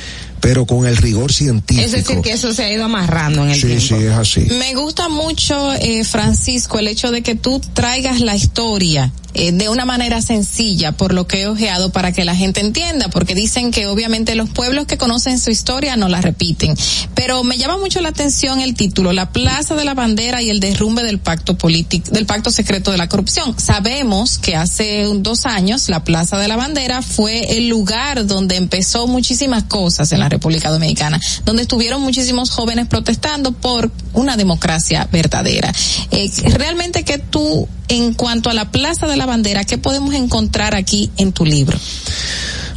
pero 0.42 0.66
con 0.66 0.86
el 0.88 0.96
rigor 0.96 1.32
científico. 1.32 1.86
Es 1.86 1.92
decir, 1.92 2.20
que 2.20 2.32
eso 2.32 2.52
se 2.52 2.64
ha 2.64 2.72
ido 2.72 2.84
amarrando 2.84 3.44
en 3.44 3.50
el 3.50 3.54
sí, 3.54 3.68
tiempo. 3.68 3.86
sí, 3.86 3.94
es 3.94 4.12
así. 4.12 4.40
Me 4.58 4.74
gusta 4.74 5.08
mucho, 5.08 5.72
eh, 5.74 6.02
Francisco, 6.02 6.80
el 6.80 6.88
hecho 6.88 7.12
de 7.12 7.22
que 7.22 7.36
tú 7.36 7.60
traigas 7.60 8.20
la 8.20 8.34
historia 8.34 9.12
eh, 9.34 9.50
de 9.52 9.70
una 9.70 9.86
manera 9.86 10.20
sencilla, 10.20 10.92
por 10.92 11.14
lo 11.14 11.26
que 11.26 11.42
he 11.42 11.46
ojeado, 11.46 11.90
para 11.90 12.12
que 12.12 12.24
la 12.24 12.36
gente 12.36 12.60
entienda, 12.60 13.08
porque 13.08 13.34
dicen 13.34 13.70
que 13.70 13.86
obviamente 13.86 14.34
los 14.34 14.50
pueblos 14.50 14.86
que 14.86 14.98
conocen 14.98 15.38
su 15.38 15.50
historia 15.50 15.96
no 15.96 16.08
la 16.08 16.20
repiten. 16.20 16.74
Pero 17.14 17.42
me 17.42 17.56
llama 17.56 17.78
mucho 17.78 18.02
la 18.02 18.10
atención 18.10 18.60
el 18.60 18.74
título, 18.74 19.12
La 19.12 19.30
Plaza 19.30 19.74
de 19.74 19.86
la 19.86 19.94
Bandera 19.94 20.42
y 20.42 20.50
el 20.50 20.60
derrumbe 20.60 21.02
del 21.02 21.18
pacto 21.18 21.56
político, 21.56 22.10
del 22.10 22.26
pacto 22.26 22.50
secreto 22.50 22.90
de 22.90 22.98
la 22.98 23.08
corrupción. 23.08 23.58
Sabemos 23.58 24.36
que 24.36 24.54
hace 24.54 25.08
dos 25.14 25.46
años 25.46 25.88
la 25.88 26.04
Plaza 26.04 26.36
de 26.36 26.48
la 26.48 26.56
Bandera 26.56 27.00
fue 27.00 27.56
el 27.56 27.68
lugar 27.68 28.26
donde 28.26 28.56
empezó 28.56 29.06
muchísimas 29.06 29.64
cosas 29.64 30.12
en 30.12 30.20
la 30.20 30.28
República 30.32 30.70
Dominicana, 30.70 31.20
donde 31.44 31.62
estuvieron 31.62 32.02
muchísimos 32.02 32.50
jóvenes 32.50 32.86
protestando 32.88 33.52
por 33.52 33.90
una 34.12 34.36
democracia 34.36 35.08
verdadera. 35.12 35.72
Eh, 36.10 36.30
realmente 36.54 37.04
que 37.04 37.18
tú, 37.18 37.68
en 37.88 38.14
cuanto 38.14 38.50
a 38.50 38.54
la 38.54 38.70
Plaza 38.70 39.06
de 39.06 39.16
la 39.16 39.26
Bandera, 39.26 39.64
¿qué 39.64 39.78
podemos 39.78 40.14
encontrar 40.14 40.74
aquí 40.74 41.10
en 41.16 41.32
tu 41.32 41.44
libro? 41.44 41.78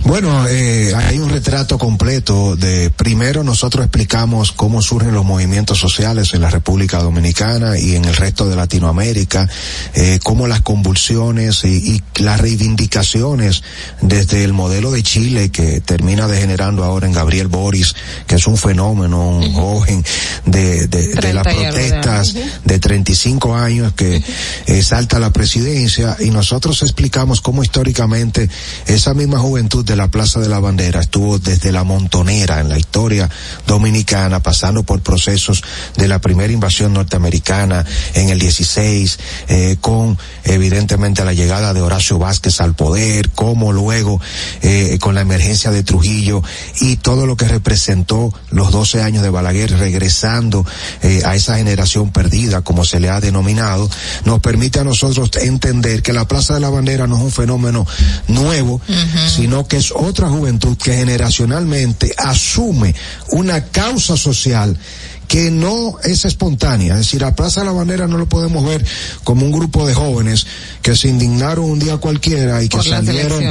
Bueno, 0.06 0.48
eh, 0.48 0.94
hay 0.96 1.18
un 1.18 1.32
retrato 1.32 1.80
completo 1.80 2.56
de, 2.56 2.92
primero 2.92 3.44
nosotros 3.44 3.84
explicamos 3.84 4.52
cómo 4.52 4.84
surgen 4.84 5.16
los 5.16 5.26
movimientos 5.26 5.80
sociales 5.80 6.36
en 6.36 6.42
la 6.42 6.52
República 6.52 7.00
Dominicana 7.00 7.80
y 7.80 7.96
en 7.96 8.06
el 8.06 8.16
resto 8.16 8.48
de 8.48 8.56
Latinoamérica, 8.56 9.50
eh, 9.96 10.20
cómo 10.22 10.46
las 10.46 10.62
convulsiones 10.62 11.64
y, 11.64 11.96
y 11.96 12.22
las 12.22 12.40
reivindicaciones 12.40 13.64
desde 14.00 14.44
el 14.44 14.54
modelo 14.54 14.92
de 14.92 15.02
Chile 15.02 15.50
que 15.50 15.82
termina 15.82 16.28
degenerando 16.28 16.84
ahora 16.84 17.08
en 17.08 17.14
Gabriel 17.14 17.48
Boris, 17.48 17.96
que 18.28 18.36
es 18.36 18.46
un 18.46 18.58
fenómeno, 18.58 19.28
un 19.28 19.54
joven 19.54 20.06
de, 20.46 20.86
de, 20.88 21.16
de 21.16 21.34
las 21.34 21.44
30 21.44 21.62
y 21.62 21.66
algo 21.66 21.78
de 21.78 21.90
protestas 21.90 22.36
años. 22.36 22.60
de 22.64 22.80
35 22.80 23.56
años 23.56 23.94
que 23.94 24.24
eh, 24.68 24.84
salta 24.84 25.18
a 25.18 25.20
la 25.20 25.34
presidencia 25.34 26.16
y 26.20 26.30
nosotros 26.30 26.84
explicamos 26.84 27.42
cómo 27.42 27.64
históricamente 27.64 28.50
esa 28.86 29.16
misma 29.16 29.40
juventud 29.40 29.84
de 29.84 29.95
la 29.96 30.10
Plaza 30.10 30.40
de 30.40 30.50
la 30.50 30.60
Bandera 30.60 31.02
estuvo 31.02 31.40
desde 31.40 31.72
la 31.72 31.84
montonera 31.84 32.60
en 32.60 32.70
la 32.70 32.78
historia 32.78 33.30
dominicana, 33.68 34.42
pasando 34.42 34.84
por 34.84 35.02
procesos 35.02 35.64
de 35.98 36.08
la 36.08 36.20
primera 36.20 36.52
invasión 36.52 36.94
norteamericana 36.94 37.86
en 38.14 38.30
el 38.30 38.40
16, 38.40 39.20
eh, 39.48 39.78
con 39.82 40.18
evidentemente 40.44 41.26
la 41.26 41.34
llegada 41.34 41.74
de 41.74 41.82
Horacio 41.82 42.18
Vázquez 42.18 42.62
al 42.62 42.76
poder, 42.76 43.30
como 43.32 43.72
luego 43.72 44.20
eh, 44.62 44.98
con 45.00 45.16
la 45.16 45.22
emergencia 45.22 45.72
de 45.72 45.84
Trujillo 45.84 46.42
y 46.82 46.98
todo 46.98 47.26
lo 47.26 47.38
que 47.38 47.48
representó 47.48 48.34
los 48.50 48.72
12 48.72 49.02
años 49.02 49.24
de 49.24 49.30
Balaguer 49.30 49.72
regresando 49.78 50.66
eh, 51.02 51.22
a 51.26 51.36
esa 51.36 51.58
generación 51.58 52.12
perdida, 52.12 52.62
como 52.62 52.86
se 52.86 53.00
le 53.00 53.10
ha 53.10 53.20
denominado, 53.20 53.90
nos 54.26 54.40
permite 54.40 54.80
a 54.80 54.84
nosotros 54.84 55.32
entender 55.42 56.02
que 56.02 56.14
la 56.14 56.28
Plaza 56.28 56.56
de 56.56 56.60
la 56.60 56.70
Bandera 56.70 57.08
no 57.08 57.18
es 57.18 57.24
un 57.24 57.32
fenómeno 57.32 57.86
nuevo, 58.28 58.82
sino 59.28 59.68
que 59.68 59.78
es 59.78 59.85
otra 59.96 60.30
juventud 60.30 60.78
que 60.78 60.94
generacionalmente 60.94 62.14
asume 62.18 62.96
una 63.32 63.66
causa 63.66 64.18
social 64.18 64.78
que 65.28 65.50
no 65.50 65.96
es 66.04 66.26
espontánea, 66.26 66.94
es 66.94 67.00
decir, 67.00 67.24
a 67.24 67.36
Plaza 67.36 67.62
de 67.62 67.66
la 67.66 67.72
Bandera 67.72 68.08
no 68.08 68.18
lo 68.18 68.30
podemos 68.30 68.64
ver 68.64 68.86
como 69.24 69.46
un 69.46 69.52
grupo 69.52 69.88
de 69.88 69.94
jóvenes 69.94 70.46
que 70.86 70.96
se 70.96 71.08
indignaron 71.08 71.66
un 71.66 71.80
día 71.80 71.98
cualquiera 71.98 72.62
y 72.62 72.70
que 72.70 72.78
Por 72.78 72.86
salieron 72.86 73.44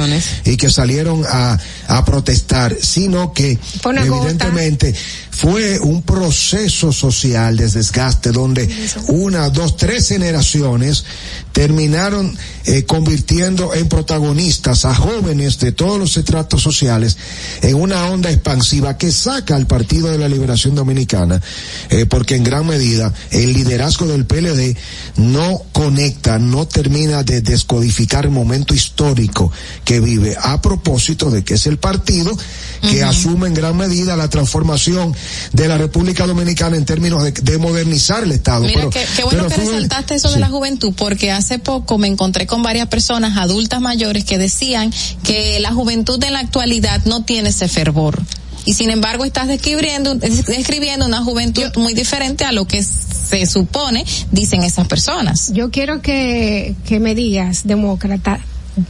y 0.45 0.55
que 0.55 0.69
salieron 0.69 1.21
a, 1.27 1.59
a 1.89 2.05
protestar, 2.05 2.73
sino 2.79 3.33
que 3.33 3.59
gota. 3.83 4.05
evidentemente 4.05 4.95
fue 5.31 5.77
un 5.81 6.01
proceso 6.01 6.93
social 6.93 7.57
de 7.57 7.67
desgaste 7.67 8.31
donde 8.31 8.69
una, 9.07 9.49
dos, 9.49 9.75
tres 9.75 10.07
generaciones 10.07 11.03
terminaron 11.51 12.37
eh, 12.63 12.85
convirtiendo 12.85 13.73
en 13.73 13.89
protagonistas 13.89 14.85
a 14.85 14.95
jóvenes 14.95 15.59
de 15.59 15.73
todos 15.73 15.99
los 15.99 16.15
estratos 16.15 16.61
sociales 16.61 17.17
en 17.61 17.75
una 17.75 18.05
onda 18.05 18.31
expansiva 18.31 18.97
que 18.97 19.11
saca 19.11 19.57
al 19.57 19.67
Partido 19.67 20.09
de 20.09 20.17
la 20.17 20.29
Liberación 20.29 20.73
Dominicana, 20.73 21.41
eh, 21.89 22.05
porque 22.05 22.35
en 22.35 22.45
gran 22.45 22.65
medida 22.65 23.13
el 23.31 23.51
liderazgo 23.51 24.07
del 24.07 24.25
PLD 24.25 24.77
no 25.17 25.61
conecta, 25.73 26.39
no 26.39 26.65
termina 26.65 27.24
de 27.25 27.41
descodificar 27.41 28.25
el 28.25 28.31
momento 28.31 28.73
histórico 28.73 29.51
que 29.83 29.99
vive, 29.99 30.35
a 30.41 30.61
propósito 30.61 31.29
de 31.29 31.43
que 31.43 31.55
es 31.55 31.67
el 31.67 31.77
partido 31.77 32.35
que 32.81 33.03
asume 33.03 33.47
en 33.47 33.53
gran 33.55 33.75
medida 33.75 34.15
la 34.15 34.29
transformación 34.29 35.13
de 35.53 35.67
la 35.67 35.77
República 35.77 36.27
Dominicana 36.27 36.77
en 36.77 36.85
términos 36.85 37.23
de, 37.23 37.31
de 37.31 37.57
modernizar 37.57 38.23
el 38.23 38.31
Estado. 38.31 38.61
Mira, 38.61 38.73
Pero- 38.75 38.89
qué, 38.91 39.05
qué 39.15 39.23
bueno 39.23 39.45
pero 39.49 39.55
que 39.61 39.67
resaltaste 39.69 40.15
eso 40.15 40.27
de 40.29 40.35
sí. 40.35 40.39
la 40.39 40.49
juventud, 40.49 40.93
porque 40.95 41.31
hace 41.31 41.57
poco 41.59 41.97
me 41.97 42.07
encontré 42.07 42.45
con 42.47 42.61
varias 42.63 42.87
personas 42.87 43.37
adultas 43.37 43.81
mayores 43.81 44.23
que 44.23 44.37
decían 44.37 44.93
que 45.23 45.59
la 45.59 45.71
juventud 45.73 46.23
en 46.23 46.33
la 46.33 46.39
actualidad 46.39 47.03
no 47.05 47.23
tiene 47.25 47.49
ese 47.49 47.67
fervor. 47.67 48.21
Y 48.67 48.73
sin 48.73 48.89
embargo 48.89 49.25
estás 49.25 49.47
describiendo, 49.47 50.15
describiendo 50.15 51.05
una 51.05 51.23
juventud 51.23 51.65
muy 51.77 51.93
diferente 51.93 52.45
a 52.45 52.51
lo 52.51 52.65
que 52.65 52.79
se 53.27 53.45
supone, 53.45 54.05
dicen 54.31 54.63
esas 54.63 54.87
personas. 54.87 55.51
Yo 55.53 55.71
quiero 55.71 56.01
que, 56.01 56.75
que 56.85 56.99
me 56.99 57.15
digas, 57.15 57.61
demócrata, 57.65 58.39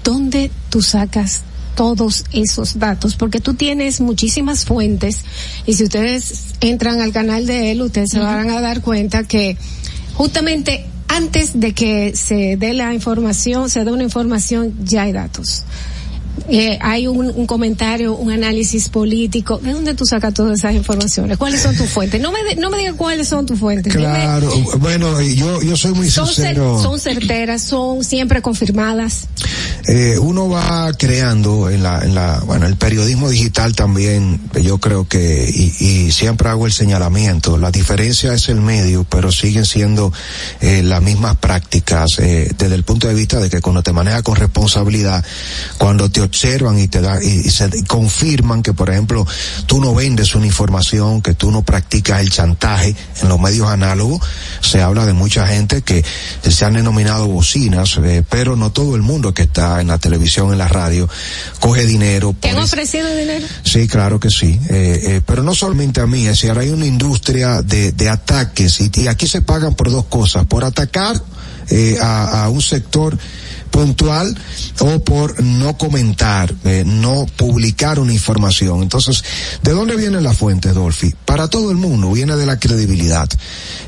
¿dónde 0.03 0.51
tú 0.69 0.81
sacas 0.81 1.41
todos 1.75 2.25
esos 2.31 2.79
datos? 2.79 3.15
Porque 3.15 3.39
tú 3.39 3.53
tienes 3.53 4.01
muchísimas 4.01 4.65
fuentes 4.65 5.23
y 5.65 5.73
si 5.73 5.83
ustedes 5.83 6.55
entran 6.61 7.01
al 7.01 7.11
canal 7.11 7.45
de 7.45 7.71
él, 7.71 7.81
ustedes 7.81 8.11
se 8.11 8.19
van 8.19 8.49
a 8.49 8.61
dar 8.61 8.81
cuenta 8.81 9.23
que 9.23 9.57
justamente 10.13 10.85
antes 11.07 11.59
de 11.59 11.73
que 11.73 12.15
se 12.15 12.57
dé 12.57 12.73
la 12.73 12.93
información, 12.93 13.69
se 13.69 13.83
dé 13.83 13.91
una 13.91 14.03
información, 14.03 14.73
ya 14.83 15.03
hay 15.03 15.11
datos. 15.11 15.63
Eh, 16.47 16.77
hay 16.81 17.07
un, 17.07 17.31
un 17.35 17.47
comentario, 17.47 18.15
un 18.15 18.31
análisis 18.31 18.89
político. 18.89 19.57
¿De 19.57 19.73
dónde 19.73 19.93
tú 19.95 20.05
sacas 20.05 20.33
todas 20.33 20.59
esas 20.59 20.73
informaciones? 20.75 21.37
¿Cuáles 21.37 21.61
son 21.61 21.75
tus 21.75 21.89
fuentes? 21.89 22.21
No 22.21 22.31
me, 22.31 22.43
de- 22.43 22.55
no 22.57 22.69
me 22.69 22.77
digas 22.77 22.95
cuáles 22.95 23.27
son 23.27 23.45
tus 23.45 23.59
fuentes. 23.59 23.93
Dime 23.93 24.05
Claro, 24.05 24.51
bueno, 24.79 25.21
y 25.21 25.35
yo, 25.35 25.61
yo 25.61 25.75
soy 25.75 25.93
muy 25.93 26.09
son, 26.09 26.25
cer- 26.27 26.33
sincero. 26.35 26.79
son 26.81 26.99
certeras, 26.99 27.63
son 27.63 28.03
siempre 28.03 28.41
confirmadas. 28.41 29.27
Eh, 29.87 30.17
uno 30.19 30.49
va 30.49 30.91
creando 30.93 31.69
en 31.69 31.83
la, 31.83 32.03
en 32.03 32.15
la, 32.15 32.39
bueno, 32.45 32.65
el 32.67 32.75
periodismo 32.75 33.29
digital 33.29 33.75
también, 33.75 34.41
yo 34.61 34.77
creo 34.79 35.07
que, 35.07 35.49
y, 35.53 35.83
y 35.85 36.11
siempre 36.11 36.49
hago 36.49 36.65
el 36.65 36.71
señalamiento, 36.73 37.57
la 37.57 37.71
diferencia 37.71 38.33
es 38.33 38.49
el 38.49 38.61
medio, 38.61 39.03
pero 39.09 39.31
siguen 39.31 39.65
siendo 39.65 40.11
eh, 40.61 40.81
las 40.83 41.01
mismas 41.01 41.37
prácticas, 41.37 42.19
eh, 42.19 42.51
desde 42.57 42.75
el 42.75 42.83
punto 42.83 43.07
de 43.07 43.13
vista 43.13 43.39
de 43.39 43.49
que 43.49 43.61
cuando 43.61 43.83
te 43.83 43.93
manejas 43.93 44.23
con 44.23 44.35
responsabilidad, 44.35 45.23
cuando 45.77 46.09
te 46.09 46.21
observan 46.25 46.79
y 46.79 46.87
te 46.87 47.01
da, 47.01 47.23
y, 47.23 47.49
se 47.49 47.69
confirman 47.85 48.63
que, 48.63 48.73
por 48.73 48.89
ejemplo, 48.89 49.25
tú 49.65 49.79
no 49.79 49.93
vendes 49.93 50.35
una 50.35 50.45
información, 50.45 51.21
que 51.21 51.33
tú 51.33 51.51
no 51.51 51.63
practicas 51.63 52.21
el 52.21 52.29
chantaje 52.29 52.95
en 53.21 53.29
los 53.29 53.39
medios 53.39 53.69
análogos, 53.69 54.21
se 54.61 54.81
habla 54.81 55.05
de 55.05 55.13
mucha 55.13 55.47
gente 55.47 55.81
que 55.81 56.03
se 56.43 56.65
han 56.65 56.73
denominado 56.73 57.27
bocinas, 57.27 57.99
eh, 58.03 58.23
pero 58.29 58.55
no 58.55 58.71
todo 58.71 58.95
el 58.95 59.01
mundo 59.01 59.33
que 59.33 59.43
está 59.43 59.81
en 59.81 59.87
la 59.87 59.97
televisión, 59.97 60.51
en 60.51 60.57
la 60.57 60.67
radio, 60.67 61.09
coge 61.59 61.85
dinero. 61.85 62.35
¿Te 62.39 62.49
han 62.49 62.57
ofrecido 62.57 63.13
dinero? 63.15 63.45
Sí, 63.63 63.87
claro 63.87 64.19
que 64.19 64.29
sí. 64.29 64.59
Eh, 64.69 64.99
eh, 65.03 65.21
pero 65.25 65.43
no 65.43 65.55
solamente 65.55 66.01
a 66.01 66.07
mí, 66.07 66.25
es 66.27 66.41
decir, 66.41 66.57
hay 66.57 66.69
una 66.69 66.85
industria 66.85 67.61
de, 67.61 67.91
de 67.91 68.09
ataques 68.09 68.81
y, 68.81 68.91
y 68.93 69.07
aquí 69.07 69.27
se 69.27 69.41
pagan 69.41 69.75
por 69.75 69.91
dos 69.91 70.05
cosas, 70.05 70.45
por 70.45 70.63
atacar 70.63 71.21
eh, 71.69 71.97
a, 71.99 72.43
a 72.43 72.49
un 72.49 72.61
sector 72.61 73.17
puntual 73.75 74.33
o 74.79 74.99
por 75.03 75.43
no 75.43 75.77
comentar, 75.77 76.53
eh, 76.63 76.83
no 76.85 77.25
publicar 77.35 77.99
una 77.99 78.13
información. 78.13 78.81
Entonces, 78.81 79.21
¿de 79.63 79.71
dónde 79.71 79.97
vienen 79.97 80.23
las 80.23 80.37
fuentes, 80.37 80.73
Dolphy? 80.73 81.13
Para 81.25 81.49
todo 81.49 81.71
el 81.71 81.77
mundo, 81.77 82.09
viene 82.13 82.37
de 82.37 82.45
la 82.45 82.57
credibilidad. 82.57 83.27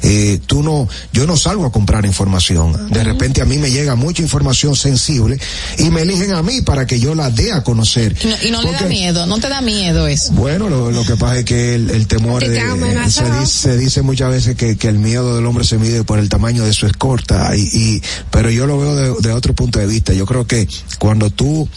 Eh, 0.03 0.41
tú 0.45 0.61
no, 0.61 0.90
yo 1.14 1.25
no 1.25 1.38
salgo 1.38 1.66
a 1.66 1.72
comprar 1.72 2.06
información. 2.06 2.90
De 2.91 3.01
repente 3.01 3.41
a 3.41 3.45
mí 3.45 3.59
me 3.59 3.72
llega 3.72 3.95
mucha 3.95 4.22
información 4.22 4.75
sensible 4.75 5.40
y 5.77 5.90
me 5.90 6.01
eligen 6.01 6.33
a 6.33 6.43
mí 6.43 6.61
para 6.61 6.85
que 6.85 6.99
yo 6.99 7.16
la 7.16 7.30
dé 7.30 7.53
a 7.53 7.64
conocer. 7.64 8.14
Y 8.22 8.27
no, 8.27 8.35
y 8.43 8.51
no 8.51 8.61
le 8.64 8.74
da 8.74 8.82
miedo, 8.82 9.25
no 9.25 9.38
te 9.40 9.48
da 9.48 9.61
miedo 9.61 10.06
eso. 10.07 10.33
bueno, 10.33 10.67
lo, 10.67 10.91
lo 10.91 11.06
que 11.06 11.16
pasa 11.16 11.40
es 11.40 11.45
que 11.45 11.75
el, 11.75 11.91
el 11.91 12.07
temor 12.07 12.43
Te 12.43 12.49
de, 12.49 12.57
eh, 12.59 13.09
se, 13.09 13.24
dice, 13.24 13.45
se 13.45 13.77
dice 13.77 14.01
muchas 14.01 14.32
veces 14.32 14.57
que, 14.57 14.75
que 14.75 14.90
el 14.90 14.99
miedo 14.99 15.38
del 15.38 15.45
hombre 15.45 15.64
se 15.64 15.77
mide 15.77 16.03
por 16.03 16.19
el 16.19 16.27
tamaño 16.27 16.66
de 16.66 16.74
su 16.74 16.88
escorta 16.88 17.56
y, 17.56 17.61
y 17.61 18.01
pero 18.32 18.51
yo 18.51 18.67
lo 18.67 18.77
veo 18.77 18.95
de, 18.95 19.27
de 19.30 19.32
otro 19.32 19.53
punto 19.56 19.76
de 19.80 19.88
vista. 19.88 20.14
Yo 20.14 20.25
creo 20.25 20.47
que 20.47 20.67
cuando 20.99 21.30
tú, 21.30 21.67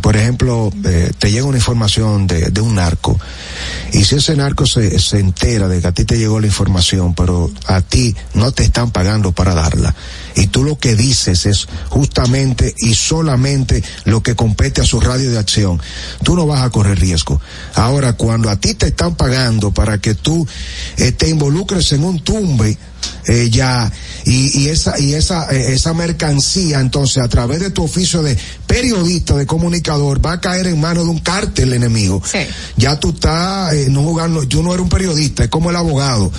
por 0.00 0.16
ejemplo, 0.16 0.70
eh, 0.84 1.12
te 1.18 1.30
llega 1.30 1.46
una 1.46 1.58
información 1.58 2.26
de, 2.26 2.58
un 2.60 2.74
narco 2.74 3.18
y 3.92 4.04
si 4.04 4.16
ese 4.16 4.36
narco 4.36 4.66
se, 4.66 4.98
se 4.98 5.20
entera 5.20 5.68
de 5.68 5.80
que 5.80 5.86
a 5.86 5.92
ti 5.92 6.04
te 6.04 6.18
llegó 6.18 6.40
la 6.40 6.46
información, 6.46 7.14
pero 7.14 7.50
a 7.66 7.80
ti 7.80 8.14
no 8.34 8.50
te 8.52 8.64
están 8.64 8.90
pagando 8.90 9.32
para 9.32 9.54
darla 9.54 9.94
y 10.38 10.46
tú 10.46 10.62
lo 10.62 10.78
que 10.78 10.94
dices 10.94 11.46
es 11.46 11.66
justamente 11.88 12.74
y 12.78 12.94
solamente 12.94 13.82
lo 14.04 14.22
que 14.22 14.36
compete 14.36 14.80
a 14.80 14.84
su 14.84 15.00
radio 15.00 15.30
de 15.30 15.38
acción, 15.38 15.80
tú 16.22 16.36
no 16.36 16.46
vas 16.46 16.62
a 16.62 16.70
correr 16.70 16.98
riesgo. 16.98 17.40
Ahora, 17.74 18.12
cuando 18.12 18.48
a 18.48 18.56
ti 18.56 18.74
te 18.74 18.88
están 18.88 19.16
pagando 19.16 19.72
para 19.72 19.98
que 19.98 20.14
tú 20.14 20.46
eh, 20.96 21.12
te 21.12 21.28
involucres 21.28 21.92
en 21.92 22.04
un 22.04 22.20
tumbe, 22.20 22.78
eh, 23.26 23.50
ya 23.50 23.90
y, 24.28 24.64
y 24.64 24.68
esa 24.68 25.00
y 25.00 25.14
esa 25.14 25.50
eh, 25.50 25.72
esa 25.72 25.94
mercancía 25.94 26.80
entonces 26.80 27.22
a 27.22 27.28
través 27.28 27.60
de 27.60 27.70
tu 27.70 27.82
oficio 27.82 28.22
de 28.22 28.36
periodista 28.66 29.34
de 29.34 29.46
comunicador 29.46 30.24
va 30.24 30.32
a 30.32 30.40
caer 30.40 30.66
en 30.66 30.78
manos 30.78 31.04
de 31.04 31.10
un 31.10 31.18
cártel 31.20 31.72
enemigo. 31.72 32.22
Ya 32.76 33.00
tú 33.00 33.10
estás 33.10 33.72
eh, 33.72 33.86
no 33.88 34.02
jugando 34.02 34.46
tú 34.46 34.62
no 34.62 34.74
eres 34.74 34.82
un 34.82 34.90
periodista 34.90 35.44
es 35.44 35.50
como 35.50 35.70
el 35.70 35.76
abogado 35.76 36.30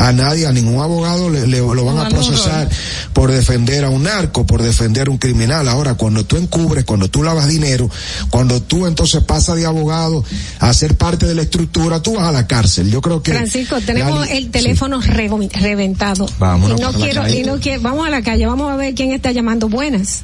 a 0.00 0.12
nadie, 0.12 0.46
a 0.46 0.52
ningún 0.52 0.80
abogado 0.80 1.28
le, 1.28 1.46
le- 1.48 1.58
lo 1.58 1.84
van 1.84 1.98
a 1.98 2.08
procesar 2.08 2.68
por 3.12 3.32
defender 3.32 3.84
a 3.84 3.90
un 3.90 4.04
narco, 4.04 4.46
por 4.46 4.62
defender 4.62 5.08
a 5.08 5.10
un 5.10 5.18
criminal. 5.18 5.68
Ahora, 5.68 5.94
cuando 5.94 6.24
tú 6.24 6.36
encubres, 6.36 6.84
cuando 6.84 7.08
tú 7.08 7.24
lavas 7.24 7.48
dinero, 7.48 7.90
cuando 8.30 8.62
tú 8.62 8.86
entonces 8.86 9.24
pasas 9.24 9.56
de 9.56 9.66
abogado 9.66 10.24
a 10.60 10.72
ser 10.72 10.96
parte 10.96 11.26
de 11.26 11.34
la 11.34 11.42
estructura, 11.42 12.00
tú 12.00 12.14
vas 12.14 12.28
a 12.28 12.32
la 12.32 12.46
cárcel. 12.46 12.90
Yo 12.92 13.00
creo 13.00 13.22
que... 13.24 13.32
Francisco, 13.32 13.80
tenemos 13.80 14.20
la- 14.20 14.32
el 14.36 14.50
teléfono 14.50 15.00
reventado. 15.00 16.26
Vámonos 16.38 16.78
y 16.78 16.82
no 16.82 16.92
quiero, 16.92 17.28
y 17.28 17.42
no 17.42 17.58
quiero, 17.58 17.82
vamos 17.82 18.06
a 18.06 18.10
la 18.10 18.22
calle, 18.22 18.46
vamos 18.46 18.70
a 18.70 18.76
ver 18.76 18.94
quién 18.94 19.10
está 19.12 19.32
llamando. 19.32 19.68
Buenas. 19.68 20.22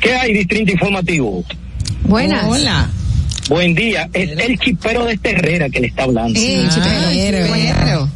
¿Qué 0.00 0.14
hay, 0.14 0.32
Distrito 0.32 0.70
Informativo? 0.72 1.44
Buenas. 2.04 2.44
Hola. 2.46 2.88
Buen 3.48 3.74
día. 3.74 4.08
Es 4.12 4.30
el 4.30 4.58
chipero 4.58 5.04
de 5.04 5.14
este 5.14 5.30
Herrera 5.32 5.68
que 5.68 5.80
le 5.80 5.86
está 5.88 6.04
hablando. 6.04 6.38
Sí, 6.38 6.66
chipero. 6.68 8.08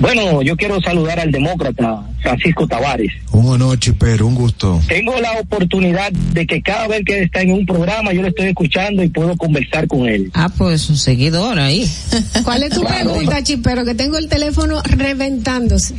Bueno, 0.00 0.42
yo 0.42 0.56
quiero 0.56 0.80
saludar 0.80 1.18
al 1.18 1.32
demócrata 1.32 2.04
Francisco 2.22 2.68
Tavares. 2.68 3.10
Un 3.32 3.46
honor, 3.48 3.78
chipero, 3.80 4.28
un 4.28 4.36
gusto. 4.36 4.80
Tengo 4.86 5.18
la 5.20 5.32
oportunidad 5.32 6.12
de 6.12 6.46
que 6.46 6.62
cada 6.62 6.86
vez 6.86 7.04
que 7.04 7.22
está 7.24 7.40
en 7.40 7.52
un 7.52 7.66
programa 7.66 8.12
yo 8.12 8.22
lo 8.22 8.28
estoy 8.28 8.46
escuchando 8.46 9.02
y 9.02 9.08
puedo 9.08 9.36
conversar 9.36 9.88
con 9.88 10.08
él. 10.08 10.30
Ah, 10.34 10.48
pues 10.56 10.88
un 10.88 10.96
seguidor 10.96 11.58
ahí. 11.58 11.90
¿Cuál 12.44 12.62
es 12.62 12.70
tu 12.70 12.84
pregunta, 12.84 13.42
Chipero? 13.42 13.84
Que 13.84 13.94
tengo 13.96 14.18
el 14.18 14.28
teléfono 14.28 14.80
reventándose. 14.84 15.96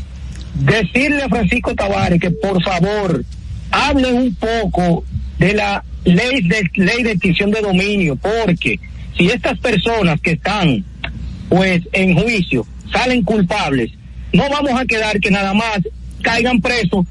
Decirle 0.56 1.24
a 1.24 1.30
Francisco 1.30 1.76
Tavares 1.76 2.22
que 2.22 2.32
por 2.32 2.64
favor 2.64 3.26
hable 3.72 4.14
un 4.14 4.34
poco 4.36 5.04
de 5.40 5.54
la 5.54 5.84
ley 6.06 6.42
de 6.42 6.70
ley 6.76 7.04
de 7.04 7.12
extinción 7.12 7.52
de 7.52 7.62
dominio, 7.62 8.16
porque 8.16 8.80
si 9.18 9.28
estas 9.28 9.60
personas 9.60 10.20
que 10.22 10.32
están 10.32 10.84
pues 11.50 11.82
en 11.92 12.16
juicio 12.16 12.66
salen 12.92 13.24
culpables, 13.24 13.92
no 14.34 14.50
vamos 14.50 14.80
a 14.80 14.86
quedar 14.86 15.20
que 15.20 15.32
nada 15.32 15.54
más 15.54 15.80
caigan 16.22 16.62
presos 16.62 17.06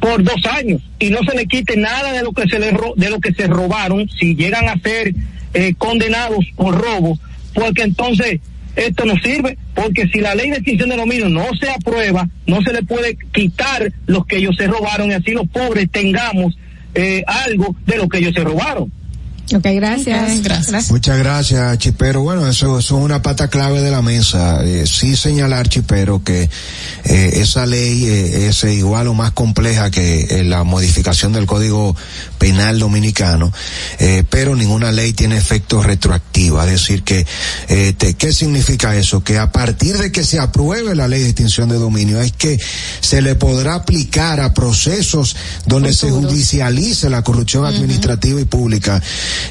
por 0.00 0.22
dos 0.22 0.44
años 0.46 0.82
y 0.98 1.10
no 1.10 1.18
se 1.24 1.36
le 1.36 1.46
quite 1.46 1.76
nada 1.76 2.12
de 2.12 2.22
lo 2.22 2.32
que 2.32 2.46
se 2.48 2.58
le 2.58 2.72
de 2.96 3.10
lo 3.10 3.20
que 3.20 3.32
se 3.32 3.46
robaron 3.46 4.08
si 4.08 4.34
llegan 4.34 4.68
a 4.68 4.78
ser 4.78 5.14
eh, 5.54 5.74
condenados 5.78 6.44
por 6.56 6.74
robo, 6.76 7.18
porque 7.54 7.82
entonces 7.82 8.40
esto 8.76 9.04
no 9.04 9.14
sirve, 9.18 9.56
porque 9.74 10.08
si 10.08 10.20
la 10.20 10.34
ley 10.34 10.50
de 10.50 10.56
extinción 10.56 10.90
de 10.90 10.96
dominio 10.96 11.28
no 11.28 11.46
se 11.58 11.70
aprueba, 11.70 12.28
no 12.46 12.60
se 12.62 12.72
le 12.72 12.82
puede 12.82 13.16
quitar 13.32 13.92
los 14.06 14.26
que 14.26 14.38
ellos 14.38 14.56
se 14.56 14.66
robaron 14.66 15.10
y 15.10 15.14
así 15.14 15.30
los 15.30 15.48
pobres 15.48 15.88
tengamos 15.90 16.56
eh, 16.94 17.24
algo 17.26 17.74
de 17.86 17.96
lo 17.96 18.08
que 18.08 18.18
ellos 18.18 18.34
se 18.34 18.44
robaron. 18.44 18.90
Ok, 19.52 19.62
gracias. 19.74 20.06
Muchas 20.90 21.18
gracias, 21.18 21.78
Chipero. 21.78 22.22
Bueno, 22.22 22.48
eso, 22.48 22.78
eso 22.78 22.96
es 22.98 23.02
una 23.04 23.20
pata 23.20 23.48
clave 23.48 23.82
de 23.82 23.90
la 23.90 24.00
mesa. 24.00 24.64
Eh, 24.64 24.86
sí 24.86 25.16
señalar, 25.16 25.68
Chipero, 25.68 26.24
que 26.24 26.48
eh, 27.04 27.30
esa 27.34 27.66
ley 27.66 28.06
eh, 28.06 28.48
es 28.48 28.64
igual 28.64 29.06
o 29.08 29.14
más 29.14 29.32
compleja 29.32 29.90
que 29.90 30.22
eh, 30.40 30.44
la 30.44 30.64
modificación 30.64 31.34
del 31.34 31.44
Código 31.44 31.94
Penal 32.38 32.78
Dominicano, 32.78 33.52
eh, 33.98 34.24
pero 34.30 34.56
ninguna 34.56 34.90
ley 34.92 35.12
tiene 35.12 35.36
efecto 35.36 35.82
retroactivo. 35.82 36.62
Es 36.62 36.70
decir, 36.70 37.02
que, 37.02 37.26
eh, 37.68 37.92
te- 37.98 38.14
¿qué 38.14 38.32
significa 38.32 38.96
eso? 38.96 39.22
Que 39.22 39.38
a 39.38 39.52
partir 39.52 39.98
de 39.98 40.10
que 40.10 40.24
se 40.24 40.38
apruebe 40.38 40.94
la 40.94 41.06
ley 41.06 41.20
de 41.22 41.28
extinción 41.28 41.68
de 41.68 41.76
dominio, 41.76 42.18
es 42.22 42.32
que 42.32 42.58
se 43.00 43.20
le 43.20 43.34
podrá 43.34 43.74
aplicar 43.74 44.40
a 44.40 44.54
procesos 44.54 45.36
donde 45.66 45.92
se 45.92 46.06
judicialice 46.10 47.10
la 47.10 47.22
corrupción 47.22 47.66
administrativa 47.66 48.40
y 48.40 48.44
pública. 48.46 49.02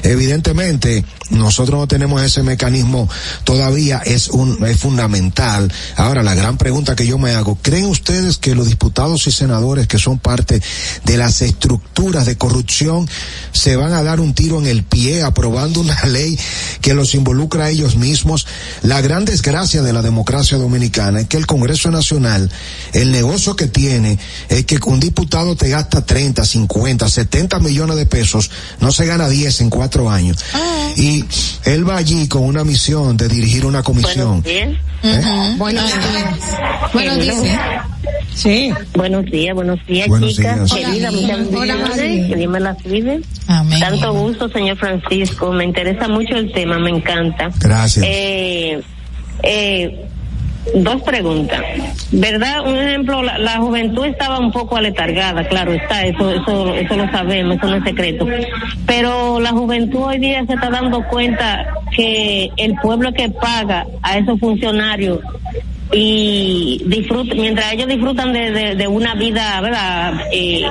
Evidentemente, 0.02 1.04
nosotros 1.30 1.80
no 1.80 1.88
tenemos 1.88 2.22
ese 2.22 2.42
mecanismo 2.42 3.08
todavía, 3.44 3.98
es 4.04 4.28
un, 4.28 4.64
es 4.66 4.78
fundamental. 4.78 5.72
Ahora, 5.96 6.22
la 6.22 6.34
gran 6.34 6.58
pregunta 6.58 6.94
que 6.94 7.06
yo 7.06 7.18
me 7.18 7.34
hago, 7.34 7.56
¿creen 7.62 7.86
ustedes 7.86 8.38
que 8.38 8.54
los 8.54 8.68
diputados 8.68 9.26
y 9.26 9.30
senadores 9.30 9.86
que 9.86 9.98
son 9.98 10.18
parte 10.18 10.60
de 11.04 11.16
las 11.16 11.40
estructuras 11.40 12.26
de 12.26 12.36
corrupción 12.36 13.08
se 13.52 13.76
van 13.76 13.92
a 13.92 14.02
dar 14.02 14.20
un 14.20 14.34
tiro 14.34 14.58
en 14.58 14.66
el 14.66 14.84
pie 14.84 15.22
aprobando 15.22 15.80
una 15.80 15.98
ley 16.06 16.38
que 16.80 16.94
los 16.94 17.14
involucra 17.14 17.64
a 17.66 17.70
ellos 17.70 17.96
mismos? 17.96 18.46
La 18.82 19.00
gran 19.00 19.24
desgracia 19.24 19.82
de 19.82 19.92
la 19.92 20.02
democracia 20.02 20.58
dominicana 20.58 21.20
es 21.20 21.28
que 21.28 21.38
el 21.38 21.46
Congreso 21.46 21.90
Nacional, 21.90 22.50
el 22.92 23.12
negocio 23.12 23.56
que 23.56 23.66
tiene 23.66 24.18
es 24.48 24.66
que 24.66 24.78
un 24.84 25.00
diputado 25.00 25.56
te 25.56 25.70
gasta 25.70 26.04
30, 26.04 26.44
50, 26.44 27.08
70 27.08 27.58
millones 27.60 27.96
de 27.96 28.06
pesos, 28.06 28.50
no 28.80 28.92
se 28.92 29.06
gana 29.06 29.28
10 29.28 29.62
en 29.62 29.70
cuatro 29.70 30.10
años. 30.10 30.38
Y 30.96 31.13
él 31.64 31.88
va 31.88 31.96
allí 31.96 32.26
con 32.28 32.42
una 32.42 32.64
misión 32.64 33.16
de 33.16 33.28
dirigir 33.28 33.66
una 33.66 33.82
comisión. 33.82 34.42
Bien. 34.42 34.78
Buenos 35.58 35.84
días. 35.84 36.56
Buenos 36.92 37.18
días. 37.20 37.84
Sí. 38.34 38.72
Buenos 38.94 39.24
días, 39.26 39.54
buenos 39.54 39.86
días, 39.86 40.08
Buenos 40.08 40.34
chicas. 40.34 40.70
días. 40.70 40.90
Querida, 40.90 41.10
Hola, 41.56 41.76
muchas. 41.76 41.96
Que 41.98 42.34
Dios 42.36 42.50
me 42.52 42.60
las 42.60 42.82
cuide. 42.82 43.20
Amén. 43.46 43.80
Tanto 43.80 44.12
gusto, 44.12 44.48
señor 44.48 44.76
Francisco. 44.76 45.52
Me 45.52 45.64
interesa 45.64 46.08
mucho 46.08 46.34
el 46.36 46.52
tema, 46.52 46.78
me 46.78 46.90
encanta. 46.90 47.50
Gracias. 47.60 48.04
Eh, 48.08 48.82
eh, 49.42 50.06
dos 50.74 51.02
preguntas. 51.02 51.60
¿Verdad? 52.10 52.66
Un 52.66 52.76
ejemplo, 52.76 53.22
la, 53.22 53.38
la 53.38 53.58
juventud 53.58 54.04
estaba 54.06 54.38
un 54.38 54.52
poco 54.52 54.76
aletargada, 54.76 55.46
claro 55.48 55.72
está, 55.72 56.04
eso, 56.04 56.30
eso, 56.30 56.74
eso 56.74 56.96
lo 56.96 57.10
sabemos, 57.10 57.56
eso 57.56 57.66
no 57.66 57.76
es 57.76 57.84
secreto. 57.84 58.26
Pero 58.86 59.40
la 59.40 59.50
juventud 59.50 60.00
hoy 60.00 60.18
día 60.18 60.44
se 60.46 60.54
está 60.54 60.70
dando 60.70 61.02
cuenta 61.08 61.66
que 61.94 62.50
el 62.56 62.74
pueblo 62.76 63.12
que 63.12 63.28
paga 63.30 63.86
a 64.02 64.18
esos 64.18 64.38
funcionarios 64.38 65.20
y 65.92 66.82
disfruta, 66.86 67.34
mientras 67.34 67.72
ellos 67.72 67.88
disfrutan 67.88 68.32
de, 68.32 68.50
de, 68.50 68.74
de 68.74 68.88
una 68.88 69.14
vida, 69.14 69.60
¿verdad? 69.60 70.14
Eh, 70.32 70.64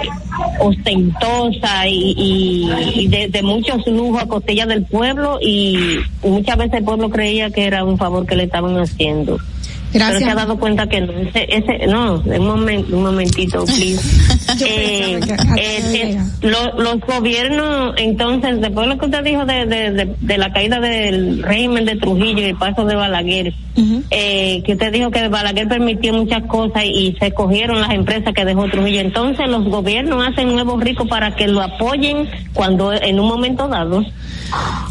ostentosa 0.60 1.88
y, 1.88 2.68
y, 2.96 3.08
de, 3.08 3.28
de 3.28 3.44
muchos 3.44 3.86
lujos 3.88 4.22
a 4.22 4.28
costilla 4.28 4.66
del 4.66 4.84
pueblo 4.84 5.40
y 5.42 5.98
muchas 6.24 6.58
veces 6.58 6.80
el 6.80 6.84
pueblo 6.84 7.10
creía 7.10 7.52
que 7.52 7.66
era 7.66 7.84
un 7.84 7.98
favor 7.98 8.26
que 8.26 8.36
le 8.36 8.44
estaban 8.44 8.78
haciendo. 8.78 9.38
Gracias. 9.94 10.14
Pero 10.20 10.26
se 10.26 10.32
ha 10.32 10.36
dado 10.36 10.58
cuenta 10.58 10.88
que 10.88 11.02
no, 11.02 11.14
ese, 11.14 11.46
ese, 11.50 11.88
no, 11.88 12.16
un 12.26 12.46
momento, 12.48 12.96
un 12.98 13.04
momentito, 13.04 13.64
please. 13.66 14.02
Eh, 14.66 15.20
eh, 15.58 16.20
lo- 16.42 16.78
los 16.82 17.00
gobiernos, 17.02 17.96
entonces, 17.98 18.62
después 18.62 18.88
de 18.88 18.94
lo 18.94 19.00
que 19.00 19.06
usted 19.06 19.24
dijo 19.24 19.46
de, 19.46 19.66
de, 19.66 19.92
de, 19.92 20.16
de 20.20 20.38
la 20.38 20.52
caída 20.54 20.80
del 20.80 21.42
régimen 21.44 21.86
de 21.86 21.96
Trujillo 21.96 22.40
y 22.40 22.44
el 22.46 22.56
paso 22.58 22.86
de 22.86 22.96
Balaguer, 22.96 23.54
eh, 24.12 24.62
que 24.66 24.74
usted 24.74 24.92
dijo 24.92 25.10
que 25.12 25.28
Balaguer 25.28 25.68
permitió 25.68 26.14
muchas 26.14 26.44
cosas 26.44 26.84
y 26.86 27.16
se 27.20 27.32
cogieron 27.32 27.82
las 27.82 27.92
empresas 27.92 28.34
que 28.34 28.46
dejó 28.46 28.68
Trujillo. 28.70 29.00
Entonces, 29.02 29.48
los 29.50 29.64
gobiernos 29.66 30.28
hacen 30.28 30.54
nuevos 30.54 30.82
ricos 30.84 31.08
para 31.08 31.36
que 31.36 31.48
lo 31.48 31.62
apoyen 31.62 32.30
cuando 32.54 32.94
en 32.94 33.20
un 33.20 33.28
momento 33.28 33.68
dado. 33.68 34.04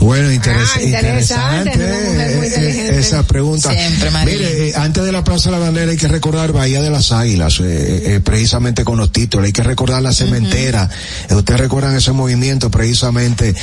Bueno, 0.01 0.29
interes- 0.33 0.73
Ah, 0.77 0.83
interesante, 0.83 1.71
interesante 1.71 1.79
una 1.79 2.11
mujer 2.11 2.37
muy 2.37 2.47
eh, 2.47 2.49
eh, 2.51 2.57
inteligente. 2.57 2.99
esa 2.99 3.27
pregunta. 3.27 3.71
Siempre, 3.73 4.11
María. 4.11 4.35
Mire, 4.37 4.69
eh, 4.71 4.73
antes 4.93 5.07
de 5.07 5.12
la 5.12 5.25
Plaza 5.25 5.49
de 5.49 5.57
la 5.57 5.65
Bandera 5.65 5.91
hay 5.91 5.97
que 5.97 6.07
recordar 6.07 6.53
Bahía 6.53 6.83
de 6.83 6.91
las 6.91 7.12
Águilas, 7.12 7.61
eh, 7.61 8.17
eh, 8.17 8.21
precisamente 8.21 8.85
con 8.85 8.99
los 8.99 9.11
títulos. 9.11 9.47
Hay 9.47 9.53
que 9.55 9.62
recordar 9.62 10.03
la 10.03 10.12
cementera. 10.12 10.87
Eh, 11.31 11.35
Ustedes 11.35 11.61
recuerdan 11.61 11.97
ese 11.97 12.12
movimiento 12.12 12.71
precisamente 12.71 13.55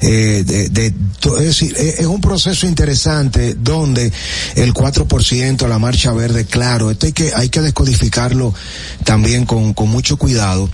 eh, 0.00 0.44
de, 0.46 0.68
de- 0.68 0.94
es 1.40 1.44
decir, 1.44 1.74
eh, 1.76 1.96
es 1.98 2.06
un 2.06 2.20
proceso 2.20 2.68
interesante 2.68 3.54
donde 3.54 4.12
el 4.54 4.72
4%, 4.72 5.66
la 5.66 5.80
marcha 5.80 6.12
verde, 6.12 6.44
claro, 6.44 6.92
esto 6.92 7.06
hay 7.06 7.12
que 7.12 7.32
hay 7.34 7.48
que 7.48 7.62
descodificarlo 7.62 8.54
también 9.02 9.44
con, 9.44 9.74
con 9.74 9.88
mucho 9.88 10.16
cuidado, 10.18 10.70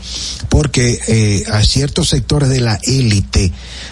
porque 0.51 0.99
eh, 1.09 1.43
a 1.51 1.63
ciertos 1.63 2.11
sectores 2.11 2.51
de 2.51 2.61
la 2.61 2.79
élite 2.83 3.51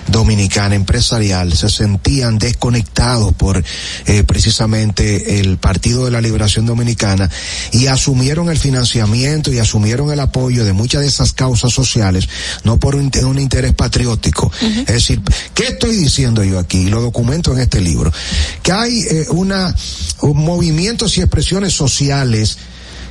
dominicana 0.09 0.75
empresarial 0.75 1.55
se 1.55 1.71
sentían 1.71 2.37
desconectados 2.37 3.33
por 3.33 3.65
eh, 4.05 4.23
precisamente 4.25 5.41
el 5.41 5.57
Partido 5.57 6.05
de 6.05 6.10
la 6.11 6.21
Liberación 6.21 6.67
Dominicana 6.67 7.31
y 7.73 7.87
asumieron 7.87 8.51
el 8.51 8.59
financiamiento 8.59 9.53
y 9.53 9.59
asumieron 9.59 10.13
el 10.13 10.21
apoyo 10.21 10.65
de 10.65 10.73
muchas 10.73 11.03
de 11.03 11.09
esas 11.09 11.33
causas 11.33 11.73
sociales, 11.73 12.29
no 12.65 12.79
por 12.79 12.95
un, 12.97 13.11
un 13.25 13.39
interés 13.39 13.75
patriótico. 13.75 14.51
Es 14.61 14.87
decir, 14.87 15.21
¿qué 15.55 15.69
estoy 15.69 15.97
diciendo 15.97 16.45
yo 16.45 16.59
aquí? 16.59 16.85
Lo 16.85 17.01
documento 17.01 17.53
en 17.53 17.61
este 17.61 17.81
libro. 17.81 18.13
Que 18.63 18.73
hay 18.73 19.01
eh, 19.01 19.27
una 19.31 19.75
un 20.23 20.45
movimientos 20.45 21.17
y 21.17 21.21
expresiones 21.21 21.73
sociales 21.73 22.59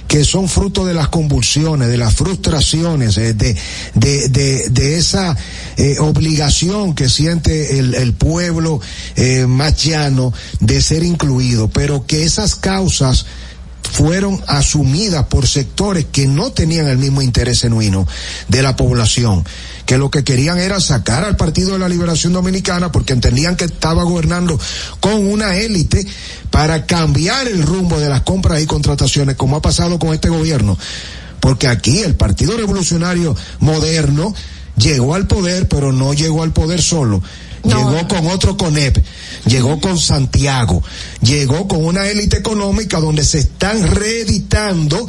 que 0.09 0.25
son 0.25 0.49
fruto 0.49 0.85
de 0.85 0.95
las 0.95 1.07
convulsiones, 1.09 1.88
de 1.88 1.97
las 1.97 2.15
frustraciones, 2.15 3.15
eh, 3.19 3.35
de, 3.35 3.55
de, 3.93 4.69
de, 4.69 4.97
esa 4.97 5.38
eh, 5.77 5.97
obligación 5.99 6.95
que 6.95 7.07
siente 7.07 7.77
el, 7.77 7.93
el 7.93 8.13
pueblo 8.13 8.81
eh, 9.15 9.45
más 9.45 9.69
de 10.59 10.81
ser 10.81 11.03
incluido, 11.03 11.69
pero 11.69 12.07
que 12.07 12.23
esas 12.23 12.55
causas 12.55 13.27
fueron 13.83 14.41
asumidas 14.47 15.27
por 15.27 15.47
sectores 15.47 16.07
que 16.11 16.25
no 16.25 16.51
tenían 16.51 16.88
el 16.88 16.97
mismo 16.97 17.21
interés 17.21 17.61
genuino 17.61 18.07
de 18.47 18.63
la 18.63 18.75
población, 18.75 19.45
que 19.89 19.97
lo 19.97 20.11
que 20.11 20.23
querían 20.23 20.59
era 20.59 20.79
sacar 20.79 21.23
al 21.23 21.35
Partido 21.35 21.71
de 21.71 21.79
la 21.79 21.89
Liberación 21.89 22.31
Dominicana 22.31 22.91
porque 22.91 23.13
entendían 23.13 23.55
que 23.55 23.65
estaba 23.65 24.03
gobernando 24.03 24.59
con 24.99 25.25
una 25.25 25.55
élite 25.55 26.05
para 26.51 26.85
cambiar 26.85 27.47
el 27.47 27.63
rumbo 27.63 27.99
de 27.99 28.07
las 28.07 28.21
compras 28.21 28.61
y 28.61 28.67
contrataciones, 28.67 29.35
como 29.35 29.55
ha 29.55 29.63
pasado 29.63 29.97
con 29.97 30.13
este 30.13 30.29
gobierno. 30.29 30.77
Porque 31.39 31.67
aquí 31.67 32.01
el 32.01 32.13
Partido 32.13 32.55
Revolucionario 32.55 33.35
Moderno 33.61 34.31
llegó 34.77 35.15
al 35.15 35.25
poder, 35.25 35.67
pero 35.67 35.91
no 35.91 36.13
llegó 36.13 36.43
al 36.43 36.53
poder 36.53 36.83
solo. 36.83 37.23
Llegó 37.63 38.07
con 38.07 38.27
otro 38.27 38.57
CONEP, 38.57 39.03
llegó 39.47 39.81
con 39.81 39.97
Santiago, 39.97 40.83
llegó 41.21 41.67
con 41.67 41.83
una 41.83 42.05
élite 42.07 42.37
económica 42.37 42.99
donde 42.99 43.23
se 43.23 43.39
están 43.39 43.81
reeditando 43.95 45.07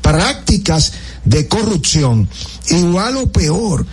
prácticas 0.00 0.92
de 1.24 1.48
corrupción, 1.48 2.28
igual 2.68 3.16
o 3.16 3.32
peor. 3.32 3.84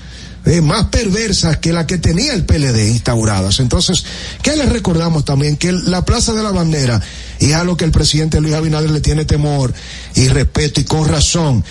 Eh, 0.49 0.61
más 0.61 0.85
perversas 0.85 1.57
que 1.57 1.71
la 1.71 1.85
que 1.85 1.99
tenía 1.99 2.33
el 2.33 2.43
PLD 2.43 2.89
instauradas. 2.89 3.59
Entonces, 3.59 4.03
¿qué 4.41 4.55
les 4.55 4.67
recordamos 4.67 5.23
también? 5.23 5.57
Que 5.57 5.71
la 5.71 6.03
Plaza 6.03 6.33
de 6.33 6.41
la 6.41 6.51
Bandera, 6.51 6.99
y 7.39 7.51
a 7.51 7.63
lo 7.63 7.77
que 7.77 7.85
el 7.85 7.91
presidente 7.91 8.41
Luis 8.41 8.55
Abinader 8.55 8.89
le 8.89 8.99
tiene 8.99 9.25
temor 9.25 9.73
y 10.15 10.27
respeto 10.27 10.81
y 10.81 10.85
con 10.85 11.07
razón, 11.07 11.63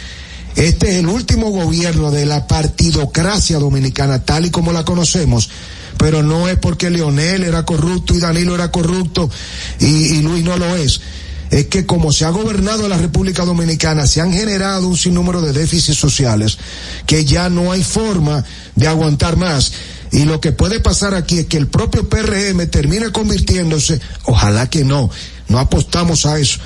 este 0.55 0.91
es 0.91 0.95
el 0.97 1.09
último 1.09 1.51
gobierno 1.51 2.13
de 2.13 2.25
la 2.25 2.47
partidocracia 2.47 3.59
dominicana 3.59 4.25
tal 4.25 4.47
y 4.47 4.51
como 4.51 4.73
la 4.73 4.85
conocemos 4.85 5.51
pero 5.99 6.23
no 6.23 6.49
es 6.49 6.57
porque 6.57 6.91
Leonel 6.91 7.43
era 7.43 7.65
corrupto 7.65 8.15
y 8.15 8.21
Danilo 8.21 8.55
era 8.55 8.71
corrupto 8.71 9.29
y, 9.81 9.87
y 9.87 10.23
Luis 10.23 10.45
no 10.45 10.57
lo 10.57 10.77
es. 10.77 11.01
Es 11.51 11.67
que 11.67 11.87
como 11.87 12.13
se 12.13 12.25
ha 12.25 12.31
gobernado 12.31 12.89
la 12.89 12.99
República 12.99 13.45
Dominicana, 13.45 14.07
se 14.07 14.21
han 14.21 14.33
generado 14.33 14.87
un 14.87 14.97
sinnúmero 14.97 15.41
de 15.41 15.53
déficits 15.53 15.99
sociales 15.99 16.59
que 17.07 17.25
ya 17.25 17.49
no 17.49 17.73
hay 17.73 17.83
forma 17.83 18.45
de 18.75 18.87
aguantar 18.87 19.37
más. 19.37 19.73
Y 20.13 20.25
lo 20.25 20.41
que 20.41 20.53
puede 20.53 20.81
pasar 20.81 21.15
aquí 21.15 21.39
es 21.39 21.47
que 21.47 21.57
el 21.57 21.69
propio 21.69 22.09
PRM 22.09 22.67
termine 22.69 23.11
convirtiéndose, 23.11 24.01
ojalá 24.25 24.69
que 24.69 24.85
no, 24.85 25.11
no 25.49 25.59
apostamos 25.59 26.27
a 26.27 26.39
eso, 26.39 26.59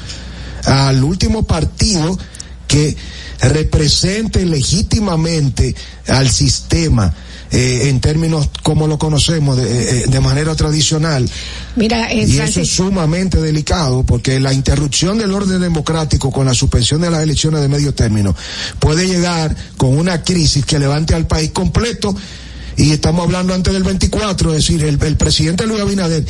al 0.65 1.02
último 1.02 1.44
partido 1.44 2.19
que 2.67 2.97
represente 3.41 4.44
legítimamente 4.47 5.75
al 6.07 6.31
sistema 6.31 7.12
eh, 7.55 7.90
en 7.90 8.00
términos 8.00 8.48
como 8.62 8.86
lo 8.86 8.98
conocemos 8.98 9.58
de, 9.58 9.64
eh, 9.64 10.06
de 10.06 10.20
manera 10.20 10.55
tradicional. 10.55 11.28
Mira, 11.76 12.10
eh, 12.10 12.24
y 12.26 12.39
eso 12.39 12.62
es 12.62 12.68
sumamente 12.70 13.42
delicado 13.42 14.05
porque 14.05 14.40
la 14.40 14.55
interrupción 14.55 15.18
del 15.18 15.32
orden 15.32 15.60
democrático 15.60 16.31
con 16.31 16.47
la 16.47 16.55
suspensión 16.55 17.02
de 17.02 17.10
las 17.10 17.22
elecciones 17.22 17.60
de 17.60 17.68
medio 17.68 17.92
término 17.92 18.34
puede 18.78 19.06
llegar 19.06 19.55
con 19.76 19.98
una 19.98 20.22
crisis 20.22 20.64
que 20.64 20.78
levante 20.78 21.14
al 21.14 21.26
país 21.26 21.50
completo. 21.50 22.16
Y 22.78 22.92
estamos 22.92 23.26
hablando 23.26 23.52
antes 23.52 23.74
del 23.74 23.82
24, 23.82 24.55
es 24.55 24.66
decir, 24.66 24.82
el, 24.84 24.98
el 25.02 25.16
presidente 25.18 25.66
Luis 25.66 25.82
Abinader 25.82 26.24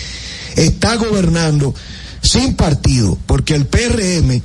está 0.56 0.96
gobernando 0.96 1.72
sin 2.20 2.56
partido 2.56 3.16
porque 3.26 3.54
el 3.54 3.66
PRM 3.66 4.42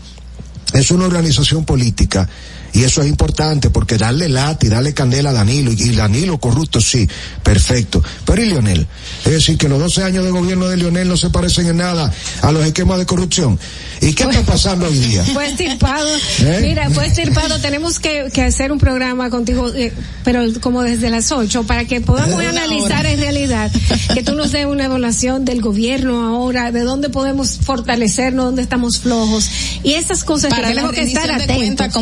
es 0.73 0.91
una 0.91 1.05
organización 1.05 1.65
política 1.65 2.29
y 2.73 2.83
eso 2.83 3.01
es 3.01 3.07
importante 3.07 3.69
porque 3.69 3.97
darle 3.97 4.29
lata 4.29 4.65
y 4.65 4.69
darle 4.69 4.93
candela 4.93 5.31
a 5.31 5.33
Danilo 5.33 5.71
y, 5.71 5.95
Danilo 5.95 6.37
corrupto 6.37 6.79
sí, 6.81 7.07
perfecto. 7.43 8.03
Pero 8.25 8.43
y 8.43 8.47
Lionel, 8.47 8.87
es 9.25 9.31
decir 9.31 9.57
que 9.57 9.69
los 9.69 9.79
12 9.79 10.03
años 10.03 10.25
de 10.25 10.31
gobierno 10.31 10.67
de 10.67 10.77
Lionel 10.77 11.07
no 11.07 11.17
se 11.17 11.29
parecen 11.29 11.67
en 11.67 11.77
nada 11.77 12.11
a 12.41 12.51
los 12.51 12.65
esquemas 12.65 12.99
de 12.99 13.05
corrupción. 13.05 13.59
¿Y 14.01 14.13
qué 14.13 14.23
está 14.23 14.41
pasando 14.41 14.87
hoy 14.87 14.97
día? 14.97 15.23
Fue 15.33 15.47
estirpado. 15.47 16.07
¿Eh? 16.39 16.59
Mira, 16.61 16.89
fue 16.91 17.07
estirpado. 17.07 17.59
Tenemos 17.59 17.99
que, 17.99 18.27
que 18.31 18.43
hacer 18.43 18.71
un 18.71 18.77
programa 18.77 19.29
contigo, 19.29 19.69
eh, 19.73 19.91
pero 20.23 20.43
como 20.61 20.83
desde 20.83 21.09
las 21.09 21.31
8, 21.31 21.63
para 21.63 21.85
que 21.85 22.01
podamos 22.01 22.39
analizar 22.45 22.99
hora. 22.99 23.11
en 23.11 23.19
realidad, 23.19 23.71
que 24.13 24.23
tú 24.23 24.35
nos 24.35 24.51
des 24.51 24.65
una 24.65 24.85
evaluación 24.85 25.45
del 25.45 25.61
gobierno 25.61 26.23
ahora, 26.23 26.71
de 26.71 26.81
dónde 26.81 27.09
podemos 27.09 27.59
fortalecernos, 27.61 28.45
dónde 28.45 28.61
estamos 28.61 28.99
flojos. 28.99 29.49
Y 29.83 29.93
esas 29.93 30.23
cosas 30.23 30.51
Para 30.51 30.67
que 30.67 30.73
tenemos 30.75 30.91
que 30.91 31.01
estar 31.01 31.27
de 31.27 31.53
cuenta 31.53 31.85
atentos. 31.85 31.93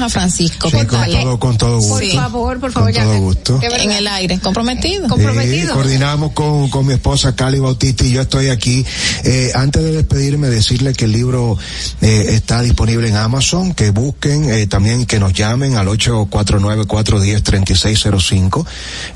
A 0.00 0.08
Francisco. 0.08 0.70
Sí, 0.70 0.76
con 0.86 1.10
todo, 1.10 1.38
con 1.38 1.58
todo 1.58 1.78
gusto. 1.78 1.94
Por 1.94 2.12
favor, 2.12 2.60
por 2.60 2.72
favor, 2.72 2.92
Con 2.92 3.02
todo 3.02 3.20
gusto. 3.20 3.60
En 3.62 3.90
el 3.90 4.08
aire, 4.08 4.38
comprometido. 4.40 5.08
Coordinamos 5.08 6.32
con, 6.32 6.68
con 6.70 6.86
mi 6.86 6.94
esposa 6.94 7.34
Cali 7.34 7.58
Bautista 7.58 8.04
y 8.04 8.12
yo 8.12 8.22
estoy 8.22 8.48
aquí. 8.48 8.84
Eh, 9.24 9.50
antes 9.54 9.82
de 9.82 9.92
despedirme, 9.92 10.48
decirle 10.48 10.92
que 10.92 11.06
el 11.06 11.12
libro 11.12 11.58
eh, 12.00 12.26
está 12.30 12.62
disponible 12.62 13.08
en 13.08 13.16
Amazon, 13.16 13.74
que 13.74 13.90
busquen, 13.90 14.50
eh, 14.50 14.66
también 14.66 15.06
que 15.06 15.18
nos 15.18 15.32
llamen 15.32 15.76
al 15.76 15.88
849-410-3605, 15.88 18.66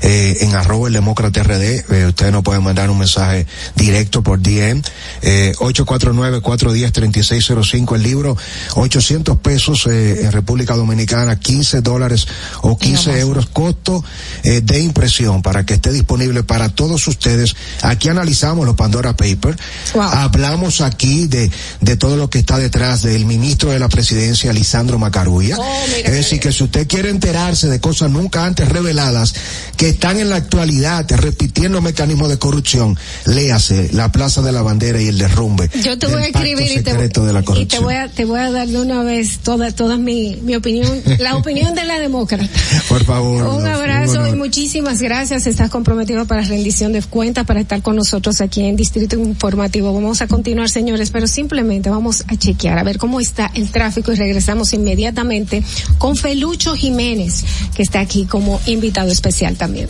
eh, 0.01 0.37
en 0.41 0.55
arroba 0.55 0.87
el 0.87 0.93
demócrata 0.93 1.43
RD. 1.43 1.85
Eh, 1.89 2.05
ustedes 2.07 2.31
nos 2.31 2.43
pueden 2.43 2.63
mandar 2.63 2.89
un 2.89 2.97
mensaje 2.99 3.45
directo 3.75 4.23
por 4.23 4.39
DM. 4.41 4.81
Eh, 5.21 5.53
849-410-3605. 5.57 7.95
El 7.95 8.03
libro, 8.03 8.37
800 8.75 9.37
pesos 9.37 9.87
eh, 9.87 10.25
en 10.25 10.31
República 10.31 10.68
Dominicana, 10.75 11.39
15 11.39 11.81
dólares 11.81 12.27
o 12.61 12.77
15 12.77 13.19
euros 13.19 13.47
costo 13.47 14.03
eh, 14.43 14.61
de 14.61 14.79
impresión 14.81 15.41
para 15.41 15.65
que 15.65 15.75
esté 15.75 15.91
disponible 15.91 16.43
para 16.43 16.69
todos 16.69 17.07
ustedes. 17.07 17.55
Aquí 17.81 18.09
analizamos 18.09 18.65
los 18.65 18.75
Pandora 18.75 19.15
Papers. 19.15 19.57
Hablamos 19.95 20.81
aquí 20.81 21.27
de, 21.27 21.51
de 21.81 21.97
todo 21.97 22.15
lo 22.15 22.29
que 22.29 22.39
está 22.39 22.57
detrás 22.57 23.03
del 23.03 23.25
ministro 23.25 23.71
de 23.71 23.79
la 23.79 23.89
presidencia, 23.89 24.53
Lisandro 24.53 24.99
Macarulla. 24.99 25.57
es 26.03 26.11
decir, 26.11 26.39
que 26.39 26.51
si 26.51 26.63
usted 26.63 26.87
quiere 26.87 27.09
enterarse 27.09 27.67
de 27.67 27.79
cosas 27.79 28.11
nunca 28.11 28.45
antes 28.45 28.67
reveladas 28.69 29.33
que 29.77 29.89
están 29.89 30.19
en 30.19 30.29
la 30.29 30.37
actualidad 30.37 31.05
repitiendo 31.09 31.81
mecanismos 31.81 32.29
de 32.29 32.37
corrupción, 32.37 32.97
léase 33.25 33.89
La 33.93 34.11
Plaza 34.11 34.41
de 34.41 34.51
la 34.51 34.61
Bandera 34.61 35.01
y 35.01 35.07
el 35.07 35.17
derrumbe. 35.17 35.69
Yo 35.83 35.97
te 35.97 36.07
voy 36.07 36.21
a 36.21 36.25
escribir 36.25 36.71
y 36.71 36.81
te, 36.81 36.93
de 36.93 37.33
la 37.33 37.43
y 37.55 37.65
te 37.65 37.79
voy 37.79 37.95
a 37.95 38.07
te 38.07 38.25
voy 38.25 38.39
a 38.39 38.51
dar 38.51 38.67
de 38.67 38.79
una 38.79 39.03
vez 39.03 39.39
toda 39.39 39.71
toda 39.71 39.97
mi, 39.97 40.37
mi 40.41 40.55
opinión, 40.59 41.01
la 41.19 41.35
opinión 41.35 41.75
de 41.75 41.83
la 41.83 41.99
demócrata. 41.99 42.47
Por 42.87 43.03
favor. 43.03 43.43
Un 43.43 43.63
no, 43.63 43.69
abrazo 43.69 44.27
y 44.27 44.35
muchísimas 44.35 45.01
gracias. 45.01 45.47
Estás 45.47 45.69
comprometido 45.69 46.25
para 46.25 46.41
rendición 46.41 46.93
de 46.93 47.01
cuentas, 47.01 47.45
para 47.45 47.61
estar 47.61 47.81
con 47.81 47.95
nosotros 47.95 48.41
aquí 48.41 48.63
en 48.63 48.75
Distrito 48.75 49.17
Informativo. 49.17 49.93
Vamos 49.93 50.21
a 50.21 50.27
continuar, 50.27 50.69
señores, 50.69 51.11
pero 51.11 51.27
simplemente 51.27 51.89
vamos 51.89 52.23
a 52.27 52.35
chequear 52.35 52.77
a 52.77 52.83
ver 52.83 52.97
cómo 52.97 53.19
está 53.19 53.51
el 53.55 53.71
tráfico 53.71 54.11
y 54.11 54.15
regresamos 54.15 54.73
inmediatamente 54.73 55.63
con 55.97 56.15
Felucho 56.15 56.75
Jiménez, 56.75 57.43
que 57.75 57.83
está 57.83 57.99
aquí 57.99 58.25
como 58.25 58.59
invitado 58.65 59.11
especial 59.11 59.55
también. 59.55 59.89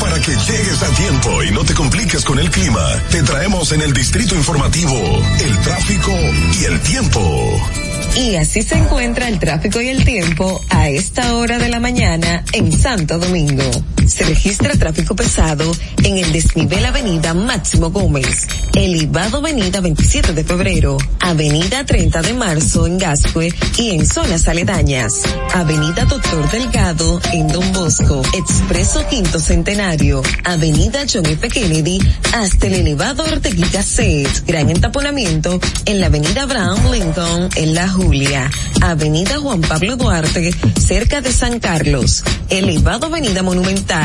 Para 0.00 0.18
que 0.20 0.32
llegues 0.32 0.82
a 0.82 0.88
tiempo 0.96 1.42
y 1.42 1.50
no 1.50 1.64
te 1.64 1.74
compliques 1.74 2.24
con 2.24 2.38
el 2.38 2.50
clima, 2.50 2.80
te 3.10 3.22
traemos 3.22 3.72
en 3.72 3.82
el 3.82 3.92
Distrito 3.92 4.34
Informativo 4.34 4.96
el 5.40 5.58
tráfico 5.58 6.12
y 6.60 6.64
el 6.64 6.80
tiempo. 6.80 7.89
Y 8.16 8.36
así 8.36 8.62
se 8.62 8.76
encuentra 8.76 9.28
el 9.28 9.38
tráfico 9.38 9.80
y 9.80 9.88
el 9.88 10.04
tiempo 10.04 10.60
a 10.68 10.88
esta 10.88 11.34
hora 11.36 11.58
de 11.58 11.68
la 11.68 11.80
mañana 11.80 12.44
en 12.52 12.72
Santo 12.72 13.18
Domingo. 13.18 13.64
Se 14.10 14.24
registra 14.24 14.76
tráfico 14.76 15.14
pesado 15.14 15.70
en 16.02 16.18
el 16.18 16.32
desnivel 16.32 16.84
Avenida 16.84 17.32
Máximo 17.32 17.90
Gómez, 17.90 18.48
elevado 18.74 19.38
Avenida 19.38 19.80
27 19.80 20.32
de 20.32 20.42
Febrero, 20.42 20.98
Avenida 21.20 21.86
30 21.86 22.20
de 22.22 22.34
Marzo 22.34 22.88
en 22.88 22.98
Gascue 22.98 23.54
y 23.78 23.90
en 23.90 24.04
zonas 24.04 24.48
aledañas, 24.48 25.22
Avenida 25.54 26.06
Doctor 26.06 26.50
Delgado 26.50 27.20
en 27.32 27.46
Don 27.46 27.72
Bosco, 27.72 28.20
Expreso 28.36 29.06
Quinto 29.08 29.38
Centenario, 29.38 30.22
Avenida 30.42 31.04
John 31.10 31.26
F. 31.26 31.48
Kennedy 31.48 32.00
hasta 32.32 32.66
el 32.66 32.74
elevado 32.74 33.22
Ortegui 33.22 33.64
Gasset, 33.72 34.44
gran 34.44 34.70
entaponamiento 34.70 35.60
en 35.84 36.00
la 36.00 36.06
Avenida 36.06 36.42
Abraham 36.42 36.90
Lincoln 36.90 37.48
en 37.54 37.74
La 37.74 37.88
Julia, 37.88 38.50
Avenida 38.80 39.38
Juan 39.38 39.60
Pablo 39.60 39.94
Duarte 39.94 40.52
cerca 40.80 41.20
de 41.20 41.32
San 41.32 41.60
Carlos, 41.60 42.24
elevado 42.48 43.06
Avenida 43.06 43.44
Monumental, 43.44 43.99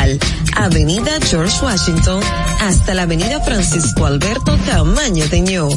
Avenida 0.57 1.19
George 1.29 1.57
Washington 1.63 2.21
hasta 2.61 2.93
la 2.93 3.03
Avenida 3.03 3.39
Francisco 3.41 4.05
Alberto 4.05 4.57
Camaño 4.65 5.25
Teñó, 5.29 5.69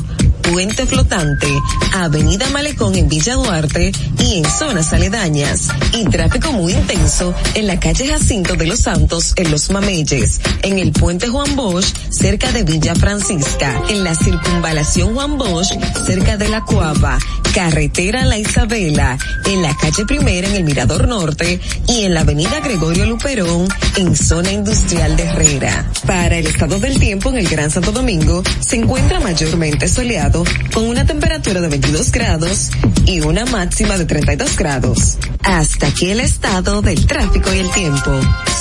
Puente 0.53 0.87
Flotante, 0.87 1.47
Avenida 1.93 2.49
Malecón 2.51 2.95
en 2.95 3.09
Villa 3.09 3.35
Duarte 3.35 3.93
y 4.19 4.39
en 4.39 4.45
zonas 4.47 4.93
aledañas. 4.95 5.69
Y 5.93 6.05
tráfico 6.05 6.53
muy 6.53 6.73
intenso 6.73 7.35
en 7.55 7.67
la 7.67 7.79
calle 7.79 8.09
Jacinto 8.09 8.55
de 8.57 8.67
los 8.67 8.81
Santos 8.81 9.35
en 9.37 9.51
Los 9.51 9.71
Mameyes, 9.71 10.41
en 10.63 10.79
el 10.79 10.93
Puente 10.93 11.29
Juan 11.29 11.55
Bosch 11.55 11.93
cerca 12.11 12.51
de 12.53 12.63
Villa 12.63 12.95
Francisca, 12.95 13.83
en 13.91 14.05
la 14.05 14.15
circunvalación 14.15 15.15
Juan 15.15 15.37
Bosch 15.37 15.69
cerca 16.07 16.39
de 16.39 16.49
la 16.49 16.65
Cuava, 16.65 17.19
carretera 17.55 18.25
La 18.25 18.39
Isabela, 18.39 19.19
en 19.45 19.63
la 19.63 19.77
calle 19.77 20.07
Primera 20.07 20.49
en 20.49 20.57
el 20.57 20.65
Mirador 20.65 21.09
Norte 21.09 21.61
y 21.87 22.05
en 22.05 22.15
la 22.15 22.21
avenida 22.21 22.61
Gregorio 22.61 23.05
Luperón 23.05 23.69
en 23.97 24.17
zona 24.17 24.51
industrial 24.53 25.17
de 25.17 25.25
Herrera. 25.25 25.91
Para 26.07 26.37
el 26.39 26.47
estado 26.47 26.79
del 26.79 26.99
tiempo 26.99 27.29
en 27.31 27.37
el 27.37 27.49
Gran 27.49 27.71
Santo 27.71 27.93
Domingo 27.93 28.43
se 28.61 28.77
encuentra 28.77 29.21
mayormente 29.21 29.89
soleado 29.89 30.38
con 30.73 30.85
una 30.85 31.05
temperatura 31.07 31.61
de 31.61 31.69
22 31.69 32.13
grados 32.13 32.71
y 33.07 33.21
una 33.21 33.45
máxima 33.47 33.97
de 33.97 34.05
32 34.05 34.57
grados. 34.57 35.19
Hasta 35.43 35.89
aquí 35.89 36.11
el 36.11 36.21
estado 36.21 36.83
del 36.83 37.07
tráfico 37.07 37.53
y 37.53 37.59
el 37.59 37.71
tiempo. 37.71 38.11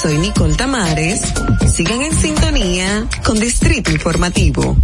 Soy 0.02 0.18
Nicole 0.18 0.56
Tamares. 0.56 1.22
Sigan 1.74 2.02
en 2.02 2.14
sintonía 2.14 3.08
con 3.26 3.40
Distrito 3.40 3.92
Informativo. 3.92 4.78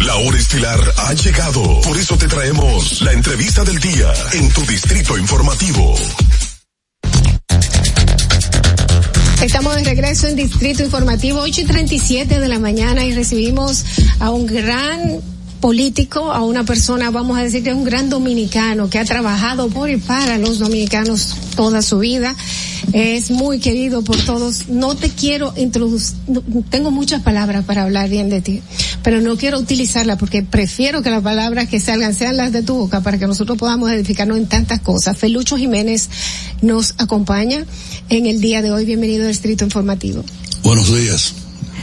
La 0.00 0.16
hora 0.16 0.36
estilar 0.36 0.80
ha 0.98 1.14
llegado. 1.14 1.80
Por 1.82 1.96
eso 1.96 2.16
te 2.16 2.28
traemos 2.28 3.00
la 3.02 3.12
entrevista 3.12 3.64
del 3.64 3.78
día 3.78 4.12
en 4.32 4.48
tu 4.50 4.60
Distrito 4.66 5.16
Informativo. 5.16 5.94
Estamos 9.42 9.74
de 9.74 9.82
regreso 9.82 10.28
en 10.28 10.36
Distrito 10.36 10.84
Informativo, 10.84 11.40
8 11.40 11.62
y 11.62 11.64
37 11.64 12.38
de 12.38 12.48
la 12.48 12.60
mañana 12.60 13.04
y 13.04 13.12
recibimos 13.12 13.84
a 14.20 14.30
un 14.30 14.46
gran 14.46 15.20
político, 15.62 16.32
a 16.32 16.42
una 16.42 16.64
persona, 16.64 17.10
vamos 17.10 17.38
a 17.38 17.42
decir 17.44 17.62
que 17.62 17.70
es 17.70 17.76
un 17.76 17.84
gran 17.84 18.10
dominicano 18.10 18.90
que 18.90 18.98
ha 18.98 19.04
trabajado 19.04 19.68
por 19.68 19.88
y 19.88 19.96
para 19.96 20.36
los 20.36 20.58
dominicanos 20.58 21.36
toda 21.54 21.82
su 21.82 22.00
vida. 22.00 22.34
Es 22.92 23.30
muy 23.30 23.60
querido 23.60 24.02
por 24.02 24.16
todos. 24.16 24.68
No 24.68 24.96
te 24.96 25.08
quiero 25.08 25.54
introducir, 25.56 26.16
tengo 26.68 26.90
muchas 26.90 27.22
palabras 27.22 27.64
para 27.64 27.84
hablar 27.84 28.10
bien 28.10 28.28
de 28.28 28.40
ti, 28.40 28.60
pero 29.04 29.20
no 29.20 29.36
quiero 29.36 29.60
utilizarlas 29.60 30.18
porque 30.18 30.42
prefiero 30.42 31.00
que 31.00 31.10
las 31.10 31.22
palabras 31.22 31.68
que 31.68 31.78
salgan 31.78 32.12
sean 32.12 32.36
las 32.36 32.52
de 32.52 32.62
tu 32.62 32.74
boca 32.74 33.00
para 33.00 33.16
que 33.18 33.28
nosotros 33.28 33.56
podamos 33.56 33.88
edificarnos 33.92 34.38
en 34.38 34.48
tantas 34.48 34.80
cosas. 34.80 35.16
Felucho 35.16 35.56
Jiménez 35.56 36.10
nos 36.60 36.94
acompaña 36.98 37.64
en 38.08 38.26
el 38.26 38.40
día 38.40 38.62
de 38.62 38.72
hoy. 38.72 38.84
Bienvenido 38.84 39.22
al 39.22 39.28
Distrito 39.28 39.62
Informativo. 39.62 40.24
Buenos 40.64 40.92
días, 40.92 41.34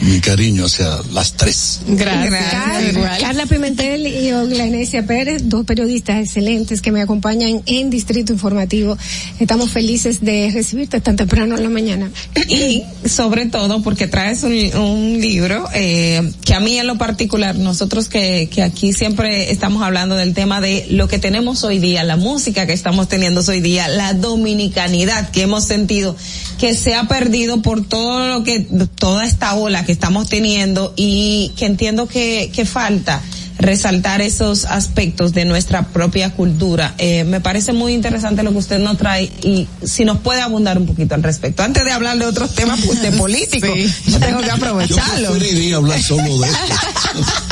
mi 0.02 0.19
cariño 0.19 0.66
hacia 0.66 1.00
las 1.11 1.34
tres. 1.34 1.82
Carla, 1.98 3.18
Carla 3.19 3.45
Pimentel 3.45 4.08
y 4.08 4.32
Ogla 4.32 4.66
Enesia 4.66 5.06
Pérez, 5.06 5.44
dos 5.45 5.66
periodistas 5.66 6.22
excelentes 6.22 6.82
que 6.82 6.92
me 6.92 7.02
acompañan 7.02 7.61
en 7.66 7.90
Distrito 7.90 8.32
Informativo. 8.32 8.98
Estamos 9.40 9.72
felices 9.72 10.22
de 10.22 10.52
recibirte 10.53 11.02
tan 11.02 11.16
temprano 11.16 11.58
en 11.58 11.64
la 11.64 11.69
mañana. 11.69 12.10
y 12.48 12.84
sobre 13.08 13.48
todo 13.48 13.82
porque 13.82 14.08
traes 14.08 14.44
un, 14.44 14.53
un 14.76 15.19
libro 15.19 15.68
eh, 15.74 16.32
que 16.45 16.53
a 16.53 16.60
mí 16.60 16.78
en 16.78 16.88
lo 16.88 16.98
particular, 16.98 17.56
nosotros 17.56 18.10
que, 18.10 18.50
que 18.52 18.64
aquí 18.64 18.94
siempre 18.94 19.52
estamos 19.52 19.84
hablando 19.84 20.16
del 20.16 20.34
tema 20.34 20.61
de 20.61 20.88
lo 20.90 21.08
que 21.08 21.19
tenemos 21.19 21.64
hoy 21.64 21.80
día, 21.80 22.03
la 22.03 22.18
música 22.18 22.66
que 22.66 22.74
estamos 22.74 23.08
teniendo 23.08 23.42
hoy 23.48 23.61
día, 23.61 23.88
la 23.88 24.14
dominicanidad 24.14 25.30
que 25.32 25.44
hemos 25.44 25.66
sentido 25.66 26.16
que 26.58 26.74
se 26.74 26.95
ha 26.95 27.08
perdido 27.08 27.61
por 27.61 27.88
todo 27.88 28.28
lo 28.28 28.44
que, 28.44 28.68
toda 28.95 29.26
esta 29.26 29.56
ola 29.56 29.86
que 29.90 29.93
estamos 29.93 30.30
teniendo 30.30 30.93
y 30.95 31.51
que 31.58 31.66
entiendo 31.66 32.08
que, 32.08 32.51
que 32.53 32.64
falta 32.64 33.24
resaltar 33.58 34.22
esos 34.22 34.66
aspectos 34.66 35.34
de 35.34 35.45
nuestra 35.45 35.88
propia 35.88 36.30
cultura. 36.30 36.93
Eh, 37.00 37.24
me 37.24 37.42
parece 37.42 37.74
muy 37.74 37.95
interesante 37.95 38.43
lo 38.43 38.51
que 38.51 38.59
usted 38.59 38.77
nos 38.77 39.00
trae 39.00 39.32
y 39.42 39.68
si 39.84 40.06
nos 40.06 40.19
puede 40.19 40.42
abundar 40.42 40.77
un 40.77 40.85
poquito 40.85 41.16
al 41.16 41.24
respecto. 41.24 41.64
Antes 41.64 41.84
de 41.84 41.92
hablar 41.92 42.19
de 42.19 42.27
otros 42.27 42.53
temas 42.53 42.80
pues, 42.85 43.01
de 43.01 43.11
políticos, 43.18 43.72
yo 44.06 44.19
tengo 44.19 44.42
que 44.42 44.51
aprovecharlo. 44.51 45.34
Yo 45.34 45.40
preferiría 45.40 45.77
hablar 45.77 46.00
solo 46.03 46.38
de 46.38 46.48
esto. 46.50 46.76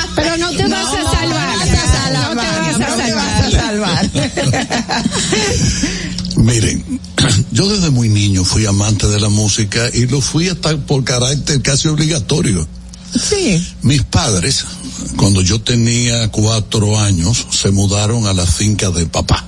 Pero 0.16 0.38
no 0.38 0.52
te 0.52 0.68
vas 0.68 0.94
a 0.94 1.12
salvar. 1.12 1.58
No 2.78 2.86
te 3.04 3.14
vas 3.16 3.42
a 3.42 3.50
salvar. 3.50 4.10
Miren, 6.38 6.84
yo 7.52 7.68
desde 7.68 7.90
muy 7.90 8.10
niño 8.10 8.44
fui 8.46 8.66
amante 8.66 9.08
de 9.08 9.20
la 9.20 9.30
música 9.30 9.90
y 9.94 10.06
lo 10.08 10.22
fui 10.22 10.48
hasta 10.50 10.78
por 10.78 11.04
carácter 11.04 11.62
casi 11.62 11.88
obligatorio. 11.88 12.68
Sí. 13.14 13.66
Mis 13.82 14.04
padres, 14.04 14.66
cuando 15.16 15.42
yo 15.42 15.60
tenía 15.62 16.30
cuatro 16.30 17.00
años, 17.00 17.46
se 17.52 17.72
mudaron 17.72 18.28
a 18.28 18.34
la 18.34 18.46
finca 18.46 18.92
de 18.92 19.06
papá. 19.08 19.44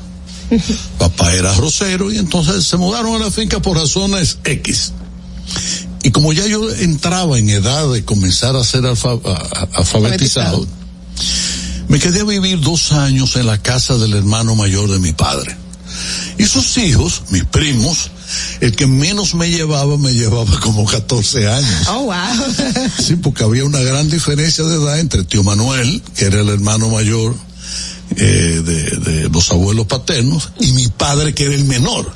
Papá 0.98 1.34
era 1.36 1.54
rosero 1.56 2.12
y 2.12 2.18
entonces 2.18 2.66
se 2.66 2.78
mudaron 2.78 3.16
a 3.22 3.26
la 3.26 3.30
finca 3.32 3.62
por 3.62 3.78
razones 3.78 4.40
X. 4.44 4.94
Y 6.02 6.10
como 6.12 6.34
ya 6.34 6.48
yo 6.48 6.68
entraba 6.74 7.38
en 7.38 7.50
edad 7.50 7.92
de 7.92 8.04
comenzar 8.04 8.56
a 8.56 8.64
ser 8.64 8.84
alfa- 8.86 9.20
a- 9.26 9.68
alfabetizado, 9.76 10.66
me 11.88 12.00
quedé 12.00 12.22
a 12.22 12.24
vivir 12.24 12.60
dos 12.62 12.92
años 12.94 13.36
en 13.36 13.46
la 13.46 13.62
casa 13.62 13.98
del 13.98 14.14
hermano 14.14 14.56
mayor 14.56 14.90
de 14.90 14.98
mi 15.00 15.12
padre. 15.14 15.56
Y 16.38 16.46
sus 16.46 16.78
hijos, 16.78 17.24
mis 17.30 17.44
primos, 17.46 18.12
el 18.62 18.76
que 18.76 18.88
menos 18.88 19.36
me 19.36 19.50
llevaba, 19.50 19.98
me 19.98 20.14
llevaba 20.14 20.60
como 20.62 20.86
14 20.86 21.48
años. 21.48 21.88
Oh, 21.90 22.06
wow. 22.06 22.14
Sí, 23.04 23.16
porque 23.16 23.44
había 23.44 23.66
una 23.66 23.80
gran 23.80 24.10
diferencia 24.10 24.64
de 24.64 24.76
edad 24.76 25.00
entre 25.00 25.24
tío 25.24 25.44
Manuel, 25.44 26.02
que 26.16 26.26
era 26.26 26.42
el 26.42 26.50
hermano 26.50 26.90
mayor 26.90 27.36
eh, 28.16 28.62
de, 28.66 29.12
de 29.12 29.30
los 29.30 29.52
abuelos 29.52 29.88
paternos, 29.88 30.52
y 30.60 30.72
mi 30.74 30.88
padre, 30.88 31.34
que 31.34 31.46
era 31.46 31.56
el 31.56 31.66
menor. 31.66 32.12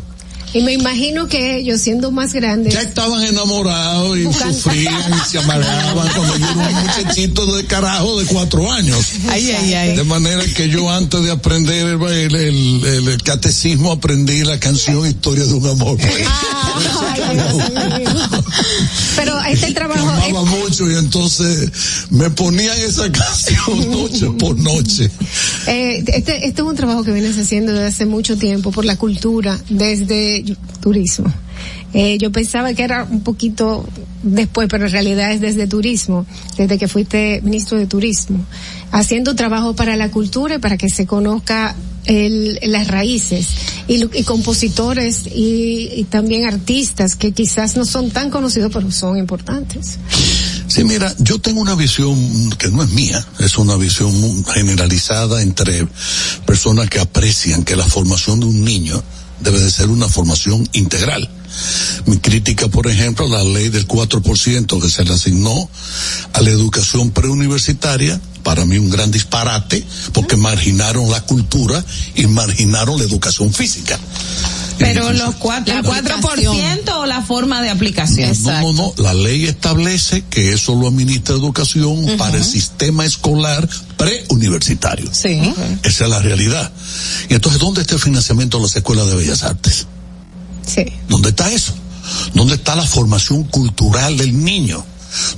Y 0.54 0.62
me 0.62 0.74
imagino 0.74 1.28
que 1.28 1.58
ellos 1.58 1.82
siendo 1.82 2.12
más 2.12 2.34
grandes. 2.34 2.74
Ya 2.74 2.82
estaban 2.82 3.24
enamorados 3.24 4.18
y 4.18 4.24
sufrían 4.32 4.94
y 5.14 5.30
se 5.30 5.40
amargaban 5.40 6.08
cuando 6.14 6.38
yo 6.38 6.46
era 6.46 6.70
un 6.70 6.76
muchachito 6.86 7.56
de 7.56 7.66
carajo 7.66 8.20
de 8.20 8.26
cuatro 8.26 8.72
años. 8.72 9.06
Ay, 9.30 9.52
ay, 9.52 9.74
ay. 9.74 9.96
De 9.96 10.04
manera 10.04 10.44
que 10.56 10.70
yo 10.70 10.90
antes 10.90 11.24
de 11.24 11.32
aprender 11.32 11.88
el, 11.88 12.02
el- 12.04 12.36
el- 12.36 12.86
el- 12.86 13.08
el 13.08 13.24
catecismo 13.24 13.92
aprendí 13.92 14.44
la 14.44 14.60
canción 14.60 15.08
Historia 15.08 15.46
de 15.46 15.54
un 15.54 15.68
amor. 15.68 15.98
Ay, 16.02 17.36
Dios 17.36 17.54
mío. 17.56 18.44
Pero 19.16 19.40
este 19.44 19.68
Me 19.68 19.74
trabajo. 19.74 20.08
amaba 20.10 20.44
mucho 20.46 20.90
y 20.90 20.96
entonces 20.96 21.72
me 22.10 22.30
ponían 22.30 22.78
esa 22.80 23.12
canción 23.12 23.92
noche 23.92 24.28
por 24.40 24.58
noche. 24.58 25.10
Eh, 25.68 26.04
este, 26.08 26.46
este 26.48 26.62
es 26.62 26.68
un 26.68 26.76
trabajo 26.76 27.04
que 27.04 27.12
vienes 27.12 27.38
haciendo 27.38 27.72
desde 27.74 27.88
hace 27.88 28.06
mucho 28.06 28.38
tiempo 28.38 28.72
por 28.72 28.86
la 28.86 28.96
cultura, 28.98 29.60
desde 29.70 30.43
turismo. 30.80 31.32
Eh, 31.94 32.18
yo 32.20 32.32
pensaba 32.32 32.74
que 32.74 32.84
era 32.84 33.04
un 33.04 33.22
poquito 33.22 33.88
después, 34.24 34.68
pero 34.70 34.86
en 34.86 34.92
realidad 34.92 35.32
es 35.32 35.42
desde 35.42 35.68
turismo, 35.68 36.26
desde 36.58 36.78
que 36.78 36.88
fuiste 36.88 37.42
ministro 37.44 37.78
de 37.78 37.86
turismo, 37.86 38.44
haciendo 38.92 39.36
trabajo 39.36 39.76
para 39.76 39.96
la 39.96 40.10
cultura 40.10 40.56
y 40.56 40.60
para 40.60 40.78
que 40.78 40.90
se 40.90 41.06
conozca 41.06 41.76
el, 42.06 42.60
las 42.64 42.88
raíces 42.88 43.48
y, 43.88 44.04
y 44.18 44.24
compositores 44.24 45.28
y, 45.28 45.90
y 45.96 46.04
también 46.06 46.46
artistas 46.46 47.16
que 47.16 47.32
quizás 47.32 47.78
no 47.78 47.86
son 47.86 48.10
tan 48.10 48.30
conocidos 48.30 48.72
pero 48.74 48.92
son 48.92 49.18
importantes. 49.18 50.00
Sí, 50.68 50.84
mira, 50.84 51.14
yo 51.20 51.40
tengo 51.40 51.62
una 51.62 51.76
visión 51.76 52.50
que 52.58 52.70
no 52.70 52.82
es 52.84 52.90
mía, 52.90 53.26
es 53.40 53.58
una 53.58 53.76
visión 53.76 54.44
generalizada 54.46 55.42
entre 55.42 55.88
personas 56.46 56.90
que 56.90 57.00
aprecian 57.00 57.64
que 57.64 57.76
la 57.76 57.86
formación 57.86 58.40
de 58.40 58.48
un 58.48 58.64
niño 58.64 59.04
debe 59.44 59.60
de 59.60 59.70
ser 59.70 59.90
una 59.90 60.08
formación 60.08 60.68
integral. 60.74 61.30
Mi 62.06 62.18
crítica, 62.18 62.68
por 62.68 62.88
ejemplo, 62.88 63.26
a 63.26 63.30
la 63.30 63.44
ley 63.44 63.70
del 63.70 63.88
4% 63.88 64.82
que 64.82 64.90
se 64.90 65.04
le 65.04 65.14
asignó 65.14 65.70
a 66.34 66.42
la 66.42 66.50
educación 66.50 67.12
preuniversitaria, 67.12 68.20
para 68.44 68.66
mí 68.66 68.78
un 68.78 68.90
gran 68.90 69.12
disparate, 69.12 69.86
porque 70.14 70.36
marginaron 70.36 71.10
la 71.12 71.22
cultura 71.22 71.84
y 72.16 72.26
marginaron 72.28 72.98
la 72.98 73.06
educación 73.06 73.54
física. 73.54 74.00
Pero 74.78 75.12
los 75.14 75.36
cuatro, 75.36 75.76
el 75.76 75.84
4% 75.84 76.98
o 76.98 77.06
la 77.06 77.22
forma 77.22 77.62
de 77.62 77.70
aplicación. 77.70 78.32
No, 78.44 78.62
no, 78.62 78.74
no. 78.74 78.94
La 78.98 79.14
ley 79.14 79.46
establece 79.46 80.24
que 80.30 80.54
eso 80.54 80.76
lo 80.76 80.88
administra 80.88 81.36
educación 81.36 82.06
para 82.18 82.38
el 82.38 82.44
sistema 82.44 83.06
escolar 83.06 83.68
preuniversitario. 83.98 85.10
Sí. 85.12 85.42
Esa 85.84 86.04
es 86.06 86.10
la 86.10 86.20
realidad. 86.20 86.72
Y 87.30 87.34
entonces, 87.36 87.60
¿dónde 87.60 87.82
está 87.82 87.96
el 87.96 88.02
financiamiento 88.02 88.58
de 88.58 88.64
las 88.64 88.76
escuelas 88.76 89.08
de 89.08 89.16
bellas 89.16 89.44
artes? 89.44 89.88
Sí. 90.66 90.86
¿Dónde 91.08 91.30
está 91.30 91.52
eso? 91.52 91.74
¿Dónde 92.34 92.56
está 92.56 92.76
la 92.76 92.86
formación 92.86 93.44
cultural 93.44 94.18
del 94.18 94.44
niño? 94.44 94.86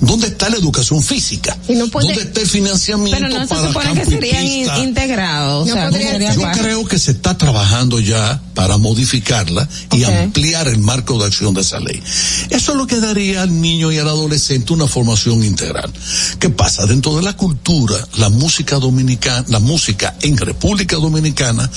¿Dónde 0.00 0.28
está 0.28 0.48
la 0.50 0.56
educación 0.56 1.02
física? 1.02 1.56
puede- 1.90 2.08
¿Dónde 2.08 2.22
está 2.22 2.40
el 2.40 2.46
financiamiento 2.48 3.18
Pero 3.20 3.28
no 3.38 3.42
se 3.46 3.54
para 3.54 3.68
supone 3.68 3.94
que 3.94 4.04
serían 4.06 4.46
integrados. 4.82 5.68
o 5.68 5.72
sea, 5.72 5.90
no 5.90 5.96
sería 5.96 6.34
Yo 6.34 6.42
creo 6.52 6.84
que 6.86 6.98
se 6.98 7.10
está 7.12 7.36
trabajando 7.38 7.98
ya 8.00 8.40
para 8.54 8.76
modificarla 8.78 9.68
y 9.92 10.04
ampliar 10.04 10.68
el 10.68 10.78
marco 10.78 11.18
de 11.18 11.26
acción 11.26 11.54
de 11.54 11.60
esa 11.60 11.78
ley. 11.80 12.02
Eso 12.50 12.72
es 12.72 12.78
lo 12.78 12.86
que 12.86 13.00
daría 13.00 13.42
al 13.42 13.60
niño 13.60 13.92
y 13.92 13.98
al 13.98 14.08
adolescente 14.08 14.72
una 14.72 14.86
formación 14.86 15.44
integral. 15.44 15.92
¿Qué 16.38 16.48
pasa? 16.48 16.86
Dentro 16.86 17.16
de 17.16 17.22
la 17.22 17.36
cultura, 17.36 17.96
la 18.16 18.28
música 18.30 18.76
dominicana, 18.78 19.44
la 19.48 19.58
música 19.60 20.16
en 20.22 20.36
República 20.36 20.96
Dominicana 20.96 21.70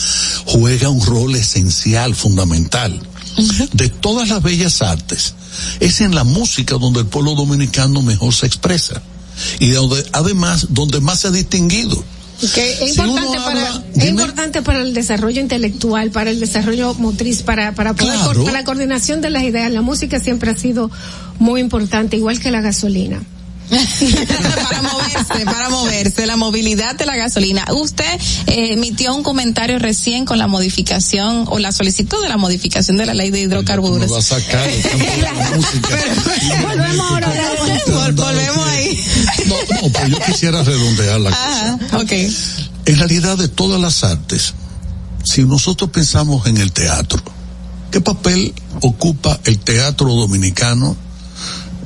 juega 0.46 0.90
un 0.90 1.06
rol 1.06 1.36
esencial, 1.36 2.16
fundamental. 2.16 3.02
De 3.74 3.90
todas 3.90 4.28
las 4.30 4.42
bellas 4.44 4.82
artes, 4.82 5.34
es 5.80 6.02
en 6.02 6.16
la 6.16 6.24
música 6.24 6.76
donde 6.78 7.02
el 7.02 7.06
pueblo 7.08 7.36
dominicano 7.36 8.02
mejor 8.02 8.34
se 8.34 8.46
expresa. 8.46 9.02
Y 9.60 9.70
donde, 9.72 10.06
además, 10.12 10.68
donde 10.70 11.00
más 11.00 11.20
se 11.22 11.28
ha 11.28 11.32
distinguido. 11.32 12.04
Que 12.54 12.72
es 12.86 12.94
Si 12.96 13.02
importante 13.02 13.38
para 13.38 13.48
habla- 13.68 13.84
es 13.96 14.06
importante 14.10 14.62
para 14.62 14.82
el 14.82 14.94
desarrollo 14.94 15.42
intelectual, 15.42 16.10
para 16.12 16.30
el 16.30 16.40
desarrollo 16.40 16.94
motriz, 16.94 17.42
para 17.42 17.74
para 17.76 17.94
poder 17.94 18.14
Claro. 18.16 18.44
para 18.46 18.60
la 18.60 18.64
coordinación 18.64 19.20
de 19.22 19.30
las 19.30 19.44
ideas. 19.44 19.72
La 19.72 19.82
música 19.82 20.20
siempre 20.22 20.50
ha 20.52 20.56
sido 20.58 20.90
muy 21.38 21.60
importante, 21.60 22.16
igual 22.16 22.40
que 22.40 22.50
la 22.52 22.62
gasolina. 22.62 23.22
Para 23.70 24.82
moverse, 24.82 25.46
para 25.46 25.70
moverse, 25.70 26.26
la 26.26 26.36
movilidad 26.38 26.96
de 26.96 27.06
la 27.06 27.16
gasolina. 27.16 27.66
Usted 27.74 28.20
eh, 28.48 28.74
emitió 28.74 29.16
un 29.16 29.24
comentario 29.24 29.78
recién 29.80 30.26
con 30.26 30.38
la 30.38 30.48
modificación 30.48 31.46
o 31.48 31.60
la 31.60 31.72
solicitud 31.72 32.22
de 32.22 32.30
la 32.30 32.38
modificación 32.38 32.98
de 32.98 33.06
la 33.06 33.14
ley 33.14 33.30
de 33.32 33.42
hidrocarburos. 33.42 34.12
A 34.12 34.22
sacar. 34.22 34.68
Volvemos 36.62 37.12
ahora. 37.12 37.34
Vol- 37.88 38.16
volvemos 38.16 38.68
ahí. 38.68 39.00
No, 39.48 39.56
no, 39.82 39.90
pero 39.94 40.08
yo 40.08 40.20
quisiera 40.26 40.64
redondear 40.64 41.20
la 41.20 41.30
cosa. 41.30 41.74
Ajá, 41.76 41.98
ok. 41.98 42.12
En 42.86 42.98
realidad, 42.98 43.38
de 43.38 43.48
todas 43.48 43.80
las 43.80 44.04
artes, 44.04 44.54
si 45.24 45.44
nosotros 45.44 45.92
pensamos 45.92 46.48
en 46.48 46.58
el 46.58 46.72
teatro, 46.72 47.22
¿qué 47.92 48.02
papel 48.02 48.54
ocupa 48.82 49.40
el 49.44 49.60
teatro 49.60 50.08
dominicano, 50.14 50.96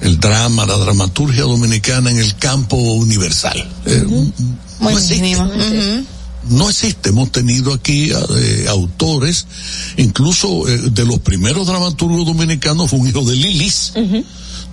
el 0.03 0.19
drama, 0.19 0.65
la 0.65 0.77
dramaturgia 0.77 1.43
dominicana 1.43 2.11
en 2.11 2.19
el 2.19 2.35
campo 2.35 2.75
universal? 2.75 3.57
Eh, 3.85 4.05
no 4.79 4.89
existe. 4.89 5.37
No 6.49 6.69
existe. 6.69 7.09
Hemos 7.09 7.31
tenido 7.31 7.73
aquí 7.73 8.11
eh, 8.11 8.65
autores, 8.67 9.45
incluso 9.97 10.67
eh, 10.67 10.77
de 10.91 11.05
los 11.05 11.19
primeros 11.19 11.67
dramaturgos 11.67 12.25
dominicanos 12.25 12.89
fue 12.89 12.99
un 12.99 13.07
hijo 13.07 13.23
de 13.23 13.35
Lilis, 13.35 13.93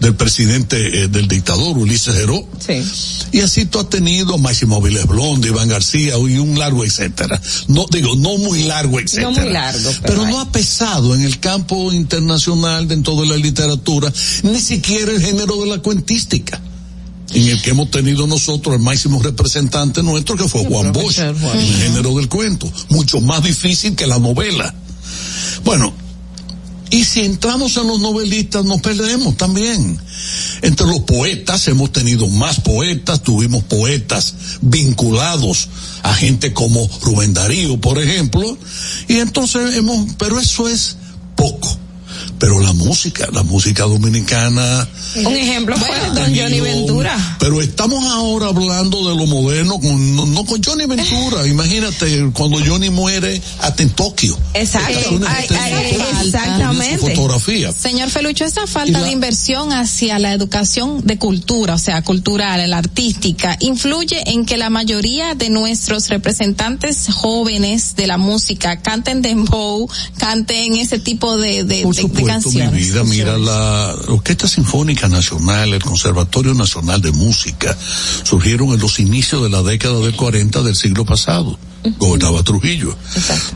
del 0.01 0.15
presidente 0.15 1.05
eh, 1.05 1.09
del 1.09 1.29
dictador 1.29 1.77
Ulises 1.77 2.17
Heró. 2.17 2.47
Y 3.33 3.41
así 3.41 3.67
tú 3.67 3.79
has 3.79 3.91
tenido 3.91 4.39
Máximo 4.39 4.81
Viles 4.81 5.07
Blonde, 5.07 5.49
Iván 5.49 5.69
García 5.69 6.15
y 6.19 6.39
un 6.39 6.59
largo 6.59 6.85
etcétera. 6.85 7.41
No 7.69 7.87
digo, 7.91 8.17
no 8.17 8.39
muy 8.39 8.65
largo 8.65 8.99
etcétera. 8.99 9.31
muy 9.31 9.53
largo, 9.53 9.91
pero 10.03 10.27
no 10.27 10.41
ha 10.41 10.51
pesado 10.51 11.15
en 11.15 11.23
el 11.23 11.39
campo 11.39 11.93
internacional 11.93 12.89
dentro 12.89 13.15
de 13.21 13.27
la 13.27 13.37
literatura, 13.37 14.13
ni 14.43 14.61
siquiera 14.61 15.13
el 15.13 15.21
género 15.23 15.61
de 15.61 15.67
la 15.67 15.79
cuentística. 15.79 16.61
En 17.33 17.47
el 17.47 17.63
que 17.63 17.71
hemos 17.71 17.93
tenido 17.93 18.27
nosotros 18.27 18.75
el 18.75 18.81
máximo 18.81 19.23
representante 19.23 20.03
nuestro 20.03 20.37
que 20.37 20.49
fue 20.49 20.65
Juan 20.65 20.93
Bosch, 20.93 21.19
el 21.19 21.37
género 21.37 22.17
del 22.17 22.29
cuento. 22.29 22.71
Mucho 22.89 23.21
más 23.21 23.45
difícil 23.45 23.95
que 23.95 24.07
la 24.07 24.19
novela. 24.19 24.75
Bueno, 25.65 25.93
y 26.91 27.05
si 27.05 27.21
entramos 27.21 27.77
en 27.77 27.87
los 27.87 28.01
novelistas 28.01 28.65
nos 28.65 28.81
perdemos 28.81 29.37
también. 29.37 29.99
Entre 30.63 30.87
los 30.87 31.01
poetas 31.01 31.67
hemos 31.69 31.93
tenido 31.93 32.27
más 32.29 32.61
poetas, 32.61 33.23
tuvimos 33.23 33.65
poetas 33.65 34.35
vinculados 34.61 35.69
a 36.03 36.13
gente 36.15 36.53
como 36.53 36.89
Rubén 37.03 37.33
Darío, 37.33 37.81
por 37.81 37.99
ejemplo, 37.99 38.59
y 39.09 39.19
entonces 39.19 39.77
hemos, 39.77 40.15
pero 40.19 40.39
eso 40.41 40.69
es 40.69 40.97
poco. 41.37 41.79
Pero 42.39 42.61
la 42.61 42.73
música, 42.73 43.29
la 43.33 43.43
música 43.43 43.85
dominicana, 43.85 44.89
Un 45.17 45.35
ejemplo 45.37 45.77
fue 45.77 45.89
don 46.15 46.35
Johnny 46.37 46.61
Ventura. 46.61 47.37
pero 47.39 47.61
estamos 47.61 48.05
ahora 48.07 48.47
hablando 48.47 49.09
de 49.09 49.17
lo 49.17 49.27
moderno, 49.27 49.79
con, 49.81 50.17
no, 50.17 50.27
no 50.27 50.45
con 50.47 50.63
Johnny 50.63 50.87
Ventura. 50.87 51.47
Imagínate 51.47 52.31
cuando 52.33 52.59
Johnny 52.65 52.91
muere 52.91 53.41
hasta 53.61 53.83
en 53.83 53.91
Tokio. 53.91 54.37
Exacto. 54.55 55.21
Ay, 55.27 55.47
exactamente. 56.25 56.99
fotografía. 56.99 57.73
Señor 57.73 58.11
Felucho, 58.11 58.45
esa 58.45 58.67
falta 58.67 59.03
de 59.03 59.11
inversión 59.11 59.73
hacia 59.73 60.19
la 60.19 60.33
educación 60.33 61.03
de 61.07 61.19
cultura, 61.19 61.75
o 61.75 61.79
sea, 61.79 62.03
cultural, 62.03 62.69
la 62.71 62.79
artística, 62.79 63.57
influye 63.61 64.23
en 64.31 64.47
que 64.47 64.57
la 64.57 64.71
mayoría 64.71 65.35
de 65.35 65.51
nuestros 65.51 66.09
representantes 66.09 67.09
jóvenes 67.13 67.97
de 67.97 68.07
la 68.07 68.17
música 68.19 68.81
canten 68.81 69.23
dembow, 69.23 69.89
canten 70.19 70.77
ese 70.77 70.99
tipo 70.99 71.37
de, 71.37 71.65
de- 71.65 71.85
de 71.85 71.85
supuesto, 72.17 72.51
mi 72.51 72.67
vida, 72.79 73.05
mira 73.05 73.39
la 73.39 73.95
Orquesta 74.09 74.49
Sinfónica 74.49 75.09
Nacional, 75.09 75.73
el 75.73 75.83
Conservatorio 75.83 76.55
Nacional 76.55 77.01
de 77.01 77.13
Música, 77.13 77.77
surgieron 78.23 78.71
en 78.71 78.81
los 78.81 78.99
inicios 78.99 79.43
de 79.43 79.51
la 79.51 79.63
década 79.63 80.01
del 80.01 80.15
40 80.15 80.63
del 80.63 80.77
siglo 80.77 81.05
pasado. 81.05 81.59
Gobernaba 81.99 82.43
Trujillo. 82.43 82.95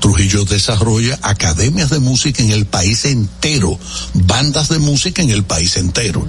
Trujillo 0.00 0.44
desarrolla 0.44 1.18
academias 1.22 1.90
de 1.90 1.98
música 1.98 2.42
en 2.42 2.52
el 2.52 2.64
país 2.64 3.04
entero, 3.04 3.78
bandas 4.14 4.70
de 4.70 4.78
música 4.78 5.20
en 5.22 5.30
el 5.30 5.44
país 5.44 5.76
entero. 5.76 6.26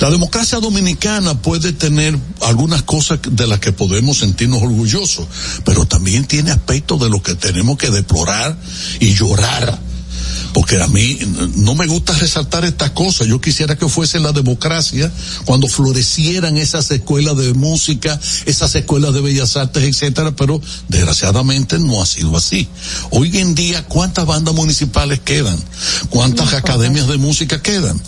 La 0.00 0.10
democracia 0.10 0.58
dominicana 0.58 1.40
puede 1.40 1.72
tener 1.72 2.18
algunas 2.40 2.82
cosas 2.82 3.20
de 3.30 3.46
las 3.46 3.60
que 3.60 3.72
podemos 3.72 4.18
sentirnos 4.18 4.62
orgullosos, 4.62 5.26
pero 5.64 5.86
también 5.86 6.24
tiene 6.24 6.50
aspectos 6.50 7.00
de 7.00 7.08
los 7.08 7.22
que 7.22 7.36
tenemos 7.36 7.78
que 7.78 7.90
deplorar 7.90 8.56
y 8.98 9.14
llorar 9.14 9.91
porque 10.52 10.80
a 10.82 10.86
mí 10.88 11.18
no 11.56 11.74
me 11.74 11.86
gusta 11.86 12.12
resaltar 12.14 12.64
estas 12.64 12.90
cosas. 12.90 13.26
Yo 13.26 13.40
quisiera 13.40 13.76
que 13.76 13.88
fuese 13.88 14.20
la 14.20 14.32
democracia 14.32 15.10
cuando 15.44 15.68
florecieran 15.68 16.56
esas 16.56 16.90
escuelas 16.90 17.36
de 17.36 17.54
música, 17.54 18.18
esas 18.46 18.74
escuelas 18.74 19.14
de 19.14 19.20
bellas 19.20 19.56
artes, 19.56 19.82
etcétera, 19.82 20.34
pero 20.36 20.60
desgraciadamente 20.88 21.78
no 21.78 22.02
ha 22.02 22.06
sido 22.06 22.36
así. 22.36 22.68
Hoy 23.10 23.38
en 23.38 23.54
día, 23.54 23.84
¿cuántas 23.86 24.26
bandas 24.26 24.54
municipales 24.54 25.20
quedan? 25.20 25.58
¿Cuántas 26.10 26.52
academias 26.54 27.08
de 27.08 27.18
música 27.18 27.62
quedan? 27.62 28.00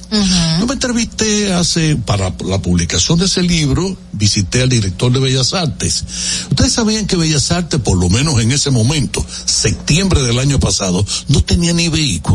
Yo 0.61 0.67
me 0.67 0.75
entrevisté 0.75 1.53
hace, 1.53 1.97
para 1.97 2.35
la 2.47 2.61
publicación 2.61 3.19
de 3.19 3.27
ese 3.27 3.43
libro, 3.43 3.97
visité 4.13 4.63
al 4.63 4.69
director 4.69 5.13
de 5.13 5.21
Bellas 5.21 5.55
Artes. 5.55 6.05
Ustedes 6.51 6.73
sabían 6.73 7.07
que 7.07 7.17
Bellas 7.17 7.51
Artes, 7.51 7.81
por 7.81 7.99
lo 7.99 8.09
menos 8.11 8.41
en 8.41 8.53
ese 8.53 8.71
momento, 8.71 9.25
septiembre 9.45 10.23
del 10.23 10.39
año 10.39 10.61
pasado, 10.61 11.05
no 11.29 11.43
tenía 11.43 11.73
ni 11.73 11.89
vehículo. 11.89 12.34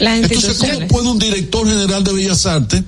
Entonces, 0.00 0.58
¿cómo 0.58 0.88
puede 0.88 1.08
un 1.08 1.18
director 1.18 1.66
general 1.66 2.02
de 2.04 2.12
Bellas 2.12 2.46
Artes 2.46 2.82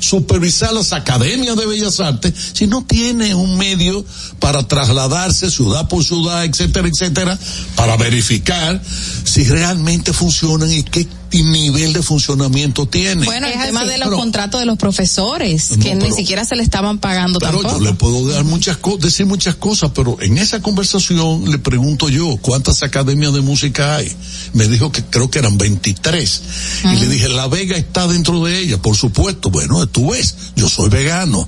supervisar 0.00 0.72
las 0.72 0.92
academias 0.92 1.56
de 1.56 1.66
Bellas 1.66 2.00
Artes 2.00 2.32
si 2.52 2.66
no 2.66 2.84
tiene 2.84 3.34
un 3.34 3.56
medio 3.56 4.04
para 4.38 4.66
trasladarse 4.66 5.50
ciudad 5.50 5.88
por 5.88 6.04
ciudad, 6.04 6.44
etcétera, 6.44 6.88
etcétera, 6.88 7.38
para 7.74 7.96
verificar 7.96 8.82
si 9.24 9.44
realmente 9.44 10.12
funcionan 10.12 10.70
y 10.70 10.82
qué 10.82 11.06
nivel 11.32 11.92
de 11.92 12.02
funcionamiento 12.02 12.86
tienen? 12.86 13.24
Bueno, 13.24 13.46
el 13.46 13.52
Es 13.54 13.66
tema 13.66 13.80
así. 13.80 13.90
de 13.90 13.98
los 13.98 14.08
Pero- 14.08 14.16
contratos 14.18 14.60
de 14.60 14.66
los 14.66 14.78
profesores, 14.78 15.70
No, 15.76 15.82
que 15.84 15.94
ni 15.94 16.12
siquiera 16.12 16.44
se 16.44 16.56
le 16.56 16.62
estaban 16.62 16.98
pagando 16.98 17.38
Claro, 17.38 17.58
tampoco. 17.60 17.78
yo 17.78 17.84
le 17.90 17.94
puedo 17.94 18.28
dar 18.28 18.44
muchas 18.44 18.76
cosas, 18.78 19.00
decir 19.00 19.26
muchas 19.26 19.54
cosas, 19.56 19.90
pero 19.94 20.16
en 20.20 20.38
esa 20.38 20.60
conversación 20.60 21.50
le 21.50 21.58
pregunto 21.58 22.08
yo, 22.08 22.36
¿cuántas 22.40 22.82
academias 22.82 23.32
de 23.32 23.40
música 23.40 23.96
hay? 23.96 24.10
Me 24.54 24.66
dijo 24.68 24.90
que 24.92 25.02
creo 25.04 25.30
que 25.30 25.38
eran 25.38 25.58
23. 25.58 26.42
Y 26.84 26.96
le 26.96 27.08
dije, 27.08 27.28
La 27.28 27.46
Vega 27.48 27.76
está 27.76 28.06
dentro 28.06 28.44
de 28.44 28.58
ella, 28.58 28.78
por 28.80 28.96
supuesto. 28.96 29.50
Bueno, 29.50 29.86
tú 29.86 30.10
ves, 30.12 30.34
yo 30.56 30.68
soy 30.68 30.88
vegano. 30.88 31.46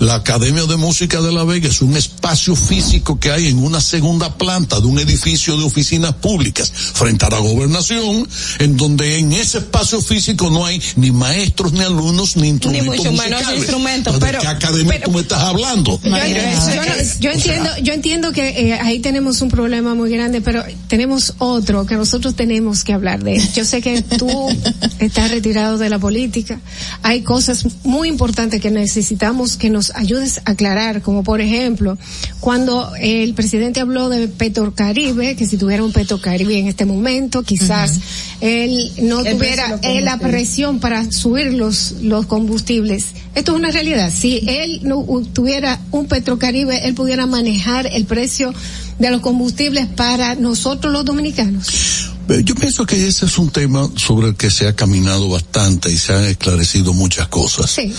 La 0.00 0.16
Academia 0.16 0.64
de 0.64 0.76
Música 0.76 1.20
de 1.20 1.32
La 1.32 1.44
Vega 1.44 1.68
es 1.68 1.82
un 1.82 1.96
espacio 1.96 2.56
físico 2.56 3.18
que 3.20 3.30
hay 3.30 3.48
en 3.48 3.58
una 3.58 3.80
segunda 3.80 4.36
planta 4.36 4.80
de 4.80 4.86
un 4.86 4.98
edificio 4.98 5.56
de 5.56 5.64
oficinas 5.64 6.14
públicas 6.14 6.72
frente 6.74 7.24
a 7.26 7.30
la 7.30 7.38
gobernación, 7.38 8.28
en 8.58 8.76
donde 8.76 9.09
en 9.18 9.32
ese 9.32 9.58
espacio 9.58 10.00
físico 10.00 10.50
no 10.50 10.64
hay 10.66 10.80
ni 10.96 11.10
maestros, 11.10 11.72
ni 11.72 11.80
alumnos, 11.80 12.36
ni 12.36 12.48
instrumentos 12.48 12.96
mucho 12.96 13.12
menos 13.12 13.42
instrumentos, 13.56 14.14
¿De 14.14 14.20
pero- 14.20 14.40
qué 14.40 14.46
academia 14.48 14.92
pero- 14.92 15.04
tú 15.06 15.10
me 15.12 15.20
estás 15.20 15.40
hablando? 15.40 16.00
Yo, 16.02 16.10
yo- 16.10 17.20
yo 17.20 17.30
entiendo, 17.30 17.70
yo 17.82 17.92
entiendo 17.92 18.32
que 18.32 18.48
eh, 18.48 18.72
ahí 18.74 18.98
tenemos 19.00 19.40
un 19.42 19.48
problema 19.50 19.94
muy 19.94 20.10
grande, 20.10 20.40
pero 20.40 20.62
tenemos 20.88 21.34
otro 21.38 21.86
que 21.86 21.94
nosotros 21.96 22.34
tenemos 22.34 22.84
que 22.84 22.92
hablar 22.92 23.22
de. 23.24 23.40
Yo 23.54 23.64
sé 23.64 23.80
que 23.80 24.02
tú 24.02 24.28
estás 24.98 25.30
retirado 25.30 25.78
de 25.78 25.88
la 25.90 25.98
política. 25.98 26.60
Hay 27.02 27.22
cosas 27.22 27.64
muy 27.84 28.08
importantes 28.08 28.60
que 28.60 28.70
necesitamos 28.70 29.56
que 29.56 29.70
nos 29.70 29.90
ayudes 29.94 30.40
a 30.44 30.52
aclarar, 30.52 31.02
como 31.02 31.22
por 31.22 31.40
ejemplo, 31.40 31.96
cuando 32.40 32.92
el 33.00 33.34
presidente 33.34 33.80
habló 33.80 34.08
de 34.08 34.28
Petrocaribe, 34.28 35.36
que 35.36 35.46
si 35.46 35.56
tuviera 35.56 35.82
un 35.84 35.92
Petrocaribe 35.92 36.58
en 36.58 36.68
este 36.68 36.84
momento, 36.84 37.42
quizás 37.42 37.98
él 38.40 38.92
no 39.00 39.20
El 39.20 39.36
tuviera 39.36 39.78
eh, 39.82 40.00
la 40.00 40.18
presión 40.18 40.78
para 40.80 41.10
subir 41.10 41.52
los, 41.54 41.92
los 42.02 42.26
combustibles. 42.26 43.06
Esto 43.34 43.52
es 43.52 43.58
una 43.58 43.70
realidad. 43.70 44.12
Si 44.14 44.42
él 44.46 44.80
no 44.82 45.04
tuviera 45.32 45.80
un 45.90 46.06
Petrocaribe, 46.06 46.86
él 46.86 46.94
pudiera 46.94 47.26
manejar 47.26 47.86
el 47.86 48.04
precio 48.04 48.52
de 48.98 49.10
los 49.10 49.20
combustibles 49.20 49.86
para 49.86 50.34
nosotros 50.34 50.92
los 50.92 51.04
dominicanos. 51.04 52.09
Yo 52.44 52.54
pienso 52.54 52.86
que 52.86 53.08
ese 53.08 53.26
es 53.26 53.38
un 53.38 53.50
tema 53.50 53.88
sobre 53.96 54.28
el 54.28 54.36
que 54.36 54.50
se 54.50 54.68
ha 54.68 54.76
caminado 54.76 55.28
bastante 55.28 55.90
y 55.90 55.96
se 55.96 56.12
han 56.12 56.24
esclarecido 56.24 56.92
muchas 56.92 57.28
cosas. 57.28 57.70
Sí. 57.70 57.92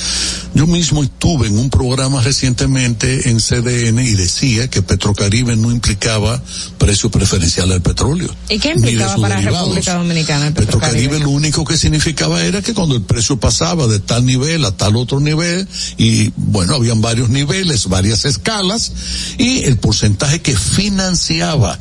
Yo 0.53 0.67
mismo 0.67 1.03
estuve 1.03 1.48
en 1.48 1.58
un 1.58 1.69
programa 1.69 2.22
recientemente 2.22 3.30
en 3.30 3.40
CDN 3.40 4.00
y 4.00 4.14
decía 4.16 4.69
que 4.69 4.82
Petrocaribe 4.82 5.56
no 5.56 5.72
implicaba 5.72 6.41
precio 6.77 7.11
preferencial 7.11 7.69
del 7.69 7.82
petróleo. 7.82 8.33
¿Y 8.50 8.59
qué 8.59 8.72
implicaba 8.72 9.17
para 9.17 9.35
derivados. 9.35 9.67
República 9.67 9.95
Dominicana 9.95 10.48
el 10.48 10.53
Petrocaribe 10.53 11.01
Petrocaribe? 11.09 11.19
lo 11.19 11.30
único 11.30 11.66
que 11.66 11.77
significaba 11.77 12.43
era 12.43 12.61
que 12.61 12.74
cuando 12.74 12.95
el 12.95 13.01
precio 13.01 13.38
pasaba 13.38 13.88
de 13.88 14.00
tal 14.00 14.25
nivel 14.25 14.64
a 14.66 14.72
tal 14.72 14.95
otro 14.95 15.19
nivel, 15.19 15.67
y 15.98 16.32
bueno, 16.38 16.75
habían 16.75 17.01
varios 17.01 17.30
niveles, 17.30 17.88
varias 17.88 18.25
escalas, 18.25 18.91
y 19.38 19.64
el 19.64 19.77
porcentaje 19.77 20.41
que 20.41 20.56
financiaba 20.56 21.77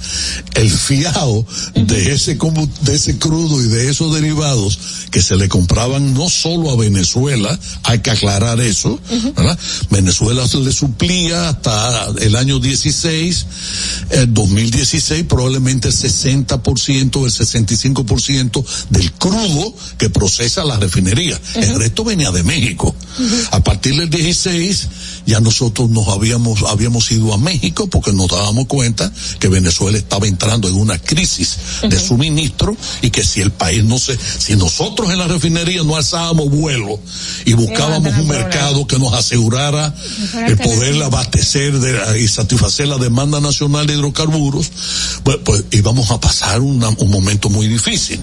el 0.54 0.70
fiado 0.70 1.46
de 1.74 2.12
ese 2.12 2.30
de 2.39 2.94
ese 2.94 3.18
crudo 3.18 3.62
y 3.62 3.68
de 3.68 3.91
esos 3.91 4.15
derivados 4.15 4.78
que 5.10 5.23
se 5.23 5.36
le 5.36 5.49
compraban 5.49 6.15
no 6.15 6.28
solo 6.28 6.70
a 6.70 6.76
Venezuela, 6.76 7.59
hay 7.84 8.00
que 8.00 8.10
aclarar 8.10 8.60
eso, 8.60 9.00
¿verdad? 9.36 9.59
Venezuela 9.91 10.47
se 10.47 10.59
le 10.59 10.73
suplía 10.73 11.49
hasta 11.49 12.07
el 12.20 12.36
año 12.36 12.59
16, 12.59 13.47
el 14.10 14.34
2016 14.34 15.25
probablemente 15.25 15.89
el 15.89 15.94
60% 15.94 17.17
o 17.17 17.26
el 17.26 17.33
65% 17.33 18.65
del 18.91 19.12
crudo 19.12 19.75
que 19.99 20.10
procesa 20.10 20.65
la 20.65 20.78
refinería. 20.78 21.41
El 21.55 21.78
resto 21.78 22.05
venía 22.05 22.31
de 22.31 22.42
México. 22.42 22.94
A 23.50 23.60
partir 23.60 23.97
del 23.97 24.10
16 24.10 24.89
ya 25.26 25.41
nosotros 25.41 25.91
nos 25.91 26.09
habíamos 26.09 26.62
habíamos 26.62 27.10
ido 27.10 27.34
a 27.34 27.39
México 27.39 27.89
porque 27.89 28.12
nos 28.12 28.28
dábamos 28.28 28.67
cuenta 28.67 29.12
que 29.39 29.49
Venezuela 29.49 29.99
estaba 29.99 30.26
entrando 30.26 30.68
en 30.68 30.75
una 30.75 30.99
crisis 30.99 31.57
de 31.83 31.99
suministro 32.20 32.76
y 33.02 33.10
que 33.10 33.24
si 33.24 33.40
el 33.40 33.50
país 33.50 33.82
no 33.84 33.99
se, 33.99 34.16
si 34.39 34.55
nosotros 34.57 35.10
en 35.10 35.18
la 35.18 35.26
refinería 35.26 35.82
no 35.82 35.97
alzábamos 35.97 36.50
vuelo 36.50 37.00
y 37.47 37.55
buscábamos 37.55 38.15
un 38.18 38.28
mercado 38.28 38.86
que 38.86 38.99
nos 38.99 39.12
asegurara 39.15 39.94
el 40.47 40.57
poder 40.58 41.02
abastecer 41.02 41.78
de- 41.78 42.20
y 42.20 42.28
satisfacer 42.28 42.89
la 42.89 42.99
demanda 42.99 43.40
nacional 43.40 43.86
de 43.86 43.94
hidrocarburos, 43.94 44.70
pues, 45.24 45.39
pues 45.44 45.65
íbamos 45.70 46.10
a 46.10 46.20
pasar 46.20 46.60
una- 46.60 46.90
un 46.90 47.10
momento 47.10 47.49
muy 47.49 47.68
difícil. 47.68 48.20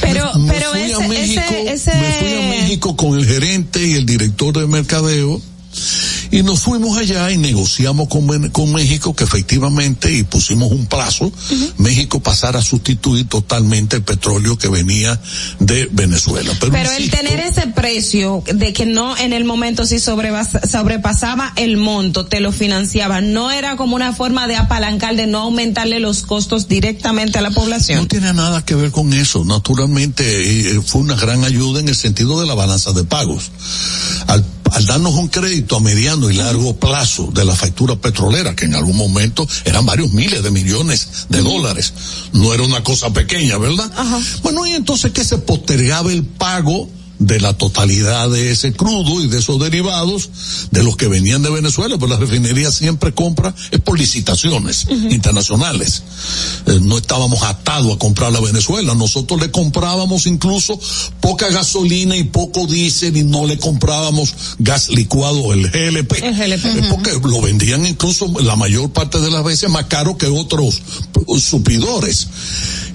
Pero, 0.00 0.34
Me 0.34 0.52
pero 0.52 0.70
fui 0.72 0.80
ese, 0.82 0.94
a 0.94 1.08
México, 1.08 1.42
ese, 1.48 1.72
ese- 1.72 1.94
me 1.94 2.12
fui 2.18 2.34
a 2.34 2.48
México 2.50 2.96
con 2.96 3.18
el 3.18 3.26
gerente 3.26 3.86
y 3.86 3.94
el 3.94 4.04
director 4.04 4.58
de 4.58 4.66
mercadeo 4.66 5.40
y 6.30 6.42
nos 6.42 6.60
fuimos 6.60 6.96
allá 6.96 7.30
y 7.30 7.38
negociamos 7.38 8.08
con, 8.08 8.50
con 8.50 8.72
México 8.72 9.14
que 9.14 9.24
efectivamente 9.24 10.12
y 10.12 10.22
pusimos 10.24 10.70
un 10.70 10.86
plazo, 10.86 11.32
México 11.78 12.20
pasara 12.20 12.60
a 12.60 12.62
sustituir 12.62 13.28
totalmente 13.28 13.96
el 13.96 14.02
petróleo 14.02 14.58
que 14.58 14.68
venía 14.68 15.20
de 15.60 15.88
Venezuela. 15.92 16.52
Pero, 16.60 16.72
Pero 16.72 16.90
el 16.92 17.10
tener 17.10 17.40
ese 17.40 17.66
precio 17.68 18.42
de 18.52 18.72
que 18.72 18.86
no 18.86 19.16
en 19.16 19.32
el 19.32 19.44
momento 19.44 19.84
si 19.86 19.98
sobrepasaba 19.98 21.52
el 21.56 21.76
monto, 21.76 22.26
te 22.26 22.40
lo 22.40 22.52
financiaba, 22.52 23.20
no 23.20 23.50
era 23.50 23.76
como 23.76 23.96
una 23.96 24.12
forma 24.12 24.46
de 24.46 24.56
apalancar, 24.56 25.16
de 25.16 25.26
no 25.26 25.38
aumentarle 25.38 26.00
los 26.00 26.22
costos 26.22 26.68
directamente 26.68 27.38
a 27.38 27.42
la 27.42 27.50
población. 27.50 28.00
No 28.00 28.06
tiene 28.06 28.32
nada 28.32 28.64
que 28.64 28.74
ver 28.74 28.90
con 28.90 29.12
eso. 29.12 29.44
Naturalmente 29.44 30.24
eh, 30.70 30.80
fue 30.84 31.00
una 31.02 31.14
gran 31.14 31.44
ayuda 31.44 31.80
en 31.80 31.88
el 31.88 31.96
sentido 31.96 32.40
de 32.40 32.46
la 32.46 32.54
balanza 32.54 32.92
de 32.92 33.04
pagos. 33.04 33.50
Al, 34.26 34.44
al 34.76 34.84
darnos 34.84 35.14
un 35.14 35.28
crédito 35.28 35.76
a 35.76 35.80
mediano 35.80 36.30
y 36.30 36.34
largo 36.34 36.76
plazo 36.76 37.30
de 37.32 37.46
la 37.46 37.54
factura 37.54 37.96
petrolera, 37.96 38.54
que 38.54 38.66
en 38.66 38.74
algún 38.74 38.94
momento 38.94 39.48
eran 39.64 39.86
varios 39.86 40.12
miles 40.12 40.42
de 40.42 40.50
millones 40.50 41.26
de 41.30 41.40
dólares, 41.40 41.94
no 42.34 42.52
era 42.52 42.62
una 42.62 42.84
cosa 42.84 43.10
pequeña, 43.10 43.56
¿verdad? 43.56 43.90
Bueno, 44.42 44.66
y 44.66 44.72
entonces 44.72 45.12
que 45.12 45.24
se 45.24 45.38
postergaba 45.38 46.12
el 46.12 46.24
pago 46.24 46.90
de 47.18 47.40
la 47.40 47.54
totalidad 47.54 48.28
de 48.30 48.50
ese 48.50 48.72
crudo 48.72 49.22
y 49.22 49.28
de 49.28 49.38
esos 49.38 49.58
derivados 49.60 50.28
de 50.70 50.82
los 50.82 50.96
que 50.96 51.08
venían 51.08 51.42
de 51.42 51.50
Venezuela, 51.50 51.96
pues 51.98 52.10
la 52.10 52.18
refinería 52.18 52.70
siempre 52.70 53.12
compra 53.14 53.54
es 53.70 53.80
por 53.80 53.98
licitaciones 53.98 54.86
internacionales. 54.90 56.02
Eh, 56.66 56.78
no 56.82 56.98
estábamos 56.98 57.42
atados 57.42 57.94
a 57.94 57.98
comprar 57.98 58.34
a 58.34 58.40
Venezuela, 58.40 58.94
nosotros 58.94 59.40
le 59.40 59.50
comprábamos 59.50 60.26
incluso 60.26 60.78
poca 61.20 61.48
gasolina 61.48 62.16
y 62.16 62.24
poco 62.24 62.66
diésel 62.66 63.16
y 63.16 63.22
no 63.24 63.46
le 63.46 63.58
comprábamos 63.58 64.34
gas 64.58 64.88
licuado, 64.88 65.52
el 65.52 65.70
GLP. 65.70 66.12
Eh, 66.22 66.86
Porque 66.90 67.12
lo 67.24 67.40
vendían 67.40 67.86
incluso 67.86 68.32
la 68.40 68.56
mayor 68.56 68.90
parte 68.90 69.20
de 69.20 69.30
las 69.30 69.44
veces 69.44 69.70
más 69.70 69.86
caro 69.86 70.16
que 70.16 70.26
otros 70.26 70.82
supidores. 71.38 72.28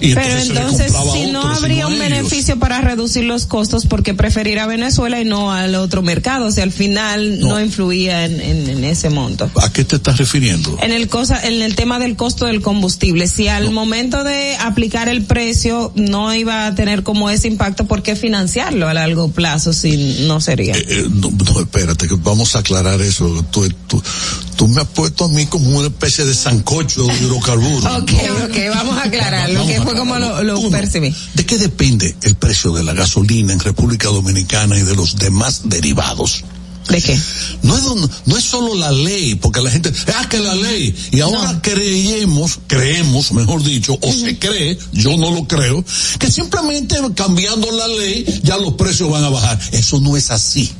Y 0.00 0.14
Pero 0.14 0.20
entonces, 0.20 0.46
se 0.48 0.54
le 0.54 0.60
entonces, 0.60 0.92
si 1.12 1.30
no 1.30 1.42
habría 1.42 1.86
un 1.86 1.94
ellos. 1.94 2.08
beneficio 2.08 2.58
para 2.58 2.80
reducir 2.80 3.24
los 3.24 3.46
costos, 3.46 3.86
porque 3.86 4.11
preferir 4.14 4.58
a 4.58 4.66
Venezuela 4.66 5.20
y 5.20 5.24
no 5.24 5.52
al 5.52 5.74
otro 5.74 6.02
mercado? 6.02 6.46
O 6.46 6.50
sea, 6.52 6.64
al 6.64 6.72
final 6.72 7.40
no, 7.40 7.60
influía 7.60 8.24
en, 8.24 8.40
en- 8.40 8.68
en 8.70 8.84
ese 8.84 9.10
monto. 9.10 9.50
¿A 9.62 9.72
qué 9.72 9.84
te 9.84 9.96
estás 9.96 10.18
refiriendo? 10.18 10.78
En 10.82 10.92
el 10.92 11.08
cosa, 11.08 11.40
en 11.46 11.62
el 11.62 11.74
tema 11.74 11.98
del 11.98 12.16
costo 12.16 12.46
del 12.46 12.60
combustible, 12.62 13.26
si 13.26 13.48
al 13.48 13.70
momento 13.70 14.24
de 14.24 14.56
aplicar 14.56 15.08
el 15.08 15.24
precio 15.24 15.92
no 15.96 16.34
iba 16.34 16.66
a 16.66 16.74
tener 16.74 17.02
como 17.02 17.30
ese 17.30 17.48
impacto, 17.48 17.86
¿por 17.86 18.02
qué 18.02 18.16
financiarlo 18.16 18.88
a 18.88 18.94
largo 18.94 19.30
plazo 19.30 19.72
si 19.72 20.24
no 20.26 20.40
sería? 20.40 20.74
Eh, 20.76 21.06
no, 21.10 21.30
no, 21.30 21.60
espérate, 21.60 22.08
que 22.08 22.14
vamos 22.14 22.54
a 22.56 22.60
aclarar 22.60 23.00
eso. 23.00 23.44
Tú, 23.50 23.68
tú, 23.86 24.02
tú 24.56 24.68
me 24.68 24.80
has 24.80 24.88
puesto 24.88 25.24
a 25.24 25.28
mí 25.28 25.46
como 25.46 25.78
una 25.78 25.88
especie 25.88 26.24
de 26.24 26.34
sancocho 26.34 27.04
de 27.06 27.14
hidrocarburos. 27.14 27.84
Ok, 28.02 28.10
ok, 28.48 28.56
vamos 28.74 28.96
a 28.98 29.04
aclararlo, 29.04 29.66
que 29.66 29.80
fue 29.80 29.94
como 29.96 30.18
lo, 30.18 30.42
lo 30.42 30.70
percibí. 30.70 31.14
¿De 31.34 31.44
qué 31.46 31.58
depende 31.58 32.14
el 32.22 32.34
precio 32.36 32.72
de 32.72 32.82
la 32.82 32.92
gasolina 32.94 33.52
en 33.52 33.60
República 33.60 34.01
Dominicana 34.08 34.78
y 34.78 34.82
de 34.82 34.94
los 34.94 35.16
demás 35.16 35.62
derivados? 35.64 36.44
¿De 36.88 37.00
qué? 37.00 37.18
No 37.62 37.76
es, 37.76 37.84
no 38.26 38.36
es 38.36 38.44
solo 38.44 38.74
la 38.74 38.90
ley, 38.90 39.36
porque 39.36 39.60
la 39.60 39.70
gente, 39.70 39.92
ah, 40.14 40.28
que 40.28 40.38
la 40.38 40.54
ley, 40.54 40.94
y 41.12 41.20
ahora 41.20 41.60
creemos, 41.62 42.58
creemos, 42.66 43.32
mejor 43.32 43.62
dicho, 43.62 43.96
o 44.00 44.12
se 44.12 44.38
cree, 44.38 44.76
yo 44.92 45.16
no 45.16 45.30
lo 45.30 45.46
creo, 45.46 45.84
que 46.18 46.30
simplemente 46.30 46.96
cambiando 47.14 47.70
la 47.70 47.86
ley 47.86 48.40
ya 48.42 48.56
los 48.56 48.74
precios 48.74 49.10
van 49.10 49.24
a 49.24 49.30
bajar. 49.30 49.60
Eso 49.72 50.00
no 50.00 50.16
es 50.16 50.30
así. 50.30 50.72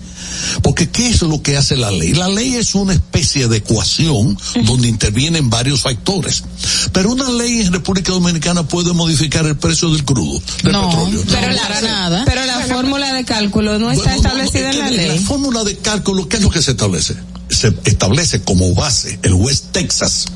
Porque 0.63 0.89
¿qué 0.89 1.09
es 1.09 1.23
lo 1.23 1.43
que 1.43 1.57
hace 1.57 1.77
la 1.77 1.91
ley? 1.91 2.13
La 2.15 2.29
ley 2.29 2.55
es 2.55 2.75
una 2.75 2.93
especie 2.93 3.49
de 3.49 3.59
ecuación 3.59 4.39
donde 4.65 4.89
intervienen 4.89 5.51
varios 5.51 5.81
factores. 5.81 6.45
Pero 6.93 7.13
una 7.13 7.31
ley 7.31 7.61
en 7.61 7.73
República 7.73 8.13
Dominicana 8.13 8.63
puede 8.63 8.93
modificar 8.93 9.47
el 9.47 9.57
precio 9.57 9.91
del 9.91 10.05
crudo, 10.05 10.41
del 10.63 10.73
petróleo. 10.73 11.23
Pero 11.29 11.53
la, 11.53 12.23
Pero 12.25 12.47
la 12.47 12.61
fórmula 12.67 13.13
de 13.13 13.25
cálculo 13.25 13.79
no 13.79 13.91
está 13.91 14.11
no, 14.11 14.11
no, 14.11 14.23
establecida 14.23 14.71
es 14.71 14.77
en 14.77 14.81
la 14.81 14.91
ley. 14.91 15.19
La 15.19 15.27
fórmula 15.27 15.65
de 15.65 15.77
cálculo, 15.79 16.29
¿qué 16.29 16.37
es 16.37 16.43
lo 16.43 16.51
que 16.51 16.63
se 16.63 16.73
establece? 16.73 17.15
Se 17.49 17.75
establece 17.85 18.43
como 18.43 18.75
base 18.75 19.19
el 19.23 19.35
West 19.35 19.67
Texas, 19.73 20.27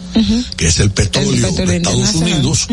que 0.57 0.67
es 0.67 0.81
el 0.81 0.91
petróleo, 0.91 1.49
petróleo 1.49 1.67
de 1.67 1.77
Estados. 1.77 2.15
Unidos. 2.15 2.69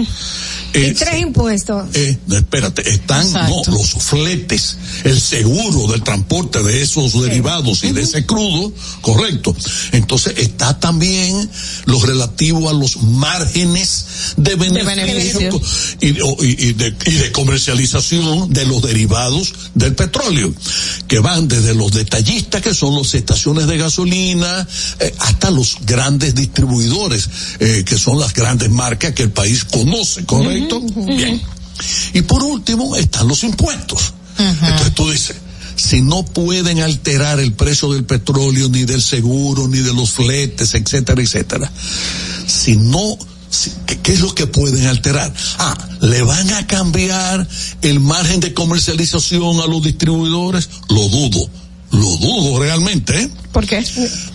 Y 0.76 0.78
Eh, 0.80 0.96
tres 0.98 1.22
impuestos. 1.22 1.86
eh, 1.94 2.18
no, 2.28 2.36
espérate, 2.38 2.90
están 2.90 3.32
no, 3.32 3.62
los 3.68 3.90
fletes, 3.92 4.78
el 5.04 5.20
seguro 5.22 5.92
del 5.92 6.02
transporte 6.02 6.64
de 6.64 6.82
esos 6.82 7.14
derivados 7.22 7.84
y 7.84 7.92
de 7.92 8.02
ese 8.02 8.26
crudo, 8.26 8.74
correcto. 9.02 9.56
Entonces 9.92 10.34
está 10.38 10.80
también 10.80 11.48
lo 11.86 12.00
relativo 12.04 12.70
a 12.70 12.74
los 12.74 12.98
márgenes 13.04 14.06
de 14.38 14.56
beneficio, 14.56 14.86
beneficio. 15.52 15.62
y, 16.02 16.12
de- 16.14 16.22
o- 16.24 16.38
y- 16.44 16.70
y 16.70 16.74
de, 16.74 16.96
y 17.06 17.12
de 17.12 17.32
comercialización 17.32 18.52
de 18.52 18.66
los 18.66 18.82
derivados 18.82 19.54
del 19.76 19.94
petróleo, 19.96 20.54
que 21.08 21.20
van 21.20 21.48
desde 21.48 21.76
los 21.76 21.92
detallistas, 21.92 22.62
que 22.62 22.74
son 22.74 22.96
las 22.98 23.14
estaciones 23.14 23.68
de 23.68 23.78
gasolina, 23.78 24.68
eh, 25.00 25.14
hasta 25.20 25.52
los 25.52 25.78
grandes 25.86 26.34
distribuidores, 26.36 27.30
eh, 27.60 27.84
que 27.86 27.98
son 27.98 28.20
las 28.20 28.34
grandes 28.34 28.70
marcas 28.72 29.14
que 29.14 29.24
el 29.24 29.32
país 29.32 29.66
conoce, 29.66 30.26
¿correcto? 30.26 30.63
Bien. 31.06 31.42
Y 32.14 32.22
por 32.22 32.44
último 32.44 32.96
están 32.96 33.28
los 33.28 33.44
impuestos. 33.44 34.14
Entonces 34.38 34.96
tú 34.96 35.10
dices, 35.12 35.36
si 35.76 36.02
no 36.02 36.24
pueden 36.26 36.82
alterar 36.82 37.40
el 37.40 37.54
precio 37.54 37.92
del 37.94 38.04
petróleo, 38.06 38.70
ni 38.70 38.84
del 38.86 39.02
seguro, 39.02 39.68
ni 39.68 39.80
de 39.80 39.94
los 39.94 40.12
fletes, 40.12 40.74
etcétera, 40.76 41.22
etcétera, 41.22 41.72
si 42.48 42.76
no, 42.76 43.18
si- 43.50 43.72
¿qué, 43.86 44.00
qué 44.00 44.14
es 44.14 44.20
lo 44.20 44.34
que 44.34 44.48
pueden 44.48 44.86
alterar? 44.88 45.34
Ah, 45.58 45.78
¿le 46.02 46.22
van 46.24 46.52
a 46.54 46.66
cambiar 46.68 47.48
el 47.82 48.00
margen 48.00 48.40
de 48.40 48.54
comercialización 48.54 49.60
a 49.62 49.68
los 49.68 49.84
distribuidores? 49.84 50.70
Lo 50.90 51.08
dudo, 51.10 51.50
lo 51.92 52.18
dudo 52.18 52.60
realmente, 52.60 53.20
¿eh? 53.22 53.30
¿Por 53.52 53.66
qué? 53.68 53.84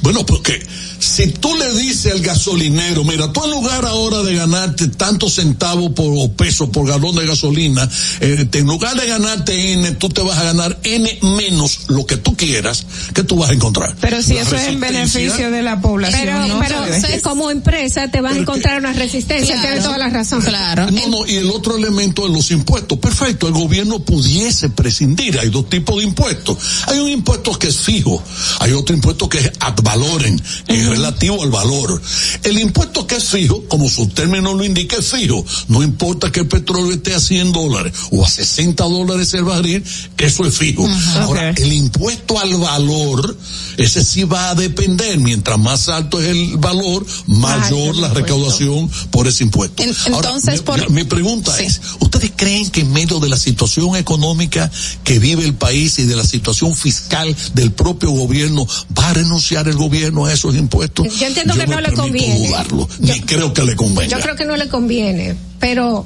Bueno, 0.03 0.25
porque 0.27 0.65
si 0.99 1.29
tú 1.29 1.55
le 1.57 1.73
dices 1.79 2.13
al 2.13 2.21
gasolinero, 2.21 3.05
mira, 3.05 3.33
tú 3.33 3.45
en 3.45 3.51
lugar 3.51 3.85
ahora 3.87 4.23
de 4.23 4.35
ganarte 4.35 4.89
tantos 4.89 5.35
centavos 5.35 5.93
por, 5.93 6.07
o 6.17 6.33
pesos 6.33 6.69
por 6.71 6.87
galón 6.87 7.15
de 7.17 7.27
gasolina, 7.27 7.89
eh, 8.21 8.49
en 8.53 8.67
lugar 8.67 8.97
de 8.97 9.07
ganarte 9.07 9.73
N, 9.73 9.91
tú 9.93 10.09
te 10.09 10.23
vas 10.23 10.39
a 10.39 10.45
ganar 10.45 10.79
N 10.83 11.19
menos 11.23 11.81
lo 11.89 12.05
que 12.07 12.17
tú 12.17 12.37
quieras, 12.37 12.85
que 13.15 13.23
tú 13.23 13.37
vas 13.37 13.51
a 13.51 13.55
encontrar. 13.55 13.95
Pero 14.01 14.23
si 14.23 14.35
La 14.35 14.43
eso 14.43 14.57
es 14.57 14.69
en 14.69 14.81
beneficio 14.81 15.51
de 15.51 15.63
la 15.63 15.81
población, 15.81 16.21
Pero, 16.25 16.47
¿no? 16.47 16.61
pero 16.61 17.01
¿sabes? 17.01 17.23
como 17.23 17.51
empresa 17.51 18.11
te 18.11 18.21
vas 18.21 18.35
a 18.35 18.39
encontrar 18.39 18.79
una 18.79 18.93
resistencia, 18.93 19.55
Claro. 19.55 19.63
tienes 19.69 19.85
toda 19.85 19.99
la 19.99 20.09
razón. 20.11 20.43
Claro. 20.43 20.91
No, 20.91 21.07
no, 21.09 21.27
y 21.27 21.37
el 21.37 21.51
otro 21.51 21.77
elemento 21.77 22.27
de 22.27 22.33
los 22.33 22.51
impuestos. 22.51 22.99
Perfecto, 22.99 23.47
el 23.49 23.55
gobierno 23.55 24.01
pudiese 24.01 24.69
prescindir. 24.71 25.39
Hay 25.39 25.49
dos 25.51 25.69
tipos 25.69 25.97
de 25.99 26.05
impuestos. 26.05 26.59
Hay 26.87 26.99
un 26.99 27.09
impuesto 27.09 27.59
que 27.59 27.69
es 27.69 27.77
fijo, 27.79 28.23
hay 28.61 28.73
otro 28.73 28.95
impuesto 28.95 29.29
que 29.29 29.39
es 29.39 29.51
ad 29.61 29.75
valorem, 29.83 30.39
que 30.67 30.88
relativo 30.89 31.43
al 31.43 31.51
valor. 31.51 32.01
El 32.43 32.59
impuesto 32.59 33.07
que 33.07 33.17
es 33.17 33.25
fijo, 33.25 33.65
como 33.69 33.89
su 33.89 34.09
término 34.09 34.55
lo 34.55 34.65
indica, 34.65 34.97
es 34.97 35.09
fijo. 35.11 35.45
No 35.69 35.83
importa 35.83 36.31
que 36.33 36.41
el 36.41 36.49
petróleo 36.49 36.93
esté 36.93 37.15
a 37.15 37.21
100 37.21 37.53
dólares 37.53 37.93
o 38.11 38.25
a 38.25 38.29
60 38.29 38.85
dólares 38.85 39.33
el 39.35 39.45
barril, 39.45 39.85
eso 40.19 40.45
es 40.47 40.57
fijo. 40.57 40.87
Ahora, 41.17 41.51
el 41.51 41.73
impuesto 41.73 42.39
al 42.39 42.55
valor, 42.57 43.37
ese 43.77 44.05
sí 44.05 44.25
va 44.25 44.51
a 44.51 44.55
depender. 44.55 45.19
Mientras 45.19 45.59
más 45.59 45.89
alto 45.89 46.21
es 46.21 46.29
el 46.29 46.57
valor, 46.59 47.05
mayor 47.27 47.97
la 47.97 48.09
recaudación 48.15 48.89
por 49.11 49.27
ese 49.29 49.45
impuesto. 49.45 49.83
En- 49.83 49.95
Ahora, 50.15 50.29
entonces, 50.31 50.55
mi- 50.61 50.65
por- 50.65 50.91
mi 50.91 51.05
pregunta 51.05 51.59
es, 51.61 51.81
¿ustedes 52.01 52.33
creen 52.37 52.71
que 52.71 52.81
en 52.81 52.93
medio 52.93 53.21
de 53.21 53.29
la 53.29 53.37
situación 53.37 53.97
económica 53.97 54.71
que 55.05 55.19
vive 55.19 55.45
el 55.45 55.55
país 55.55 55.99
y 55.99 56.05
de 56.05 56.17
la 56.17 56.25
situación 56.25 56.75
fiscal 56.77 57.35
del 57.55 57.73
propio 57.73 58.11
gobierno, 58.11 58.67
va 58.99 59.09
a 59.11 59.15
renunciar 59.15 59.69
el 59.69 59.77
gobierno 59.77 60.27
a 60.27 60.33
esos 60.33 60.55
impuestos? 60.55 60.78
Yo 61.05 61.27
entiendo 61.27 61.55
que 61.55 61.67
no 61.67 61.81
le 61.81 61.93
conviene. 61.93 62.49
dudarlo, 62.49 62.89
ni 63.01 63.21
creo 63.21 63.53
que 63.53 63.63
le 63.65 63.77
convenga. 63.77 64.17
Yo 64.17 64.23
creo 64.23 64.37
que 64.37 64.45
no 64.45 64.57
le 64.57 64.69
conviene, 64.69 65.37
pero 65.59 66.05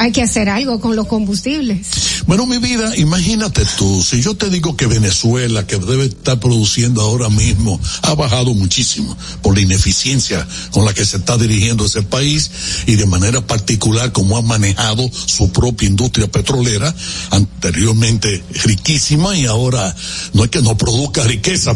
hay 0.00 0.12
que 0.12 0.22
hacer 0.22 0.48
algo 0.48 0.80
con 0.80 0.96
los 0.96 1.06
combustibles. 1.06 1.86
Bueno, 2.26 2.46
mi 2.46 2.56
vida, 2.56 2.96
imagínate 2.96 3.66
tú, 3.76 4.02
si 4.02 4.22
yo 4.22 4.34
te 4.34 4.48
digo 4.48 4.74
que 4.74 4.86
Venezuela, 4.86 5.66
que 5.66 5.76
debe 5.76 6.06
estar 6.06 6.40
produciendo 6.40 7.02
ahora 7.02 7.28
mismo, 7.28 7.78
ha 8.02 8.14
bajado 8.14 8.54
muchísimo 8.54 9.14
por 9.42 9.54
la 9.54 9.60
ineficiencia 9.60 10.46
con 10.70 10.86
la 10.86 10.94
que 10.94 11.04
se 11.04 11.18
está 11.18 11.36
dirigiendo 11.36 11.84
ese 11.84 12.00
país 12.00 12.50
y 12.86 12.96
de 12.96 13.04
manera 13.04 13.46
particular 13.46 14.10
como 14.12 14.38
ha 14.38 14.42
manejado 14.42 15.10
su 15.12 15.52
propia 15.52 15.88
industria 15.88 16.28
petrolera, 16.28 16.94
anteriormente 17.30 18.42
riquísima 18.64 19.36
y 19.36 19.44
ahora 19.44 19.94
no 20.32 20.44
es 20.44 20.50
que 20.50 20.62
no 20.62 20.78
produzca 20.78 21.24
riqueza. 21.24 21.74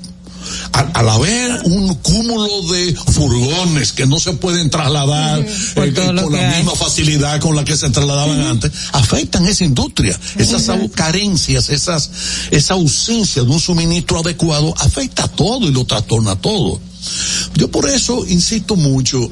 al, 0.73 0.91
al 0.95 1.09
haber 1.09 1.61
un 1.65 1.95
cúmulo 1.97 2.73
de 2.73 2.95
furgones 2.95 3.93
que 3.93 4.07
no 4.07 4.19
se 4.19 4.33
pueden 4.33 4.71
trasladar 4.71 5.41
eh, 5.41 5.95
con 5.95 6.33
la 6.33 6.57
misma 6.57 6.75
facilidad 6.75 7.41
con 7.41 7.57
la 7.57 7.65
que 7.65 7.77
se 7.77 7.91
trasladaban 7.91 8.41
antes, 8.43 8.73
afectan 8.93 9.47
esa 9.47 9.65
industria. 9.65 10.19
Esas 10.37 10.71
carencias, 10.95 11.71
esas, 11.71 12.11
esa 12.51 12.75
ausencia 12.75 13.43
de 13.43 13.51
un 13.51 13.61
suministro 13.61 14.21
adecuado 14.21 14.75
afecta 14.79 15.25
a 15.25 15.29
todo 15.29 15.69
y 15.69 15.73
lo 15.73 15.85
trastorna 15.85 16.37
todo. 16.37 16.81
Yo 17.55 17.71
por 17.71 17.89
eso 17.89 18.27
insisto 18.27 18.77
mucho, 18.77 19.31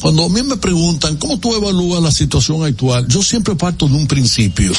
cuando 0.00 0.24
a 0.24 0.28
mí 0.28 0.42
me 0.42 0.56
preguntan 0.56 1.16
cómo 1.16 1.38
tú 1.38 1.54
evalúas 1.54 2.02
la 2.02 2.10
situación 2.10 2.64
actual, 2.64 3.06
yo 3.08 3.22
siempre 3.22 3.54
parto 3.56 3.88
de 3.88 3.94
un 3.94 4.06
principio. 4.06 4.72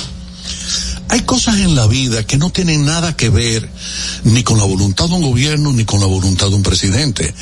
Hay 1.11 1.21
cosas 1.23 1.57
en 1.57 1.75
la 1.75 1.87
vida 1.87 2.25
que 2.25 2.37
no 2.37 2.51
tienen 2.51 2.85
nada 2.85 3.17
que 3.17 3.29
ver 3.29 3.69
ni 4.23 4.43
con 4.43 4.57
la 4.57 4.63
voluntad 4.63 5.09
de 5.09 5.15
un 5.15 5.21
gobierno 5.21 5.73
ni 5.73 5.83
con 5.83 5.99
la 5.99 6.05
voluntad 6.05 6.47
de 6.47 6.55
un 6.55 6.63
presidente. 6.63 7.33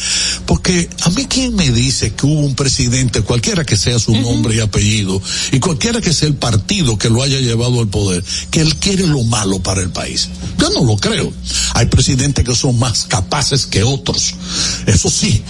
Porque 0.47 0.89
a 1.03 1.09
mí 1.11 1.27
quién 1.29 1.55
me 1.55 1.69
dice 1.69 2.13
que 2.13 2.25
hubo 2.25 2.39
un 2.39 2.55
presidente, 2.55 3.21
cualquiera 3.21 3.63
que 3.63 3.77
sea 3.77 3.99
su 3.99 4.15
nombre 4.15 4.55
y 4.55 4.59
apellido, 4.59 5.21
y 5.51 5.59
cualquiera 5.59 6.01
que 6.01 6.13
sea 6.13 6.27
el 6.27 6.33
partido 6.33 6.97
que 6.97 7.11
lo 7.11 7.21
haya 7.21 7.39
llevado 7.39 7.79
al 7.79 7.89
poder, 7.89 8.23
que 8.49 8.61
él 8.61 8.75
quiere 8.77 9.05
lo 9.05 9.23
malo 9.23 9.59
para 9.59 9.81
el 9.81 9.91
país. 9.91 10.29
Yo 10.57 10.71
no 10.71 10.83
lo 10.83 10.97
creo. 10.97 11.31
Hay 11.75 11.85
presidentes 11.85 12.43
que 12.43 12.55
son 12.55 12.79
más 12.79 13.03
capaces 13.03 13.67
que 13.67 13.83
otros. 13.83 14.33
Eso 14.87 15.11
sí. 15.11 15.43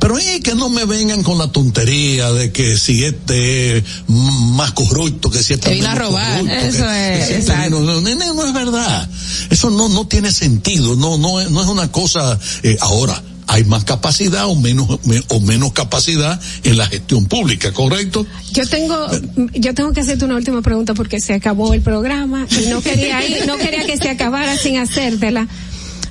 Pero 0.00 0.16
es 0.16 0.40
que 0.40 0.54
no 0.54 0.70
me 0.70 0.86
vengan 0.86 1.22
con 1.22 1.36
la 1.36 1.48
tontería 1.48 2.32
de 2.32 2.52
que 2.52 2.78
si 2.78 3.04
este 3.04 3.78
es 3.78 3.84
más 4.08 4.72
corrupto, 4.72 5.30
que 5.30 5.42
si 5.42 5.52
este 5.52 5.68
Te 5.68 5.78
es 5.78 5.82
menos 5.82 5.98
corrupto, 5.98 6.46
que 6.46 6.72
es, 6.96 7.30
exacto. 7.30 7.80
no, 7.80 8.00
no, 8.00 8.34
no, 8.34 8.44
es 8.46 8.52
verdad. 8.54 9.08
Eso 9.50 9.70
no, 9.70 9.88
no 9.88 10.06
tiene 10.06 10.32
sentido. 10.32 10.96
No, 10.96 11.18
no, 11.18 11.40
es- 11.40 11.50
no 11.50 11.62
es 11.62 11.68
una 11.68 11.90
cosa, 11.92 12.38
eh, 12.62 12.76
ahora, 12.80 13.22
hay 13.48 13.62
más 13.64 13.84
capacidad 13.84 14.46
o 14.48 14.56
menos, 14.56 14.88
me- 15.06 15.22
o 15.28 15.38
menos 15.40 15.72
capacidad 15.72 16.40
en 16.64 16.76
la 16.78 16.86
gestión 16.88 17.26
pública, 17.26 17.72
¿correcto? 17.72 18.26
Yo 18.52 18.66
tengo, 18.66 18.96
yo 19.54 19.72
tengo 19.72 19.92
que 19.92 20.00
hacerte 20.00 20.24
una 20.24 20.34
última 20.34 20.62
pregunta 20.62 20.94
porque 20.94 21.20
se 21.20 21.32
acabó 21.34 21.72
el 21.72 21.80
programa 21.80 22.46
y 22.50 22.66
no 22.68 22.80
quería 22.80 23.24
ir, 23.26 23.46
no 23.46 23.56
quería 23.56 23.86
que 23.86 23.96
se 23.98 24.08
acabara 24.08 24.56
sin 24.58 24.78
hacértela. 24.78 25.46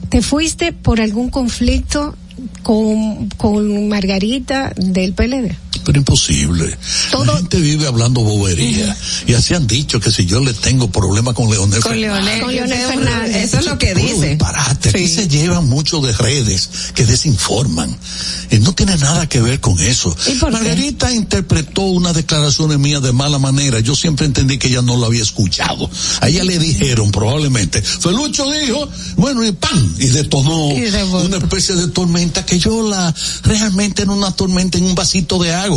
¿Te 0.10 0.22
fuiste 0.22 0.72
por 0.72 1.02
algún 1.02 1.30
conflicto 1.30 2.16
con, 2.64 3.28
con 3.38 3.90
Margarita 3.90 4.72
del 4.78 5.14
PLD? 5.14 5.56
Pero 5.86 6.00
imposible. 6.00 6.78
La 7.26 7.38
gente 7.38 7.60
vive 7.60 7.88
hablando 7.88 8.22
bobería. 8.22 8.98
Y 9.28 9.34
así 9.34 9.54
han 9.54 9.68
dicho 9.68 10.00
que 10.00 10.12
si 10.12 10.26
yo 10.26 10.40
le 10.40 10.54
tengo 10.54 10.90
problema 10.90 11.34
con 11.34 11.50
Leonel 11.50 11.82
Con 11.82 12.00
Leonel, 12.00 12.42
Con 12.42 12.56
Leonel 12.56 12.88
Fernández. 12.88 13.36
Eso 13.36 13.60
es 13.60 13.66
lo 13.66 13.78
que 13.78 13.94
dice. 13.94 14.30
disparate. 14.30 14.90
Aquí 14.90 15.08
se 15.08 15.28
llevan 15.28 15.68
mucho 15.68 16.02
de 16.02 16.12
redes 16.14 16.70
que 16.94 17.06
desinforman. 17.06 17.96
Y 18.52 18.60
no 18.60 18.74
tiene 18.74 18.98
nada 18.98 19.28
que 19.30 19.42
ver 19.42 19.60
con 19.60 19.80
eso. 19.80 20.16
Margarita 20.52 21.12
interpretó 21.14 21.84
unas 21.84 22.16
declaraciones 22.16 22.80
mías 22.80 23.02
de 23.02 23.12
mala 23.12 23.40
manera. 23.40 23.80
Yo 23.80 23.96
siempre 23.96 24.26
entendí 24.26 24.58
que 24.58 24.68
ella 24.68 24.82
no 24.82 24.98
lo 24.98 25.06
había 25.06 25.22
escuchado. 25.24 25.90
A 26.22 26.30
ella 26.30 26.44
le 26.44 26.58
dijeron 26.58 27.12
probablemente. 27.12 27.82
Felucho 27.82 28.46
dijo, 28.52 28.90
bueno, 29.18 29.44
y 29.46 29.52
¡pam! 29.52 29.96
Y 30.00 30.08
detonó 30.08 30.66
una 30.66 31.38
especie 31.38 31.76
de 31.76 31.88
tormenta 31.90 32.46
que 32.46 32.60
yo 32.60 32.88
la, 32.88 33.14
realmente 33.44 34.04
era 34.04 34.12
una 34.12 34.32
tormenta 34.32 34.78
en 34.78 34.86
un 34.86 34.96
vasito 34.96 35.38
de 35.40 35.54
agua. 35.54 35.75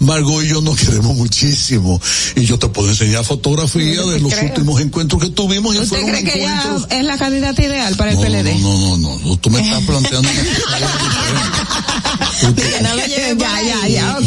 Margot 0.00 0.44
y 0.44 0.48
yo 0.48 0.60
nos 0.60 0.76
queremos 0.76 1.16
muchísimo. 1.16 2.00
Y 2.36 2.44
yo 2.44 2.58
te 2.58 2.68
puedo 2.68 2.88
enseñar 2.88 3.24
fotografías 3.24 4.06
de 4.06 4.20
los 4.20 4.32
creo. 4.32 4.44
últimos 4.46 4.80
encuentros 4.80 5.22
que 5.22 5.30
tuvimos 5.30 5.74
y 5.74 5.78
¿Usted 5.78 5.88
fueron 6.00 6.10
cree 6.10 6.24
que 6.24 6.38
ella 6.40 6.62
encuentros 6.62 6.90
es 6.98 7.04
la 7.04 7.18
candidata 7.18 7.62
ideal 7.64 7.94
para 7.96 8.12
el 8.12 8.18
PLD? 8.18 8.60
no, 8.60 8.78
no, 8.78 8.96
no, 8.98 9.18
no, 9.18 9.36
tú 9.38 9.50
me 9.50 9.60
estás 9.60 9.82
planteando 9.86 10.28
lleve 13.06 13.36
ya, 13.38 13.62
ya, 13.88 13.88
ya, 13.88 14.18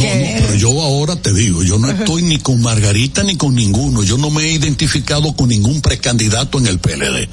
pero 0.42 0.56
yo 0.56 0.82
ahora 0.82 1.16
te 1.16 1.34
digo, 1.34 1.64
yo 1.64 1.78
no 1.80 1.90
estoy 1.90 2.24
ni 2.24 2.38
con 2.40 2.62
Margarita 2.62 3.24
ni 3.24 3.36
con 3.36 3.56
ninguno. 3.56 4.04
Yo 4.04 4.18
no 4.18 4.30
me 4.30 4.44
he 4.44 4.52
identificado 4.54 5.34
con 5.36 5.50
ningún 5.50 5.82
precandidato 5.82 6.58
en 6.60 6.68
el 6.68 6.80
PLD. 6.80 7.30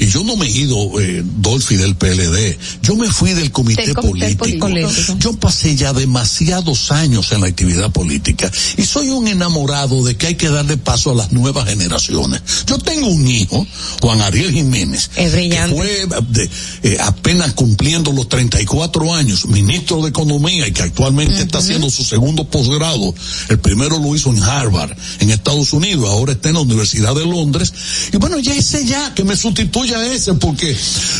Y 0.00 0.06
yo 0.06 0.24
no 0.24 0.36
me 0.36 0.46
he 0.46 0.50
ido, 0.50 1.00
eh, 1.00 1.22
Dolphy, 1.24 1.76
del 1.76 1.96
PLD. 1.96 2.58
Yo 2.82 2.96
me 2.96 3.08
fui 3.08 3.32
del 3.32 3.50
comité, 3.50 3.86
Del 3.86 3.94
comité 3.94 4.36
político. 4.36 4.66
político. 4.68 5.16
Yo 5.18 5.32
pasé 5.34 5.76
ya 5.76 5.92
demasiados 5.92 6.90
años 6.92 7.09
en 7.10 7.40
la 7.40 7.48
actividad 7.48 7.90
política 7.90 8.50
y 8.76 8.82
soy 8.84 9.08
un 9.08 9.26
enamorado 9.26 10.04
de 10.04 10.16
que 10.16 10.28
hay 10.28 10.34
que 10.36 10.48
darle 10.48 10.76
paso 10.76 11.10
a 11.10 11.14
las 11.14 11.32
nuevas 11.32 11.68
generaciones. 11.68 12.40
Yo 12.66 12.78
tengo 12.78 13.08
un 13.08 13.26
hijo, 13.26 13.66
Juan 14.00 14.20
Ariel 14.20 14.52
Jiménez, 14.52 15.10
Es 15.16 15.32
brillante. 15.32 15.74
que 15.74 16.06
fue 16.06 16.22
de- 16.28 16.50
eh, 16.84 16.98
apenas 17.00 17.52
cumpliendo 17.54 18.12
los 18.12 18.28
34 18.28 19.12
años, 19.12 19.46
ministro 19.46 20.00
de 20.02 20.10
Economía 20.10 20.68
y 20.68 20.72
que 20.72 20.82
actualmente 20.82 21.42
está 21.42 21.58
haciendo 21.58 21.90
su 21.90 22.04
segundo 22.04 22.44
posgrado, 22.44 23.12
el 23.48 23.58
primero 23.58 23.98
lo 23.98 24.14
hizo 24.14 24.30
en 24.30 24.42
Harvard, 24.42 24.92
en 25.18 25.30
Estados 25.30 25.72
Unidos, 25.72 26.08
ahora 26.08 26.32
está 26.32 26.48
en 26.48 26.54
la 26.54 26.60
Universidad 26.60 27.14
de 27.14 27.26
Londres. 27.26 27.72
Y 28.12 28.16
bueno, 28.18 28.38
ya 28.38 28.54
ese 28.54 28.86
ya, 28.86 29.14
que 29.14 29.24
me 29.24 29.36
sustituya 29.36 29.98
a 29.98 30.06
ese, 30.06 30.34
porque 30.34 30.76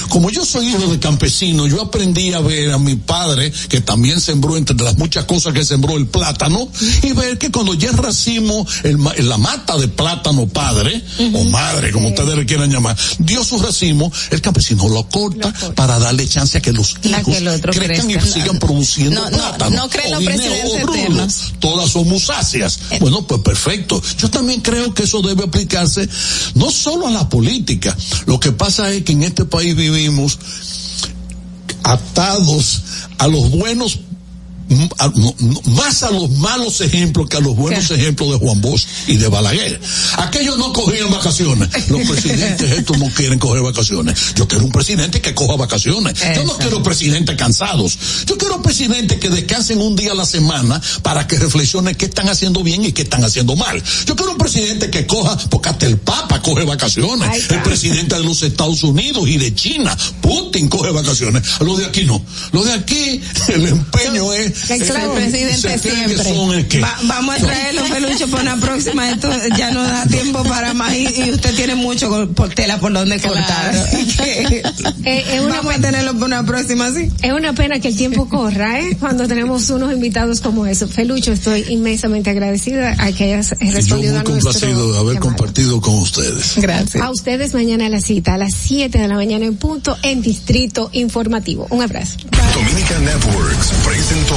como 0.09 0.31
yo 0.31 0.45
soy 0.45 0.69
hijo 0.69 0.87
de 0.87 0.99
campesino, 1.01 1.67
yo 1.67 1.83
aprendí 1.83 2.33
a 2.33 2.41
ver 2.41 2.71
a 2.71 2.79
mi 2.79 2.95
padre, 2.95 3.53
que 3.69 3.81
también 3.81 4.21
sembró 4.21 4.57
entre 4.57 4.77
las 4.77 4.97
muchas 4.99 5.25
cosas 5.25 5.53
que 5.53 5.65
sembró 5.65 5.80
el 5.97 6.07
plátano, 6.07 6.69
y 7.03 7.13
ver 7.13 7.39
que 7.39 7.51
cuando 7.51 7.75
ya 7.75 7.91
racimo 7.93 8.67
el, 8.85 8.99
la 9.29 9.39
mata 9.39 9.77
de 9.79 9.89
plátano 9.89 10.47
padre, 10.47 11.03
o 11.35 11.45
madre, 11.45 11.91
como 11.93 12.09
ustedes 12.09 12.37
le 12.37 12.47
quieran 12.47 12.71
llamar, 12.71 12.97
dio 13.19 13.45
su 13.45 13.59
racimo, 13.59 14.13
el 14.31 14.41
campesino 14.41 14.89
lo 14.89 15.09
corta 15.09 15.53
para 15.75 15.99
darle 15.99 16.27
chance 16.29 16.59
a 16.59 16.61
que 16.63 16.73
los 16.73 16.97
hijos 17.03 17.25
que 17.37 17.71
crezcan 17.73 18.09
crezca, 18.09 18.29
y 18.29 18.33
sigan 18.33 18.59
produciendo 18.59 19.21
No, 19.21 19.31
no, 19.31 19.37
plátano. 19.39 19.77
no 19.77 19.89
creen 19.89 20.15
o 20.15 20.21
los 20.21 20.25
presidentes. 20.91 21.53
Todas 21.61 21.91
son 21.91 22.09
musáceas. 22.09 22.79
Bueno, 23.01 23.27
pues 23.27 23.41
perfecto. 23.43 24.03
Yo 24.19 24.31
también 24.31 24.61
creo 24.61 24.93
que 24.95 25.05
eso 25.05 25.23
debe 25.23 25.45
aplicarse 25.45 26.09
no 26.55 26.71
solo 26.71 27.07
a 27.07 27.11
la 27.11 27.29
política. 27.29 27.97
Lo 28.27 28.39
que 28.41 28.53
pasa 28.53 28.91
es 28.91 29.05
que 29.05 29.13
en 29.13 29.23
este 29.23 29.45
país 29.45 29.77
vivimos 29.77 30.39
atados 31.83 32.83
a 33.19 33.27
los 33.29 33.51
buenos 33.51 33.97
no- 33.97 34.05
no- 34.05 34.10
más 34.71 36.03
a 36.05 36.11
los 36.11 36.31
malos 36.31 36.81
ejemplos 36.81 37.29
que 37.29 37.37
a 37.37 37.41
los 37.41 37.57
buenos 37.57 37.91
ejemplos 37.91 38.31
de 38.31 38.39
Juan 38.39 38.61
Bosch 38.61 38.87
y 39.09 39.17
de 39.17 39.29
Balaguer. 39.29 39.81
Aquellos 40.19 40.59
no 40.59 40.73
cogían 40.73 41.11
vacaciones. 41.11 41.89
Los 41.89 42.09
presidentes 42.09 42.71
estos 42.79 42.99
no 42.99 43.09
quieren 43.11 43.39
coger 43.39 43.63
vacaciones. 43.63 44.35
Yo 44.37 44.47
quiero 44.47 44.65
un 44.65 44.73
presidente 44.73 45.21
que 45.21 45.35
coja 45.35 45.57
vacaciones. 45.57 46.15
Yo 46.37 46.45
no 46.45 46.57
quiero 46.57 46.83
presidentes 46.83 47.37
cansados. 47.37 47.99
Yo 48.27 48.39
quiero 48.39 48.63
presidentes 48.63 49.19
que 49.19 49.29
descansen 49.29 49.81
un 49.81 49.97
día 49.97 50.13
a 50.13 50.15
la 50.15 50.27
semana 50.27 50.81
para 51.03 51.27
que 51.27 51.39
reflexionen 51.39 51.95
qué 51.97 52.07
están 52.07 52.29
haciendo 52.29 52.63
bien 52.63 52.85
y 52.85 52.93
qué 52.93 53.03
están 53.03 53.25
haciendo 53.25 53.57
mal. 53.57 53.83
Yo 54.07 54.15
quiero 54.15 54.33
un 54.33 54.39
presidente 54.39 54.91
que 54.91 55.07
coja, 55.07 55.37
porque 55.51 55.69
hasta 55.69 55.87
el 55.87 55.99
Papa 55.99 56.41
coge 56.43 56.65
vacaciones. 56.65 57.51
El 57.51 57.63
presidente 57.63 58.17
de 58.17 58.23
los 58.23 58.43
Estados 58.43 58.83
Unidos 58.85 59.29
y 59.29 59.37
de 59.37 59.55
China, 59.55 59.97
Putin 60.21 60.69
coge 60.69 60.91
vacaciones. 60.93 61.43
Lo 61.61 61.77
de 61.77 61.87
aquí 61.87 62.05
no. 62.05 62.23
Lo 62.53 62.63
de 62.63 62.73
aquí, 62.73 63.21
el 63.49 63.67
empeño 63.67 64.33
es 64.33 64.60
El 64.69 65.11
presidente 65.11 65.69
que 65.69 65.79
siempre. 65.79 66.81
Va- 66.81 66.99
vamos 67.05 67.35
a 67.37 67.39
traerlo, 67.39 67.83
Pelucho, 67.85 68.29
para 68.29 68.43
una 68.43 68.57
próxima. 68.57 69.11
Esto 69.11 69.29
ya 69.57 69.71
no 69.71 69.83
da 69.83 70.05
tiempo 70.07 70.43
para 70.45 70.75
más 70.75 70.95
y, 70.95 71.07
y 71.25 71.31
usted 71.33 71.55
tiene 71.55 71.75
mucho 71.75 72.29
por 72.35 72.51
tela 72.51 72.79
por 72.79 72.93
donde 72.93 73.19
cortar. 73.21 73.75
Eh, 74.23 74.63
es 75.35 75.41
una 75.41 75.57
Vamos 75.57 75.75
a 75.75 75.81
tenerlo 75.81 76.13
para 76.15 76.27
una 76.27 76.45
próxima, 76.47 76.91
sí. 76.93 77.09
Es 77.23 77.33
una 77.33 77.53
pena 77.55 77.81
que 77.81 77.89
el 77.89 77.97
tiempo 77.97 78.29
corra, 78.29 78.81
¿eh? 78.81 78.97
Cuando 78.99 79.27
tenemos 79.29 79.69
unos 79.71 79.93
invitados 79.93 80.41
como 80.41 80.67
eso. 80.67 80.89
Felucho, 80.89 81.33
estoy 81.33 81.65
inmensamente 81.69 82.31
agradecida 82.31 82.97
a 82.99 83.13
que 83.13 83.25
hayas 83.25 83.55
Y 83.61 83.67
yo 83.69 83.73
respondido 83.75 84.13
muy 84.15 84.21
a 84.21 84.25
nuestro 84.25 84.33
complacido 84.53 84.93
de 84.93 84.99
haber 84.99 85.15
llamado. 85.15 85.37
compartido 85.37 85.81
con 85.81 85.95
ustedes. 85.99 86.53
Gracias. 86.57 87.03
A 87.03 87.11
ustedes 87.11 87.55
mañana 87.55 87.89
la 87.89 88.01
cita, 88.01 88.35
a 88.35 88.39
las 88.39 88.55
7 88.55 88.99
de 88.99 89.09
la 89.09 89.15
mañana 89.15 89.45
en 89.47 89.57
punto, 89.57 89.97
en 90.03 90.23
Distrito 90.23 90.91
Informativo. 90.93 91.67
Un 91.71 91.83
abrazo. 91.83 92.17
Dominica 92.55 92.99
Networks 92.99 93.73
presentó 93.87 94.37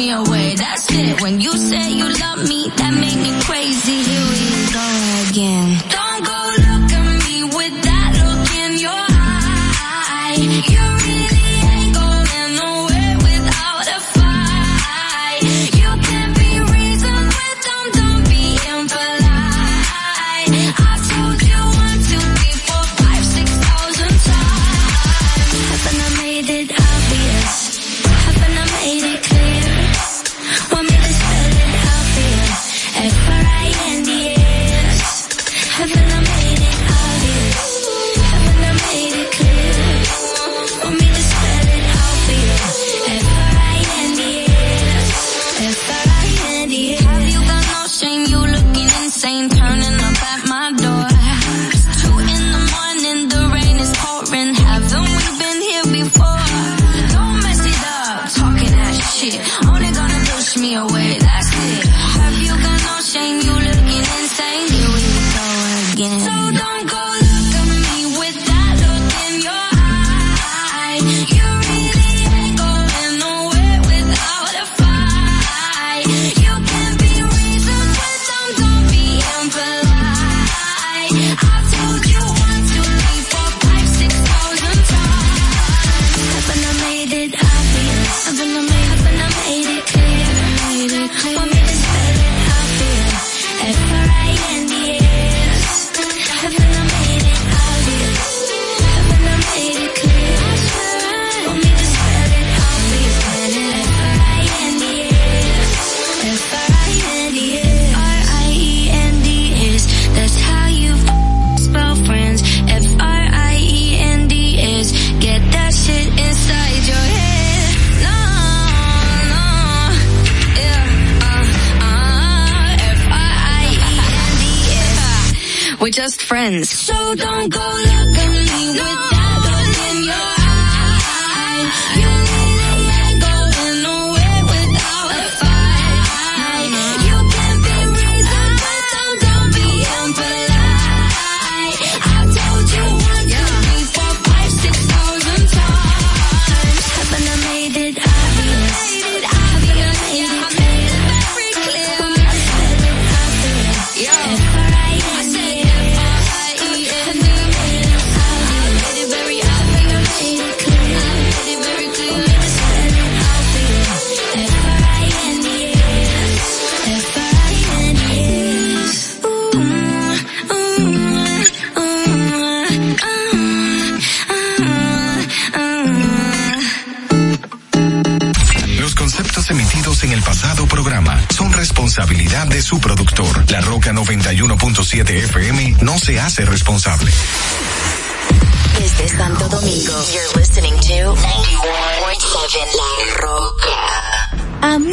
me 0.00 0.10
away, 0.12 0.54
that's 0.54 0.86
it. 0.90 1.20
When 1.20 1.40
you 1.40 1.52
say 1.58 1.90
you 1.90 2.08
love 2.08 2.48
me, 2.48 2.70
that 2.76 2.94
made 2.94 3.20
me 3.20 3.32
crazy. 3.42 4.00
Here 4.08 4.26
we 4.32 4.72
go 4.72 4.86
again. 5.28 5.89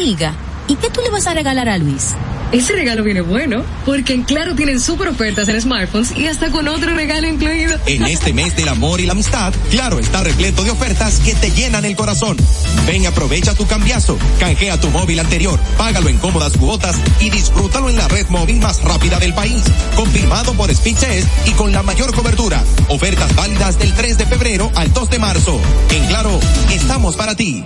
Amiga, 0.08 0.34
¿y 0.70 0.76
qué 0.76 0.90
tú 0.90 1.02
le 1.02 1.10
vas 1.10 1.28
a 1.28 1.34
regalar 1.34 1.68
a 1.68 1.78
Luis? 1.78 2.16
Ese 2.54 2.72
regalo 2.72 3.04
viene 3.04 3.20
bueno, 3.20 3.62
porque 3.86 4.14
en 4.14 4.24
Claro 4.24 4.56
tienen 4.56 4.80
super 4.80 5.10
ofertas 5.10 5.50
en 5.50 5.60
smartphones 5.60 6.16
y 6.16 6.28
hasta 6.28 6.50
con 6.50 6.70
otro 6.70 6.96
regalo 6.96 7.28
incluido. 7.28 7.78
En 7.88 8.06
este 8.06 8.32
mes 8.32 8.56
del 8.56 8.70
amor 8.70 9.02
y 9.02 9.06
la 9.06 9.12
amistad, 9.12 9.54
Claro 9.70 10.00
está 10.00 10.24
repleto 10.24 10.64
de 10.64 10.72
ofertas 10.72 11.20
que 11.20 11.36
te 11.36 11.52
llenan 11.52 11.84
el 11.84 11.98
corazón. 11.98 12.38
Ven 12.86 13.04
y 13.04 13.06
aprovecha 13.06 13.54
tu 13.54 13.68
cambiazo, 13.68 14.18
canjea 14.40 14.80
tu 14.80 14.90
móvil 14.92 15.20
anterior, 15.20 15.60
págalo 15.78 16.08
en 16.08 16.20
cómodas 16.20 16.56
cuotas 16.56 16.96
y 17.20 17.30
disfrútalo 17.30 17.90
en 17.90 17.98
la 17.98 18.08
red 18.08 18.28
móvil 18.30 18.62
más 18.62 18.82
rápida 18.82 19.20
del 19.20 19.34
país. 19.34 19.62
Confirmado 19.98 20.54
por 20.54 20.74
Speedtest 20.74 21.28
y 21.50 21.52
con 21.52 21.74
la 21.74 21.84
mayor 21.84 22.16
cobertura. 22.16 22.64
Ofertas 22.88 23.36
válidas 23.36 23.78
del 23.78 23.94
3 23.94 24.20
de 24.20 24.26
febrero 24.26 24.72
al 24.74 24.94
2 24.94 25.10
de 25.10 25.20
marzo. 25.20 25.60
En 25.92 26.08
Claro, 26.08 26.40
estamos 26.72 27.18
para 27.18 27.36
ti. 27.36 27.66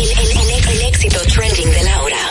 El, 0.01 0.07
el, 0.09 0.81
éxito 0.87 1.21
trending 1.27 1.69
de 1.69 1.83
Laura. 1.83 2.30